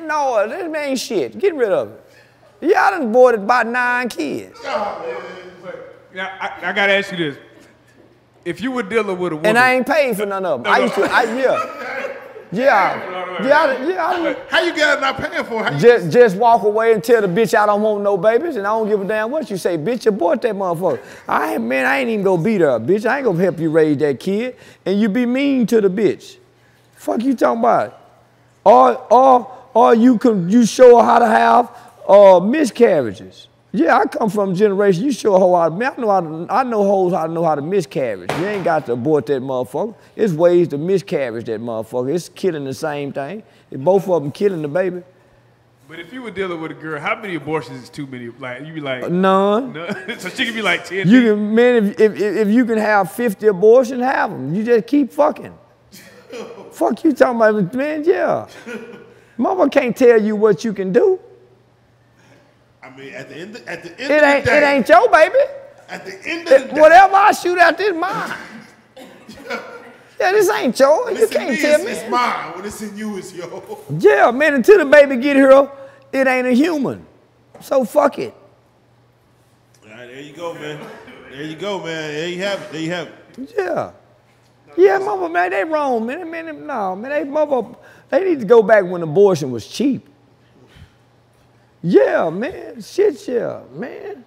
no, 0.06 0.46
this 0.50 0.70
man 0.70 0.90
ain't 0.90 1.00
shit. 1.00 1.40
Get 1.40 1.56
rid 1.56 1.72
of 1.72 1.92
it. 1.92 2.04
Y'all 2.70 2.92
done 2.92 3.04
aborted 3.04 3.44
about 3.44 3.68
nine 3.68 4.10
kids. 4.10 4.60
Now, 4.64 5.04
I, 6.14 6.60
I 6.64 6.74
gotta 6.74 6.94
ask 6.94 7.12
you 7.14 7.18
this. 7.18 7.38
If 8.44 8.60
you 8.60 8.72
were 8.72 8.84
dealing 8.84 9.18
with 9.18 9.32
a 9.32 9.36
woman, 9.38 9.46
And 9.46 9.58
I 9.58 9.76
ain't 9.76 9.88
paid 9.88 10.18
for 10.18 10.26
none 10.26 10.46
of 10.46 10.64
them. 10.64 10.74
I 10.74 10.80
used 10.80 10.96
to, 10.96 11.04
I, 11.04 11.24
yeah. 11.24 12.04
Yeah. 12.52 13.44
Yeah, 13.44 13.60
I- 13.60 13.88
yeah, 13.88 14.08
I 14.08 14.14
done- 14.24 14.36
How 14.50 14.62
you 14.62 14.74
get 14.74 14.98
it 14.98 15.02
not 15.02 15.18
paying 15.18 15.44
for 15.44 15.68
it? 15.68 15.78
Just, 15.78 16.10
just 16.12 16.38
walk 16.38 16.64
away 16.64 16.94
and 16.94 17.04
tell 17.04 17.22
the 17.22 17.28
bitch 17.28 17.54
I 17.58 17.66
don't 17.66 17.82
want 17.82 18.04
no 18.04 18.18
babies 18.18 18.56
and 18.56 18.66
I 18.66 18.70
don't 18.72 18.88
give 18.88 19.02
a 19.02 19.06
damn 19.06 19.30
what 19.32 19.50
you 19.52 19.58
say. 19.58 19.78
Bitch, 19.78 20.06
abort 20.08 20.42
that 20.44 20.56
motherfucker. 20.56 21.00
I 21.28 21.54
ain't, 21.56 21.64
man, 21.64 21.86
I 21.86 22.00
ain't 22.00 22.10
even 22.10 22.24
gonna 22.24 22.42
beat 22.42 22.62
her, 22.62 22.80
bitch. 22.80 23.06
I 23.06 23.18
ain't 23.18 23.26
gonna 23.26 23.42
help 23.44 23.60
you 23.60 23.70
raise 23.70 23.98
that 23.98 24.20
kid. 24.20 24.56
And 24.86 25.00
you 25.00 25.10
be 25.10 25.26
mean 25.26 25.66
to 25.68 25.82
the 25.82 25.90
bitch. 25.90 26.38
Fuck 26.96 27.22
you 27.24 27.36
talking 27.36 27.60
about? 27.60 28.00
Or, 28.64 28.96
or, 29.14 29.52
or 29.74 29.94
you 29.96 30.18
can, 30.18 30.50
you 30.50 30.66
show 30.66 30.98
her 30.98 31.04
how 31.04 31.20
to 31.20 31.28
have 31.28 31.72
uh, 32.08 32.40
miscarriages. 32.40 33.48
Yeah, 33.78 34.00
I 34.00 34.06
come 34.06 34.28
from 34.32 34.54
a 34.54 34.56
generation, 34.56 35.04
you 35.04 35.12
show 35.12 35.36
a 35.36 35.40
whole 35.40 35.52
lot 35.52 35.72
of, 35.72 35.78
man, 35.78 35.94
I 35.96 36.02
know 36.02 36.10
how 36.10 36.22
to, 36.22 36.48
I 36.50 36.64
know 36.64 36.84
hoes 36.84 37.14
how 37.14 37.28
to 37.28 37.32
know 37.32 37.44
how 37.44 37.54
to 37.54 37.62
miscarriage. 37.62 38.32
You 38.40 38.48
ain't 38.48 38.64
got 38.64 38.88
to 38.88 38.94
abort 38.94 39.28
that 39.28 39.44
motherfucker. 39.44 39.94
It's 40.16 40.34
ways 40.34 40.70
to 40.70 40.80
miscarriage 40.80 41.46
that 41.46 41.62
motherfucker. 41.62 42.16
It's 42.16 42.28
killing 42.30 42.64
the 42.64 42.74
same 42.74 43.14
thing. 43.14 43.44
Both 43.72 44.10
of 44.10 44.24
them 44.24 44.32
killing 44.32 44.64
the 44.64 44.68
baby. 44.68 45.04
but 45.88 46.00
if 46.00 46.12
you 46.12 46.24
were 46.24 46.32
dealing 46.32 46.60
with 46.60 46.72
a 46.72 46.74
girl, 46.74 47.00
how 47.00 47.22
many 47.22 47.36
abortions 47.36 47.84
is 47.84 47.90
too 47.90 48.08
many? 48.08 48.30
Like 48.30 48.66
you 48.66 48.74
be 48.74 48.82
like, 48.82 49.12
None. 49.12 49.74
no. 49.74 49.88
so 50.18 50.30
she 50.30 50.46
could 50.46 50.56
be 50.56 50.64
like 50.64 50.84
ten. 50.84 51.08
You 51.08 51.36
can, 51.36 51.54
man, 51.54 51.86
if, 51.86 52.00
if, 52.00 52.20
if 52.20 52.48
you 52.48 52.66
can 52.66 52.80
have 52.80 53.12
50 53.12 53.46
abortions, 53.46 54.02
have 54.02 54.32
them. 54.32 54.56
You 54.56 54.64
just 54.64 54.88
keep 54.88 55.12
fucking. 55.12 55.56
Fuck 56.72 57.04
you 57.04 57.14
talking 57.14 57.36
about, 57.36 57.76
man, 57.76 58.04
yeah. 58.04 58.48
Mama 59.38 59.70
can't 59.70 59.96
tell 59.96 60.20
you 60.20 60.36
what 60.36 60.64
you 60.64 60.74
can 60.74 60.92
do. 60.92 61.20
I 62.88 62.98
mean, 62.98 63.14
at 63.14 63.28
the 63.30 63.36
end, 63.36 63.62
at 63.68 63.84
the 63.84 63.90
end 64.00 64.12
It 64.12 64.24
of 64.24 64.30
ain't, 64.30 64.46
the 64.46 64.52
day, 64.52 64.58
it 64.58 64.64
ain't 64.76 64.90
your 64.90 65.10
baby. 65.10 65.36
at 65.90 66.06
the 66.06 66.30
end 66.30 66.48
of 66.48 66.62
the 66.70 66.74
day, 66.76 66.82
Whatever 66.82 67.16
I 67.16 67.32
shoot 67.34 67.58
out, 67.60 67.78
this 67.78 67.96
mine. 67.96 68.34
Yeah, 70.20 70.32
this 70.32 70.50
ain't 70.50 70.80
yours. 70.80 71.06
when 71.06 71.16
You 71.18 71.28
can't 71.28 71.50
me, 71.52 71.62
tell 71.62 71.76
it's, 71.76 71.86
me. 71.86 71.92
it's 71.92 72.10
mine. 72.10 72.56
When 72.56 72.66
it's 72.66 72.82
in 72.82 72.98
you, 72.98 73.18
it's 73.18 73.36
yours. 73.36 73.64
Yeah, 74.00 74.32
man, 74.32 74.56
until 74.56 74.80
the 74.80 74.86
baby 74.86 75.16
get 75.18 75.36
here, 75.36 75.70
it 76.12 76.26
ain't 76.26 76.48
a 76.48 76.54
human. 76.54 77.06
So 77.62 77.86
fuck 77.86 78.18
it. 78.18 78.34
Right, 79.86 80.08
there 80.08 80.22
you 80.22 80.34
go, 80.34 80.56
man. 80.56 80.80
There 81.30 81.44
you 81.44 81.56
go, 81.56 81.78
man. 81.78 82.14
There 82.14 82.30
you 82.30 82.42
have 82.44 82.62
it. 82.64 82.72
There 82.72 82.82
you 82.82 82.90
have 82.92 83.08
it. 83.38 83.54
Yeah. 83.56 83.92
Yeah, 84.76 84.98
mother, 84.98 85.30
man, 85.30 85.52
they 85.52 85.64
wrong, 85.64 86.04
man. 86.08 86.32
man 86.32 86.66
no, 86.66 86.96
man, 86.96 87.12
they 87.12 87.24
mother, 87.24 87.68
they 88.10 88.24
need 88.24 88.40
to 88.40 88.46
go 88.46 88.64
back 88.64 88.86
when 88.86 89.04
abortion 89.04 89.52
was 89.52 89.68
cheap. 89.68 90.08
Yeah, 91.82 92.30
man. 92.30 92.82
Shit, 92.82 93.28
yeah, 93.28 93.62
man. 93.74 94.24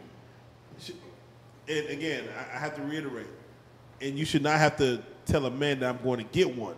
And 1.69 1.89
again, 1.89 2.25
I 2.53 2.59
have 2.59 2.75
to 2.77 2.83
reiterate, 2.83 3.29
and 4.01 4.19
you 4.19 4.25
should 4.25 4.43
not 4.43 4.59
have 4.59 4.77
to 4.79 5.03
tell 5.25 5.47
a 5.47 5.51
man 5.51 5.81
that 5.81 5.89
I'm 5.89 6.03
going 6.03 6.19
to 6.19 6.25
get 6.33 6.57
one. 6.57 6.75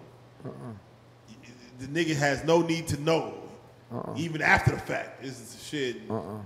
The 1.79 1.87
nigga 1.87 2.15
has 2.17 2.45
no 2.45 2.61
need 2.61 2.89
to 2.89 3.01
know, 3.01 3.35
even 4.17 4.43
after 4.43 4.73
the 4.73 4.79
fact. 4.79 5.23
This 5.23 5.41
is 5.41 5.65
shit. 5.67 5.97
Uh 6.11 6.39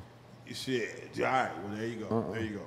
shit. 0.55 1.11
All 1.19 1.25
right. 1.25 1.51
Well, 1.65 1.77
there 1.77 1.87
you 1.87 1.97
go. 1.97 2.31
There 2.33 2.43
you 2.43 2.51
go. 2.51 2.63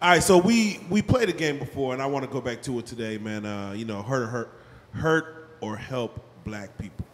All 0.00 0.10
right. 0.10 0.22
So 0.22 0.38
we 0.38 0.80
we 0.90 1.02
played 1.02 1.28
a 1.28 1.32
game 1.32 1.58
before, 1.58 1.92
and 1.92 2.02
I 2.02 2.06
want 2.06 2.24
to 2.24 2.30
go 2.30 2.40
back 2.40 2.62
to 2.62 2.78
it 2.78 2.86
today, 2.86 3.18
man. 3.18 3.44
Uh, 3.44 3.72
you 3.72 3.84
know, 3.84 4.02
hurt 4.02 4.22
or 4.22 4.26
hurt, 4.26 4.58
hurt 4.92 5.56
or 5.60 5.76
help 5.76 6.24
black 6.44 6.76
people. 6.78 7.06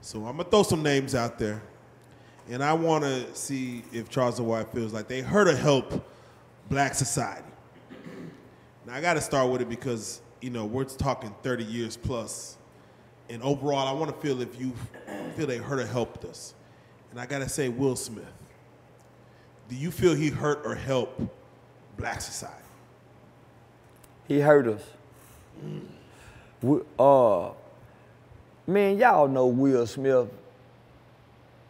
So 0.00 0.26
I'm 0.26 0.36
gonna 0.36 0.48
throw 0.48 0.62
some 0.62 0.82
names 0.82 1.14
out 1.14 1.38
there, 1.38 1.62
and 2.50 2.62
I 2.62 2.72
want 2.72 3.04
to 3.04 3.34
see 3.34 3.82
if 3.92 4.08
Charleston 4.08 4.46
White 4.46 4.68
feels 4.72 4.92
like 4.92 5.08
they 5.08 5.20
hurt 5.20 5.48
or 5.48 5.56
help 5.56 6.06
black 6.70 6.94
society. 6.94 7.44
Now 8.86 8.94
I 8.94 9.00
got 9.00 9.14
to 9.14 9.20
start 9.20 9.50
with 9.50 9.60
it 9.60 9.68
because 9.68 10.22
you 10.40 10.50
know 10.50 10.64
we're 10.64 10.84
talking 10.84 11.34
30 11.42 11.64
years 11.64 11.96
plus. 11.96 12.56
and 13.28 13.42
overall 13.42 13.86
I 13.86 13.92
want 13.92 14.14
to 14.14 14.26
feel 14.26 14.40
if 14.40 14.58
you 14.58 14.72
feel 15.36 15.46
they 15.46 15.58
hurt 15.58 15.80
or 15.80 15.86
helped 15.86 16.24
us, 16.24 16.54
and 17.10 17.20
I 17.20 17.26
got 17.26 17.40
to 17.40 17.48
say 17.48 17.68
Will 17.68 17.96
Smith. 17.96 18.24
Do 19.68 19.76
you 19.76 19.90
feel 19.90 20.14
he 20.14 20.30
hurt 20.30 20.62
or 20.64 20.74
helped 20.74 21.20
black 21.98 22.22
society? 22.22 22.54
He 24.26 24.40
hurt 24.40 24.66
us. 24.66 24.82
We, 26.62 26.80
uh, 26.98 27.50
man, 28.66 28.98
y'all 28.98 29.28
know 29.28 29.46
Will 29.46 29.86
Smith 29.86 30.28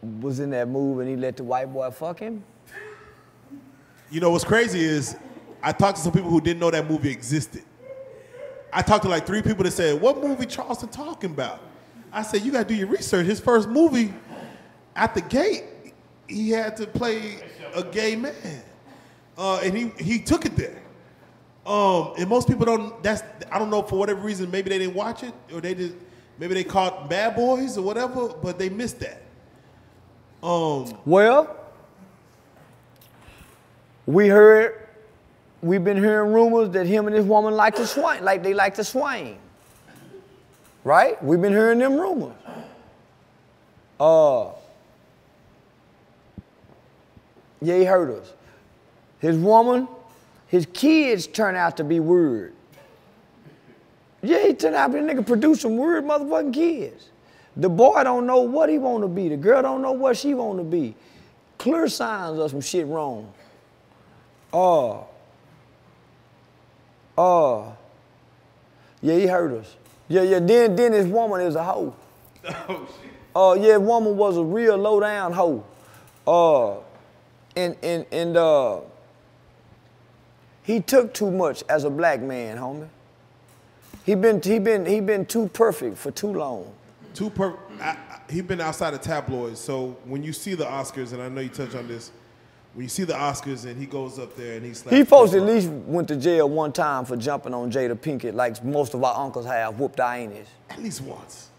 was 0.01 0.39
in 0.39 0.49
that 0.51 0.67
movie 0.67 1.01
and 1.01 1.09
he 1.09 1.15
let 1.15 1.37
the 1.37 1.43
white 1.43 1.71
boy 1.71 1.89
fuck 1.91 2.19
him. 2.19 2.43
You 4.11 4.19
know 4.19 4.31
what's 4.31 4.43
crazy 4.43 4.79
is 4.79 5.15
I 5.61 5.71
talked 5.71 5.97
to 5.97 6.03
some 6.03 6.11
people 6.11 6.29
who 6.29 6.41
didn't 6.41 6.59
know 6.59 6.71
that 6.71 6.89
movie 6.89 7.11
existed. 7.11 7.63
I 8.71 8.81
talked 8.81 9.03
to 9.03 9.09
like 9.09 9.25
three 9.25 9.41
people 9.41 9.63
that 9.63 9.71
said, 9.71 9.99
"What 9.99 10.21
movie 10.21 10.45
Charleston 10.45 10.89
talking 10.89 11.31
about?" 11.31 11.59
I 12.11 12.21
said, 12.21 12.43
"You 12.43 12.51
got 12.51 12.67
to 12.67 12.73
do 12.73 12.75
your 12.75 12.87
research. 12.87 13.25
His 13.25 13.39
first 13.39 13.67
movie, 13.67 14.13
at 14.95 15.13
the 15.15 15.21
gate, 15.21 15.63
he 16.27 16.51
had 16.51 16.77
to 16.77 16.87
play 16.87 17.37
a 17.75 17.83
gay 17.83 18.15
man, 18.15 18.63
uh, 19.37 19.61
and 19.63 19.75
he 19.75 19.91
he 20.03 20.19
took 20.19 20.45
it 20.45 20.55
there. 20.55 20.81
Um, 21.65 22.13
and 22.17 22.27
most 22.27 22.47
people 22.47 22.65
don't. 22.65 23.01
That's 23.03 23.23
I 23.51 23.59
don't 23.59 23.69
know 23.69 23.81
for 23.81 23.97
whatever 23.97 24.21
reason. 24.21 24.49
Maybe 24.49 24.69
they 24.69 24.79
didn't 24.79 24.95
watch 24.95 25.23
it, 25.23 25.33
or 25.53 25.61
they 25.61 25.75
just 25.75 25.95
maybe 26.37 26.53
they 26.53 26.63
caught 26.63 27.09
Bad 27.09 27.35
Boys 27.35 27.77
or 27.77 27.81
whatever, 27.81 28.29
but 28.29 28.57
they 28.57 28.69
missed 28.69 28.99
that. 28.99 29.21
Um, 30.41 30.97
Well, 31.05 31.55
we 34.05 34.27
heard, 34.27 34.87
we've 35.61 35.83
been 35.83 35.97
hearing 35.97 36.33
rumors 36.33 36.69
that 36.71 36.85
him 36.85 37.07
and 37.07 37.15
his 37.15 37.25
woman 37.25 37.55
like 37.55 37.75
to 37.75 37.85
swing, 37.85 38.23
like 38.23 38.41
they 38.41 38.53
like 38.53 38.75
to 38.75 38.83
swing. 38.83 39.37
Right? 40.83 41.21
We've 41.23 41.41
been 41.41 41.51
hearing 41.51 41.79
them 41.79 41.99
rumors. 41.99 42.35
Uh, 43.99 44.51
yeah, 47.61 47.77
he 47.77 47.83
hurt 47.83 48.09
us. 48.21 48.33
His 49.19 49.37
woman, 49.37 49.87
his 50.47 50.65
kids 50.73 51.27
turn 51.27 51.55
out 51.55 51.77
to 51.77 51.83
be 51.83 51.99
weird. 51.99 52.53
Yeah, 54.21 54.47
he 54.47 54.53
turned 54.53 54.75
out 54.75 54.87
to 54.87 54.93
be 54.93 54.99
a 54.99 55.01
nigga 55.01 55.25
produce 55.25 55.61
some 55.61 55.77
weird 55.77 56.05
motherfucking 56.05 56.53
kids. 56.53 57.09
The 57.57 57.69
boy 57.69 58.03
don't 58.03 58.25
know 58.25 58.41
what 58.41 58.69
he 58.69 58.77
want 58.77 59.03
to 59.03 59.07
be. 59.07 59.29
The 59.29 59.37
girl 59.37 59.61
don't 59.61 59.81
know 59.81 59.91
what 59.91 60.17
she 60.17 60.33
want 60.33 60.59
to 60.59 60.63
be. 60.63 60.95
Clear 61.57 61.87
signs 61.87 62.39
of 62.39 62.51
some 62.51 62.61
shit 62.61 62.87
wrong. 62.87 63.33
Uh, 64.53 64.99
uh, 67.17 67.71
yeah, 69.01 69.15
he 69.15 69.27
hurt 69.27 69.51
us. 69.53 69.75
Yeah, 70.07 70.23
yeah. 70.23 70.39
Then, 70.39 70.75
then 70.75 70.91
this 70.93 71.05
woman 71.05 71.41
is 71.41 71.55
a 71.55 71.63
hoe. 71.63 71.95
Oh 72.67 72.87
shit. 73.01 73.11
Uh, 73.35 73.55
yeah, 73.59 73.77
woman 73.77 74.17
was 74.17 74.37
a 74.37 74.43
real 74.43 74.75
low 74.75 74.99
down 74.99 75.33
hoe. 75.33 75.63
Uh, 76.25 76.79
and 77.55 77.75
and 77.83 78.05
and 78.11 78.37
uh, 78.37 78.79
he 80.63 80.79
took 80.79 81.13
too 81.13 81.29
much 81.29 81.63
as 81.69 81.83
a 81.83 81.89
black 81.89 82.21
man, 82.21 82.57
homie. 82.57 82.87
He 84.03 84.15
been 84.15 84.41
he 84.41 84.59
been 84.59 84.85
he 84.85 84.99
been 84.99 85.25
too 85.25 85.47
perfect 85.49 85.97
for 85.97 86.11
too 86.11 86.33
long. 86.33 86.73
Two 87.13 87.29
per. 87.29 87.57
I, 87.81 87.89
I, 87.89 88.19
he 88.29 88.41
been 88.41 88.61
outside 88.61 88.93
of 88.93 89.01
tabloids, 89.01 89.59
so 89.59 89.97
when 90.05 90.23
you 90.23 90.33
see 90.33 90.53
the 90.53 90.65
Oscars, 90.65 91.13
and 91.13 91.21
I 91.21 91.29
know 91.29 91.41
you 91.41 91.49
touch 91.49 91.75
on 91.75 91.87
this, 91.87 92.11
when 92.73 92.83
you 92.83 92.89
see 92.89 93.03
the 93.03 93.13
Oscars 93.13 93.65
and 93.65 93.79
he 93.79 93.85
goes 93.85 94.19
up 94.19 94.35
there 94.35 94.55
and 94.55 94.65
he 94.65 94.73
slaps. 94.73 94.95
He 94.95 95.03
folks 95.03 95.33
at 95.33 95.41
least 95.41 95.69
went 95.69 96.07
to 96.09 96.15
jail 96.15 96.47
one 96.47 96.71
time 96.71 97.05
for 97.05 97.17
jumping 97.17 97.53
on 97.53 97.71
Jada 97.71 97.95
Pinkett, 97.95 98.33
like 98.33 98.63
most 98.63 98.93
of 98.93 99.03
our 99.03 99.25
uncles 99.25 99.45
have, 99.45 99.79
whooped 99.79 99.99
our 99.99 100.15
ass. 100.15 100.31
at 100.69 100.81
least 100.81 101.01
once. 101.01 101.49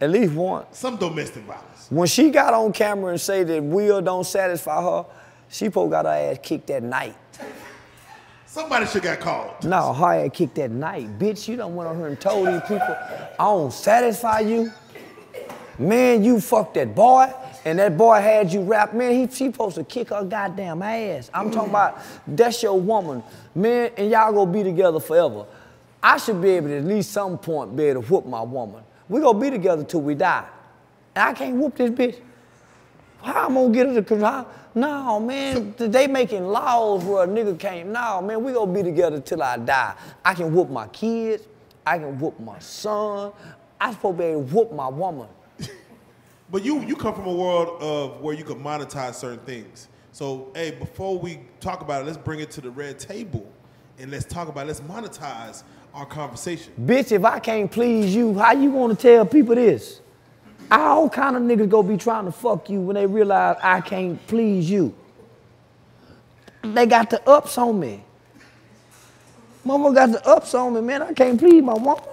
At 0.00 0.10
least 0.10 0.32
once. 0.34 0.78
Some 0.78 0.96
domestic 0.96 1.42
violence. 1.44 1.86
When 1.90 2.06
she 2.06 2.30
got 2.30 2.54
on 2.54 2.72
camera 2.72 3.10
and 3.10 3.20
say 3.20 3.42
that 3.44 3.62
Will 3.62 4.00
don't 4.00 4.24
satisfy 4.24 4.82
her, 4.82 5.06
she 5.48 5.64
supposed 5.64 5.90
got 5.90 6.04
her 6.04 6.10
ass 6.12 6.38
kicked 6.42 6.66
that 6.68 6.82
night. 6.82 7.16
Somebody 8.46 8.86
should 8.86 9.02
got 9.02 9.20
called. 9.20 9.64
No, 9.64 9.92
her 9.92 10.24
ass 10.26 10.30
kicked 10.32 10.54
that 10.56 10.70
night. 10.70 11.18
Bitch, 11.18 11.48
you 11.48 11.56
done 11.56 11.74
went 11.74 11.88
on 11.88 11.96
here 11.96 12.06
and 12.08 12.20
told 12.20 12.46
these 12.46 12.60
people, 12.62 12.96
I 13.38 13.44
don't 13.44 13.72
satisfy 13.72 14.40
you. 14.40 14.72
Man, 15.78 16.24
you 16.24 16.40
fucked 16.40 16.74
that 16.74 16.94
boy, 16.94 17.32
and 17.64 17.78
that 17.78 17.96
boy 17.96 18.20
had 18.20 18.52
you 18.52 18.62
wrapped. 18.62 18.94
Man, 18.94 19.12
he, 19.12 19.32
she 19.32 19.52
supposed 19.52 19.76
to 19.76 19.84
kick 19.84 20.08
her 20.08 20.24
goddamn 20.24 20.82
ass. 20.82 21.30
I'm 21.32 21.50
talking 21.50 21.68
mm. 21.68 21.72
about 21.72 22.00
that's 22.26 22.62
your 22.62 22.78
woman. 22.80 23.22
Man, 23.54 23.92
and 23.96 24.10
y'all 24.10 24.32
gonna 24.32 24.50
be 24.50 24.64
together 24.64 24.98
forever. 24.98 25.46
I 26.02 26.16
should 26.18 26.40
be 26.42 26.50
able 26.50 26.68
to 26.68 26.78
at 26.78 26.84
least 26.84 27.12
some 27.12 27.38
point 27.38 27.76
be 27.76 27.84
able 27.84 28.02
to 28.02 28.08
whoop 28.08 28.26
my 28.26 28.42
woman. 28.42 28.82
We 29.08 29.20
gonna 29.20 29.38
be 29.38 29.50
together 29.50 29.84
till 29.84 30.00
we 30.00 30.14
die. 30.14 30.46
And 31.14 31.28
I 31.28 31.32
can't 31.32 31.56
whoop 31.56 31.76
this 31.76 31.90
bitch. 31.90 32.20
How 33.22 33.46
I'm 33.46 33.54
gonna 33.54 33.72
get 33.72 33.86
her 33.86 33.94
to 33.94 34.02
control? 34.02 34.46
No, 34.74 35.18
man, 35.18 35.74
they 35.76 36.06
making 36.06 36.46
laws 36.46 37.04
where 37.04 37.24
a 37.24 37.26
nigga 37.26 37.58
can't. 37.58 37.88
No, 37.88 38.20
man, 38.22 38.42
we 38.42 38.52
gonna 38.52 38.72
be 38.72 38.82
together 38.82 39.20
till 39.20 39.42
I 39.42 39.56
die. 39.56 39.94
I 40.24 40.34
can 40.34 40.54
whoop 40.54 40.70
my 40.70 40.86
kids. 40.88 41.44
I 41.86 41.98
can 41.98 42.18
whoop 42.18 42.38
my 42.38 42.58
son. 42.58 43.32
I 43.80 43.92
supposed 43.92 44.18
to 44.18 44.22
be 44.22 44.28
able 44.30 44.44
to 44.44 44.54
whoop 44.54 44.72
my 44.72 44.88
woman. 44.88 45.28
But 46.50 46.64
you 46.64 46.80
you 46.80 46.96
come 46.96 47.14
from 47.14 47.26
a 47.26 47.32
world 47.32 47.80
of 47.82 48.20
where 48.20 48.34
you 48.34 48.44
could 48.44 48.56
monetize 48.56 49.14
certain 49.14 49.44
things. 49.44 49.88
So 50.12 50.50
hey, 50.54 50.70
before 50.72 51.18
we 51.18 51.40
talk 51.60 51.82
about 51.82 52.02
it, 52.02 52.06
let's 52.06 52.18
bring 52.18 52.40
it 52.40 52.50
to 52.52 52.60
the 52.60 52.70
red 52.70 52.98
table, 52.98 53.50
and 53.98 54.10
let's 54.10 54.24
talk 54.24 54.48
about 54.48 54.64
it. 54.64 54.68
let's 54.68 54.80
monetize 54.80 55.62
our 55.92 56.06
conversation. 56.06 56.72
Bitch, 56.80 57.12
if 57.12 57.24
I 57.24 57.38
can't 57.38 57.70
please 57.70 58.14
you, 58.14 58.38
how 58.38 58.52
you 58.52 58.70
wanna 58.70 58.94
tell 58.94 59.26
people 59.26 59.54
this? 59.54 60.00
All 60.70 61.08
kind 61.08 61.36
of 61.36 61.42
niggas 61.42 61.68
gonna 61.68 61.88
be 61.88 61.96
trying 61.96 62.24
to 62.24 62.32
fuck 62.32 62.68
you 62.70 62.80
when 62.80 62.94
they 62.94 63.06
realize 63.06 63.56
I 63.62 63.80
can't 63.80 64.24
please 64.26 64.70
you. 64.70 64.94
They 66.62 66.86
got 66.86 67.10
the 67.10 67.26
ups 67.28 67.56
on 67.58 67.78
me. 67.78 68.04
Mama 69.64 69.92
got 69.92 70.12
the 70.12 70.26
ups 70.26 70.54
on 70.54 70.74
me, 70.74 70.80
man. 70.80 71.02
I 71.02 71.12
can't 71.12 71.38
please 71.38 71.62
my 71.62 71.74
woman. 71.74 72.04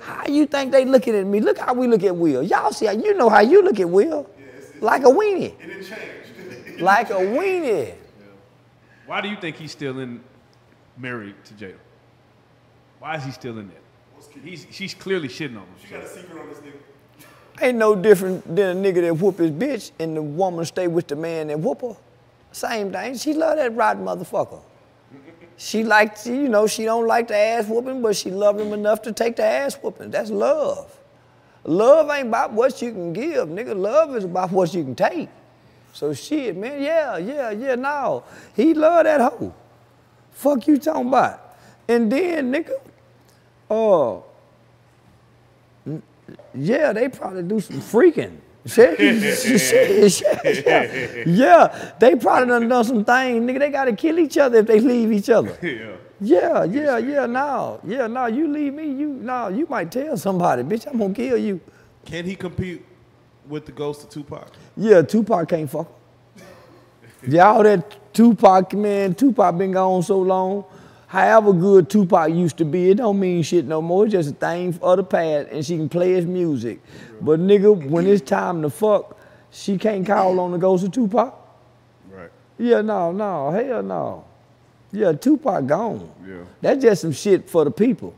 How 0.00 0.26
you 0.26 0.46
think 0.46 0.72
they 0.72 0.84
looking 0.84 1.14
at 1.14 1.26
me? 1.26 1.40
Look 1.40 1.58
how 1.58 1.74
we 1.74 1.86
look 1.86 2.02
at 2.02 2.16
Will. 2.16 2.42
Y'all 2.42 2.72
see 2.72 2.86
how 2.86 2.92
you 2.92 3.14
know 3.16 3.28
how 3.28 3.40
you 3.40 3.62
look 3.62 3.78
at 3.78 3.88
Will. 3.88 4.28
Yeah, 4.38 4.46
Like 4.80 5.02
a 5.02 5.06
weenie. 5.06 5.54
It 5.60 5.66
didn't 5.66 5.84
change. 5.84 6.80
Like 6.80 7.10
a 7.10 7.14
weenie. 7.14 7.94
Why 9.04 9.20
do 9.20 9.28
you 9.28 9.36
think 9.36 9.56
he's 9.56 9.72
still 9.72 9.98
in 9.98 10.20
married 10.96 11.34
to 11.44 11.54
Jada? 11.54 11.74
Why 13.00 13.16
is 13.16 13.24
he 13.24 13.32
still 13.32 13.58
in 13.58 13.68
there? 13.68 14.42
He's 14.42 14.66
she's 14.70 14.94
clearly 14.94 15.28
shitting 15.28 15.56
on 15.56 15.62
him. 15.62 15.74
You 15.82 15.96
got 15.96 16.04
a 16.04 16.08
secret 16.08 16.40
on 16.40 16.48
this 16.48 16.58
nigga? 16.58 17.62
Ain't 17.62 17.76
no 17.76 17.94
different 17.94 18.56
than 18.56 18.78
a 18.78 18.80
nigga 18.80 19.02
that 19.02 19.14
whoop 19.14 19.38
his 19.38 19.50
bitch 19.50 19.90
and 19.98 20.16
the 20.16 20.22
woman 20.22 20.64
stay 20.64 20.88
with 20.88 21.08
the 21.08 21.16
man 21.16 21.48
that 21.48 21.58
whoop 21.58 21.82
her. 21.82 21.96
Same 22.52 22.90
thing. 22.92 23.16
She 23.16 23.34
love 23.34 23.56
that 23.56 23.74
rotten 23.74 24.04
motherfucker. 24.04 24.62
She 25.62 25.84
like, 25.84 26.24
you 26.24 26.48
know, 26.48 26.66
she 26.66 26.84
don't 26.84 27.06
like 27.06 27.28
the 27.28 27.36
ass 27.36 27.66
whooping, 27.66 28.00
but 28.00 28.16
she 28.16 28.30
love 28.30 28.58
him 28.58 28.72
enough 28.72 29.02
to 29.02 29.12
take 29.12 29.36
the 29.36 29.44
ass 29.44 29.74
whooping. 29.74 30.10
That's 30.10 30.30
love. 30.30 30.98
Love 31.64 32.08
ain't 32.08 32.28
about 32.28 32.54
what 32.54 32.80
you 32.80 32.92
can 32.92 33.12
give, 33.12 33.46
nigga. 33.48 33.76
Love 33.78 34.16
is 34.16 34.24
about 34.24 34.52
what 34.52 34.72
you 34.72 34.82
can 34.82 34.94
take. 34.94 35.28
So 35.92 36.14
shit, 36.14 36.56
man, 36.56 36.82
yeah, 36.82 37.18
yeah, 37.18 37.50
yeah, 37.50 37.74
no. 37.74 38.24
He 38.56 38.72
love 38.72 39.04
that 39.04 39.20
hoe. 39.20 39.54
Fuck 40.30 40.66
you 40.66 40.78
talking 40.78 41.08
about. 41.08 41.58
And 41.86 42.10
then, 42.10 42.50
nigga, 42.50 42.80
uh, 43.68 44.22
yeah, 46.54 46.94
they 46.94 47.10
probably 47.10 47.42
do 47.42 47.60
some 47.60 47.82
freaking. 47.82 48.38
Yeah. 48.64 48.94
yeah, 51.26 51.92
they 51.98 52.14
probably 52.14 52.48
done 52.48 52.68
done 52.68 52.84
some 52.84 53.04
things, 53.04 53.50
nigga. 53.50 53.58
They 53.58 53.70
gotta 53.70 53.94
kill 53.94 54.18
each 54.18 54.36
other 54.36 54.58
if 54.58 54.66
they 54.66 54.80
leave 54.80 55.12
each 55.12 55.30
other. 55.30 55.56
Yeah. 56.22 56.22
Yeah, 56.22 56.64
yeah, 56.64 56.98
yeah. 56.98 57.24
No, 57.24 57.80
yeah, 57.82 58.06
no. 58.06 58.26
You 58.26 58.46
leave 58.46 58.74
me, 58.74 58.84
you 58.84 59.08
no. 59.08 59.48
You 59.48 59.66
might 59.66 59.90
tell 59.90 60.18
somebody, 60.18 60.62
bitch. 60.62 60.86
I'm 60.86 60.98
gonna 60.98 61.14
kill 61.14 61.38
you. 61.38 61.62
Can 62.04 62.26
he 62.26 62.36
compete 62.36 62.84
with 63.48 63.64
the 63.64 63.72
ghost 63.72 64.04
of 64.04 64.10
Tupac? 64.10 64.52
Yeah, 64.76 65.00
Tupac 65.00 65.48
can't 65.48 65.70
fuck. 65.70 65.90
Y'all 67.26 67.62
that 67.62 68.12
Tupac 68.12 68.74
man, 68.74 69.14
Tupac 69.14 69.56
been 69.56 69.72
gone 69.72 70.02
so 70.02 70.18
long. 70.18 70.66
However 71.10 71.52
good 71.52 71.90
Tupac 71.90 72.30
used 72.30 72.56
to 72.58 72.64
be, 72.64 72.90
it 72.90 72.98
don't 72.98 73.18
mean 73.18 73.42
shit 73.42 73.64
no 73.64 73.82
more. 73.82 74.04
It's 74.04 74.12
just 74.12 74.30
a 74.30 74.32
thing 74.32 74.72
for 74.72 74.94
the 74.94 75.02
past, 75.02 75.48
and 75.50 75.66
she 75.66 75.76
can 75.76 75.88
play 75.88 76.12
his 76.12 76.24
music. 76.24 76.78
But 77.20 77.40
nigga, 77.40 77.84
when 77.88 78.06
it's 78.06 78.22
time 78.22 78.62
to 78.62 78.70
fuck, 78.70 79.18
she 79.50 79.76
can't 79.76 80.06
call 80.06 80.38
on 80.38 80.52
the 80.52 80.58
ghost 80.58 80.84
of 80.84 80.92
Tupac. 80.92 81.34
Right. 82.12 82.30
Yeah, 82.58 82.82
no, 82.82 83.10
no, 83.10 83.50
hell 83.50 83.82
no. 83.82 84.24
Yeah, 84.92 85.10
Tupac 85.10 85.66
gone. 85.66 86.08
Yeah. 86.24 86.44
That's 86.60 86.80
just 86.80 87.02
some 87.02 87.10
shit 87.10 87.50
for 87.50 87.64
the 87.64 87.72
people. 87.72 88.14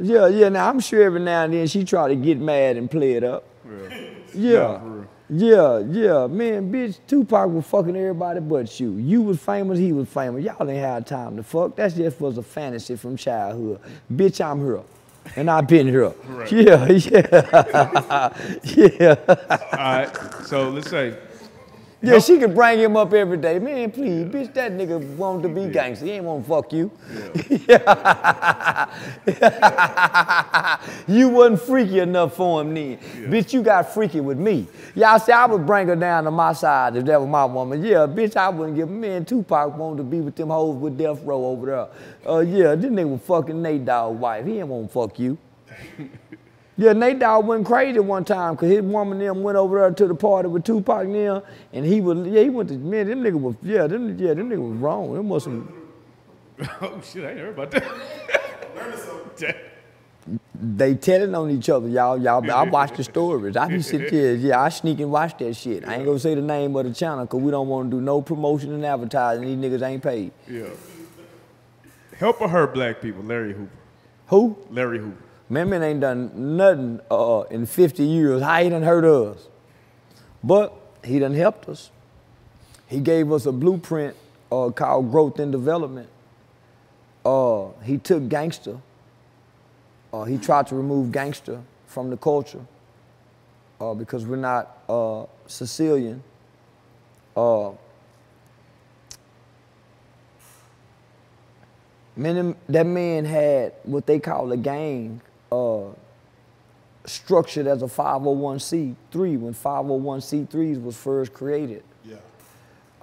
Yeah, 0.00 0.26
yeah. 0.26 0.48
Now 0.48 0.68
I'm 0.68 0.80
sure 0.80 1.04
every 1.04 1.20
now 1.20 1.44
and 1.44 1.54
then 1.54 1.68
she 1.68 1.84
try 1.84 2.08
to 2.08 2.16
get 2.16 2.40
mad 2.40 2.76
and 2.76 2.90
play 2.90 3.12
it 3.12 3.22
up. 3.22 3.44
Yeah. 3.64 4.00
Yeah. 4.34 4.80
Real. 4.82 4.93
Yeah, 5.36 5.80
yeah, 5.80 6.28
man, 6.28 6.72
bitch, 6.72 6.98
Tupac 7.08 7.50
was 7.50 7.66
fucking 7.66 7.96
everybody 7.96 8.40
but 8.40 8.80
you. 8.80 8.98
You 8.98 9.22
was 9.22 9.40
famous, 9.40 9.80
he 9.80 9.92
was 9.92 10.08
famous. 10.08 10.44
Y'all 10.44 10.58
didn't 10.66 10.76
have 10.82 11.06
time 11.06 11.36
to 11.38 11.42
fuck. 11.42 11.76
That's 11.76 11.94
just 11.96 12.20
was 12.20 12.38
a 12.38 12.42
fantasy 12.44 12.96
from 12.96 13.16
childhood. 13.16 13.80
Bitch, 14.12 14.44
I'm 14.44 14.60
here. 14.64 14.82
And 15.36 15.50
I've 15.50 15.68
been 15.68 15.88
here. 15.88 16.10
Right. 16.28 16.52
Yeah, 16.52 16.86
yeah. 16.92 18.38
yeah. 18.64 19.16
All 19.28 19.78
right. 19.78 20.10
So 20.46 20.70
let's 20.70 20.90
say 20.90 21.16
Yeah, 22.04 22.18
she 22.18 22.38
could 22.38 22.54
bring 22.54 22.78
him 22.78 22.96
up 22.96 23.12
every 23.12 23.36
day. 23.36 23.58
Man, 23.58 23.90
please, 23.90 24.26
bitch, 24.26 24.52
that 24.54 24.72
nigga 24.72 25.00
want 25.16 25.42
to 25.42 25.48
be 25.48 25.66
gangster. 25.68 26.04
He 26.06 26.12
ain't 26.12 26.24
want 26.24 26.44
to 26.44 26.48
fuck 26.48 26.72
you. 26.72 26.90
you 31.06 31.28
wasn't 31.28 31.60
freaky 31.62 32.00
enough 32.00 32.36
for 32.36 32.60
him 32.60 32.74
then. 32.74 32.98
Bitch, 33.30 33.52
you 33.52 33.62
got 33.62 33.92
freaky 33.92 34.20
with 34.20 34.38
me. 34.38 34.66
Y'all 34.94 35.18
see, 35.18 35.32
I 35.32 35.46
would 35.46 35.66
bring 35.66 35.88
her 35.88 35.96
down 35.96 36.24
to 36.24 36.30
my 36.30 36.52
side 36.52 36.96
if 36.96 37.04
that 37.06 37.20
was 37.20 37.28
my 37.28 37.44
woman. 37.44 37.82
Yeah, 37.82 38.06
bitch, 38.06 38.36
I 38.36 38.48
wouldn't 38.48 38.76
give 38.76 38.90
man 38.90 39.24
Tupac 39.24 39.76
wanted 39.76 39.98
to 39.98 40.04
be 40.04 40.20
with 40.20 40.36
them 40.36 40.50
hoes 40.50 40.76
with 40.76 40.98
Death 40.98 41.22
Row 41.22 41.46
over 41.46 41.66
there. 41.66 41.88
Uh, 42.32 42.40
yeah, 42.40 42.74
this 42.74 42.90
nigga 42.90 43.08
was 43.10 43.20
fucking 43.22 43.60
Nate 43.60 43.84
Dogg 43.84 44.18
wife. 44.18 44.46
He 44.46 44.58
ain't 44.58 44.68
want 44.68 44.88
to 44.88 44.92
fuck 44.92 45.18
you. 45.18 45.38
Yeah, 46.76 46.92
Nate 46.92 47.20
Dogg 47.20 47.46
went 47.46 47.64
crazy 47.66 48.00
one 48.00 48.24
time 48.24 48.54
because 48.54 48.68
his 48.70 48.82
woman 48.82 49.18
them 49.20 49.42
went 49.44 49.56
over 49.56 49.78
there 49.78 49.90
to 49.92 50.08
the 50.08 50.14
party 50.14 50.48
with 50.48 50.64
Tupac 50.64 51.06
now, 51.06 51.44
and 51.72 51.84
he 51.84 52.00
was 52.00 52.26
yeah 52.26 52.42
he 52.42 52.50
went 52.50 52.68
to 52.70 52.74
man 52.76 53.06
them 53.06 53.22
nigga 53.22 53.40
was 53.40 53.54
yeah 53.62 53.86
them 53.86 54.18
yeah 54.18 54.34
them 54.34 54.50
nigga 54.50 54.70
was 54.70 54.78
wrong. 54.78 55.14
Them 55.14 55.28
was 55.28 55.44
some 55.44 55.72
Oh 56.80 57.00
shit, 57.04 57.24
I 57.24 57.30
ain't 57.30 57.38
heard 57.38 57.48
about 57.50 57.70
that. 57.70 57.84
they 60.60 60.94
telling 60.94 61.34
on 61.34 61.50
each 61.50 61.68
other 61.68 61.88
y'all 61.88 62.18
y'all. 62.20 62.50
I 62.50 62.64
watch 62.64 62.96
the 62.96 63.04
stories. 63.04 63.56
I 63.56 63.68
be 63.68 63.80
sitting 63.80 64.08
there 64.10 64.34
yeah 64.34 64.60
I 64.60 64.68
sneak 64.68 64.98
and 64.98 65.12
watch 65.12 65.38
that 65.38 65.54
shit. 65.54 65.86
I 65.86 65.96
ain't 65.96 66.06
gonna 66.06 66.18
say 66.18 66.34
the 66.34 66.42
name 66.42 66.74
of 66.74 66.86
the 66.86 66.92
channel 66.94 67.24
because 67.24 67.40
we 67.40 67.52
don't 67.52 67.68
want 67.68 67.90
to 67.90 67.96
do 67.98 68.00
no 68.00 68.20
promotion 68.20 68.72
and 68.72 68.84
advertising. 68.84 69.44
These 69.46 69.58
niggas 69.58 69.82
ain't 69.86 70.02
paid. 70.02 70.32
yeah. 70.48 70.66
Help 72.18 72.40
or 72.40 72.48
hurt 72.48 72.74
black 72.74 73.00
people, 73.00 73.22
Larry 73.24 73.52
Hoover. 73.52 73.70
Who? 74.28 74.56
Larry 74.70 74.98
Hoover. 75.00 75.16
Man, 75.48 75.68
man 75.68 75.82
ain't 75.82 76.00
done 76.00 76.56
nothing 76.56 77.00
uh, 77.10 77.42
in 77.50 77.66
50 77.66 78.02
years. 78.02 78.42
How 78.42 78.62
he 78.62 78.70
done 78.70 78.82
hurt 78.82 79.04
us? 79.04 79.46
But 80.42 80.74
he 81.04 81.18
done 81.18 81.34
helped 81.34 81.68
us. 81.68 81.90
He 82.86 83.00
gave 83.00 83.30
us 83.30 83.46
a 83.46 83.52
blueprint 83.52 84.16
uh, 84.50 84.70
called 84.70 85.10
Growth 85.10 85.38
and 85.38 85.52
Development. 85.52 86.08
Uh, 87.24 87.68
he 87.82 87.98
took 87.98 88.28
gangster. 88.28 88.78
Uh, 90.12 90.24
he 90.24 90.38
tried 90.38 90.66
to 90.68 90.74
remove 90.76 91.12
gangster 91.12 91.60
from 91.86 92.10
the 92.10 92.16
culture 92.16 92.64
uh, 93.80 93.94
because 93.94 94.24
we're 94.24 94.36
not 94.36 94.78
uh, 94.88 95.24
Sicilian. 95.46 96.22
Man, 102.16 102.54
that 102.68 102.86
man 102.86 103.24
had 103.24 103.72
what 103.82 104.06
they 104.06 104.20
call 104.20 104.52
a 104.52 104.56
gang 104.56 105.20
uh, 105.52 105.84
structured 107.06 107.66
as 107.66 107.82
a 107.82 107.86
501c3 107.86 109.38
when 109.38 109.54
501c3s 109.54 110.82
was 110.82 110.96
first 110.96 111.32
created. 111.32 111.82
Yeah. 112.04 112.16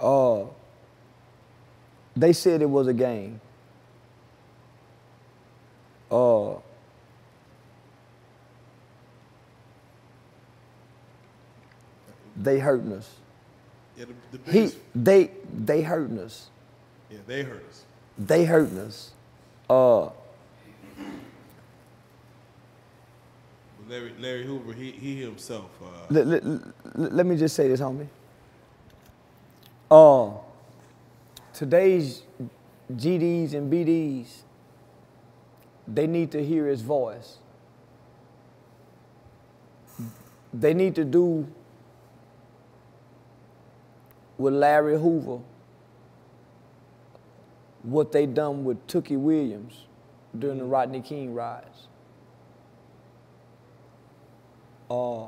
Uh, 0.00 0.46
they 2.16 2.32
said 2.32 2.62
it 2.62 2.70
was 2.70 2.88
a 2.88 2.92
game. 2.92 3.40
Uh, 6.10 6.54
they 12.36 12.58
hurting 12.58 12.92
us. 12.92 13.14
Yeah, 13.96 14.06
the, 14.30 14.38
the 14.38 14.52
He, 14.52 14.72
they, 14.94 15.30
they 15.54 15.82
hurting 15.82 16.18
us. 16.18 16.48
yeah, 17.10 17.18
they 17.26 17.42
hurt 17.42 17.64
us. 17.68 17.84
They 18.18 18.44
hurting 18.44 18.78
us. 18.78 19.12
Uh, 19.70 20.10
Larry, 23.92 24.14
Larry 24.18 24.46
Hoover, 24.46 24.72
he, 24.72 24.90
he 24.92 25.20
himself, 25.20 25.70
uh, 25.82 25.86
let, 26.08 26.26
let, 26.26 27.12
let- 27.12 27.26
me 27.26 27.36
just 27.36 27.54
say 27.54 27.68
this, 27.68 27.78
homie. 27.78 28.06
Uh, 29.90 30.30
today's 31.52 32.22
GDs 32.94 33.52
and 33.52 33.70
BDs, 33.70 34.28
they 35.86 36.06
need 36.06 36.30
to 36.32 36.42
hear 36.42 36.66
his 36.68 36.80
voice. 36.80 37.36
They 40.54 40.72
need 40.72 40.94
to 40.94 41.04
do 41.04 41.46
with 44.38 44.54
Larry 44.54 44.98
Hoover 44.98 45.42
what 47.82 48.10
they 48.12 48.24
done 48.24 48.64
with 48.64 48.86
Tookie 48.86 49.18
Williams 49.18 49.84
during 50.38 50.56
the 50.56 50.64
Rodney 50.64 51.02
King 51.02 51.34
riots. 51.34 51.88
Uh, 54.92 55.24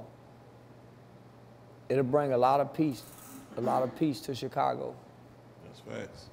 it'll 1.89 2.05
bring 2.05 2.35
a 2.35 2.37
lot 2.37 2.61
of 2.61 2.75
peace, 2.75 3.03
a 3.57 3.63
lot 3.63 3.83
of 3.83 3.97
peace 3.99 4.21
to 4.21 4.35
Chicago. 4.35 4.95
that's 5.65 5.81
facts. 5.81 6.29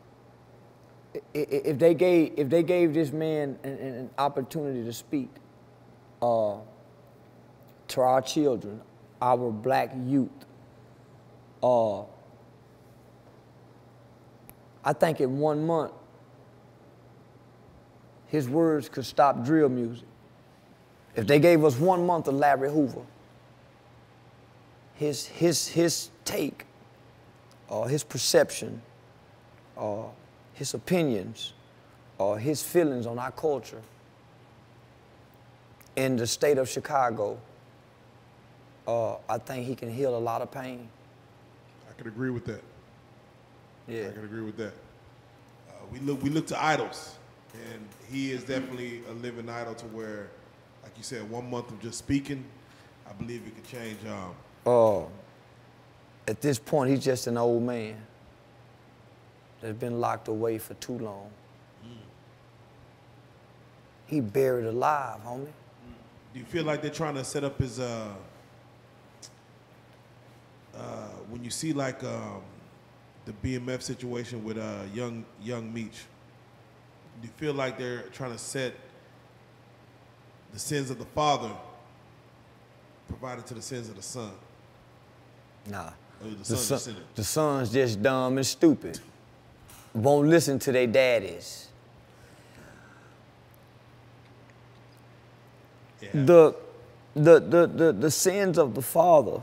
If 1.34 1.80
they 1.80 1.94
gave, 1.94 2.34
if 2.36 2.49
they 2.49 2.62
gave 2.62 2.94
this 2.94 3.14
man 3.14 3.58
an, 3.64 3.72
an 3.72 3.94
an 3.95 4.10
opportunity 4.18 4.84
to 4.84 4.91
speak 4.91 5.30
uh, 6.22 6.58
to 7.88 8.02
our 8.02 8.22
children, 8.22 8.82
our 9.22 9.49
black 9.49 9.94
youth, 10.06 10.30
uh, 11.64 12.02
I 14.84 14.91
think 14.91 15.22
in 15.22 15.40
one 15.40 15.66
month, 15.66 15.94
his 18.28 18.49
words 18.49 18.90
could 18.90 19.06
stop 19.06 19.45
drill 19.45 19.70
music. 19.70 20.08
If 21.16 21.28
they 21.28 21.40
gave 21.40 21.64
us 21.64 21.78
one 21.78 22.06
month 22.06 22.28
of 22.28 22.36
Larry 22.36 22.70
Hoover, 22.70 23.06
his, 25.02 25.26
his, 25.26 25.68
his 25.68 26.10
take, 26.26 26.64
or 27.69 27.90
his 27.90 28.03
perception, 28.03 28.84
or 29.76 30.11
his 30.53 30.76
opinions, 30.76 31.53
or 32.19 32.38
his 32.38 32.61
feelings 32.61 33.07
on 33.07 33.18
our 33.18 33.32
culture 33.32 33.82
in 35.95 36.18
the 36.18 36.28
state 36.28 36.60
of 36.60 36.69
Chicago, 36.69 37.40
uh, 38.88 39.15
I 39.28 39.40
think 39.40 39.65
he 39.65 39.73
can 39.73 39.91
heal 39.91 40.15
a 40.15 40.19
lot 40.19 40.44
of 40.44 40.52
pain. 40.52 40.88
I 41.90 41.94
could 41.94 42.06
agree 42.06 42.30
with 42.30 42.45
that. 42.45 42.64
Yeah. 43.88 44.07
I 44.07 44.11
could 44.11 44.26
agree 44.26 44.44
with 44.44 44.57
that. 44.57 44.73
Uh, 45.68 45.73
we 45.91 45.98
look 46.02 46.22
we 46.22 46.30
look 46.30 46.45
to 46.48 46.64
idols, 46.64 47.15
and 47.72 47.88
he 48.07 48.32
is 48.32 48.44
definitely 48.44 49.02
a 49.10 49.14
living 49.14 49.49
idol 49.49 49.73
to 49.73 49.86
where, 49.88 50.30
like 50.84 50.95
you 50.95 51.03
said, 51.03 51.28
one 51.28 51.49
month 51.49 51.72
of 51.72 51.82
just 51.82 51.98
speaking, 51.98 52.45
I 53.10 53.14
believe 53.14 53.41
it 53.48 53.56
could 53.56 53.68
change. 53.68 53.98
Um, 54.07 54.36
Uh, 54.66 55.02
at 56.28 56.42
this 56.42 56.60
point, 56.60 56.90
he's 56.92 57.04
just 57.04 57.28
an 57.28 57.38
old 57.38 57.64
man 57.64 57.96
that's 59.60 59.78
been 59.78 60.00
locked 60.00 60.28
away 60.28 60.58
for 60.58 60.74
too 60.76 60.98
long. 61.00 61.30
He 64.06 64.20
buried 64.20 64.66
alive, 64.66 65.20
homie. 65.26 65.48
do 66.34 66.40
you 66.40 66.46
feel 66.46 66.66
like 66.66 66.82
they're 66.82 66.92
trying 66.92 67.16
to 67.16 67.24
set 67.24 67.44
up 67.46 67.58
his? 67.60 67.80
Uh, 67.80 68.10
uh, 70.76 71.08
when 71.30 71.44
you 71.44 71.50
see 71.50 71.72
like 71.72 72.04
um, 72.04 72.42
the 73.26 73.32
BMF 73.32 73.82
situation 73.82 74.44
with 74.44 74.58
uh, 74.58 74.80
young 74.94 75.24
young 75.42 75.74
Meech, 75.74 76.06
do 77.22 77.28
you 77.28 77.34
feel 77.38 77.54
like 77.54 77.78
they're 77.78 78.04
trying 78.12 78.34
to 78.34 78.38
set 78.38 78.74
the 80.52 80.60
sins 80.60 80.90
of 80.90 81.00
the 81.00 81.06
father 81.06 81.52
provided 83.08 83.46
to 83.46 83.54
the 83.54 83.62
sins 83.62 83.90
of 83.90 83.96
the 83.96 84.02
son. 84.02 84.32
Nah. 85.68 85.92
Oh, 86.24 86.30
the 86.30 86.36
The, 86.36 86.46
son's 86.46 86.82
son, 86.84 86.94
just 86.94 87.16
the 87.16 87.24
son's 87.24 87.72
just 87.72 88.02
dumb 88.02 88.38
and 88.38 88.46
stupid. 88.46 89.00
Won't 89.94 90.30
listen 90.30 90.60
to 90.60 90.72
their 90.72 90.88
daddies. 90.88 91.68
Yeah. 96.02 96.10
The, 96.14 96.56
the, 97.14 97.40
the, 97.40 97.68
the, 97.68 97.94
the 97.94 98.12
sins 98.12 98.58
of 98.58 98.74
the 98.74 98.82
father 98.82 99.42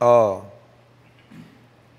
uh, 0.00 0.40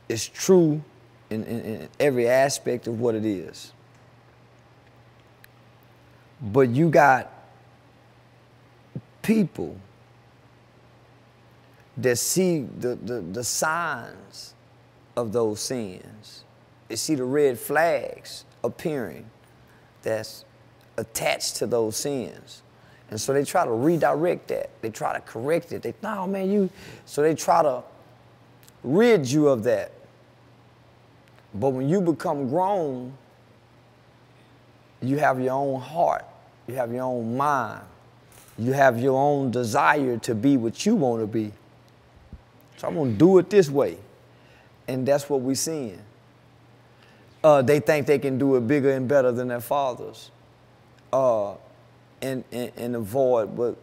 is 0.09 0.27
true 0.27 0.81
in, 1.29 1.43
in, 1.43 1.59
in 1.61 1.89
every 1.99 2.27
aspect 2.27 2.87
of 2.87 2.99
what 2.99 3.15
it 3.15 3.25
is. 3.25 3.71
But 6.41 6.69
you 6.69 6.89
got 6.89 7.31
people 9.21 9.75
that 11.97 12.17
see 12.17 12.61
the, 12.79 12.95
the, 12.95 13.21
the 13.21 13.43
signs 13.43 14.53
of 15.15 15.31
those 15.31 15.59
sins. 15.59 16.43
They 16.87 16.95
see 16.95 17.15
the 17.15 17.23
red 17.23 17.59
flags 17.59 18.45
appearing 18.63 19.25
that's 20.01 20.45
attached 20.97 21.57
to 21.57 21.67
those 21.67 21.97
sins. 21.97 22.63
And 23.09 23.19
so 23.19 23.33
they 23.33 23.43
try 23.43 23.65
to 23.65 23.71
redirect 23.71 24.47
that. 24.47 24.69
They 24.81 24.89
try 24.89 25.13
to 25.13 25.19
correct 25.19 25.73
it. 25.73 25.81
They, 25.81 25.93
no, 26.01 26.27
man, 26.27 26.49
you. 26.49 26.69
So 27.05 27.21
they 27.21 27.35
try 27.35 27.61
to 27.61 27.83
rid 28.83 29.29
you 29.29 29.49
of 29.49 29.63
that. 29.63 29.91
But 31.53 31.69
when 31.69 31.89
you 31.89 31.99
become 31.99 32.49
grown, 32.49 33.13
you 35.01 35.17
have 35.17 35.41
your 35.41 35.53
own 35.53 35.81
heart, 35.81 36.25
you 36.67 36.75
have 36.75 36.93
your 36.93 37.03
own 37.03 37.35
mind, 37.35 37.81
you 38.61 38.73
have 38.73 38.99
your 38.99 39.19
own 39.19 39.49
desire 39.49 40.17
to 40.19 40.35
be 40.35 40.55
what 40.55 40.85
you 40.85 40.95
want 40.95 41.21
to 41.21 41.27
be. 41.27 41.51
So 42.77 42.87
I'm 42.87 42.95
gonna 42.95 43.11
do 43.11 43.37
it 43.39 43.49
this 43.49 43.69
way. 43.69 43.97
And 44.87 45.07
that's 45.07 45.29
what 45.29 45.41
we're 45.41 45.55
seeing. 45.55 45.99
Uh, 47.43 47.61
they 47.63 47.79
think 47.79 48.05
they 48.05 48.19
can 48.19 48.37
do 48.37 48.55
it 48.55 48.67
bigger 48.67 48.91
and 48.91 49.07
better 49.07 49.31
than 49.31 49.47
their 49.47 49.61
fathers. 49.61 50.29
Uh, 51.11 51.53
and, 52.21 52.43
and, 52.51 52.71
and 52.77 52.95
avoid 52.95 53.55
but 53.57 53.75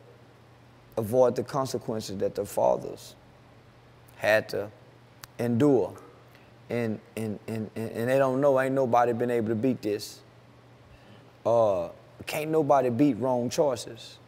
avoid 0.97 1.35
the 1.35 1.43
consequences 1.43 2.19
that 2.19 2.35
their 2.35 2.45
fathers 2.45 3.15
had 4.17 4.49
to 4.51 4.71
endure. 5.39 5.93
And, 6.71 7.01
and, 7.17 7.39
and, 7.49 7.71
and 7.75 7.91
and 7.91 8.09
they 8.09 8.19
don't 8.19 8.41
know, 8.41 8.61
ain't 8.61 8.75
nobody 8.75 9.13
been 9.13 9.31
able 9.31 9.49
to 9.49 9.55
beat 9.55 9.83
this. 9.83 10.21
Uh, 11.45 11.89
can't 12.27 12.51
nobody 12.51 12.91
beat 12.91 13.15
wrong 13.15 13.49
choices. 13.49 14.19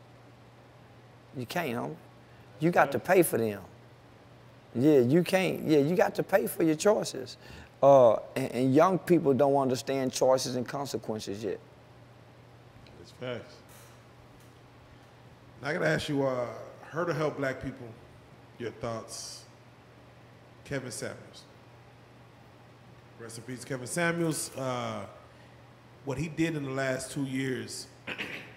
You 1.37 1.47
can't, 1.47 1.77
homie. 1.77 1.97
You 2.59 2.71
got 2.71 2.93
to 2.93 2.99
pay 2.99 3.23
for 3.23 3.39
them. 3.39 3.63
Yeah, 4.75 4.99
you 4.99 5.23
can't. 5.23 5.67
Yeah, 5.67 5.79
you 5.79 5.97
got 5.97 6.15
to 6.17 6.23
pay 6.23 6.47
for 6.47 6.63
your 6.63 6.75
choices. 6.75 7.37
Uh, 7.83 8.17
and, 8.37 8.53
and 8.53 8.75
young 8.75 8.99
people 8.99 9.33
don't 9.33 9.57
understand 9.57 10.13
choices 10.13 10.57
and 10.57 10.67
consequences 10.67 11.43
yet. 11.43 11.59
It's 13.01 13.13
facts. 13.13 13.55
Now 15.63 15.69
I 15.69 15.73
gotta 15.75 15.89
ask 15.89 16.09
you, 16.09 16.27
uh, 16.27 16.47
her 16.91 17.05
to 17.05 17.15
help 17.15 17.39
black 17.39 17.63
people, 17.63 17.87
your 18.59 18.71
thoughts. 18.73 19.45
Kevin 20.65 20.91
Samuels. 20.93 21.43
Rest 23.19 23.39
in 23.39 23.45
peace, 23.45 23.65
Kevin 23.65 23.89
Samuels. 23.89 24.57
Uh, 24.57 25.05
what 26.05 26.17
he 26.17 26.29
did 26.29 26.55
in 26.55 26.65
the 26.65 26.71
last 26.71 27.11
two 27.11 27.25
years 27.25 27.89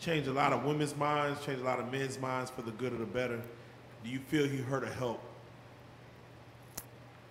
changed 0.00 0.28
a 0.28 0.32
lot 0.32 0.52
of 0.52 0.64
women's 0.64 0.96
minds, 0.96 1.44
changed 1.44 1.62
a 1.62 1.64
lot 1.64 1.80
of 1.80 1.90
men's 1.90 2.18
minds 2.18 2.50
for 2.50 2.62
the 2.62 2.70
good 2.72 2.92
or 2.92 2.98
the 2.98 3.06
better. 3.06 3.40
Do 4.04 4.10
you 4.10 4.20
feel 4.20 4.46
he 4.46 4.58
hurt 4.58 4.84
or 4.84 4.92
help 4.92 5.20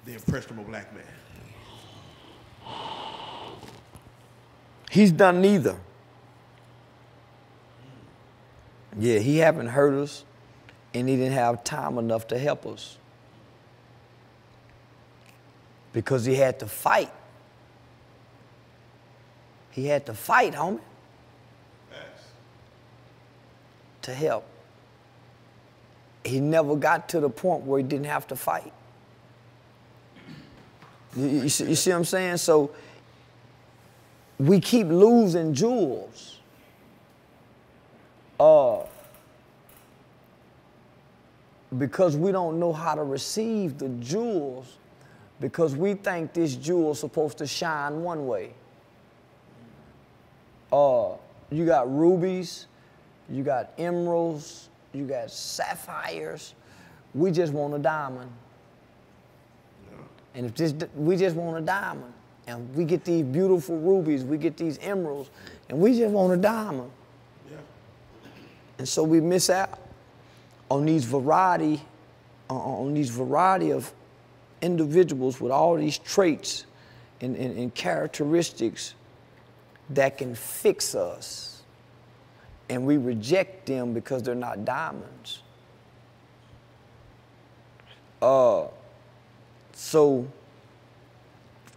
the 0.06 0.14
impressionable 0.14 0.64
black 0.64 0.94
man? 0.94 1.04
He's 4.90 5.12
done 5.12 5.42
neither. 5.42 5.76
Yeah, 8.98 9.20
he 9.20 9.38
haven't 9.38 9.68
hurt 9.68 9.94
us, 9.94 10.24
and 10.94 11.10
he 11.10 11.18
didn't 11.18 11.34
have 11.34 11.64
time 11.64 11.98
enough 11.98 12.28
to 12.30 12.40
help 12.40 12.66
us. 12.66 12.98
Because 15.92 16.24
he 16.24 16.36
had 16.36 16.60
to 16.60 16.68
fight. 16.68 17.12
He 19.72 19.88
had 19.88 20.06
to 20.06 20.14
fight, 20.14 20.54
homie, 20.54 20.80
to 24.06 24.14
help. 24.14 24.46
He 26.24 26.40
never 26.40 26.76
got 26.76 27.10
to 27.10 27.20
the 27.20 27.30
point 27.30 27.64
where 27.66 27.80
he 27.80 27.84
didn't 27.84 28.06
have 28.06 28.28
to 28.28 28.36
fight. 28.36 28.72
You, 31.16 31.28
you 31.28 31.50
see, 31.50 31.70
you 31.70 31.76
see 31.76 31.92
what 31.92 31.98
I'm 31.98 32.06
saying? 32.06 32.38
So 32.38 32.72
we 34.40 34.60
keep 34.60 34.88
losing 34.88 35.54
jewels. 35.54 36.40
Uh, 38.40 38.84
because 41.78 42.16
we 42.16 42.32
don't 42.32 42.60
know 42.60 42.74
how 42.74 42.96
to 42.96 43.04
receive 43.04 43.78
the 43.78 43.90
jewels 43.90 44.78
because 45.40 45.76
we 45.76 45.94
think 45.94 46.34
this 46.34 46.56
jewel 46.56 46.92
is 46.92 47.00
supposed 47.00 47.38
to 47.40 47.48
shine 47.48 48.02
one 48.04 48.28
way. 48.28 48.54
Uh, 50.72 51.14
you 51.50 51.66
got 51.66 51.94
rubies, 51.94 52.68
you 53.30 53.44
got 53.44 53.72
emeralds, 53.78 54.70
you 54.94 55.06
got 55.06 55.32
sapphires. 55.32 56.54
We 57.14 57.32
just 57.32 57.54
want 57.54 57.74
a 57.74 57.80
diamond. 57.80 58.30
And 60.36 60.46
if 60.46 60.56
this, 60.56 60.74
we 60.96 61.16
just 61.16 61.36
want 61.36 61.58
a 61.58 61.62
diamond, 61.62 62.14
and 62.46 62.74
we 62.76 62.84
get 62.84 63.06
these 63.06 63.24
beautiful 63.24 63.78
rubies, 63.78 64.26
we 64.26 64.38
get 64.38 64.58
these 64.58 64.78
emeralds, 64.80 65.30
and 65.70 65.80
we 65.80 65.98
just 65.98 66.12
want 66.12 66.34
a 66.34 66.38
diamond. 66.38 66.92
Yeah. 67.50 67.58
And 68.78 68.88
so 68.88 69.02
we 69.02 69.22
miss 69.22 69.50
out 69.50 69.80
on 70.70 70.86
these 70.86 71.06
variety, 71.06 71.82
on- 72.50 72.88
on 72.88 72.94
these 72.94 73.10
variety 73.10 73.72
of 73.72 73.94
individuals 74.62 75.40
with 75.40 75.54
all 75.54 75.76
these 75.76 75.98
traits 76.00 76.66
and, 77.22 77.38
and, 77.38 77.58
and 77.58 77.74
characteristics 77.74 78.94
that 79.92 80.18
can 80.18 80.36
fix 80.36 80.96
us. 80.96 81.55
And 82.70 82.86
we 82.86 82.98
reject 82.98 83.68
them 83.68 83.94
because 83.94 84.24
they're 84.24 84.36
not 84.36 84.66
diamonds. 84.66 85.42
Uh, 88.22 88.66
so 89.74 90.28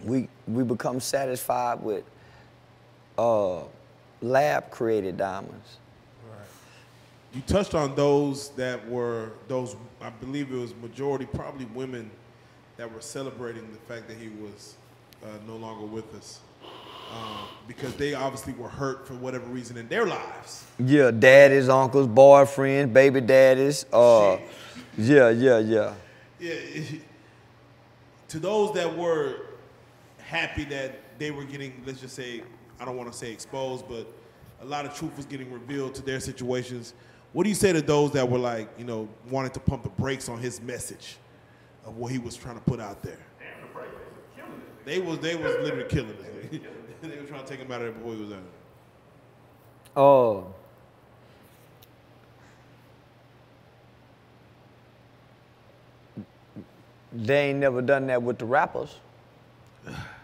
we, 0.04 0.28
we 0.46 0.62
become 0.64 1.00
satisfied 1.00 1.82
with 1.82 2.04
uh, 3.18 3.62
lab 4.22 4.70
created 4.70 5.16
diamonds. 5.16 5.78
You 7.34 7.42
touched 7.42 7.74
on 7.74 7.94
those 7.94 8.48
that 8.50 8.88
were 8.88 9.32
those. 9.48 9.76
I 10.00 10.08
believe 10.08 10.50
it 10.50 10.56
was 10.56 10.74
majority, 10.76 11.26
probably 11.26 11.66
women, 11.66 12.10
that 12.78 12.92
were 12.92 13.02
celebrating 13.02 13.70
the 13.70 13.78
fact 13.92 14.08
that 14.08 14.16
he 14.16 14.28
was 14.28 14.76
uh, 15.22 15.26
no 15.46 15.56
longer 15.56 15.84
with 15.84 16.14
us, 16.14 16.40
uh, 17.10 17.46
because 17.66 17.94
they 17.96 18.14
obviously 18.14 18.52
were 18.54 18.68
hurt 18.68 19.06
for 19.06 19.14
whatever 19.14 19.46
reason 19.46 19.76
in 19.76 19.88
their 19.88 20.06
lives. 20.06 20.64
Yeah, 20.78 21.10
daddies, 21.10 21.68
uncles, 21.68 22.06
boyfriends, 22.06 22.92
baby 22.92 23.20
daddies. 23.20 23.84
Uh, 23.92 24.38
yeah, 24.96 25.30
yeah, 25.30 25.58
yeah. 25.58 25.94
Yeah. 26.40 26.54
to 28.28 28.38
those 28.38 28.74
that 28.74 28.96
were 28.96 29.36
happy 30.18 30.64
that 30.64 31.18
they 31.18 31.30
were 31.30 31.44
getting, 31.44 31.82
let's 31.86 32.00
just 32.00 32.14
say, 32.14 32.42
I 32.78 32.84
don't 32.84 32.96
want 32.96 33.10
to 33.10 33.16
say 33.16 33.32
exposed, 33.32 33.88
but 33.88 34.06
a 34.60 34.64
lot 34.64 34.84
of 34.84 34.94
truth 34.94 35.16
was 35.16 35.26
getting 35.26 35.50
revealed 35.52 35.94
to 35.96 36.02
their 36.02 36.20
situations. 36.20 36.94
What 37.32 37.44
do 37.44 37.48
you 37.48 37.54
say 37.54 37.72
to 37.72 37.82
those 37.82 38.12
that 38.12 38.28
were 38.28 38.38
like, 38.38 38.68
you 38.78 38.84
know, 38.84 39.08
wanted 39.30 39.54
to 39.54 39.60
pump 39.60 39.82
the 39.82 39.88
brakes 39.90 40.28
on 40.28 40.38
his 40.38 40.60
message 40.60 41.16
of 41.84 41.96
what 41.96 42.12
he 42.12 42.18
was 42.18 42.36
trying 42.36 42.56
to 42.56 42.62
put 42.62 42.80
out 42.80 43.02
there? 43.02 43.18
They 44.84 45.00
was 45.00 45.18
they 45.18 45.36
was 45.36 45.54
literally 45.60 45.84
killing 45.88 46.16
it. 46.50 46.62
trying 47.28 47.44
to 47.44 47.48
take 47.48 47.60
him 47.60 47.70
out 47.70 47.76
of 47.76 47.82
there 47.82 47.92
before 47.92 48.14
he 48.14 48.20
was 48.22 48.32
out. 48.32 48.38
Oh. 49.96 50.46
They 57.12 57.50
ain't 57.50 57.58
never 57.58 57.82
done 57.82 58.06
that 58.06 58.22
with 58.22 58.38
the 58.38 58.44
rappers. 58.44 58.96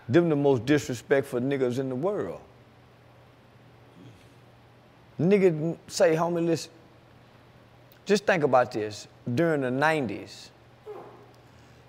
Them 0.09 0.29
the 0.29 0.37
most 0.37 0.67
disrespectful 0.67 1.41
niggas 1.41 1.79
in 1.79 1.89
the 1.89 1.95
world. 1.95 2.41
Nigga 5.21 5.77
say, 5.87 6.15
homie, 6.15 6.45
listen. 6.45 6.71
Just 8.05 8.27
think 8.27 8.45
about 8.45 8.73
this. 8.73 9.09
During 9.35 9.63
the 9.63 9.71
90s, 9.71 10.49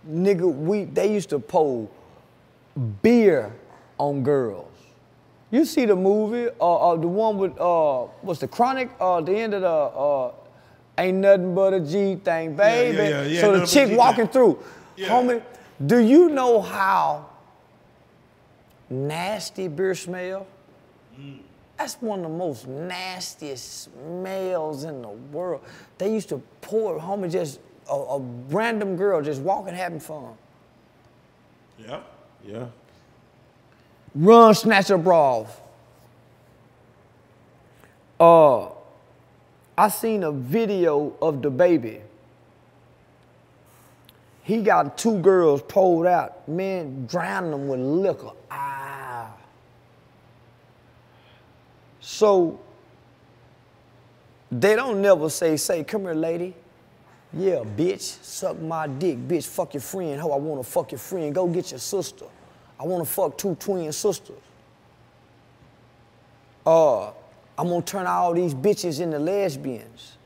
nigga, 0.09 0.53
we 0.53 0.85
they 0.85 1.11
used 1.11 1.29
to 1.29 1.39
pour 1.39 1.89
beer 3.01 3.51
on 3.97 4.23
girls. 4.23 4.74
You 5.51 5.65
see 5.65 5.85
the 5.85 5.95
movie, 5.95 6.49
uh, 6.59 6.91
uh 6.91 6.95
the 6.95 7.07
one 7.07 7.37
with 7.37 7.59
uh, 7.59 8.03
what's 8.21 8.39
the 8.39 8.47
Chronic? 8.47 8.89
Uh, 8.99 9.21
the 9.21 9.35
end 9.35 9.53
of 9.53 9.61
the 9.61 9.67
uh, 9.67 10.31
ain't 10.97 11.19
nothing 11.19 11.53
but 11.53 11.73
a 11.73 11.79
G 11.79 12.15
thing, 12.15 12.55
baby. 12.55 12.97
yeah, 12.97 13.23
yeah, 13.23 13.41
so 13.41 13.59
the 13.59 13.65
chick 13.65 13.97
walking 13.97 14.27
through, 14.27 14.59
Yeah. 14.95 15.09
homie. 15.09 15.41
Do 15.85 15.99
you 15.99 16.29
know 16.29 16.61
how 16.61 17.27
nasty 18.89 19.67
beer 19.67 19.93
smell? 19.93 20.47
That's 21.77 22.01
one 22.01 22.19
of 22.19 22.31
the 22.31 22.37
most 22.37 22.67
nastiest 22.67 23.83
smells 23.83 24.85
in 24.85 25.01
the 25.01 25.09
world. 25.09 25.61
They 25.97 26.13
used 26.13 26.29
to 26.29 26.41
pour, 26.61 26.99
homie, 26.99 27.29
just 27.29 27.59
a, 27.89 27.93
a 27.93 28.19
random 28.19 28.95
girl 28.95 29.21
just 29.21 29.41
walking 29.41 29.73
having 29.73 29.99
fun. 29.99 30.33
Yeah. 31.77 31.99
Yeah. 32.45 32.67
Run, 34.15 34.55
snatch 34.55 34.87
her 34.87 34.97
bra 34.97 35.39
off. 35.39 35.61
Uh, 38.17 38.69
I 39.77 39.89
seen 39.89 40.23
a 40.23 40.31
video 40.31 41.13
of 41.21 41.41
the 41.41 41.49
baby. 41.49 42.01
He 44.43 44.61
got 44.61 44.97
two 44.97 45.19
girls 45.19 45.61
pulled 45.63 46.05
out, 46.05 46.47
man, 46.47 47.07
drowning 47.07 47.51
them 47.51 47.67
with 47.67 47.79
liquor. 47.79 48.31
Ah. 48.49 49.33
So 51.99 52.59
they 54.51 54.75
don't 54.75 55.01
never 55.01 55.29
say, 55.29 55.57
say, 55.57 55.83
come 55.83 56.03
here, 56.03 56.13
lady. 56.13 56.53
Yeah, 57.33 57.63
bitch, 57.65 58.23
suck 58.23 58.61
my 58.61 58.87
dick, 58.87 59.17
bitch, 59.17 59.47
fuck 59.47 59.73
your 59.73 59.81
friend. 59.81 60.21
Ho, 60.21 60.31
I 60.31 60.37
wanna 60.37 60.63
fuck 60.63 60.91
your 60.91 60.99
friend. 60.99 61.35
Go 61.35 61.47
get 61.47 61.71
your 61.71 61.79
sister. 61.79 62.25
I 62.79 62.83
wanna 62.83 63.05
fuck 63.05 63.37
two 63.37 63.55
twin 63.55 63.91
sisters. 63.91 64.35
Uh, 66.65 67.07
I'm 67.57 67.69
gonna 67.69 67.81
turn 67.81 68.07
all 68.07 68.33
these 68.33 68.53
bitches 68.53 68.99
into 68.99 69.19
lesbians. 69.19 70.17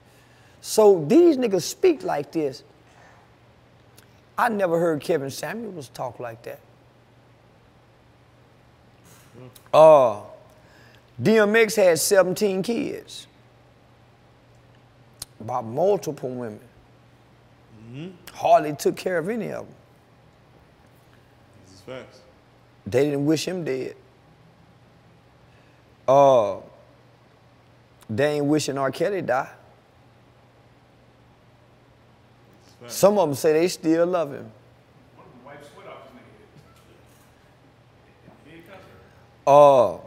So 0.61 1.05
these 1.05 1.37
niggas 1.37 1.63
speak 1.63 2.03
like 2.03 2.31
this. 2.31 2.63
I 4.37 4.49
never 4.49 4.79
heard 4.79 5.01
Kevin 5.01 5.29
Samuels 5.29 5.89
talk 5.89 6.19
like 6.19 6.41
that. 6.43 6.59
Uh, 9.73 10.21
DMX 11.21 11.75
had 11.75 11.99
17 11.99 12.63
kids 12.63 13.27
by 15.41 15.61
multiple 15.61 16.29
women. 16.29 16.59
Hardly 18.33 18.73
took 18.75 18.95
care 18.95 19.17
of 19.17 19.29
any 19.29 19.51
of 19.51 19.65
them. 19.65 19.75
This 21.65 21.75
is 21.75 21.81
facts. 21.81 22.21
They 22.89 23.05
didn't 23.05 23.25
wish 23.25 23.47
him 23.47 23.63
dead. 23.63 23.95
Uh, 26.07 26.57
they 28.09 28.37
ain't 28.37 28.45
wishing 28.45 28.77
R. 28.77 28.89
Kelly 28.89 29.21
die. 29.21 29.47
This 32.63 32.67
is 32.67 32.73
facts. 32.81 32.95
Some 32.95 33.19
of 33.19 33.29
them 33.29 33.35
say 33.35 33.53
they 33.53 33.67
still 33.67 34.07
love 34.07 34.33
him. 34.33 34.51
One 35.15 35.25
of 35.25 35.31
them 35.31 35.45
wiped 35.45 35.65
sweat 35.71 35.87
off 35.87 35.97
his 36.11 36.19
nigga. 38.51 38.51
Big 38.51 38.67
concert. 38.67 38.87
Uh, 39.45 39.97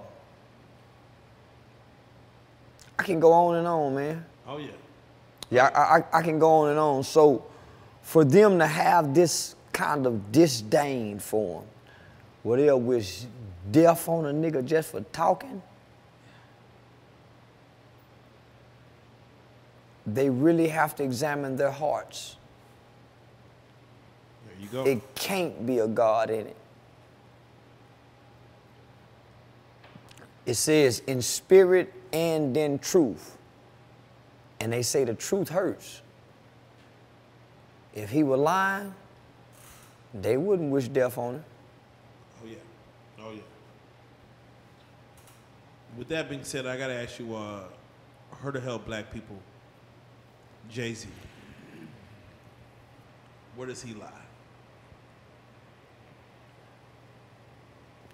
I 2.99 3.03
can 3.05 3.21
go 3.21 3.33
on 3.33 3.57
and 3.57 3.69
on, 3.69 3.95
man. 3.95 4.27
Oh 4.49 4.59
yeah. 4.59 4.71
Yeah, 5.51 5.67
I, 5.67 5.99
I, 5.99 6.05
I 6.19 6.23
can 6.23 6.41
go 6.41 6.49
on 6.49 6.71
and 6.71 6.79
on. 6.79 7.05
So, 7.05 7.45
for 8.01 8.25
them 8.25 8.59
to 8.59 8.67
have 8.67 9.15
this 9.15 9.55
kind 9.73 10.07
of 10.07 10.33
disdain 10.33 11.21
for 11.21 11.61
him, 11.61 11.69
where 12.43 12.59
they'll 12.59 12.81
wish 12.81 13.25
death 13.71 14.09
on 14.09 14.27
a 14.27 14.33
nigga 14.33 14.65
just 14.65 14.91
for 14.91 15.01
talking, 15.13 15.63
they 20.07 20.29
really 20.29 20.69
have 20.69 20.97
to 20.97 21.05
examine 21.05 21.57
their 21.57 21.71
hearts. 21.71 22.37
There 24.47 24.57
you 24.61 24.69
go. 24.69 24.85
It 24.85 25.15
can't 25.15 25.65
be 25.65 25.79
a 25.79 25.87
God 25.87 26.31
in 26.31 26.47
it. 26.49 26.57
It 30.45 30.55
says 30.55 31.03
in 31.07 31.23
spirit 31.23 31.93
and 32.13 32.57
in 32.57 32.79
truth. 32.81 33.37
And 34.59 34.73
they 34.73 34.83
say 34.83 35.05
the 35.05 35.15
truth 35.15 35.49
hurts. 35.49 36.03
If 37.95 38.11
he 38.11 38.23
were 38.23 38.37
lying, 38.37 38.95
they 40.15 40.37
wouldn't 40.37 40.71
wish 40.71 40.89
death 40.89 41.19
on 41.19 41.35
him. 41.35 41.45
Oh 42.43 42.47
yeah. 42.49 42.57
Oh 43.25 43.33
yeah. 43.33 43.41
With 45.97 46.09
that 46.09 46.29
being 46.29 46.45
said, 46.45 46.67
I 46.67 46.77
gotta 46.77 46.95
ask 46.95 47.19
you, 47.19 47.35
uh, 47.35 47.65
her 48.41 48.51
to 48.53 48.61
help 48.61 48.87
black 48.87 49.13
people, 49.13 49.37
Jay 50.71 50.95
Z. 50.95 51.09
Where 53.55 53.67
does 53.69 53.83
he 53.83 53.93
lie? 53.95 54.09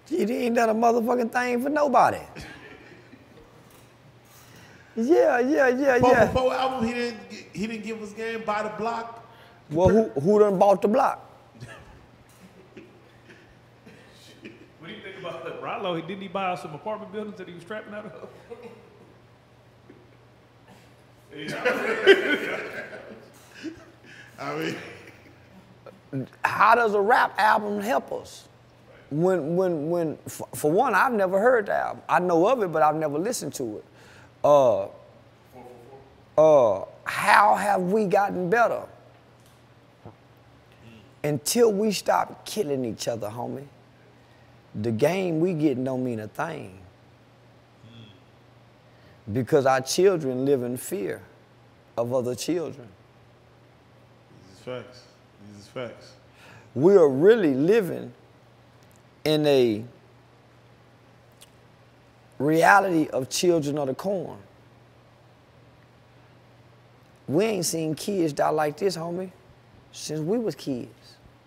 He 0.09 0.23
ain't 0.23 0.55
done 0.55 0.69
a 0.69 0.75
motherfucking 0.75 1.31
thing 1.31 1.61
for 1.61 1.69
nobody. 1.69 2.17
yeah, 4.95 5.39
yeah, 5.39 5.67
yeah, 5.69 5.95
yeah. 5.97 6.25
before 6.25 6.53
album, 6.53 6.87
he 6.87 6.93
didn't 6.93 7.19
he 7.53 7.67
didn't 7.67 7.83
give 7.83 8.01
us 8.01 8.11
game 8.13 8.43
by 8.43 8.63
the 8.63 8.69
block. 8.69 9.23
Well, 9.71 9.89
who, 9.89 10.09
who 10.19 10.39
done 10.39 10.57
bought 10.57 10.81
the 10.81 10.87
block? 10.87 11.25
What 14.79 14.87
do 14.87 14.93
you 14.93 15.01
think 15.01 15.17
about 15.79 15.95
he 15.95 16.01
didn't 16.01 16.21
he 16.21 16.27
buy 16.27 16.55
some 16.55 16.73
apartment 16.73 17.11
buildings 17.11 17.37
that 17.37 17.47
he 17.47 17.53
was 17.53 17.63
trapping 17.63 17.93
out 17.93 18.05
of? 18.05 18.29
I 24.39 24.55
mean, 24.55 24.75
how 26.43 26.75
does 26.75 26.93
a 26.93 27.01
rap 27.01 27.37
album 27.37 27.81
help 27.81 28.11
us? 28.11 28.47
When, 29.11 29.55
when, 29.55 29.89
when, 29.89 30.17
for, 30.27 30.47
for 30.55 30.71
one, 30.71 30.93
I've 30.93 31.13
never 31.13 31.39
heard 31.39 31.65
the 31.65 31.73
album. 31.73 32.03
I 32.07 32.19
know 32.19 32.47
of 32.47 32.61
it, 32.61 32.71
but 32.71 32.83
I've 32.83 32.95
never 32.95 33.17
listened 33.17 33.53
to 33.55 33.77
it. 33.77 33.85
Uh, 34.43 34.87
uh, 36.37 36.85
how 37.03 37.55
have 37.55 37.81
we 37.81 38.05
gotten 38.05 38.49
better? 38.49 38.83
Until 41.23 41.73
we 41.73 41.91
stop 41.91 42.45
killing 42.45 42.85
each 42.85 43.07
other, 43.07 43.29
homie, 43.29 43.65
the 44.75 44.91
game 44.91 45.39
we 45.39 45.53
getting 45.53 45.83
don't 45.83 46.03
mean 46.03 46.19
a 46.19 46.27
thing. 46.27 46.77
Because 49.31 49.65
our 49.65 49.81
children 49.81 50.45
live 50.45 50.63
in 50.63 50.77
fear 50.77 51.21
of 51.97 52.13
other 52.13 52.33
children. 52.33 52.87
these 54.47 54.57
is 54.57 54.63
facts. 54.63 55.03
These 55.47 55.61
is 55.61 55.67
facts. 55.67 56.13
we 56.73 56.95
are 56.95 57.09
really 57.09 57.53
living 57.53 58.11
in 59.25 59.45
a 59.45 59.83
reality 62.39 63.07
of 63.09 63.29
children 63.29 63.77
of 63.77 63.87
the 63.87 63.93
corn. 63.93 64.37
We 67.27 67.45
ain't 67.45 67.65
seen 67.65 67.93
kids 67.93 68.33
die 68.33 68.49
like 68.49 68.77
this, 68.77 68.97
homie, 68.97 69.31
since 69.91 70.19
we 70.21 70.39
was 70.39 70.55
kids. 70.55 70.89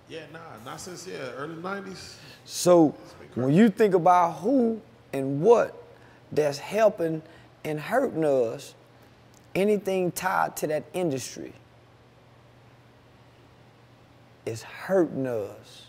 Yeah, 0.08 0.20
nah, 0.32 0.38
not 0.64 0.80
since 0.80 1.08
yeah 1.08 1.32
early 1.36 1.56
'90s. 1.56 2.14
So 2.44 2.94
when 3.34 3.54
you 3.54 3.68
think 3.68 3.94
about 3.94 4.38
who 4.38 4.80
and 5.12 5.40
what 5.40 5.82
that's 6.30 6.58
helping 6.58 7.22
and 7.64 7.78
hurting 7.78 8.24
us, 8.24 8.74
anything 9.54 10.12
tied 10.12 10.56
to 10.56 10.66
that 10.68 10.84
industry 10.92 11.52
is 14.44 14.62
hurting 14.62 15.26
us. 15.26 15.86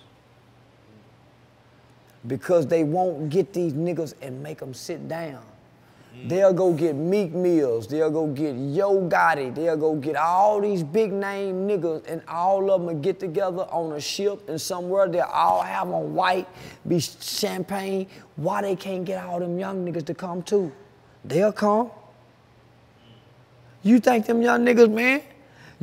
Because 2.25 2.67
they 2.67 2.83
won't 2.83 3.29
get 3.29 3.51
these 3.51 3.73
niggas 3.73 4.13
and 4.21 4.41
make 4.41 4.59
them 4.59 4.73
sit 4.73 5.07
down. 5.09 5.43
Mm. 6.15 6.29
They'll 6.29 6.53
go 6.53 6.73
get 6.73 6.95
Meek 6.95 7.33
Mills, 7.33 7.87
they'll 7.87 8.11
go 8.11 8.27
get 8.27 8.55
Yo 8.55 9.07
Gotti, 9.09 9.53
they'll 9.53 9.77
go 9.77 9.95
get 9.95 10.15
all 10.15 10.61
these 10.61 10.83
big 10.83 11.11
name 11.11 11.67
niggas, 11.67 12.07
and 12.07 12.21
all 12.27 12.71
of 12.71 12.85
them 12.85 13.01
get 13.01 13.19
together 13.19 13.63
on 13.63 13.93
a 13.93 14.01
ship 14.01 14.47
and 14.47 14.59
somewhere 14.59 15.07
they'll 15.07 15.23
all 15.23 15.61
have 15.61 15.89
on 15.89 16.13
white, 16.13 16.47
be 16.87 16.99
champagne. 16.99 18.07
Why 18.35 18.61
they 18.61 18.75
can't 18.75 19.05
get 19.05 19.23
all 19.23 19.39
them 19.39 19.57
young 19.57 19.85
niggas 19.85 20.05
to 20.05 20.13
come 20.13 20.43
too? 20.43 20.71
They'll 21.25 21.53
come. 21.53 21.89
You 23.81 23.99
think 23.99 24.25
them 24.27 24.41
young 24.41 24.65
niggas, 24.65 24.91
man? 24.91 25.21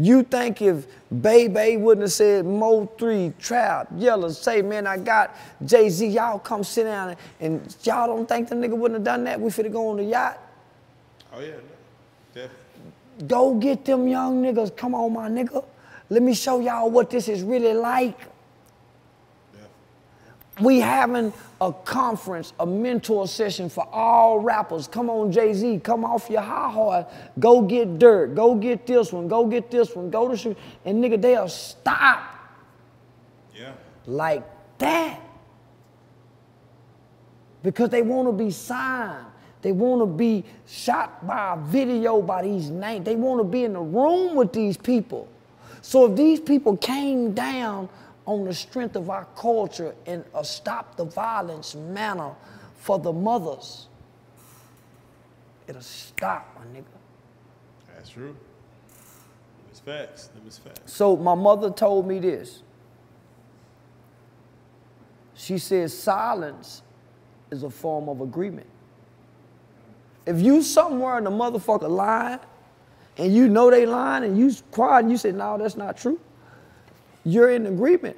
You 0.00 0.22
think 0.22 0.62
if 0.62 0.86
Bay 1.20 1.76
wouldn't 1.76 2.04
have 2.04 2.12
said 2.12 2.46
Mo 2.46 2.86
3, 2.98 3.34
Trap, 3.38 3.88
Yellow, 3.96 4.30
say, 4.30 4.62
man, 4.62 4.86
I 4.86 4.96
got 4.96 5.36
Jay 5.66 5.90
Z, 5.90 6.06
y'all 6.06 6.38
come 6.38 6.64
sit 6.64 6.84
down, 6.84 7.10
and, 7.10 7.18
and 7.62 7.76
y'all 7.82 8.06
don't 8.06 8.26
think 8.26 8.48
the 8.48 8.54
nigga 8.54 8.74
wouldn't 8.74 9.00
have 9.00 9.04
done 9.04 9.24
that? 9.24 9.38
We 9.38 9.50
finna 9.50 9.70
go 9.70 9.90
on 9.90 9.98
the 9.98 10.04
yacht. 10.04 10.38
Oh 11.34 11.40
yeah, 11.40 11.52
definitely. 12.34 13.26
Go 13.26 13.54
get 13.56 13.84
them 13.84 14.08
young 14.08 14.42
niggas. 14.42 14.74
Come 14.74 14.94
on, 14.94 15.12
my 15.12 15.28
nigga. 15.28 15.62
Let 16.08 16.22
me 16.22 16.32
show 16.32 16.60
y'all 16.60 16.90
what 16.90 17.10
this 17.10 17.28
is 17.28 17.42
really 17.42 17.74
like. 17.74 18.18
definitely. 19.52 20.64
We 20.64 20.80
having 20.80 21.30
a 21.60 21.72
conference, 21.72 22.54
a 22.58 22.66
mentor 22.66 23.28
session 23.28 23.68
for 23.68 23.86
all 23.92 24.38
rappers. 24.38 24.88
Come 24.88 25.10
on, 25.10 25.30
Jay 25.30 25.52
Z, 25.52 25.80
come 25.84 26.04
off 26.04 26.30
your 26.30 26.40
high 26.40 26.70
horse. 26.70 27.04
Go 27.38 27.60
get 27.62 27.98
dirt. 27.98 28.34
Go 28.34 28.54
get 28.54 28.86
this 28.86 29.12
one. 29.12 29.28
Go 29.28 29.46
get 29.46 29.70
this 29.70 29.94
one. 29.94 30.10
Go 30.10 30.28
to 30.28 30.36
shoot. 30.36 30.56
And 30.84 31.04
nigga, 31.04 31.20
they'll 31.20 31.48
stop 31.48 32.20
Yeah. 33.54 33.72
like 34.06 34.42
that. 34.78 35.20
Because 37.62 37.90
they 37.90 38.00
want 38.02 38.26
to 38.28 38.32
be 38.32 38.50
signed. 38.50 39.26
They 39.60 39.72
want 39.72 40.00
to 40.00 40.06
be 40.06 40.44
shot 40.66 41.26
by 41.26 41.52
a 41.52 41.56
video 41.58 42.22
by 42.22 42.42
these 42.42 42.70
names. 42.70 43.04
They 43.04 43.16
want 43.16 43.40
to 43.40 43.44
be 43.44 43.64
in 43.64 43.74
the 43.74 43.80
room 43.80 44.34
with 44.34 44.54
these 44.54 44.78
people. 44.78 45.28
So 45.82 46.06
if 46.06 46.16
these 46.16 46.40
people 46.40 46.78
came 46.78 47.32
down 47.34 47.90
on 48.30 48.44
the 48.44 48.54
strength 48.54 48.94
of 48.94 49.10
our 49.10 49.26
culture 49.34 49.92
in 50.06 50.24
a 50.36 50.44
stop 50.44 50.96
the 50.96 51.04
violence 51.04 51.74
manner 51.74 52.30
for 52.76 52.96
the 52.96 53.12
mothers, 53.12 53.88
it'll 55.66 55.80
stop, 55.80 56.56
my 56.56 56.78
nigga. 56.78 56.84
That's 57.92 58.10
true. 58.10 58.36
It's 59.68 59.80
facts. 59.80 60.28
Them 60.28 60.42
is 60.46 60.58
facts. 60.58 60.92
So 60.92 61.16
my 61.16 61.34
mother 61.34 61.70
told 61.70 62.06
me 62.06 62.20
this. 62.20 62.62
She 65.34 65.58
says 65.58 65.96
silence 65.96 66.82
is 67.50 67.64
a 67.64 67.70
form 67.70 68.08
of 68.08 68.20
agreement. 68.20 68.68
If 70.24 70.40
you 70.40 70.62
somewhere 70.62 71.18
in 71.18 71.24
the 71.24 71.30
motherfucker 71.30 71.90
lying 71.90 72.38
and 73.16 73.34
you 73.34 73.48
know 73.48 73.72
they 73.72 73.86
lying 73.86 74.22
and 74.22 74.38
you 74.38 74.54
quiet 74.70 75.00
and 75.00 75.10
you 75.10 75.16
say, 75.16 75.32
no, 75.32 75.58
that's 75.58 75.76
not 75.76 75.96
true, 75.96 76.20
you're 77.24 77.50
in 77.50 77.66
agreement. 77.66 78.16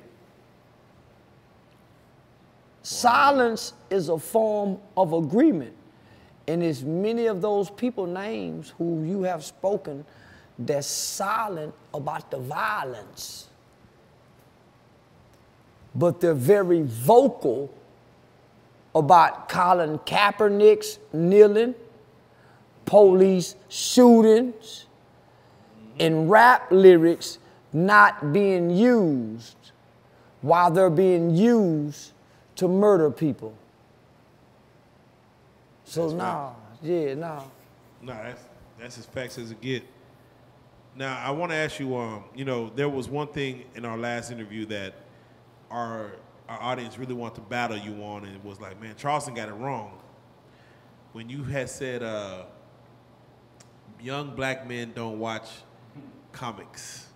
Silence 2.82 3.74
is 3.90 4.08
a 4.08 4.18
form 4.18 4.78
of 4.96 5.12
agreement. 5.12 5.74
And 6.48 6.62
it's 6.62 6.82
many 6.82 7.26
of 7.26 7.40
those 7.40 7.70
people 7.70 8.06
names 8.06 8.74
who 8.78 9.04
you 9.04 9.22
have 9.22 9.44
spoken 9.44 10.04
that's 10.58 10.86
silent 10.86 11.74
about 11.94 12.30
the 12.30 12.38
violence. 12.38 13.48
But 15.94 16.20
they're 16.20 16.34
very 16.34 16.82
vocal 16.82 17.72
about 18.94 19.48
Colin 19.48 19.98
Kaepernick's 20.00 20.98
kneeling, 21.12 21.74
police 22.84 23.54
shootings, 23.68 24.86
and 26.00 26.28
rap 26.28 26.66
lyrics 26.70 27.38
not 27.72 28.32
being 28.32 28.70
used 28.70 29.56
while 30.40 30.70
they're 30.70 30.90
being 30.90 31.34
used 31.34 32.12
to 32.56 32.68
murder 32.68 33.10
people. 33.10 33.54
So 35.84 36.10
nah, 36.10 36.52
yeah, 36.82 37.14
nah. 37.14 37.42
No, 38.00 38.12
that's 38.12 38.42
that's 38.78 38.98
as 38.98 39.06
facts 39.06 39.38
as 39.38 39.50
it 39.50 39.60
get. 39.60 39.84
Now 40.96 41.18
I 41.18 41.30
want 41.30 41.52
to 41.52 41.56
ask 41.56 41.78
you. 41.78 41.96
Um, 41.96 42.24
you 42.34 42.44
know, 42.44 42.70
there 42.74 42.88
was 42.88 43.08
one 43.08 43.28
thing 43.28 43.64
in 43.74 43.84
our 43.84 43.96
last 43.96 44.30
interview 44.30 44.66
that 44.66 44.94
our 45.70 46.12
our 46.48 46.60
audience 46.60 46.98
really 46.98 47.14
wanted 47.14 47.36
to 47.36 47.40
battle 47.42 47.76
you 47.78 48.02
on, 48.02 48.24
and 48.24 48.34
it 48.34 48.44
was 48.44 48.60
like, 48.60 48.80
man, 48.80 48.94
Charleston 48.96 49.34
got 49.34 49.48
it 49.48 49.54
wrong. 49.54 49.98
When 51.12 51.28
you 51.28 51.44
had 51.44 51.68
said, 51.68 52.02
uh, 52.02 52.44
young 54.00 54.34
black 54.34 54.66
men 54.66 54.92
don't 54.94 55.18
watch 55.18 55.48
comics, 56.32 57.06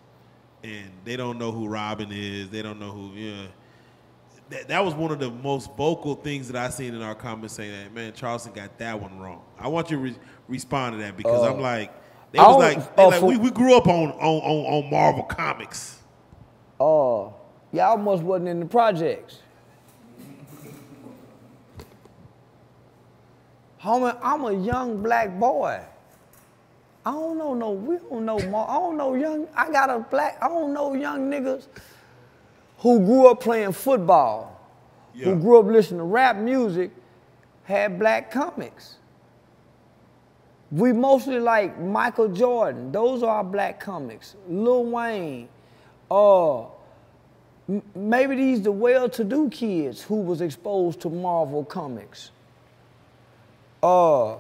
and 0.67 0.91
they 1.05 1.17
don't 1.17 1.39
know 1.39 1.53
who 1.53 1.69
Robin 1.69 2.11
is, 2.11 2.51
they 2.51 2.63
don't 2.63 2.81
know 2.81 2.91
who, 2.91 3.13
yeah. 3.15 3.47
That, 4.49 4.69
that 4.69 4.85
was 4.85 4.95
one 4.95 5.11
of 5.11 5.19
the 5.19 5.31
most 5.31 5.75
vocal 5.77 6.15
things 6.15 6.49
that 6.49 6.57
I 6.57 6.71
seen 6.71 6.95
in 6.95 7.03
our 7.03 7.17
comments 7.17 7.55
saying 7.55 7.73
that 7.73 7.93
man 7.93 8.13
Charleston 8.13 8.53
got 8.53 8.79
that 8.79 9.01
one 9.01 9.19
wrong. 9.19 9.43
I 9.59 9.67
want 9.67 9.91
you 9.91 9.97
to 9.97 10.03
re- 10.03 10.17
respond 10.47 10.95
to 10.95 11.03
that 11.03 11.17
because 11.17 11.43
I'm 11.43 11.61
like 11.61 11.93
they 12.31 12.39
I 12.39 12.47
was 12.47 12.57
like, 12.59 12.97
they 12.97 13.03
uh, 13.03 13.09
like 13.09 13.21
for- 13.21 13.27
we, 13.27 13.37
we 13.39 13.51
grew 13.51 13.77
up 13.77 13.89
on, 13.89 14.11
on 14.13 14.15
on 14.21 14.85
on 14.85 14.91
Marvel 14.91 15.25
comics. 15.25 15.99
Oh, 16.79 17.35
y'all 17.73 17.91
almost 17.93 18.23
wasn't 18.23 18.49
in 18.49 18.61
the 18.61 18.67
projects. 18.67 19.41
Homie, 23.83 24.17
I'm 24.23 24.45
a 24.45 24.53
young 24.53 25.03
black 25.03 25.39
boy. 25.39 25.81
I 27.07 27.12
don't 27.12 27.39
know 27.39 27.55
no, 27.55 27.70
we 27.70 27.97
don't 28.11 28.24
know 28.27 28.39
more. 28.49 28.69
I 28.69 28.74
don't 28.74 28.97
know 28.97 29.15
young, 29.15 29.47
I 29.57 29.70
got 29.70 29.89
a 29.91 30.01
black, 30.01 30.39
I 30.43 30.49
don't 30.49 30.74
know 30.74 30.93
young 30.95 31.31
niggas 31.31 31.69
who 32.78 32.99
grew 32.99 33.28
up 33.28 33.41
playing 33.41 33.73
football, 33.73 34.61
Yeah. 35.15 35.27
who 35.27 35.37
grew 35.37 35.61
up 35.61 35.66
listening 35.66 36.01
to 36.01 36.05
rap 36.05 36.37
music, 36.37 36.91
had 37.65 37.99
black 37.99 38.31
comics. 38.31 38.97
We 40.73 40.93
mostly 40.93 41.39
like 41.39 41.78
Michael 41.81 42.28
Jordan. 42.28 42.91
Those 42.91 43.23
are 43.23 43.37
our 43.37 43.45
black 43.45 43.78
comics. 43.78 44.35
Lil 44.49 44.85
Wayne. 44.87 45.49
Uh, 46.11 46.65
maybe 47.95 48.35
these 48.35 48.62
the 48.62 48.73
well-to-do 48.73 49.49
kids 49.51 50.03
who 50.03 50.16
was 50.16 50.41
exposed 50.41 51.01
to 51.03 51.09
Marvel 51.09 51.65
comics. 51.65 52.33
Uh, 53.81 54.35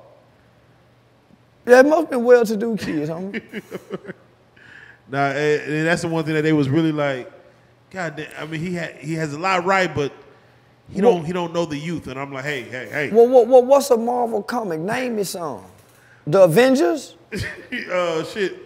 yeah, 1.66 1.80
it 1.80 1.86
must 1.86 2.02
have 2.02 2.10
been 2.10 2.24
well-to-do 2.24 2.76
kids, 2.76 3.10
homie. 3.10 3.42
Now 5.08 5.26
and, 5.28 5.72
and 5.72 5.86
that's 5.86 6.02
the 6.02 6.08
one 6.08 6.24
thing 6.24 6.34
that 6.34 6.42
they 6.42 6.52
was 6.52 6.68
really 6.68 6.90
like, 6.90 7.30
God 7.90 8.16
damn. 8.16 8.26
I 8.38 8.44
mean, 8.46 8.60
he 8.60 8.74
had 8.74 8.96
he 8.96 9.14
has 9.14 9.32
a 9.34 9.38
lot 9.38 9.64
right, 9.64 9.94
but 9.94 10.12
he 10.90 11.00
Well- 11.00 11.14
don't 11.14 11.24
he 11.24 11.32
don't 11.32 11.52
know 11.54 11.64
the 11.64 11.78
youth. 11.78 12.08
And 12.08 12.18
I'm 12.18 12.32
like, 12.32 12.44
hey 12.44 12.62
hey 12.62 12.88
hey. 12.90 13.10
well, 13.12 13.28
what, 13.28 13.46
what, 13.46 13.66
what's 13.66 13.88
a 13.90 13.96
Marvel 13.96 14.42
comic? 14.42 14.80
Name 14.80 15.14
me 15.16 15.22
some. 15.22 15.62
The 16.26 16.42
Avengers? 16.42 17.14
uh, 17.92 18.24
shit. 18.24 18.58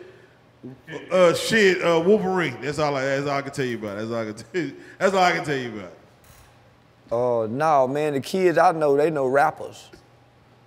Uh, 1.12 1.34
shit. 1.34 1.82
Uh, 1.82 2.02
Wolverine. 2.04 2.56
That's 2.62 2.78
all. 2.78 2.96
I, 2.96 3.02
that's 3.02 3.26
all 3.26 3.36
I 3.36 3.42
can 3.42 3.52
tell 3.52 3.66
you 3.66 3.76
about. 3.76 3.98
That's 3.98 4.10
all 4.10 4.16
I 4.16 4.24
can. 4.24 4.34
Tell 4.52 4.62
you. 4.62 4.76
That's 4.98 5.14
all 5.14 5.22
I 5.22 5.32
can 5.32 5.44
tell 5.44 5.56
you 5.56 5.78
about. 5.78 5.92
Oh, 7.12 7.46
no, 7.46 7.88
man, 7.88 8.12
the 8.14 8.20
kids 8.20 8.56
I 8.56 8.72
know, 8.72 8.96
they 8.96 9.10
know 9.10 9.26
rappers. 9.26 9.90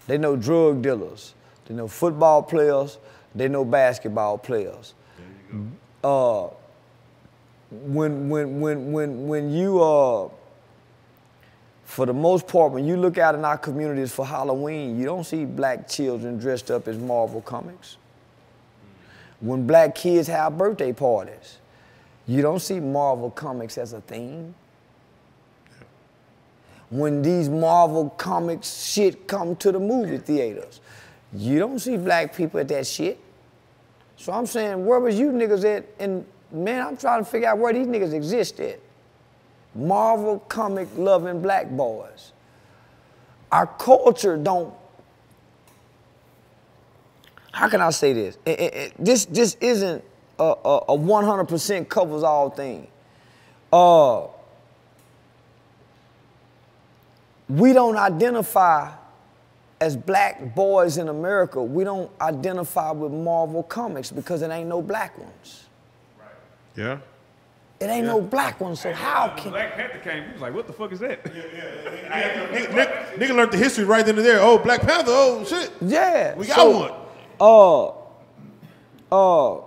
They 0.07 0.18
know 0.18 0.35
drug 0.35 0.81
dealers. 0.81 1.34
They 1.65 1.73
know 1.73 1.88
football 1.88 2.44
players. 2.44 2.98
They 3.35 3.48
know 3.48 3.65
basketball 3.65 4.38
players. 4.38 4.94
Uh, 6.03 6.48
when, 7.72 8.30
when, 8.30 8.60
when, 8.60 8.91
when, 8.91 9.27
when 9.27 9.52
you, 9.52 9.81
uh, 9.81 10.30
for 11.85 12.06
the 12.06 12.14
most 12.14 12.48
part, 12.48 12.72
when 12.72 12.85
you 12.85 12.98
look 12.98 13.18
out 13.18 13.35
in 13.35 13.45
our 13.45 13.57
communities 13.57 14.11
for 14.11 14.26
Halloween, 14.26 14.99
you 14.99 15.06
don't 15.06 15.23
see 15.23 15.45
black 15.45 15.88
children 15.88 16.38
dressed 16.38 16.69
up 16.69 16.88
as 16.88 16.98
Marvel 16.98 17.41
comics. 17.41 17.98
When 19.40 19.65
black 19.65 19.95
kids 19.95 20.27
have 20.27 20.57
birthday 20.57 20.94
parties, 20.94 21.57
you 22.27 22.41
don't 22.41 22.61
see 22.61 22.80
Marvel 22.80 23.31
comics 23.31 23.77
as 23.77 23.94
a 23.94 24.02
theme 24.02 24.56
when 26.94 27.23
these 27.23 27.49
Marvel 27.49 28.11
comics 28.11 28.85
shit 28.85 29.27
come 29.27 29.56
to 29.56 29.72
the 29.72 29.80
movie 29.80 30.19
theaters. 30.19 30.80
You 31.35 31.60
don't 31.60 31.80
see 31.80 31.97
black 31.97 32.35
people 32.35 32.60
at 32.60 32.68
that 32.68 32.85
shit. 32.85 33.19
So 34.18 34.31
I'm 34.31 34.45
saying, 34.45 34.85
where 34.85 34.99
was 34.99 35.18
you 35.18 35.31
niggas 35.31 35.65
at? 35.77 35.85
And 35.99 36.26
man, 36.51 36.85
I'm 36.85 36.97
trying 36.97 37.23
to 37.23 37.30
figure 37.30 37.47
out 37.47 37.57
where 37.57 37.73
these 37.73 37.88
niggas 37.88 38.14
exist 38.14 38.60
at. 38.60 38.80
Marvel 39.76 40.39
comic 40.39 40.88
loving 40.95 41.41
black 41.41 41.69
boys. 41.69 42.31
Our 43.51 43.65
culture 43.65 44.38
don't. 44.38 44.73
How 47.51 47.69
can 47.69 47.81
I 47.81 47.89
say 47.89 48.14
this? 48.14 48.38
Eh, 48.45 48.55
eh, 48.57 48.69
eh, 48.73 48.89
this 48.99 49.26
this 49.26 49.57
isn't 49.61 50.03
a, 50.39 50.43
a, 50.43 50.77
a 50.89 50.97
100% 50.97 51.89
covers 51.89 52.23
all 52.23 52.49
thing. 52.49 52.88
Uh, 53.72 54.27
we 57.49 57.73
don't 57.73 57.97
identify 57.97 58.91
as 59.84 59.97
black 59.97 60.55
boys 60.55 60.97
in 60.97 61.10
America, 61.10 61.61
we 61.61 61.84
don't 61.84 62.10
identify 62.22 62.89
with 62.91 63.11
Marvel 63.11 63.64
comics 63.64 64.11
because 64.11 64.41
it 64.41 64.49
ain't 64.49 64.69
no 64.69 64.81
black 64.81 65.18
ones. 65.18 65.65
Right. 66.18 66.30
Yeah. 66.77 66.99
It 67.81 67.88
ain't 67.88 68.07
no 68.07 68.22
black 68.22 68.61
ones, 68.61 68.80
so 68.80 68.93
how 68.93 69.27
When 69.27 69.38
can 69.38 69.51
Black 69.51 69.73
Panther 69.76 69.99
came, 69.99 70.23
he 70.23 70.31
was 70.31 70.41
like, 70.41 70.53
what 70.53 70.68
the 70.68 70.73
fuck 70.73 70.93
is 70.93 70.99
that? 70.99 71.22
Nigga, 71.26 72.69
nigga, 72.69 73.14
nigga 73.15 73.35
learned 73.35 73.51
the 73.51 73.57
history 73.57 73.84
right 73.84 74.05
then 74.05 74.15
and 74.15 74.26
there. 74.26 74.39
Oh, 74.39 74.57
Black 74.57 74.84
Panther. 74.84 75.11
Oh 75.11 75.43
shit. 75.43 75.69
Yeah. 75.81 76.34
We 76.35 76.47
got 76.47 76.55
so, 76.55 76.80
one. 76.80 76.93
Uh 77.41 77.88
uh 79.11 79.61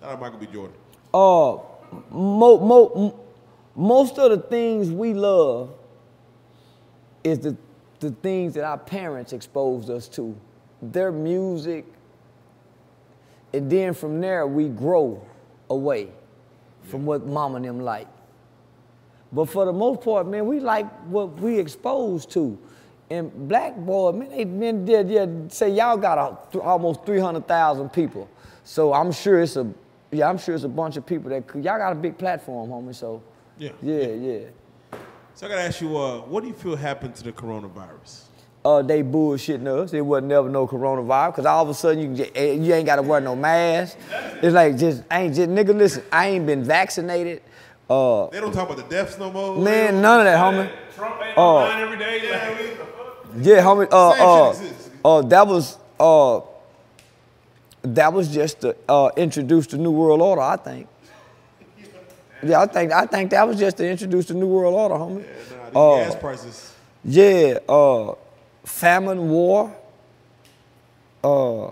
Shout 0.00 0.10
out 0.10 0.20
Michael 0.20 0.38
B. 0.40 0.46
Jordan. 0.46 0.74
uh 1.14 1.58
mo, 2.10 2.58
mo, 2.58 2.92
m- 2.96 3.12
most 3.76 4.18
of 4.18 4.30
the 4.32 4.38
things 4.38 4.90
we 4.90 5.14
love 5.14 5.70
is 7.22 7.38
the 7.38 7.56
the 8.00 8.10
things 8.10 8.54
that 8.54 8.64
our 8.64 8.78
parents 8.78 9.32
exposed 9.32 9.90
us 9.90 10.08
to. 10.08 10.36
Their 10.82 11.10
music. 11.12 11.84
And 13.52 13.70
then 13.70 13.94
from 13.94 14.20
there 14.20 14.46
we 14.46 14.68
grow 14.68 15.22
away 15.70 16.08
from 16.84 17.04
what 17.06 17.26
mama 17.26 17.56
and 17.56 17.64
them 17.64 17.80
like. 17.80 18.06
But 19.32 19.46
for 19.46 19.64
the 19.66 19.72
most 19.72 20.00
part, 20.02 20.26
man, 20.26 20.46
we 20.46 20.60
like 20.60 20.90
what 21.06 21.38
we 21.40 21.58
exposed 21.58 22.30
to. 22.32 22.58
And 23.10 23.48
black 23.48 23.76
boy, 23.76 24.12
man, 24.12 24.30
they 24.30 24.44
men 24.44 24.84
did 24.84 25.08
yeah, 25.10 25.26
say 25.48 25.70
y'all 25.70 25.96
got 25.96 26.18
a, 26.18 26.52
th- 26.52 26.62
almost 26.64 27.04
300,000 27.04 27.88
people. 27.90 28.28
So 28.64 28.92
I'm 28.92 29.12
sure 29.12 29.40
it's 29.40 29.56
a, 29.56 29.66
yeah, 30.10 30.28
I'm 30.28 30.38
sure 30.38 30.54
it's 30.54 30.64
a 30.64 30.68
bunch 30.68 30.96
of 30.96 31.04
people 31.06 31.30
that, 31.30 31.46
could- 31.46 31.64
y'all 31.64 31.78
got 31.78 31.92
a 31.92 31.94
big 31.94 32.16
platform, 32.18 32.70
homie, 32.70 32.94
so. 32.94 33.22
Yeah. 33.58 33.70
Yeah, 33.82 34.06
yeah. 34.06 34.38
So 35.38 35.46
I 35.46 35.50
gotta 35.50 35.62
ask 35.62 35.80
you, 35.80 35.96
uh, 35.96 36.18
what 36.22 36.40
do 36.42 36.48
you 36.48 36.52
feel 36.52 36.74
happened 36.74 37.14
to 37.14 37.22
the 37.22 37.30
coronavirus? 37.30 38.22
uh, 38.64 38.82
they 38.82 39.04
bullshitting 39.04 39.68
us. 39.68 39.92
It 39.92 40.00
wasn't 40.00 40.26
never 40.26 40.48
no 40.48 40.66
coronavirus. 40.66 41.36
Cause 41.36 41.46
all 41.46 41.62
of 41.62 41.68
a 41.68 41.74
sudden 41.74 42.00
you 42.00 42.06
can 42.06 42.16
get, 42.16 42.32
eh, 42.34 42.52
you 42.54 42.74
ain't 42.74 42.86
gotta 42.86 43.02
wear 43.02 43.20
no 43.20 43.36
mask. 43.36 43.96
It's 44.42 44.52
like 44.52 44.76
just 44.76 45.04
I 45.08 45.20
ain't 45.22 45.36
just 45.36 45.48
nigga. 45.48 45.78
Listen, 45.78 46.02
I 46.10 46.26
ain't 46.30 46.44
been 46.44 46.64
vaccinated. 46.64 47.42
Uh, 47.88 48.26
They 48.30 48.40
don't 48.40 48.52
talk 48.52 48.68
about 48.68 48.78
the 48.88 48.92
deaths 48.92 49.16
no 49.16 49.30
more. 49.30 49.56
man, 49.56 50.02
none 50.02 50.18
of 50.18 50.24
that, 50.26 50.38
homie. 50.38 50.70
Trump 50.96 51.22
ain't 51.24 51.38
online 51.38 51.82
every 51.82 51.98
day. 51.98 52.20
Yeah, 52.24 52.48
like- 52.48 53.46
Yeah, 53.46 53.62
homie. 53.62 53.88
Uh, 53.92 54.54
Same 54.56 54.74
uh, 55.04 55.18
uh, 55.18 55.22
that 55.22 55.46
was 55.46 55.78
uh, 56.00 56.40
that 57.82 58.12
was 58.12 58.34
just 58.34 58.62
to 58.62 58.74
uh, 58.88 59.10
introduce 59.16 59.68
the 59.68 59.78
new 59.78 59.92
world 59.92 60.20
order. 60.20 60.42
I 60.42 60.56
think. 60.56 60.88
Yeah, 62.42 62.60
I 62.60 62.66
think 62.66 62.92
I 62.92 63.06
think 63.06 63.30
that 63.30 63.46
was 63.46 63.58
just 63.58 63.76
to 63.78 63.88
introduce 63.88 64.26
the 64.26 64.34
new 64.34 64.46
world 64.46 64.74
order, 64.74 64.94
homie. 64.94 65.24
nah, 65.72 65.80
Uh, 65.80 66.04
gas 66.04 66.14
prices. 66.16 66.72
Yeah, 67.04 67.58
uh, 67.68 68.14
famine, 68.64 69.28
war. 69.30 69.74
Uh, 71.24 71.70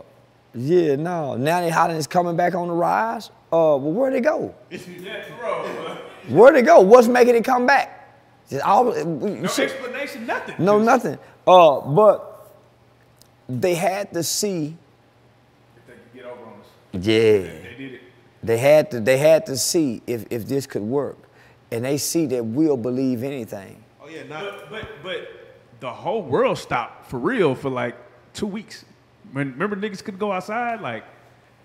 yeah, 0.55 0.97
no. 0.97 1.36
Now 1.36 1.60
they 1.60 1.70
hot 1.70 1.90
and 1.90 1.98
it's 1.98 2.06
coming 2.06 2.36
back 2.36 2.55
on 2.55 2.68
the 2.68 2.74
rise. 2.74 3.28
Uh, 3.52 3.78
well, 3.78 3.78
where'd 3.93 4.14
it 4.14 4.22
go? 4.22 4.55
Where'd 6.28 6.56
it 6.56 6.62
go? 6.66 6.80
What's 6.80 7.06
making 7.09 7.36
it 7.36 7.44
come 7.44 7.66
back? 7.66 7.93
Just 8.51 8.64
all, 8.64 8.84
No 8.84 9.47
shit. 9.48 9.70
explanation, 9.70 10.26
nothing. 10.26 10.55
No, 10.59 10.78
Just- 10.78 10.86
nothing. 10.86 11.18
Uh, 11.47 11.80
but 11.80 12.48
they 13.48 13.74
had 13.74 14.12
to 14.14 14.22
see. 14.22 14.76
If 15.76 15.86
they 15.86 15.93
could 15.94 16.14
get 16.14 16.24
over 16.24 16.43
on 16.43 16.60
us. 16.60 17.06
Yeah. 17.06 17.43
They 18.47 18.56
did 18.56 18.59
it. 18.59 18.59
They 18.59 18.59
had 18.59 18.90
to. 18.90 19.01
They 19.01 19.18
had 19.18 19.47
to 19.47 19.56
see 19.56 20.02
if 20.06 20.24
if 20.31 20.47
this 20.47 20.66
could 20.66 20.82
work, 20.82 21.16
and 21.70 21.85
they 21.85 21.98
see 21.98 22.27
that 22.27 22.44
we'll 22.44 22.77
believe 22.77 23.23
anything. 23.23 23.82
Oh 24.02 24.09
yeah, 24.09 24.23
not. 24.23 24.70
But, 24.70 24.70
but 24.70 25.02
but 25.02 25.28
the 25.81 25.90
whole 25.90 26.23
world 26.23 26.59
stopped 26.59 27.10
for 27.10 27.18
real 27.18 27.55
for 27.55 27.70
like 27.70 27.94
two 28.35 28.47
weeks. 28.47 28.85
When, 29.32 29.52
remember 29.52 29.77
niggas 29.77 30.02
could 30.05 30.18
go 30.18 30.32
outside? 30.32 30.81
Like 30.81 31.05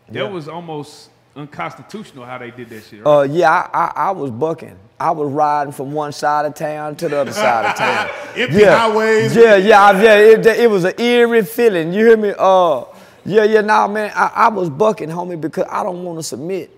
that 0.09 0.15
Yeah. 0.15 0.29
was 0.29 0.47
almost 0.47 1.09
unconstitutional 1.35 2.25
how 2.25 2.37
they 2.37 2.51
did 2.51 2.69
that 2.69 2.83
shit. 2.83 3.05
Right? 3.05 3.11
Uh, 3.19 3.21
yeah, 3.23 3.49
I, 3.73 3.79
I, 3.79 3.91
I 4.07 4.11
was 4.11 4.31
bucking. 4.31 4.77
I 4.99 5.11
was 5.11 5.31
riding 5.31 5.71
from 5.73 5.93
one 5.93 6.11
side 6.11 6.45
of 6.45 6.53
town 6.53 6.95
to 6.97 7.09
the 7.09 7.17
other 7.19 7.31
side 7.33 7.65
of 7.65 7.75
town. 7.75 8.09
Yeah. 8.51 8.77
highways. 8.77 9.35
Yeah, 9.35 9.55
yeah, 9.55 9.91
yeah. 10.01 10.15
It, 10.15 10.45
it 10.45 10.69
was 10.69 10.83
an 10.85 10.93
eerie 10.99 11.43
feeling. 11.43 11.93
You 11.93 12.05
hear 12.07 12.17
me? 12.17 12.33
Uh, 12.37 12.83
yeah, 13.25 13.43
yeah. 13.43 13.61
Nah, 13.61 13.87
man, 13.87 14.11
I, 14.15 14.31
I 14.35 14.47
was 14.49 14.69
bucking, 14.69 15.09
homie, 15.09 15.39
because 15.39 15.65
I 15.69 15.83
don't 15.83 16.03
want 16.03 16.19
to 16.19 16.23
submit. 16.23 16.69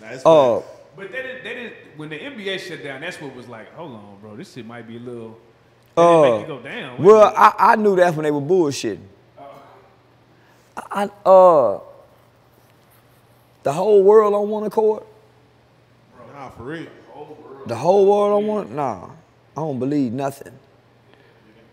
Nah, 0.00 0.08
it's 0.10 0.24
Uh, 0.26 0.60
but 0.96 1.10
they 1.12 1.22
didn't, 1.22 1.44
they 1.44 1.54
didn't, 1.54 1.74
when 1.96 2.08
the 2.08 2.18
NBA 2.18 2.58
shut 2.60 2.82
down, 2.82 3.00
that's 3.00 3.20
what 3.20 3.34
was 3.34 3.48
like, 3.48 3.72
hold 3.74 3.92
on, 3.92 4.16
bro, 4.20 4.36
this 4.36 4.52
shit 4.52 4.66
might 4.66 4.86
be 4.86 4.96
a 4.96 5.00
little. 5.00 5.38
They 5.96 6.02
didn't 6.02 6.16
Uh, 6.18 6.22
make 6.38 6.42
it 6.42 6.46
go 6.48 6.58
down. 6.60 7.02
Well, 7.02 7.24
minute. 7.26 7.34
I, 7.38 7.54
I 7.58 7.76
knew 7.76 7.96
that 7.96 8.14
when 8.14 8.24
they 8.24 8.30
were 8.30 8.40
bullshitting. 8.40 9.00
I, 10.76 11.04
I- 11.04 11.28
uh, 11.28 11.80
the 13.64 13.72
whole 13.72 14.02
world 14.02 14.34
on 14.34 14.48
one 14.48 14.64
accord. 14.64 15.02
nah, 16.32 16.50
for 16.50 16.62
real. 16.62 16.86
The 17.66 17.74
whole 17.76 18.06
world 18.06 18.42
on 18.42 18.46
one. 18.46 18.76
Nah, 18.76 19.04
I 19.06 19.60
don't 19.60 19.78
believe 19.78 20.12
nothing. 20.12 20.52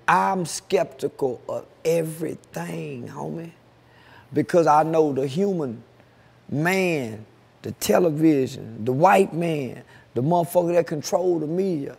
I'm 0.07 0.45
skeptical 0.45 1.41
of 1.47 1.65
everything, 1.85 3.07
homie, 3.07 3.51
because 4.35 4.67
I 4.67 4.83
know 4.83 5.13
the 5.13 5.25
human 5.25 5.81
man, 6.49 7.25
the 7.63 7.71
television, 7.71 8.83
the 8.83 8.91
white 8.91 9.33
man, 9.33 9.81
the 10.13 10.21
motherfucker 10.21 10.73
that 10.73 10.85
control 10.85 11.39
the 11.39 11.47
media. 11.47 11.97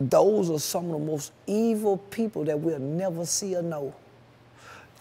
Those 0.00 0.50
are 0.50 0.58
some 0.58 0.86
of 0.86 1.00
the 1.00 1.06
most 1.06 1.32
evil 1.46 1.98
people 1.98 2.44
that 2.44 2.58
we'll 2.58 2.78
never 2.78 3.26
see 3.26 3.54
or 3.54 3.62
know. 3.62 3.94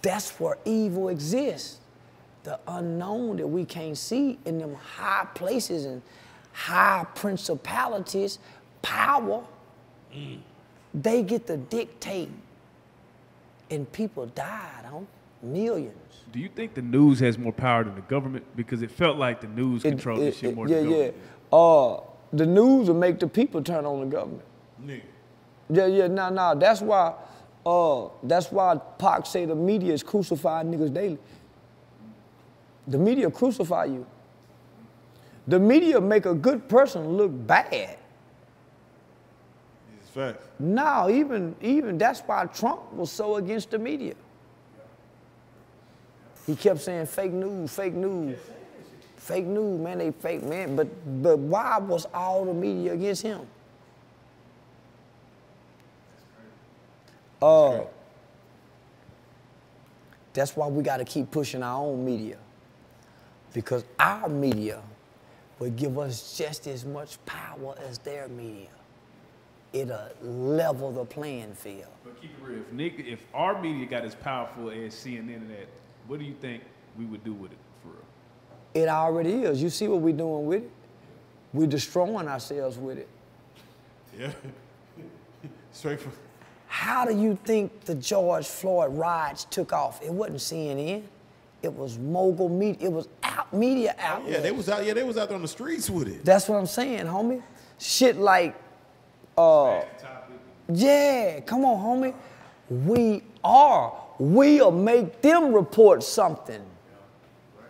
That's 0.01 0.37
where 0.37 0.57
evil 0.65 1.09
exists. 1.09 1.79
The 2.43 2.59
unknown 2.67 3.37
that 3.37 3.47
we 3.47 3.65
can't 3.65 3.97
see 3.97 4.37
in 4.45 4.59
them 4.59 4.75
high 4.75 5.27
places 5.33 5.85
and 5.85 6.01
high 6.51 7.05
principalities, 7.15 8.37
power, 8.81 9.43
mm. 10.13 10.39
they 10.93 11.23
get 11.23 11.47
to 11.47 11.57
dictate. 11.57 12.29
And 13.71 13.91
people 13.91 14.27
died? 14.27 14.75
Millions. 15.45 15.93
Do 16.31 16.39
you 16.39 16.49
think 16.49 16.73
the 16.73 16.81
news 16.81 17.19
has 17.19 17.37
more 17.37 17.53
power 17.53 17.83
than 17.83 17.95
the 17.95 18.01
government? 18.01 18.43
Because 18.55 18.81
it 18.81 18.91
felt 18.91 19.17
like 19.17 19.41
the 19.41 19.47
news 19.47 19.85
It- 19.85 19.89
controlled 19.91 20.19
it- 20.21 20.25
this 20.25 20.37
shit 20.37 20.49
it- 20.51 20.55
more 20.55 20.67
yeah, 20.67 20.77
than 20.77 20.85
the 20.89 20.91
yeah. 20.91 20.97
government. 21.51 22.03
Uh, 22.03 22.03
the 22.33 22.45
news 22.45 22.87
will 22.87 22.95
make 22.95 23.19
the 23.19 23.27
people 23.27 23.61
turn 23.61 23.85
on 23.85 23.99
the 24.01 24.05
government. 24.07 24.41
Nigga. 24.83 25.01
Yeah, 25.69 25.85
yeah, 25.85 26.07
nah, 26.07 26.29
nah. 26.29 26.53
That's 26.55 26.81
why, 26.81 27.13
uh, 27.65 28.07
that's 28.23 28.51
why 28.51 28.75
Pac 28.97 29.25
say 29.25 29.45
the 29.45 29.55
media 29.55 29.93
is 29.93 30.03
crucifying 30.03 30.71
niggas 30.71 30.93
daily. 30.93 31.17
The 32.87 32.97
media 32.97 33.29
crucify 33.31 33.85
you. 33.85 34.05
The 35.47 35.59
media 35.59 36.01
make 36.01 36.25
a 36.25 36.33
good 36.33 36.67
person 36.67 37.17
look 37.17 37.31
bad. 37.47 37.97
It's 39.99 40.09
facts. 40.09 40.47
No, 40.59 41.07
even 41.09 41.55
even 41.61 41.97
that's 41.97 42.21
why 42.21 42.45
Trump 42.47 42.91
was 42.93 43.11
so 43.11 43.35
against 43.35 43.69
the 43.71 43.79
media. 43.79 44.15
He 46.45 46.55
kept 46.55 46.81
saying 46.81 47.07
fake 47.07 47.31
news, 47.31 47.73
fake 47.73 47.93
news, 47.93 48.37
fake 49.17 49.45
news, 49.45 49.79
man. 49.79 49.97
They 49.97 50.11
fake 50.11 50.43
man. 50.43 50.75
But 50.75 50.87
but 51.21 51.37
why 51.37 51.77
was 51.79 52.05
all 52.13 52.45
the 52.45 52.53
media 52.53 52.93
against 52.93 53.23
him? 53.23 53.41
Uh, 57.41 57.81
that's 60.33 60.55
why 60.55 60.67
we 60.67 60.81
got 60.83 60.97
to 60.97 61.05
keep 61.05 61.29
pushing 61.31 61.61
our 61.61 61.83
own 61.83 62.05
media, 62.05 62.37
because 63.53 63.83
our 63.99 64.29
media 64.29 64.81
will 65.59 65.69
give 65.71 65.97
us 65.97 66.37
just 66.37 66.67
as 66.67 66.85
much 66.85 67.23
power 67.25 67.75
as 67.87 67.97
their 67.99 68.27
media 68.27 68.69
it'll 69.75 70.09
level 70.21 70.91
the 70.91 71.05
playing 71.05 71.53
field. 71.53 71.85
But 72.03 72.19
keep 72.21 72.31
it 72.31 72.43
real. 72.43 72.59
If, 72.59 72.71
nigga, 72.71 73.05
if 73.05 73.25
our 73.33 73.61
media 73.61 73.85
got 73.85 74.05
as 74.05 74.15
powerful 74.15 74.69
as 74.69 74.93
CNN 74.93 75.35
and 75.35 75.49
that, 75.51 75.67
what 76.07 76.19
do 76.19 76.25
you 76.25 76.35
think 76.35 76.63
we 76.97 77.05
would 77.05 77.23
do 77.23 77.33
with 77.33 77.51
it 77.51 77.57
for 77.81 77.89
real? 77.89 78.83
It 78.83 78.89
already 78.89 79.43
is. 79.43 79.61
You 79.61 79.69
see 79.69 79.87
what 79.87 80.01
we're 80.01 80.15
doing 80.15 80.45
with 80.45 80.63
it? 80.63 80.71
We're 81.53 81.67
destroying 81.67 82.27
ourselves 82.27 82.77
with 82.77 82.97
it. 82.97 83.07
Yeah. 84.17 84.31
Straight 85.71 85.99
from. 85.99 86.11
How 86.67 87.05
do 87.05 87.17
you 87.17 87.37
think 87.45 87.81
the 87.85 87.95
George 87.95 88.47
Floyd 88.47 88.91
riots 88.93 89.45
took 89.45 89.71
off? 89.71 90.01
It 90.03 90.11
wasn't 90.11 90.39
CNN. 90.39 91.03
It 91.61 91.73
was 91.73 91.97
mogul 91.97 92.49
media. 92.49 92.87
It 92.87 92.91
was 92.91 93.07
out 93.23 93.51
media 93.53 93.95
outlets. 93.97 94.31
Yeah, 94.31 94.39
they 94.41 94.51
was 94.51 94.69
out. 94.69 94.85
Yeah, 94.85 94.93
they 94.93 95.03
was 95.03 95.17
out 95.17 95.29
there 95.29 95.35
on 95.35 95.41
the 95.41 95.47
streets 95.47 95.89
with 95.89 96.07
it. 96.07 96.23
That's 96.23 96.47
what 96.47 96.57
I'm 96.57 96.67
saying, 96.67 97.05
homie. 97.05 97.41
Shit 97.79 98.17
like, 98.17 98.55
uh, 99.37 99.81
yeah, 100.71 101.39
come 101.41 101.65
on, 101.65 101.83
homie. 101.83 102.13
We 102.69 103.23
are. 103.43 104.04
We'll 104.19 104.71
make 104.71 105.21
them 105.21 105.53
report 105.53 106.03
something. 106.03 106.63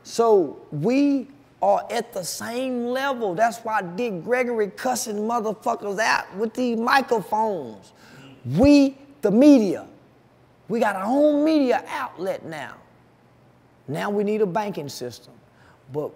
So 0.03 0.59
we 0.71 1.27
are 1.61 1.85
at 1.89 2.13
the 2.13 2.23
same 2.23 2.85
level. 2.85 3.33
That's 3.33 3.59
why 3.59 3.81
Dick 3.81 4.23
Gregory 4.23 4.69
cussing 4.69 5.17
motherfuckers 5.17 5.99
out 5.99 6.35
with 6.35 6.53
these 6.53 6.77
microphones. 6.77 7.93
We, 8.45 8.97
the 9.21 9.31
media, 9.31 9.87
we 10.67 10.79
got 10.79 10.95
our 10.95 11.05
own 11.05 11.43
media 11.43 11.83
outlet 11.87 12.45
now. 12.45 12.75
Now 13.87 14.09
we 14.09 14.23
need 14.23 14.41
a 14.41 14.45
banking 14.45 14.89
system. 14.89 15.33
But 15.91 16.11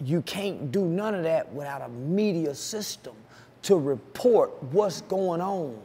you 0.00 0.22
can't 0.22 0.72
do 0.72 0.84
none 0.84 1.14
of 1.14 1.22
that 1.24 1.52
without 1.52 1.82
a 1.82 1.88
media 1.88 2.54
system 2.54 3.14
to 3.62 3.76
report 3.76 4.62
what's 4.72 5.00
going 5.02 5.40
on. 5.40 5.76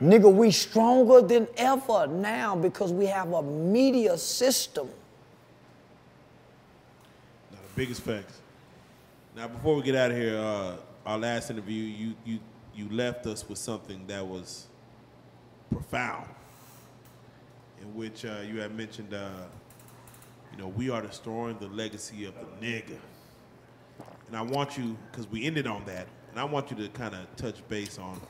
Nigga, 0.00 0.30
we 0.30 0.50
stronger 0.50 1.22
than 1.22 1.48
ever 1.56 2.06
now 2.06 2.54
because 2.54 2.92
we 2.92 3.06
have 3.06 3.32
a 3.32 3.42
media 3.42 4.18
system. 4.18 4.88
Now, 7.50 7.58
the 7.58 7.80
biggest 7.80 8.02
facts. 8.02 8.40
Now, 9.34 9.48
before 9.48 9.74
we 9.76 9.82
get 9.82 9.94
out 9.94 10.10
of 10.10 10.16
here, 10.16 10.36
uh, 10.36 10.76
our 11.06 11.18
last 11.18 11.50
interview, 11.50 11.82
you 11.82 12.14
you 12.26 12.38
you 12.74 12.88
left 12.90 13.26
us 13.26 13.48
with 13.48 13.58
something 13.58 14.06
that 14.06 14.26
was 14.26 14.66
profound, 15.70 16.28
in 17.80 17.94
which 17.94 18.26
uh, 18.26 18.40
you 18.46 18.60
had 18.60 18.74
mentioned, 18.76 19.14
uh, 19.14 19.30
you 20.52 20.58
know, 20.58 20.68
we 20.68 20.90
are 20.90 21.00
destroying 21.00 21.56
the 21.58 21.68
legacy 21.68 22.26
of 22.26 22.34
the 22.34 22.66
nigga. 22.66 22.98
And 24.28 24.36
I 24.36 24.42
want 24.42 24.76
you, 24.76 24.96
because 25.10 25.26
we 25.30 25.46
ended 25.46 25.66
on 25.66 25.84
that, 25.86 26.06
and 26.30 26.40
I 26.40 26.44
want 26.44 26.70
you 26.70 26.76
to 26.76 26.88
kind 26.88 27.14
of 27.14 27.34
touch 27.36 27.66
base 27.68 27.98
on, 27.98 28.20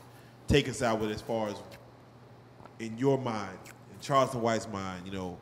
take 0.47 0.69
us 0.69 0.81
out 0.81 0.99
with 0.99 1.11
as 1.11 1.21
far 1.21 1.49
as 1.49 1.55
in 2.79 2.97
your 2.97 3.17
mind, 3.17 3.57
in 3.91 3.99
Charleston 4.01 4.41
White's 4.41 4.67
mind, 4.67 5.05
you 5.05 5.11
know, 5.11 5.37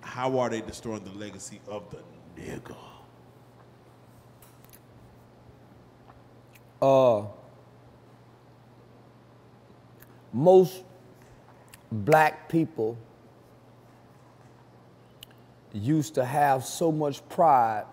how 0.00 0.38
are 0.38 0.48
they 0.48 0.60
destroying 0.60 1.04
the 1.04 1.10
legacy 1.10 1.60
of 1.68 1.84
the 1.90 1.98
nigga? 2.40 2.76
uh, 6.82 7.22
most 10.32 10.82
black 11.90 12.48
people 12.48 12.96
used 15.72 16.14
to 16.14 16.24
have 16.24 16.64
so 16.64 16.90
much 16.92 17.26
pride 17.28 17.84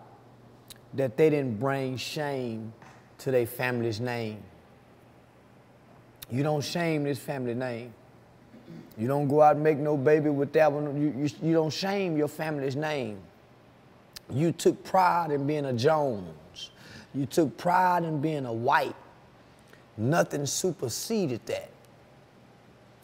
that 0.93 1.17
they 1.17 1.29
didn't 1.29 1.59
bring 1.59 1.97
shame 1.97 2.73
to 3.17 3.31
their 3.31 3.47
family's 3.47 3.99
name. 3.99 4.43
You 6.33 6.41
don't 6.41 6.63
shame 6.63 7.03
this 7.03 7.19
family 7.19 7.53
name. 7.53 7.93
You 8.97 9.07
don't 9.07 9.27
go 9.27 9.43
out 9.43 9.53
and 9.53 9.63
make 9.63 9.77
no 9.77 9.95
baby 9.95 10.31
with 10.31 10.51
that 10.53 10.71
one. 10.71 10.99
You, 10.99 11.13
you, 11.15 11.29
you 11.43 11.53
don't 11.53 11.71
shame 11.71 12.17
your 12.17 12.27
family's 12.27 12.75
name. 12.75 13.19
You 14.31 14.51
took 14.51 14.83
pride 14.83 15.29
in 15.29 15.45
being 15.45 15.65
a 15.65 15.73
Jones. 15.73 16.71
You 17.13 17.27
took 17.27 17.55
pride 17.55 18.03
in 18.03 18.19
being 18.19 18.47
a 18.47 18.53
white. 18.53 18.95
Nothing 19.95 20.47
superseded 20.47 21.45
that. 21.45 21.69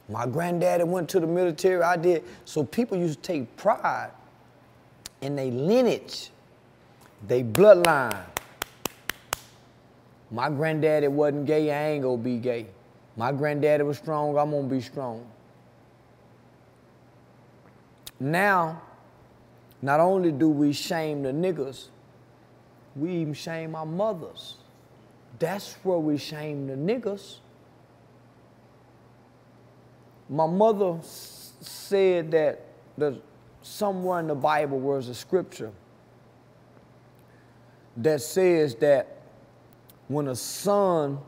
My 0.10 0.26
granddaddy 0.26 0.86
went 0.86 1.08
to 1.10 1.20
the 1.20 1.28
military, 1.28 1.84
I 1.84 1.98
did. 1.98 2.24
So 2.46 2.64
people 2.64 2.98
used 2.98 3.22
to 3.22 3.28
take 3.28 3.56
pride 3.58 4.10
in 5.22 5.36
their 5.36 5.52
lineage, 5.52 6.32
their 7.28 7.44
bloodline. 7.44 8.24
My 10.32 10.50
granddaddy 10.50 11.10
wasn't 11.10 11.46
gay, 11.46 11.70
I 11.72 11.90
ain't 11.92 12.02
gonna 12.02 12.18
be 12.18 12.38
gay. 12.38 12.66
My 13.20 13.34
granddaddy 13.34 13.84
was 13.84 13.98
strong, 13.98 14.38
I'm 14.38 14.52
gonna 14.52 14.70
be 14.70 14.80
strong. 14.80 15.30
Now, 18.18 18.82
not 19.82 20.00
only 20.00 20.32
do 20.32 20.48
we 20.50 20.72
shame 20.72 21.24
the 21.24 21.34
niggas, 21.34 21.88
we 22.96 23.12
even 23.16 23.34
shame 23.34 23.76
our 23.76 23.86
mothers. 23.86 24.56
That's 25.38 25.74
where 25.84 25.98
we 25.98 26.18
shame 26.18 26.68
the 26.68 26.76
niggas. 26.76 27.40
My 30.30 30.48
mother 30.48 31.00
said 31.02 32.32
that 32.32 32.68
there's 32.98 33.18
somewhere 33.62 34.22
in 34.22 34.28
the 34.28 34.36
Bible 34.36 34.80
was 34.80 35.10
a 35.10 35.14
scripture 35.14 35.74
that 37.98 38.22
says 38.22 38.76
that 38.76 39.18
when 40.08 40.30
a 40.30 40.36
son 40.38 41.20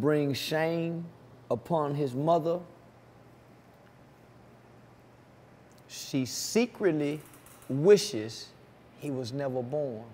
brings 0.00 0.38
shame 0.38 1.04
upon 1.50 1.94
his 1.94 2.14
mother, 2.14 2.60
she 5.88 6.24
secretly 6.24 7.20
wishes 7.68 8.48
he 8.98 9.10
was 9.10 9.32
never 9.32 9.62
born. 9.62 10.04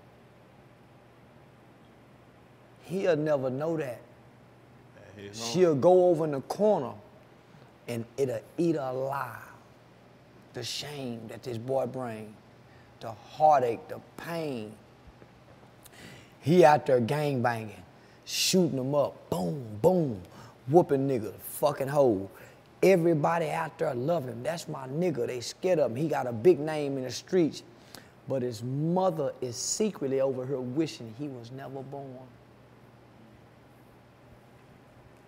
He'll 2.82 3.16
never 3.16 3.50
know 3.50 3.76
that. 3.76 4.00
She'll 5.32 5.74
go 5.74 6.06
over 6.06 6.24
in 6.24 6.30
the 6.32 6.40
corner 6.42 6.92
and 7.86 8.04
it'll 8.16 8.40
eat 8.56 8.76
her 8.76 8.82
alive. 8.82 9.36
The 10.54 10.62
shame 10.62 11.28
that 11.28 11.42
this 11.42 11.58
boy 11.58 11.86
brings, 11.86 12.34
the 13.00 13.12
heartache, 13.12 13.86
the 13.88 14.00
pain. 14.16 14.72
He 16.40 16.64
out 16.64 16.86
there 16.86 17.00
gang 17.00 17.42
banging, 17.42 17.82
shooting 18.28 18.76
them 18.76 18.94
up, 18.94 19.30
boom, 19.30 19.64
boom, 19.80 20.20
whooping 20.68 21.08
nigga, 21.08 21.32
fucking 21.40 21.88
hoe. 21.88 22.28
Everybody 22.82 23.48
out 23.48 23.78
there 23.78 23.94
love 23.94 24.26
him. 24.26 24.42
That's 24.42 24.68
my 24.68 24.86
nigga. 24.86 25.26
They 25.26 25.40
scared 25.40 25.78
of 25.78 25.90
him. 25.90 25.96
He 25.96 26.08
got 26.08 26.26
a 26.26 26.32
big 26.32 26.60
name 26.60 26.98
in 26.98 27.04
the 27.04 27.10
streets. 27.10 27.62
But 28.28 28.42
his 28.42 28.62
mother 28.62 29.32
is 29.40 29.56
secretly 29.56 30.20
over 30.20 30.46
here 30.46 30.60
wishing 30.60 31.12
he 31.18 31.28
was 31.28 31.50
never 31.50 31.82
born. 31.82 32.18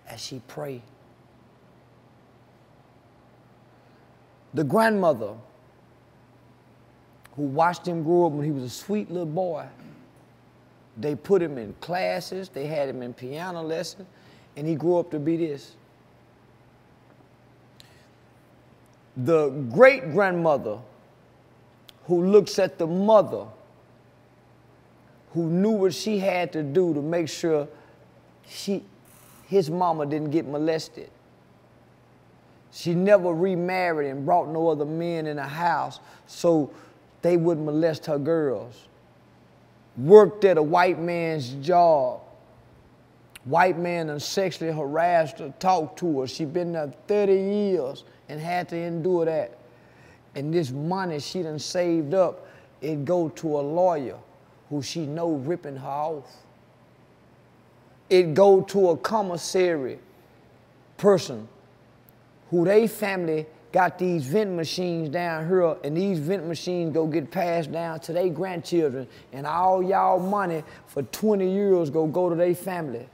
As 0.06 0.20
she 0.20 0.42
pray. 0.46 0.82
The 4.52 4.62
grandmother 4.62 5.32
who 7.34 7.44
watched 7.44 7.88
him 7.88 8.04
grow 8.04 8.26
up 8.26 8.32
when 8.32 8.44
he 8.44 8.52
was 8.52 8.64
a 8.64 8.70
sweet 8.70 9.10
little 9.10 9.24
boy, 9.24 9.64
they 10.96 11.14
put 11.14 11.40
him 11.40 11.58
in 11.58 11.74
classes, 11.80 12.48
they 12.48 12.66
had 12.66 12.88
him 12.88 13.02
in 13.02 13.14
piano 13.14 13.62
lessons, 13.62 14.06
and 14.56 14.66
he 14.66 14.74
grew 14.74 14.98
up 14.98 15.10
to 15.10 15.18
be 15.18 15.36
this. 15.36 15.76
The 19.16 19.50
great 19.72 20.12
grandmother 20.12 20.78
who 22.04 22.26
looks 22.26 22.58
at 22.58 22.78
the 22.78 22.86
mother 22.86 23.46
who 25.32 25.44
knew 25.44 25.70
what 25.70 25.94
she 25.94 26.18
had 26.18 26.52
to 26.52 26.62
do 26.62 26.92
to 26.94 27.00
make 27.00 27.28
sure 27.28 27.68
she, 28.48 28.82
his 29.46 29.70
mama 29.70 30.06
didn't 30.06 30.30
get 30.30 30.46
molested. 30.46 31.10
She 32.72 32.94
never 32.94 33.32
remarried 33.32 34.10
and 34.10 34.24
brought 34.24 34.48
no 34.48 34.68
other 34.68 34.84
men 34.84 35.26
in 35.26 35.36
the 35.36 35.42
house 35.42 36.00
so 36.26 36.72
they 37.22 37.36
wouldn't 37.36 37.66
molest 37.66 38.06
her 38.06 38.18
girls. 38.18 38.86
Worked 40.04 40.44
at 40.44 40.56
a 40.56 40.62
white 40.62 40.98
man's 40.98 41.50
job. 41.54 42.22
White 43.44 43.78
man 43.78 44.06
done 44.06 44.20
sexually 44.20 44.72
harassed 44.72 45.38
her, 45.38 45.52
talked 45.58 45.98
to 45.98 46.20
her. 46.20 46.26
She 46.26 46.44
been 46.44 46.72
there 46.72 46.92
30 47.06 47.32
years 47.34 48.04
and 48.28 48.40
had 48.40 48.68
to 48.70 48.76
endure 48.76 49.24
that. 49.26 49.58
And 50.34 50.54
this 50.54 50.70
money 50.70 51.18
she 51.20 51.42
done 51.42 51.58
saved 51.58 52.14
up, 52.14 52.46
it 52.80 53.04
go 53.04 53.28
to 53.30 53.58
a 53.58 53.60
lawyer 53.60 54.16
who 54.68 54.80
she 54.82 55.04
know 55.04 55.32
ripping 55.32 55.76
her 55.76 55.88
off. 55.88 56.30
It 58.08 58.34
go 58.34 58.62
to 58.62 58.90
a 58.90 58.96
commissary 58.96 59.98
person 60.96 61.48
who 62.50 62.64
they 62.64 62.86
family 62.86 63.46
got 63.72 63.98
these 63.98 64.24
vent 64.24 64.52
machines 64.52 65.08
down 65.08 65.46
here, 65.46 65.76
and 65.84 65.96
these 65.96 66.18
vent 66.18 66.46
machines 66.46 66.92
go 66.92 67.06
get 67.06 67.30
passed 67.30 67.70
down 67.70 68.00
to 68.00 68.12
their 68.12 68.28
grandchildren, 68.28 69.06
and 69.32 69.46
all 69.46 69.82
y'all 69.82 70.18
money 70.18 70.62
for 70.86 71.02
20 71.02 71.50
years 71.50 71.90
go 71.90 72.06
go 72.06 72.28
to 72.28 72.34
their 72.34 72.54
family. 72.54 73.08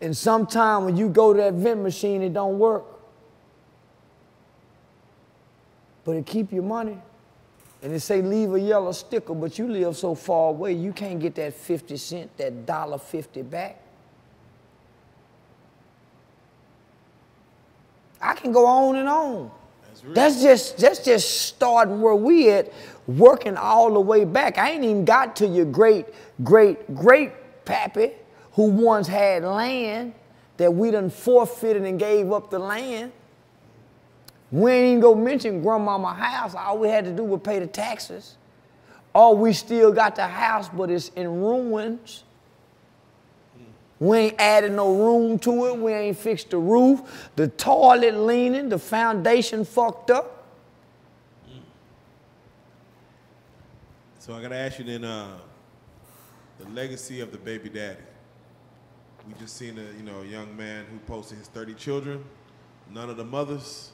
And 0.00 0.16
sometime 0.16 0.84
when 0.84 0.96
you 0.96 1.08
go 1.08 1.32
to 1.32 1.40
that 1.40 1.54
vent 1.54 1.82
machine, 1.82 2.22
it 2.22 2.32
don't 2.32 2.58
work. 2.58 2.84
But 6.04 6.12
it 6.12 6.26
keep 6.26 6.52
your 6.52 6.62
money. 6.62 6.98
And 7.82 7.92
it 7.92 8.00
say 8.00 8.20
leave 8.20 8.52
a 8.54 8.60
yellow 8.60 8.92
sticker, 8.92 9.34
but 9.34 9.58
you 9.58 9.68
live 9.68 9.96
so 9.96 10.14
far 10.14 10.50
away, 10.50 10.72
you 10.72 10.92
can't 10.92 11.18
get 11.18 11.34
that 11.36 11.54
50 11.54 11.96
cent, 11.96 12.36
that 12.36 12.66
dollar 12.66 12.98
50 12.98 13.42
back. 13.42 13.80
I 18.20 18.34
can 18.34 18.52
go 18.52 18.66
on 18.66 18.96
and 18.96 19.08
on. 19.08 19.50
That's 20.08 20.40
just 20.42 20.78
that's 20.78 21.04
just 21.04 21.42
starting 21.42 22.00
where 22.00 22.14
we 22.14 22.50
at, 22.50 22.72
working 23.06 23.56
all 23.56 23.92
the 23.92 24.00
way 24.00 24.24
back. 24.24 24.56
I 24.58 24.70
ain't 24.70 24.84
even 24.84 25.04
got 25.04 25.36
to 25.36 25.46
your 25.46 25.66
great, 25.66 26.06
great, 26.42 26.94
great 26.94 27.32
pappy 27.64 28.12
who 28.52 28.64
once 28.64 29.06
had 29.06 29.42
land 29.44 30.14
that 30.56 30.72
we 30.72 30.90
done 30.90 31.10
forfeited 31.10 31.82
and 31.84 31.98
gave 31.98 32.32
up 32.32 32.50
the 32.50 32.58
land. 32.58 33.12
We 34.50 34.72
ain't 34.72 34.86
even 34.88 35.00
go 35.00 35.14
mention 35.14 35.62
grandmama 35.62 36.12
house. 36.12 36.54
All 36.54 36.78
we 36.78 36.88
had 36.88 37.04
to 37.04 37.12
do 37.12 37.22
was 37.22 37.40
pay 37.42 37.58
the 37.58 37.66
taxes. 37.66 38.36
Or 39.14 39.36
we 39.36 39.52
still 39.52 39.92
got 39.92 40.16
the 40.16 40.26
house, 40.26 40.68
but 40.68 40.90
it's 40.90 41.08
in 41.10 41.40
ruins. 41.40 42.24
We 44.00 44.16
ain't 44.16 44.40
added 44.40 44.72
no 44.72 44.94
room 44.94 45.38
to 45.40 45.66
it. 45.66 45.76
We 45.76 45.92
ain't 45.92 46.16
fixed 46.16 46.50
the 46.50 46.58
roof. 46.58 47.30
The 47.36 47.48
toilet 47.48 48.16
leaning, 48.16 48.70
the 48.70 48.78
foundation 48.78 49.64
fucked 49.64 50.10
up. 50.10 50.46
So 54.18 54.34
I 54.34 54.40
gotta 54.42 54.56
ask 54.56 54.78
you 54.78 54.84
then, 54.86 55.04
uh, 55.04 55.38
the 56.58 56.68
legacy 56.70 57.20
of 57.20 57.30
the 57.30 57.38
baby 57.38 57.68
daddy. 57.68 58.00
We 59.26 59.34
just 59.38 59.56
seen 59.56 59.78
a 59.78 59.82
you 59.96 60.02
know 60.02 60.22
a 60.22 60.24
young 60.24 60.56
man 60.56 60.86
who 60.90 60.98
posted 61.00 61.38
his 61.38 61.48
30 61.48 61.74
children, 61.74 62.24
none 62.90 63.10
of 63.10 63.18
the 63.18 63.24
mothers, 63.24 63.92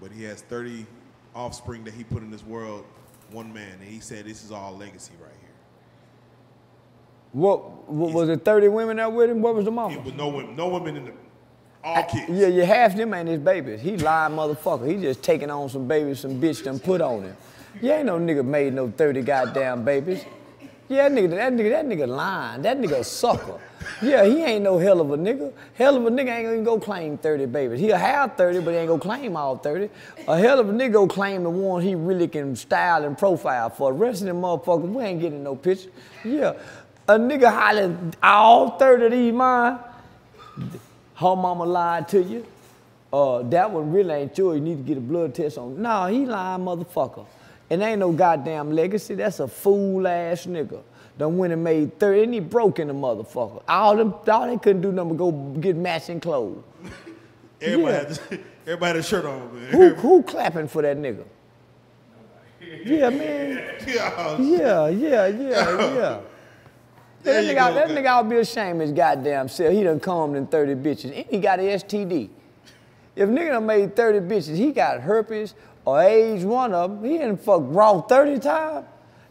but 0.00 0.10
he 0.10 0.24
has 0.24 0.40
30 0.42 0.86
offspring 1.34 1.84
that 1.84 1.94
he 1.94 2.02
put 2.04 2.22
in 2.22 2.30
this 2.30 2.44
world, 2.44 2.84
one 3.30 3.52
man, 3.52 3.72
and 3.80 3.88
he 3.88 4.00
said 4.00 4.24
this 4.24 4.42
is 4.42 4.52
all 4.52 4.76
legacy 4.76 5.12
right 5.20 5.32
here. 5.40 5.47
What, 7.32 7.88
what 7.90 8.12
was 8.12 8.28
it? 8.28 8.44
30 8.44 8.68
women 8.68 8.96
there 8.96 9.08
with 9.10 9.30
him? 9.30 9.42
What 9.42 9.54
was 9.54 9.64
the 9.64 9.70
It 9.70 9.74
mama? 9.74 10.00
was 10.00 10.14
no 10.14 10.28
women, 10.28 10.56
no 10.56 10.68
women 10.68 10.96
in 10.96 11.04
the, 11.06 11.12
all 11.84 12.02
kids. 12.04 12.28
Yeah, 12.30 12.48
you 12.48 12.64
half 12.64 12.96
them 12.96 13.12
ain't 13.14 13.28
his 13.28 13.38
babies. 13.40 13.80
He 13.80 13.96
lying 13.96 14.34
motherfucker. 14.34 14.88
He 14.88 15.00
just 15.00 15.22
taking 15.22 15.50
on 15.50 15.68
some 15.68 15.86
babies 15.86 16.20
some 16.20 16.40
bitch 16.40 16.64
done 16.64 16.78
put 16.78 17.00
on 17.00 17.22
him. 17.22 17.36
You 17.82 17.92
ain't 17.92 18.06
no 18.06 18.18
nigga 18.18 18.44
made 18.44 18.72
no 18.74 18.90
30 18.90 19.22
goddamn 19.22 19.84
babies. 19.84 20.24
Yeah, 20.88 21.06
that 21.08 21.12
nigga, 21.12 21.30
that 21.30 21.52
nigga, 21.52 21.70
that 21.70 21.84
nigga 21.86 22.08
lying. 22.08 22.62
That 22.62 22.78
nigga 22.80 23.00
a 23.00 23.04
sucker. 23.04 23.60
Yeah, 24.00 24.24
he 24.24 24.42
ain't 24.42 24.64
no 24.64 24.78
hell 24.78 25.00
of 25.02 25.10
a 25.10 25.18
nigga. 25.18 25.52
Hell 25.74 25.96
of 25.98 26.06
a 26.06 26.10
nigga 26.10 26.30
ain't 26.30 26.46
gonna 26.48 26.62
go 26.62 26.80
claim 26.80 27.18
30 27.18 27.44
babies. 27.46 27.78
He'll 27.78 27.96
have 27.96 28.36
30, 28.36 28.60
but 28.60 28.70
he 28.70 28.78
ain't 28.78 28.88
gonna 28.88 29.00
claim 29.00 29.36
all 29.36 29.56
30. 29.56 29.90
A 30.26 30.38
hell 30.38 30.58
of 30.58 30.68
a 30.70 30.72
nigga 30.72 30.92
go 30.94 31.06
claim 31.06 31.42
the 31.42 31.50
one 31.50 31.82
he 31.82 31.94
really 31.94 32.26
can 32.26 32.56
style 32.56 33.04
and 33.04 33.18
profile 33.18 33.68
for. 33.68 33.92
The 33.92 33.98
rest 33.98 34.22
of 34.22 34.28
them 34.28 34.40
motherfuckers, 34.40 34.88
we 34.88 35.02
ain't 35.04 35.20
getting 35.20 35.42
no 35.44 35.54
picture. 35.54 35.90
Yeah. 36.24 36.54
A 37.08 37.18
nigga 37.18 37.50
hollering 37.52 38.14
all 38.22 38.70
30 38.78 39.06
of 39.06 39.12
these 39.12 39.32
mine. 39.32 39.78
Her 41.14 41.34
mama 41.36 41.64
lied 41.64 42.08
to 42.08 42.22
you. 42.22 42.46
Uh, 43.12 43.42
that 43.44 43.70
one 43.70 43.90
really 43.90 44.14
ain't 44.14 44.34
true. 44.34 44.52
You 44.54 44.60
need 44.60 44.76
to 44.76 44.82
get 44.82 44.98
a 44.98 45.00
blood 45.00 45.34
test 45.34 45.56
on. 45.56 45.80
No, 45.80 46.06
he 46.06 46.26
lying 46.26 46.62
motherfucker. 46.62 47.24
And 47.70 47.82
ain't 47.82 48.00
no 48.00 48.12
goddamn 48.12 48.72
legacy. 48.72 49.14
That's 49.14 49.40
a 49.40 49.48
fool 49.48 50.06
ass 50.06 50.44
nigga. 50.46 50.80
Done 51.18 51.36
went 51.38 51.52
and 51.52 51.64
made 51.64 51.98
30 51.98 52.22
and 52.24 52.34
he 52.34 52.40
broke 52.40 52.78
in 52.78 52.88
the 52.88 52.94
motherfucker. 52.94 53.62
All 53.66 53.96
them 53.96 54.14
all 54.30 54.46
they 54.46 54.56
couldn't 54.58 54.82
do 54.82 54.92
nothing 54.92 55.16
but 55.16 55.18
go 55.18 55.32
get 55.60 55.76
matching 55.76 56.20
clothes. 56.20 56.62
Everybody, 57.60 57.92
Yeah. 57.92 57.98
had, 57.98 58.20
everybody 58.66 58.86
had 58.86 58.96
a 58.96 59.02
shirt 59.02 59.24
on, 59.24 59.54
man. 59.54 59.72
Who 59.72 59.88
who 59.94 60.22
clapping 60.22 60.68
for 60.68 60.82
that 60.82 60.96
nigga? 60.98 61.24
Yeah, 62.84 63.08
man. 63.10 63.62
Yeah. 63.86 64.38
Yeah, 64.38 64.88
yeah, 64.88 65.26
yeah, 65.26 65.94
yeah. 65.94 66.20
That 67.22 67.44
nigga, 67.44 67.68
go, 67.68 67.74
that 67.74 67.88
nigga 67.88 68.10
ought 68.10 68.22
to 68.22 68.28
be 68.28 68.36
ashamed 68.36 68.80
of 68.80 68.88
his 68.88 68.96
goddamn 68.96 69.48
self. 69.48 69.72
He 69.72 69.82
done 69.82 70.00
combed 70.00 70.36
in 70.36 70.46
30 70.46 70.74
bitches. 70.76 71.16
And 71.16 71.26
he 71.26 71.38
got 71.38 71.58
an 71.58 71.66
STD. 71.66 72.30
If 73.16 73.28
nigga 73.28 73.48
done 73.50 73.66
made 73.66 73.96
30 73.96 74.20
bitches, 74.20 74.56
he 74.56 74.70
got 74.70 75.00
herpes 75.00 75.54
or 75.84 76.00
AIDS, 76.00 76.44
one 76.44 76.72
of 76.72 76.90
them. 76.90 77.10
He 77.10 77.18
didn't 77.18 77.38
fuck 77.38 77.62
raw 77.64 78.00
30 78.00 78.38
times. 78.38 78.86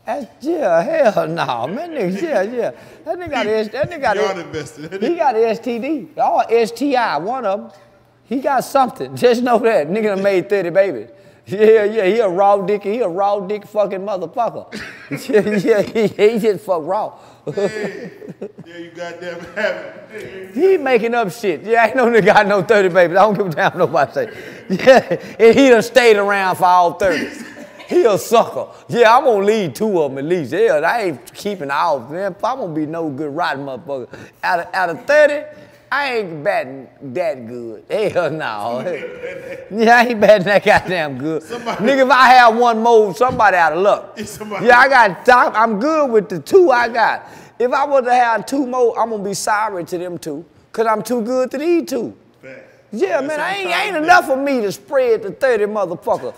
That's, 0.05 0.45
yeah, 0.45 0.81
hell 0.81 1.27
no, 1.27 1.68
man. 1.68 1.91
Nigga, 1.91 2.22
yeah, 2.22 2.41
yeah. 2.41 2.72
That 3.03 3.18
nigga 3.18 3.30
got 3.30 3.45
a, 3.45 3.64
that 3.69 3.89
nigga 3.89 4.01
got 4.01 4.15
Y'all 4.15 4.38
a, 4.38 4.39
invested. 4.39 5.03
he 5.03 5.15
got 5.15 5.35
an 5.35 5.41
STD. 5.41 6.18
Or 6.18 6.65
STI, 6.65 7.18
one 7.18 7.45
of 7.45 7.59
them. 7.61 7.80
He 8.23 8.39
got 8.39 8.61
something. 8.61 9.15
Just 9.18 9.43
know 9.43 9.59
that. 9.59 9.88
Nigga 9.88 10.15
done 10.15 10.23
made 10.23 10.49
30 10.49 10.69
babies. 10.69 11.09
Yeah, 11.45 11.85
yeah, 11.85 12.05
he 12.05 12.19
a 12.19 12.27
raw 12.27 12.57
dick, 12.57 12.84
he 12.84 12.99
a 12.99 13.07
raw 13.07 13.39
dick 13.39 13.65
fucking 13.65 14.01
motherfucker. 14.01 14.73
yeah, 15.30 15.55
yeah, 15.55 15.81
he, 15.81 16.07
he 16.07 16.39
just 16.39 16.65
fuck 16.65 16.81
raw. 16.84 17.18
yeah, 17.55 18.77
you 18.77 18.91
goddamn 18.93 19.39
have 19.55 20.11
it. 20.11 20.53
He 20.53 20.77
making 20.77 21.15
up 21.15 21.31
shit. 21.31 21.63
Yeah, 21.63 21.87
ain't 21.87 21.95
no 21.95 22.07
nigga 22.07 22.25
got 22.25 22.45
no 22.45 22.61
30 22.61 22.89
babies. 22.89 23.15
I 23.15 23.21
don't 23.21 23.37
give 23.37 23.47
a 23.47 23.49
damn 23.51 23.77
nobody 23.77 24.11
say. 24.11 24.37
Yeah, 24.69 25.35
and 25.39 25.57
he 25.57 25.69
done 25.69 25.81
stayed 25.81 26.17
around 26.17 26.57
for 26.57 26.65
all 26.65 26.93
30. 26.95 27.45
He 27.87 28.03
a 28.03 28.17
sucker. 28.17 28.67
Yeah, 28.89 29.15
I'm 29.15 29.23
gonna 29.23 29.45
leave 29.45 29.75
two 29.75 30.01
of 30.01 30.11
them 30.11 30.17
at 30.17 30.25
least. 30.25 30.51
Yeah, 30.51 30.81
I 30.85 31.03
ain't 31.03 31.33
keeping 31.33 31.71
all 31.71 32.01
Man, 32.01 32.33
if 32.33 32.43
I'm 32.43 32.57
gonna 32.57 32.73
be 32.73 32.85
no 32.85 33.09
good 33.09 33.33
rotten 33.33 33.65
motherfucker. 33.65 34.09
Out 34.43 34.59
of, 34.59 34.73
out 34.73 34.89
of 34.89 35.05
30, 35.05 35.45
I 35.91 36.15
ain't 36.18 36.43
batting 36.43 36.88
that 37.14 37.47
good. 37.47 37.85
Hell 37.89 38.30
no. 38.31 38.81
yeah, 39.72 39.97
I 39.97 40.05
ain't 40.07 40.19
batting 40.19 40.45
that 40.45 40.65
goddamn 40.65 41.18
good. 41.18 41.43
Somebody- 41.43 41.85
Nigga, 41.85 42.05
if 42.05 42.09
I 42.11 42.27
have 42.34 42.57
one 42.57 42.81
more, 42.84 43.15
somebody 43.15 43.55
out 43.57 43.73
of 43.73 43.80
luck. 43.80 44.19
Somebody- 44.26 44.65
Yeah, 44.65 44.80
I 44.80 44.89
got, 44.89 45.55
I'm 45.55 45.80
good 45.80 46.11
with 46.11 46.27
the 46.30 46.39
two 46.39 46.72
I 46.72 46.89
got. 46.89 47.27
If 47.59 47.72
I 47.72 47.85
was 47.85 48.03
to 48.03 48.14
have 48.14 48.45
two 48.45 48.68
more, 48.68 48.99
I'm 48.99 49.09
gonna 49.11 49.23
be 49.23 49.34
sorry 49.34 49.84
to 49.85 49.97
them 49.97 50.18
two, 50.18 50.45
cause 50.72 50.85
I'm 50.85 51.01
too 51.01 51.22
good 51.22 51.49
to 51.51 51.57
these 51.57 51.89
two. 51.89 52.15
Yeah, 52.91 53.19
That's 53.22 53.27
man, 53.27 53.39
I 53.41 53.55
ain't, 53.55 53.95
ain't 53.95 54.03
enough 54.05 54.30
of 54.30 54.39
me 54.39 54.61
to 54.61 54.72
spread 54.72 55.23
the 55.23 55.31
30 55.31 55.65
motherfucker. 55.65 56.34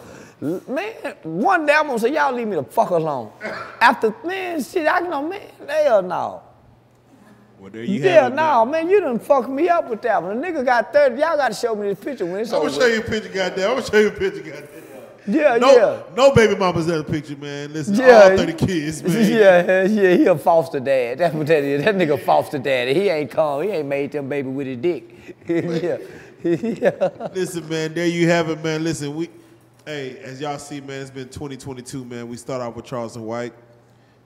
Man, 0.67 0.93
one 1.23 1.65
day 1.65 1.73
I'm 1.73 1.87
gonna 1.87 1.99
say, 1.99 2.13
y'all 2.13 2.33
leave 2.33 2.47
me 2.47 2.55
the 2.55 2.63
fuck 2.63 2.91
alone. 2.91 3.31
After, 3.81 4.15
man, 4.23 4.63
shit, 4.63 4.87
I 4.87 4.99
know, 5.01 5.27
man, 5.27 5.41
hell 5.67 6.01
no. 6.01 6.41
Well, 7.59 7.69
there 7.69 7.83
you 7.83 7.99
Yeah, 8.01 8.23
have 8.23 8.33
it, 8.33 8.35
no, 8.35 8.65
man. 8.65 8.71
man, 8.85 8.89
you 8.89 9.01
done 9.01 9.19
fucked 9.19 9.49
me 9.49 9.67
up 9.69 9.89
with 9.89 10.01
that 10.03 10.21
one. 10.23 10.37
A 10.37 10.41
nigga 10.41 10.63
got 10.63 10.93
30, 10.93 11.15
y'all 11.19 11.35
gotta 11.35 11.53
show 11.53 11.75
me 11.75 11.89
this 11.89 11.99
picture 11.99 12.25
when 12.25 12.39
it's 12.41 12.51
I'm 12.53 12.61
over. 12.61 12.69
gonna 12.69 12.81
show 12.81 12.87
you 12.87 12.99
a 12.99 13.03
picture, 13.03 13.29
goddamn. 13.29 13.69
I'm 13.71 13.75
gonna 13.77 13.85
show 13.85 13.97
you 13.99 14.07
a 14.07 14.11
picture, 14.11 14.41
goddamn. 14.41 14.83
Yeah, 15.27 15.57
No, 15.57 15.75
yeah. 15.75 16.01
no 16.15 16.33
baby 16.33 16.55
mamas 16.55 16.87
in 16.87 16.97
the 16.97 17.03
picture, 17.03 17.35
man. 17.35 17.71
Listen, 17.73 17.95
Yeah, 17.95 18.29
all 18.31 18.37
30 18.37 18.53
kids, 18.53 19.03
man. 19.03 19.29
Yeah, 19.31 19.83
yeah, 19.83 20.15
he 20.15 20.25
a 20.25 20.37
foster 20.37 20.79
dad. 20.79 21.19
That's 21.19 21.35
what 21.35 21.45
that 21.47 21.63
is. 21.63 21.83
That 21.83 21.95
nigga 21.95 22.19
foster 22.23 22.57
daddy. 22.57 22.93
He 22.93 23.09
ain't 23.09 23.29
come. 23.29 23.61
He 23.63 23.69
ain't 23.69 23.87
made 23.87 24.11
them 24.13 24.29
baby 24.29 24.49
with 24.49 24.65
his 24.65 24.77
dick. 24.77 25.09
yeah. 25.47 25.97
yeah. 26.43 27.29
Listen, 27.35 27.67
man, 27.69 27.93
there 27.93 28.07
you 28.07 28.27
have 28.29 28.49
it, 28.49 28.63
man. 28.63 28.83
Listen, 28.83 29.13
we, 29.15 29.29
hey, 29.85 30.17
as 30.19 30.39
y'all 30.41 30.57
see, 30.57 30.79
man, 30.81 31.01
it's 31.01 31.11
been 31.11 31.27
2022, 31.29 32.05
man. 32.05 32.27
We 32.29 32.37
start 32.37 32.61
off 32.61 32.75
with 32.75 32.85
Charleston 32.85 33.25
White. 33.25 33.53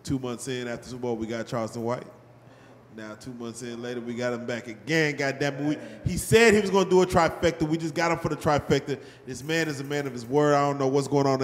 Two 0.04 0.20
months 0.20 0.48
in 0.48 0.68
after 0.68 0.90
Super 0.90 1.02
Bowl, 1.02 1.16
we 1.18 1.26
got 1.26 1.48
Charleston 1.48 1.84
White. 1.84 2.04
Now, 2.96 3.16
two 3.16 3.34
months 3.34 3.64
in 3.64 3.82
later, 3.82 4.02
we 4.02 4.14
got 4.14 4.34
him 4.34 4.46
back 4.46 4.68
again. 4.68 5.16
Goddamn. 5.16 5.68
We, 5.68 5.78
he 6.06 6.18
said 6.18 6.54
he 6.54 6.62
was 6.62 6.70
going 6.70 6.86
to 6.86 6.90
do 6.90 7.02
a 7.02 7.08
trifecta. 7.08 7.68
We 7.68 7.78
just 7.78 7.96
got 7.96 8.12
him 8.12 8.20
for 8.20 8.30
the 8.30 8.36
trifecta. 8.36 9.00
This 9.26 9.44
man 9.44 9.68
is 9.68 9.80
a 9.80 9.84
man 9.84 10.06
of 10.06 10.14
his 10.14 10.26
word. 10.26 10.54
I 10.54 10.62
don't 10.68 10.78
know 10.78 10.88
what's 10.88 11.08
going 11.08 11.26
on. 11.26 11.40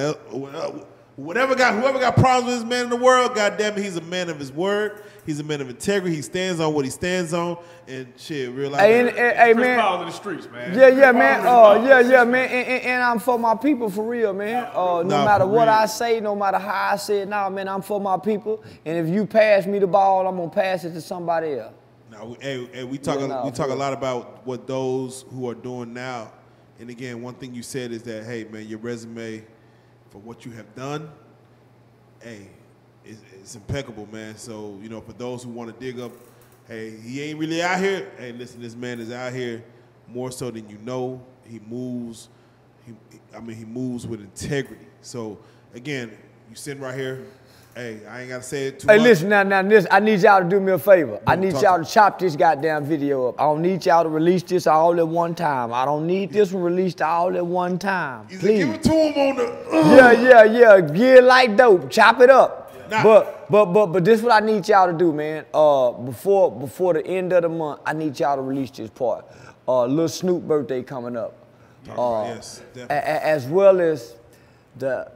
There. 1.19 1.25
Whatever 1.25 1.55
got, 1.55 1.75
whoever 1.75 1.99
got 1.99 2.15
problems 2.15 2.45
with 2.53 2.55
this 2.61 2.69
man 2.69 2.85
in 2.85 2.89
the 2.89 2.95
world, 2.95 3.35
goddamn 3.35 3.77
it, 3.77 3.83
he's 3.83 3.97
a 3.97 4.01
man 4.01 4.29
of 4.29 4.39
his 4.39 4.51
word. 4.51 5.03
He's 5.25 5.39
a 5.39 5.43
man 5.43 5.61
of 5.61 5.69
integrity. 5.69 6.15
He 6.15 6.21
stands 6.23 6.59
on 6.59 6.73
what 6.73 6.85
he 6.85 6.91
stands 6.91 7.33
on. 7.33 7.57
And 7.87 8.11
shit, 8.17 8.51
real 8.51 8.71
life. 8.71 8.81
Hey, 8.81 8.99
and, 8.99 9.09
and- 9.09 9.37
hey, 9.37 9.53
man. 9.53 9.79
Paul 9.79 10.01
in 10.01 10.07
the 10.07 10.11
streets, 10.13 10.47
man. 10.51 10.73
Yeah, 10.77 10.87
yeah, 10.87 11.11
Chris 11.11 11.19
man. 11.19 11.41
Oh, 11.45 11.71
Uh, 11.71 11.85
yeah, 11.87 11.99
yeah, 11.99 12.23
man. 12.23 12.49
And, 12.49 12.67
and, 12.67 12.83
and 12.85 13.03
I'm 13.03 13.19
for 13.19 13.37
my 13.37 13.55
people 13.55 13.89
for 13.89 14.03
real, 14.03 14.33
man. 14.33 14.65
Uh, 14.73 15.03
no 15.03 15.03
Nah, 15.03 15.25
matter 15.25 15.45
what 15.45 15.67
real. 15.67 15.75
I 15.75 15.85
say, 15.85 16.19
no 16.19 16.35
matter 16.35 16.57
how 16.57 16.91
I 16.93 16.95
say 16.95 17.21
it, 17.21 17.27
nah, 17.29 17.49
man, 17.49 17.67
I'm 17.67 17.81
for 17.81 17.99
my 18.01 18.17
people. 18.17 18.63
And 18.85 18.97
if 19.07 19.13
you 19.13 19.25
pass 19.25 19.65
me 19.65 19.79
the 19.79 19.87
ball, 19.87 20.27
I'm 20.27 20.37
gonna 20.37 20.49
pass 20.49 20.83
it 20.83 20.93
to 20.93 21.01
somebody 21.01 21.53
else. 21.55 21.73
Now, 22.11 22.25
we, 22.25 22.35
hey, 22.41 22.65
hey, 22.73 22.83
we 22.85 22.97
talk 22.97 23.19
Yeah, 23.19 23.25
a, 23.25 23.27
nah, 23.27 23.45
we 23.45 23.51
talk 23.51 23.69
a 23.69 23.75
lot 23.75 23.93
about 23.93 24.45
what 24.47 24.65
those 24.65 25.25
who 25.29 25.47
are 25.49 25.53
doing 25.55 25.93
now. 25.93 26.31
And 26.79 26.89
again, 26.89 27.21
one 27.21 27.35
thing 27.35 27.53
you 27.53 27.61
said 27.61 27.91
is 27.91 28.01
that, 28.03 28.23
hey, 28.23 28.45
man, 28.45 28.67
your 28.67 28.79
resume 28.79 29.43
for 30.09 30.19
what 30.19 30.45
you 30.45 30.51
have 30.51 30.73
done, 30.75 31.09
hey, 32.21 32.47
it's, 33.05 33.21
it's 33.33 33.55
impeccable, 33.55 34.07
man. 34.11 34.37
So, 34.37 34.77
you 34.81 34.89
know, 34.89 35.01
for 35.01 35.13
those 35.13 35.43
who 35.43 35.49
want 35.49 35.73
to 35.73 35.85
dig 35.85 35.99
up, 35.99 36.11
hey, 36.67 36.91
he 36.97 37.21
ain't 37.21 37.39
really 37.39 37.61
out 37.61 37.79
here. 37.79 38.11
Hey, 38.17 38.31
listen, 38.31 38.61
this 38.61 38.75
man 38.75 38.99
is 38.99 39.11
out 39.11 39.33
here 39.33 39.63
more 40.07 40.31
so 40.31 40.51
than 40.51 40.69
you 40.69 40.77
know. 40.79 41.21
He 41.47 41.59
moves. 41.59 42.29
He, 42.85 42.93
I 43.35 43.39
mean, 43.39 43.57
he 43.57 43.65
moves 43.65 44.05
with 44.05 44.21
integrity. 44.21 44.85
So, 45.01 45.37
again, 45.73 46.11
you 46.49 46.55
sitting 46.55 46.81
right 46.81 46.95
here. 46.95 47.25
Hey, 47.75 47.99
I 48.09 48.21
ain't 48.21 48.29
gotta 48.29 48.43
say 48.43 48.67
it 48.67 48.79
too 48.79 48.87
Hey, 48.87 48.97
much. 48.97 49.03
listen 49.03 49.29
now, 49.29 49.43
now, 49.43 49.61
this, 49.61 49.87
I 49.89 49.99
need 49.99 50.19
y'all 50.21 50.41
to 50.41 50.49
do 50.49 50.59
me 50.59 50.71
a 50.73 50.79
favor. 50.79 51.19
I 51.25 51.35
need 51.35 51.51
talk 51.53 51.61
y'all 51.63 51.83
to 51.83 51.89
chop 51.89 52.19
this 52.19 52.35
goddamn 52.35 52.83
video 52.83 53.29
up. 53.29 53.39
I 53.39 53.43
don't 53.43 53.61
need 53.61 53.85
y'all 53.85 54.03
to 54.03 54.09
release 54.09 54.43
this 54.43 54.67
all 54.67 54.99
at 54.99 55.07
one 55.07 55.33
time. 55.35 55.71
I 55.71 55.85
don't 55.85 56.05
need 56.05 56.31
this 56.33 56.51
one 56.51 56.63
released 56.63 57.01
all 57.01 57.35
at 57.37 57.45
one 57.45 57.77
time. 57.79 58.27
He's 58.27 58.37
like, 58.43 58.51
Please. 58.51 58.65
give 58.65 58.75
it 58.75 58.83
to 58.83 58.91
him 58.91 59.29
on 59.29 59.35
the. 59.37 59.95
Yeah, 59.95 60.11
yeah, 60.11 60.43
yeah. 60.43 60.81
Get 60.81 61.17
it 61.19 61.23
like 61.23 61.55
dope. 61.55 61.89
Chop 61.89 62.19
it 62.21 62.29
up. 62.29 62.73
Nah. 62.89 63.03
But 63.03 63.49
but 63.51 63.65
but 63.67 63.85
but 63.87 64.03
this 64.03 64.21
what 64.23 64.31
I 64.41 64.45
need 64.45 64.67
y'all 64.67 64.91
to 64.91 64.97
do, 64.97 65.13
man. 65.13 65.45
Uh 65.53 65.91
before 65.91 66.51
before 66.51 66.93
the 66.93 67.05
end 67.05 67.31
of 67.33 67.43
the 67.43 67.49
month, 67.49 67.81
I 67.85 67.93
need 67.93 68.19
y'all 68.19 68.35
to 68.35 68.41
release 68.41 68.71
this 68.71 68.89
part. 68.89 69.25
Uh 69.67 69.85
little 69.85 70.07
Snoop 70.09 70.41
birthday 70.43 70.81
coming 70.81 71.15
up. 71.15 71.35
about- 71.85 71.99
Uh, 71.99 72.23
yes, 72.33 72.59
a- 72.59 72.75
definitely. 72.79 72.95
a- 72.97 73.23
as 73.25 73.45
well 73.45 73.79
as 73.79 74.15
the 74.77 75.11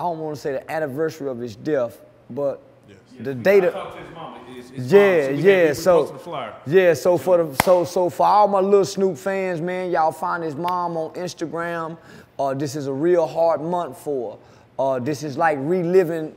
I 0.00 0.04
don't 0.04 0.18
want 0.18 0.34
to 0.34 0.40
say 0.40 0.52
the 0.52 0.70
anniversary 0.72 1.28
of 1.28 1.38
his 1.38 1.54
death, 1.56 2.00
but 2.30 2.62
Yes. 2.88 2.96
the 3.20 3.32
I 3.32 3.34
date 3.34 3.64
of 3.64 3.74
talked 3.74 3.96
to 3.98 4.02
his 4.02 4.14
mama. 4.14 4.38
His, 4.48 4.70
his 4.70 4.92
yeah, 4.92 5.30
mom, 5.30 5.36
so 5.42 5.46
yeah. 5.46 5.72
So 5.74 5.98
posting 5.98 6.16
the 6.16 6.22
flyer. 6.24 6.54
yeah, 6.66 6.94
so 6.94 7.18
for 7.18 7.44
the 7.44 7.62
so 7.62 7.84
so 7.84 8.08
for 8.08 8.26
all 8.26 8.48
my 8.48 8.60
little 8.60 8.84
Snoop 8.86 9.18
fans, 9.18 9.60
man, 9.60 9.90
y'all 9.90 10.10
find 10.10 10.42
his 10.42 10.56
mom 10.56 10.96
on 10.96 11.12
Instagram. 11.14 11.98
Uh, 12.38 12.54
this 12.54 12.76
is 12.76 12.86
a 12.86 12.92
real 12.92 13.26
hard 13.26 13.60
month 13.60 13.98
for. 13.98 14.38
Uh, 14.78 14.98
this 14.98 15.22
is 15.22 15.36
like 15.36 15.58
reliving. 15.60 16.34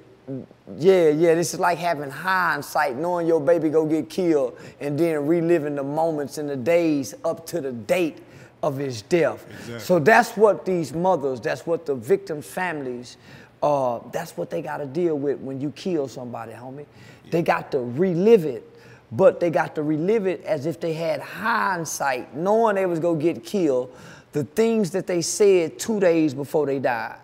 Yeah, 0.77 1.07
yeah. 1.09 1.33
This 1.33 1.53
is 1.53 1.59
like 1.61 1.77
having 1.77 2.09
hindsight, 2.11 2.97
knowing 2.97 3.27
your 3.27 3.39
baby 3.39 3.69
go 3.69 3.85
get 3.85 4.09
killed, 4.09 4.57
and 4.81 4.99
then 4.99 5.25
reliving 5.25 5.75
the 5.75 5.83
moments 5.83 6.37
and 6.37 6.49
the 6.49 6.57
days 6.57 7.15
up 7.23 7.45
to 7.47 7.61
the 7.61 7.71
date 7.71 8.17
of 8.61 8.77
his 8.77 9.01
death. 9.03 9.45
Exactly. 9.49 9.79
So 9.79 9.99
that's 9.99 10.37
what 10.37 10.65
these 10.65 10.93
mothers, 10.93 11.41
that's 11.41 11.65
what 11.67 11.85
the 11.85 11.95
victims' 11.95 12.45
families, 12.45 13.17
uh, 13.63 13.99
that's 14.11 14.35
what 14.35 14.49
they 14.49 14.61
got 14.61 14.77
to 14.77 14.85
deal 14.85 15.17
with 15.17 15.39
when 15.39 15.61
you 15.61 15.71
kill 15.71 16.09
somebody, 16.09 16.51
homie. 16.51 16.85
They 17.31 17.41
got 17.41 17.71
to 17.71 17.79
relive 17.79 18.43
it, 18.43 18.69
but 19.13 19.39
they 19.39 19.49
got 19.49 19.73
to 19.75 19.83
relive 19.83 20.27
it 20.27 20.43
as 20.43 20.65
if 20.65 20.81
they 20.81 20.93
had 20.93 21.21
hindsight, 21.21 22.35
knowing 22.35 22.75
they 22.75 22.85
was 22.85 22.99
gonna 22.99 23.17
get 23.17 23.45
killed. 23.45 23.95
The 24.33 24.43
things 24.43 24.91
that 24.91 25.07
they 25.07 25.21
said 25.21 25.79
two 25.79 26.01
days 26.01 26.33
before 26.33 26.65
they 26.65 26.79
died, 26.79 27.15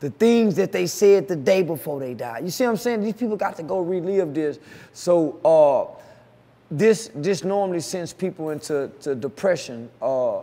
the 0.00 0.10
things 0.10 0.56
that 0.56 0.72
they 0.72 0.88
said 0.88 1.28
the 1.28 1.36
day 1.36 1.62
before 1.62 2.00
they 2.00 2.14
died. 2.14 2.44
You 2.44 2.50
see 2.50 2.64
what 2.64 2.70
I'm 2.70 2.76
saying? 2.76 3.02
These 3.02 3.14
people 3.14 3.36
got 3.36 3.56
to 3.56 3.62
go 3.62 3.80
relive 3.80 4.34
this. 4.34 4.58
So. 4.92 5.38
Uh, 5.44 6.00
this 6.70 7.10
this 7.14 7.44
normally 7.44 7.80
sends 7.80 8.12
people 8.12 8.50
into 8.50 8.90
to 9.00 9.14
depression. 9.14 9.88
Uh, 10.02 10.38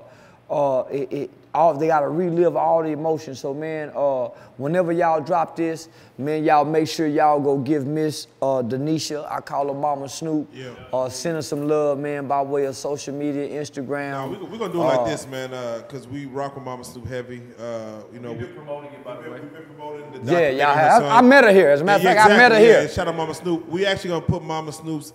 uh, 0.50 0.84
it, 0.92 1.12
it 1.12 1.30
all 1.54 1.74
they 1.74 1.88
gotta 1.88 2.08
relive 2.08 2.56
all 2.56 2.82
the 2.84 2.90
emotions. 2.90 3.40
So 3.40 3.54
man, 3.54 3.92
uh, 3.96 4.30
whenever 4.58 4.92
y'all 4.92 5.20
drop 5.22 5.56
this, 5.56 5.90
man, 6.18 6.44
y'all 6.44 6.64
make 6.66 6.88
sure 6.88 7.08
y'all 7.08 7.40
go 7.40 7.58
give 7.58 7.86
Miss 7.86 8.28
uh, 8.42 8.62
Denisha, 8.64 9.30
I 9.30 9.42
call 9.42 9.68
her 9.68 9.74
Mama 9.80 10.08
Snoop, 10.08 10.48
Yeah. 10.54 10.70
uh, 10.94 11.10
send 11.10 11.36
her 11.36 11.42
some 11.42 11.68
love, 11.68 12.00
man, 12.00 12.28
by 12.28 12.42
way 12.42 12.66
of 12.66 12.76
social 12.76 13.14
media, 13.14 13.50
Instagram. 13.62 14.12
Now, 14.12 14.28
we, 14.30 14.38
we're 14.38 14.58
gonna 14.58 14.72
do 14.74 14.82
it 14.82 14.86
like 14.86 15.00
Uh, 15.00 15.06
this, 15.06 15.28
man, 15.28 15.50
because 15.82 16.08
we 16.08 16.26
rock 16.26 16.56
with 16.56 16.64
Mama 16.64 16.84
Snoop 16.84 17.06
heavy. 17.08 17.42
Uh, 17.60 18.04
you 18.14 18.20
know, 18.20 18.32
we, 18.34 18.46
promoting 18.46 18.92
it, 18.92 19.04
by 19.04 19.16
the 19.22 19.30
way. 19.30 19.40
we've 19.42 19.52
been 19.54 19.64
promoting 19.76 20.24
the 20.26 20.32
Yeah, 20.32 20.50
y'all 20.50 20.74
have. 20.74 21.04
I, 21.04 21.18
I 21.18 21.22
met 21.22 21.44
her 21.44 21.52
here. 21.52 21.70
As 21.70 21.82
a 21.82 21.84
matter 21.84 21.98
of 21.98 22.04
Yeah, 22.04 22.14
fact, 22.24 22.26
I 22.26 22.38
met 22.38 22.52
her 22.54 22.58
exactly, 22.58 22.68
here. 22.68 22.90
Shout 22.90 23.08
out 23.08 23.16
Mama 23.18 23.34
Snoop. 23.34 23.68
We 23.68 23.86
actually 23.86 24.12
gonna 24.12 24.22
put 24.26 24.44
Mama 24.44 24.72
Snoop's 24.72 25.14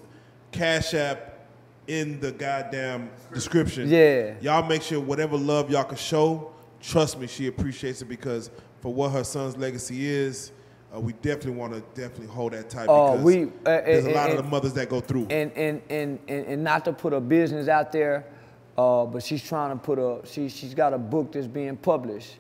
cash 0.53 0.93
app 0.95 1.36
in 1.89 2.21
the 2.21 2.33
goddamn 2.33 3.11
description. 3.33 3.89
Yeah. 3.89 4.35
Y'all 4.41 4.67
make 4.67 4.83
sure 4.83 5.01
whatever 5.01 5.37
love 5.37 5.71
y'all 5.71 5.85
can 5.85 5.97
show, 5.97 6.53
trust 6.81 7.19
me, 7.19 7.27
she 7.27 7.47
appreciates 7.47 8.03
it 8.03 8.07
because 8.07 8.51
for 8.81 8.93
what 8.93 9.13
her 9.13 9.25
son's 9.25 9.57
legacy 9.57 10.07
is, 10.07 10.53
uh, 10.95 11.01
we 11.01 11.13
definitely 11.15 11.53
want 11.53 11.73
to 11.73 11.81
definitely 12.01 12.27
hold 12.27 12.53
that 12.53 12.69
tight 12.71 12.89
Uh, 12.89 13.13
because 13.13 13.23
we- 13.25 13.45
uh, 13.45 13.49
there's 13.65 14.07
a 14.07 14.11
lot 14.11 14.31
and- 14.31 14.39
of 14.39 14.45
the 14.45 14.51
mothers 14.51 14.73
that 14.75 14.89
go 14.89 15.01
through. 15.01 15.27
and 15.31 15.51
and, 15.53 15.81
and, 15.91 16.19
and 16.29 16.47
and 16.47 16.65
not 16.65 16.85
to 16.85 16.93
put 16.93 17.13
a 17.13 17.21
business 17.21 17.69
out 17.69 17.93
there, 17.93 18.25
uh, 18.79 19.05
but 19.05 19.23
she's 19.23 19.43
trying 19.43 19.71
to 19.71 19.77
put 19.83 19.99
a 19.99 20.21
she 20.27 20.49
she's 20.49 20.75
got 20.75 20.93
a 20.93 20.99
book 20.99 21.33
that's 21.33 21.47
being 21.47 21.77
published. 21.77 22.39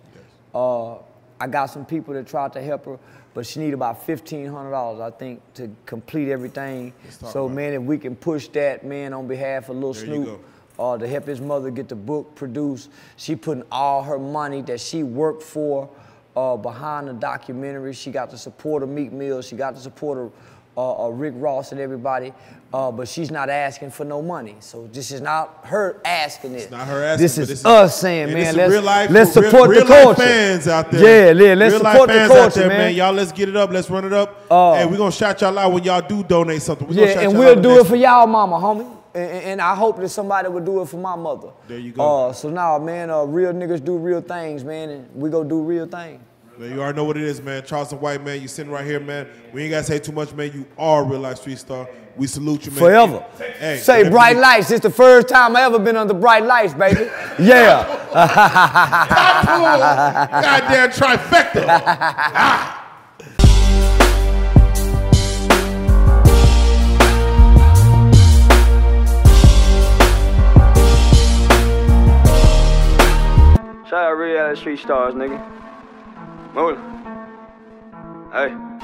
Uh, 0.54 0.94
I 1.38 1.46
got 1.48 1.66
some 1.66 1.84
people 1.84 2.14
that 2.14 2.26
tried 2.26 2.52
to 2.54 2.62
help 2.62 2.86
her, 2.86 2.98
but 3.36 3.46
she 3.46 3.60
need 3.60 3.74
about 3.74 4.02
fifteen 4.06 4.46
hundred 4.46 4.70
dollars, 4.70 4.98
I 4.98 5.10
think, 5.10 5.42
to 5.54 5.70
complete 5.84 6.32
everything. 6.32 6.94
So 7.10 7.50
man, 7.50 7.74
if 7.74 7.82
we 7.82 7.98
can 7.98 8.16
push 8.16 8.48
that, 8.48 8.82
man, 8.82 9.12
on 9.12 9.28
behalf 9.28 9.68
of 9.68 9.76
Lil 9.76 9.92
There 9.92 10.04
Snoop, 10.06 10.40
uh, 10.78 10.96
to 10.96 11.06
help 11.06 11.26
his 11.26 11.42
mother 11.42 11.70
get 11.70 11.86
the 11.86 11.96
book 11.96 12.34
produced, 12.34 12.88
she 13.16 13.36
putting 13.36 13.64
all 13.70 14.02
her 14.02 14.18
money 14.18 14.62
that 14.62 14.80
she 14.80 15.02
worked 15.02 15.42
for 15.42 15.90
uh, 16.34 16.56
behind 16.56 17.08
the 17.08 17.12
documentary. 17.12 17.92
She 17.92 18.10
got 18.10 18.30
the 18.30 18.38
support 18.38 18.82
of 18.82 18.88
Meek 18.88 19.12
Mill. 19.12 19.42
She 19.42 19.54
got 19.54 19.74
the 19.74 19.80
support 19.82 20.16
of 20.16 20.32
uh, 20.76 21.06
uh, 21.06 21.08
Rick 21.08 21.34
Ross 21.36 21.72
and 21.72 21.80
everybody, 21.80 22.32
uh, 22.72 22.90
but 22.92 23.08
she's 23.08 23.30
not 23.30 23.48
asking 23.48 23.90
for 23.90 24.04
no 24.04 24.20
money. 24.20 24.56
So 24.60 24.88
this 24.92 25.10
is 25.10 25.20
not 25.20 25.60
her 25.64 26.00
asking 26.04 26.52
it. 26.54 26.62
It's 26.62 26.70
not 26.70 26.86
her 26.86 27.02
asking, 27.02 27.22
This 27.22 27.38
is 27.38 27.48
this 27.48 27.58
is- 27.60 27.64
us 27.66 27.98
saying, 28.00 28.32
man, 28.34 28.54
let's, 28.56 28.72
real 28.72 28.82
life, 28.82 29.10
let's 29.10 29.32
support 29.32 29.70
real 29.70 29.84
the 29.84 29.90
life 29.90 30.02
culture. 30.04 30.22
fans 30.22 30.68
out 30.68 30.90
there. 30.90 31.32
Yeah, 31.34 31.44
yeah, 31.48 31.54
let's 31.54 31.72
real 31.74 31.82
life 31.82 31.92
support 31.94 32.08
the 32.08 32.14
fans 32.14 32.28
culture, 32.32 32.44
out 32.44 32.54
there, 32.54 32.68
man. 32.68 32.94
Y'all, 32.94 33.12
let's 33.12 33.32
get 33.32 33.48
it 33.48 33.56
up. 33.56 33.70
Let's 33.70 33.88
run 33.88 34.04
it 34.04 34.12
up. 34.12 34.42
Uh, 34.50 34.74
hey, 34.74 34.86
we're 34.86 34.98
gonna 34.98 35.12
shout 35.12 35.40
y'all 35.40 35.58
out 35.58 35.72
when 35.72 35.82
y'all 35.84 36.02
do 36.02 36.22
donate 36.22 36.60
something. 36.60 36.86
We 36.86 36.94
gonna 36.94 37.06
Yeah, 37.06 37.14
shout 37.14 37.24
and 37.24 37.38
we'll 37.38 37.60
do 37.60 37.80
it 37.80 37.86
for 37.86 37.96
y'all, 37.96 38.26
mama, 38.26 38.56
homie. 38.56 38.92
And, 39.14 39.30
and- 39.30 39.44
and 39.44 39.60
I 39.62 39.74
hope 39.74 39.98
that 40.00 40.10
somebody 40.10 40.48
would 40.50 40.66
do 40.66 40.82
it 40.82 40.88
for 40.90 40.98
my 40.98 41.16
mother. 41.16 41.48
There 41.68 41.78
you 41.78 41.92
go. 41.92 42.26
Uh, 42.28 42.32
so 42.34 42.50
now, 42.50 42.78
man, 42.78 43.08
uh, 43.08 43.22
real 43.22 43.54
niggas 43.54 43.82
do 43.82 43.96
real 43.96 44.20
things, 44.20 44.62
man, 44.62 44.90
and 44.90 45.08
we 45.14 45.30
go 45.30 45.42
do 45.42 45.62
real 45.62 45.86
things. 45.86 46.20
Man, 46.58 46.70
you 46.72 46.80
already 46.80 46.96
know 46.96 47.04
what 47.04 47.16
it 47.18 47.22
is, 47.24 47.42
man. 47.42 47.62
Charleston 47.66 48.00
White, 48.00 48.24
man. 48.24 48.40
You 48.40 48.48
sitting 48.48 48.72
right 48.72 48.84
here, 48.84 48.98
man. 49.00 49.26
We 49.52 49.62
ain't 49.64 49.72
gotta 49.72 49.84
say 49.84 49.98
too 49.98 50.12
much, 50.12 50.32
man. 50.32 50.50
You 50.54 50.64
are 50.78 51.02
a 51.02 51.04
real 51.04 51.20
life 51.20 51.38
street 51.38 51.58
star. 51.58 51.86
We 52.16 52.26
salute 52.26 52.64
you, 52.64 52.70
man. 52.72 52.80
Forever. 52.80 53.26
Hey, 53.58 53.76
Say 53.76 53.98
whatever 53.98 54.10
bright 54.10 54.36
you- 54.36 54.42
lights. 54.42 54.70
It's 54.70 54.82
the 54.82 54.90
first 54.90 55.28
time 55.28 55.54
I 55.54 55.62
ever 55.62 55.78
been 55.78 55.96
under 55.96 56.14
bright 56.14 56.44
lights, 56.44 56.72
baby. 56.72 57.10
yeah. 57.38 57.84
Goddamn 60.42 60.90
trifecta. 60.90 62.72
Shout 73.88 73.92
out 74.10 74.12
real 74.18 74.56
street 74.56 74.80
stars, 74.80 75.14
nigga. 75.14 75.38
Move. 76.56 76.78
Hey. 78.32 78.66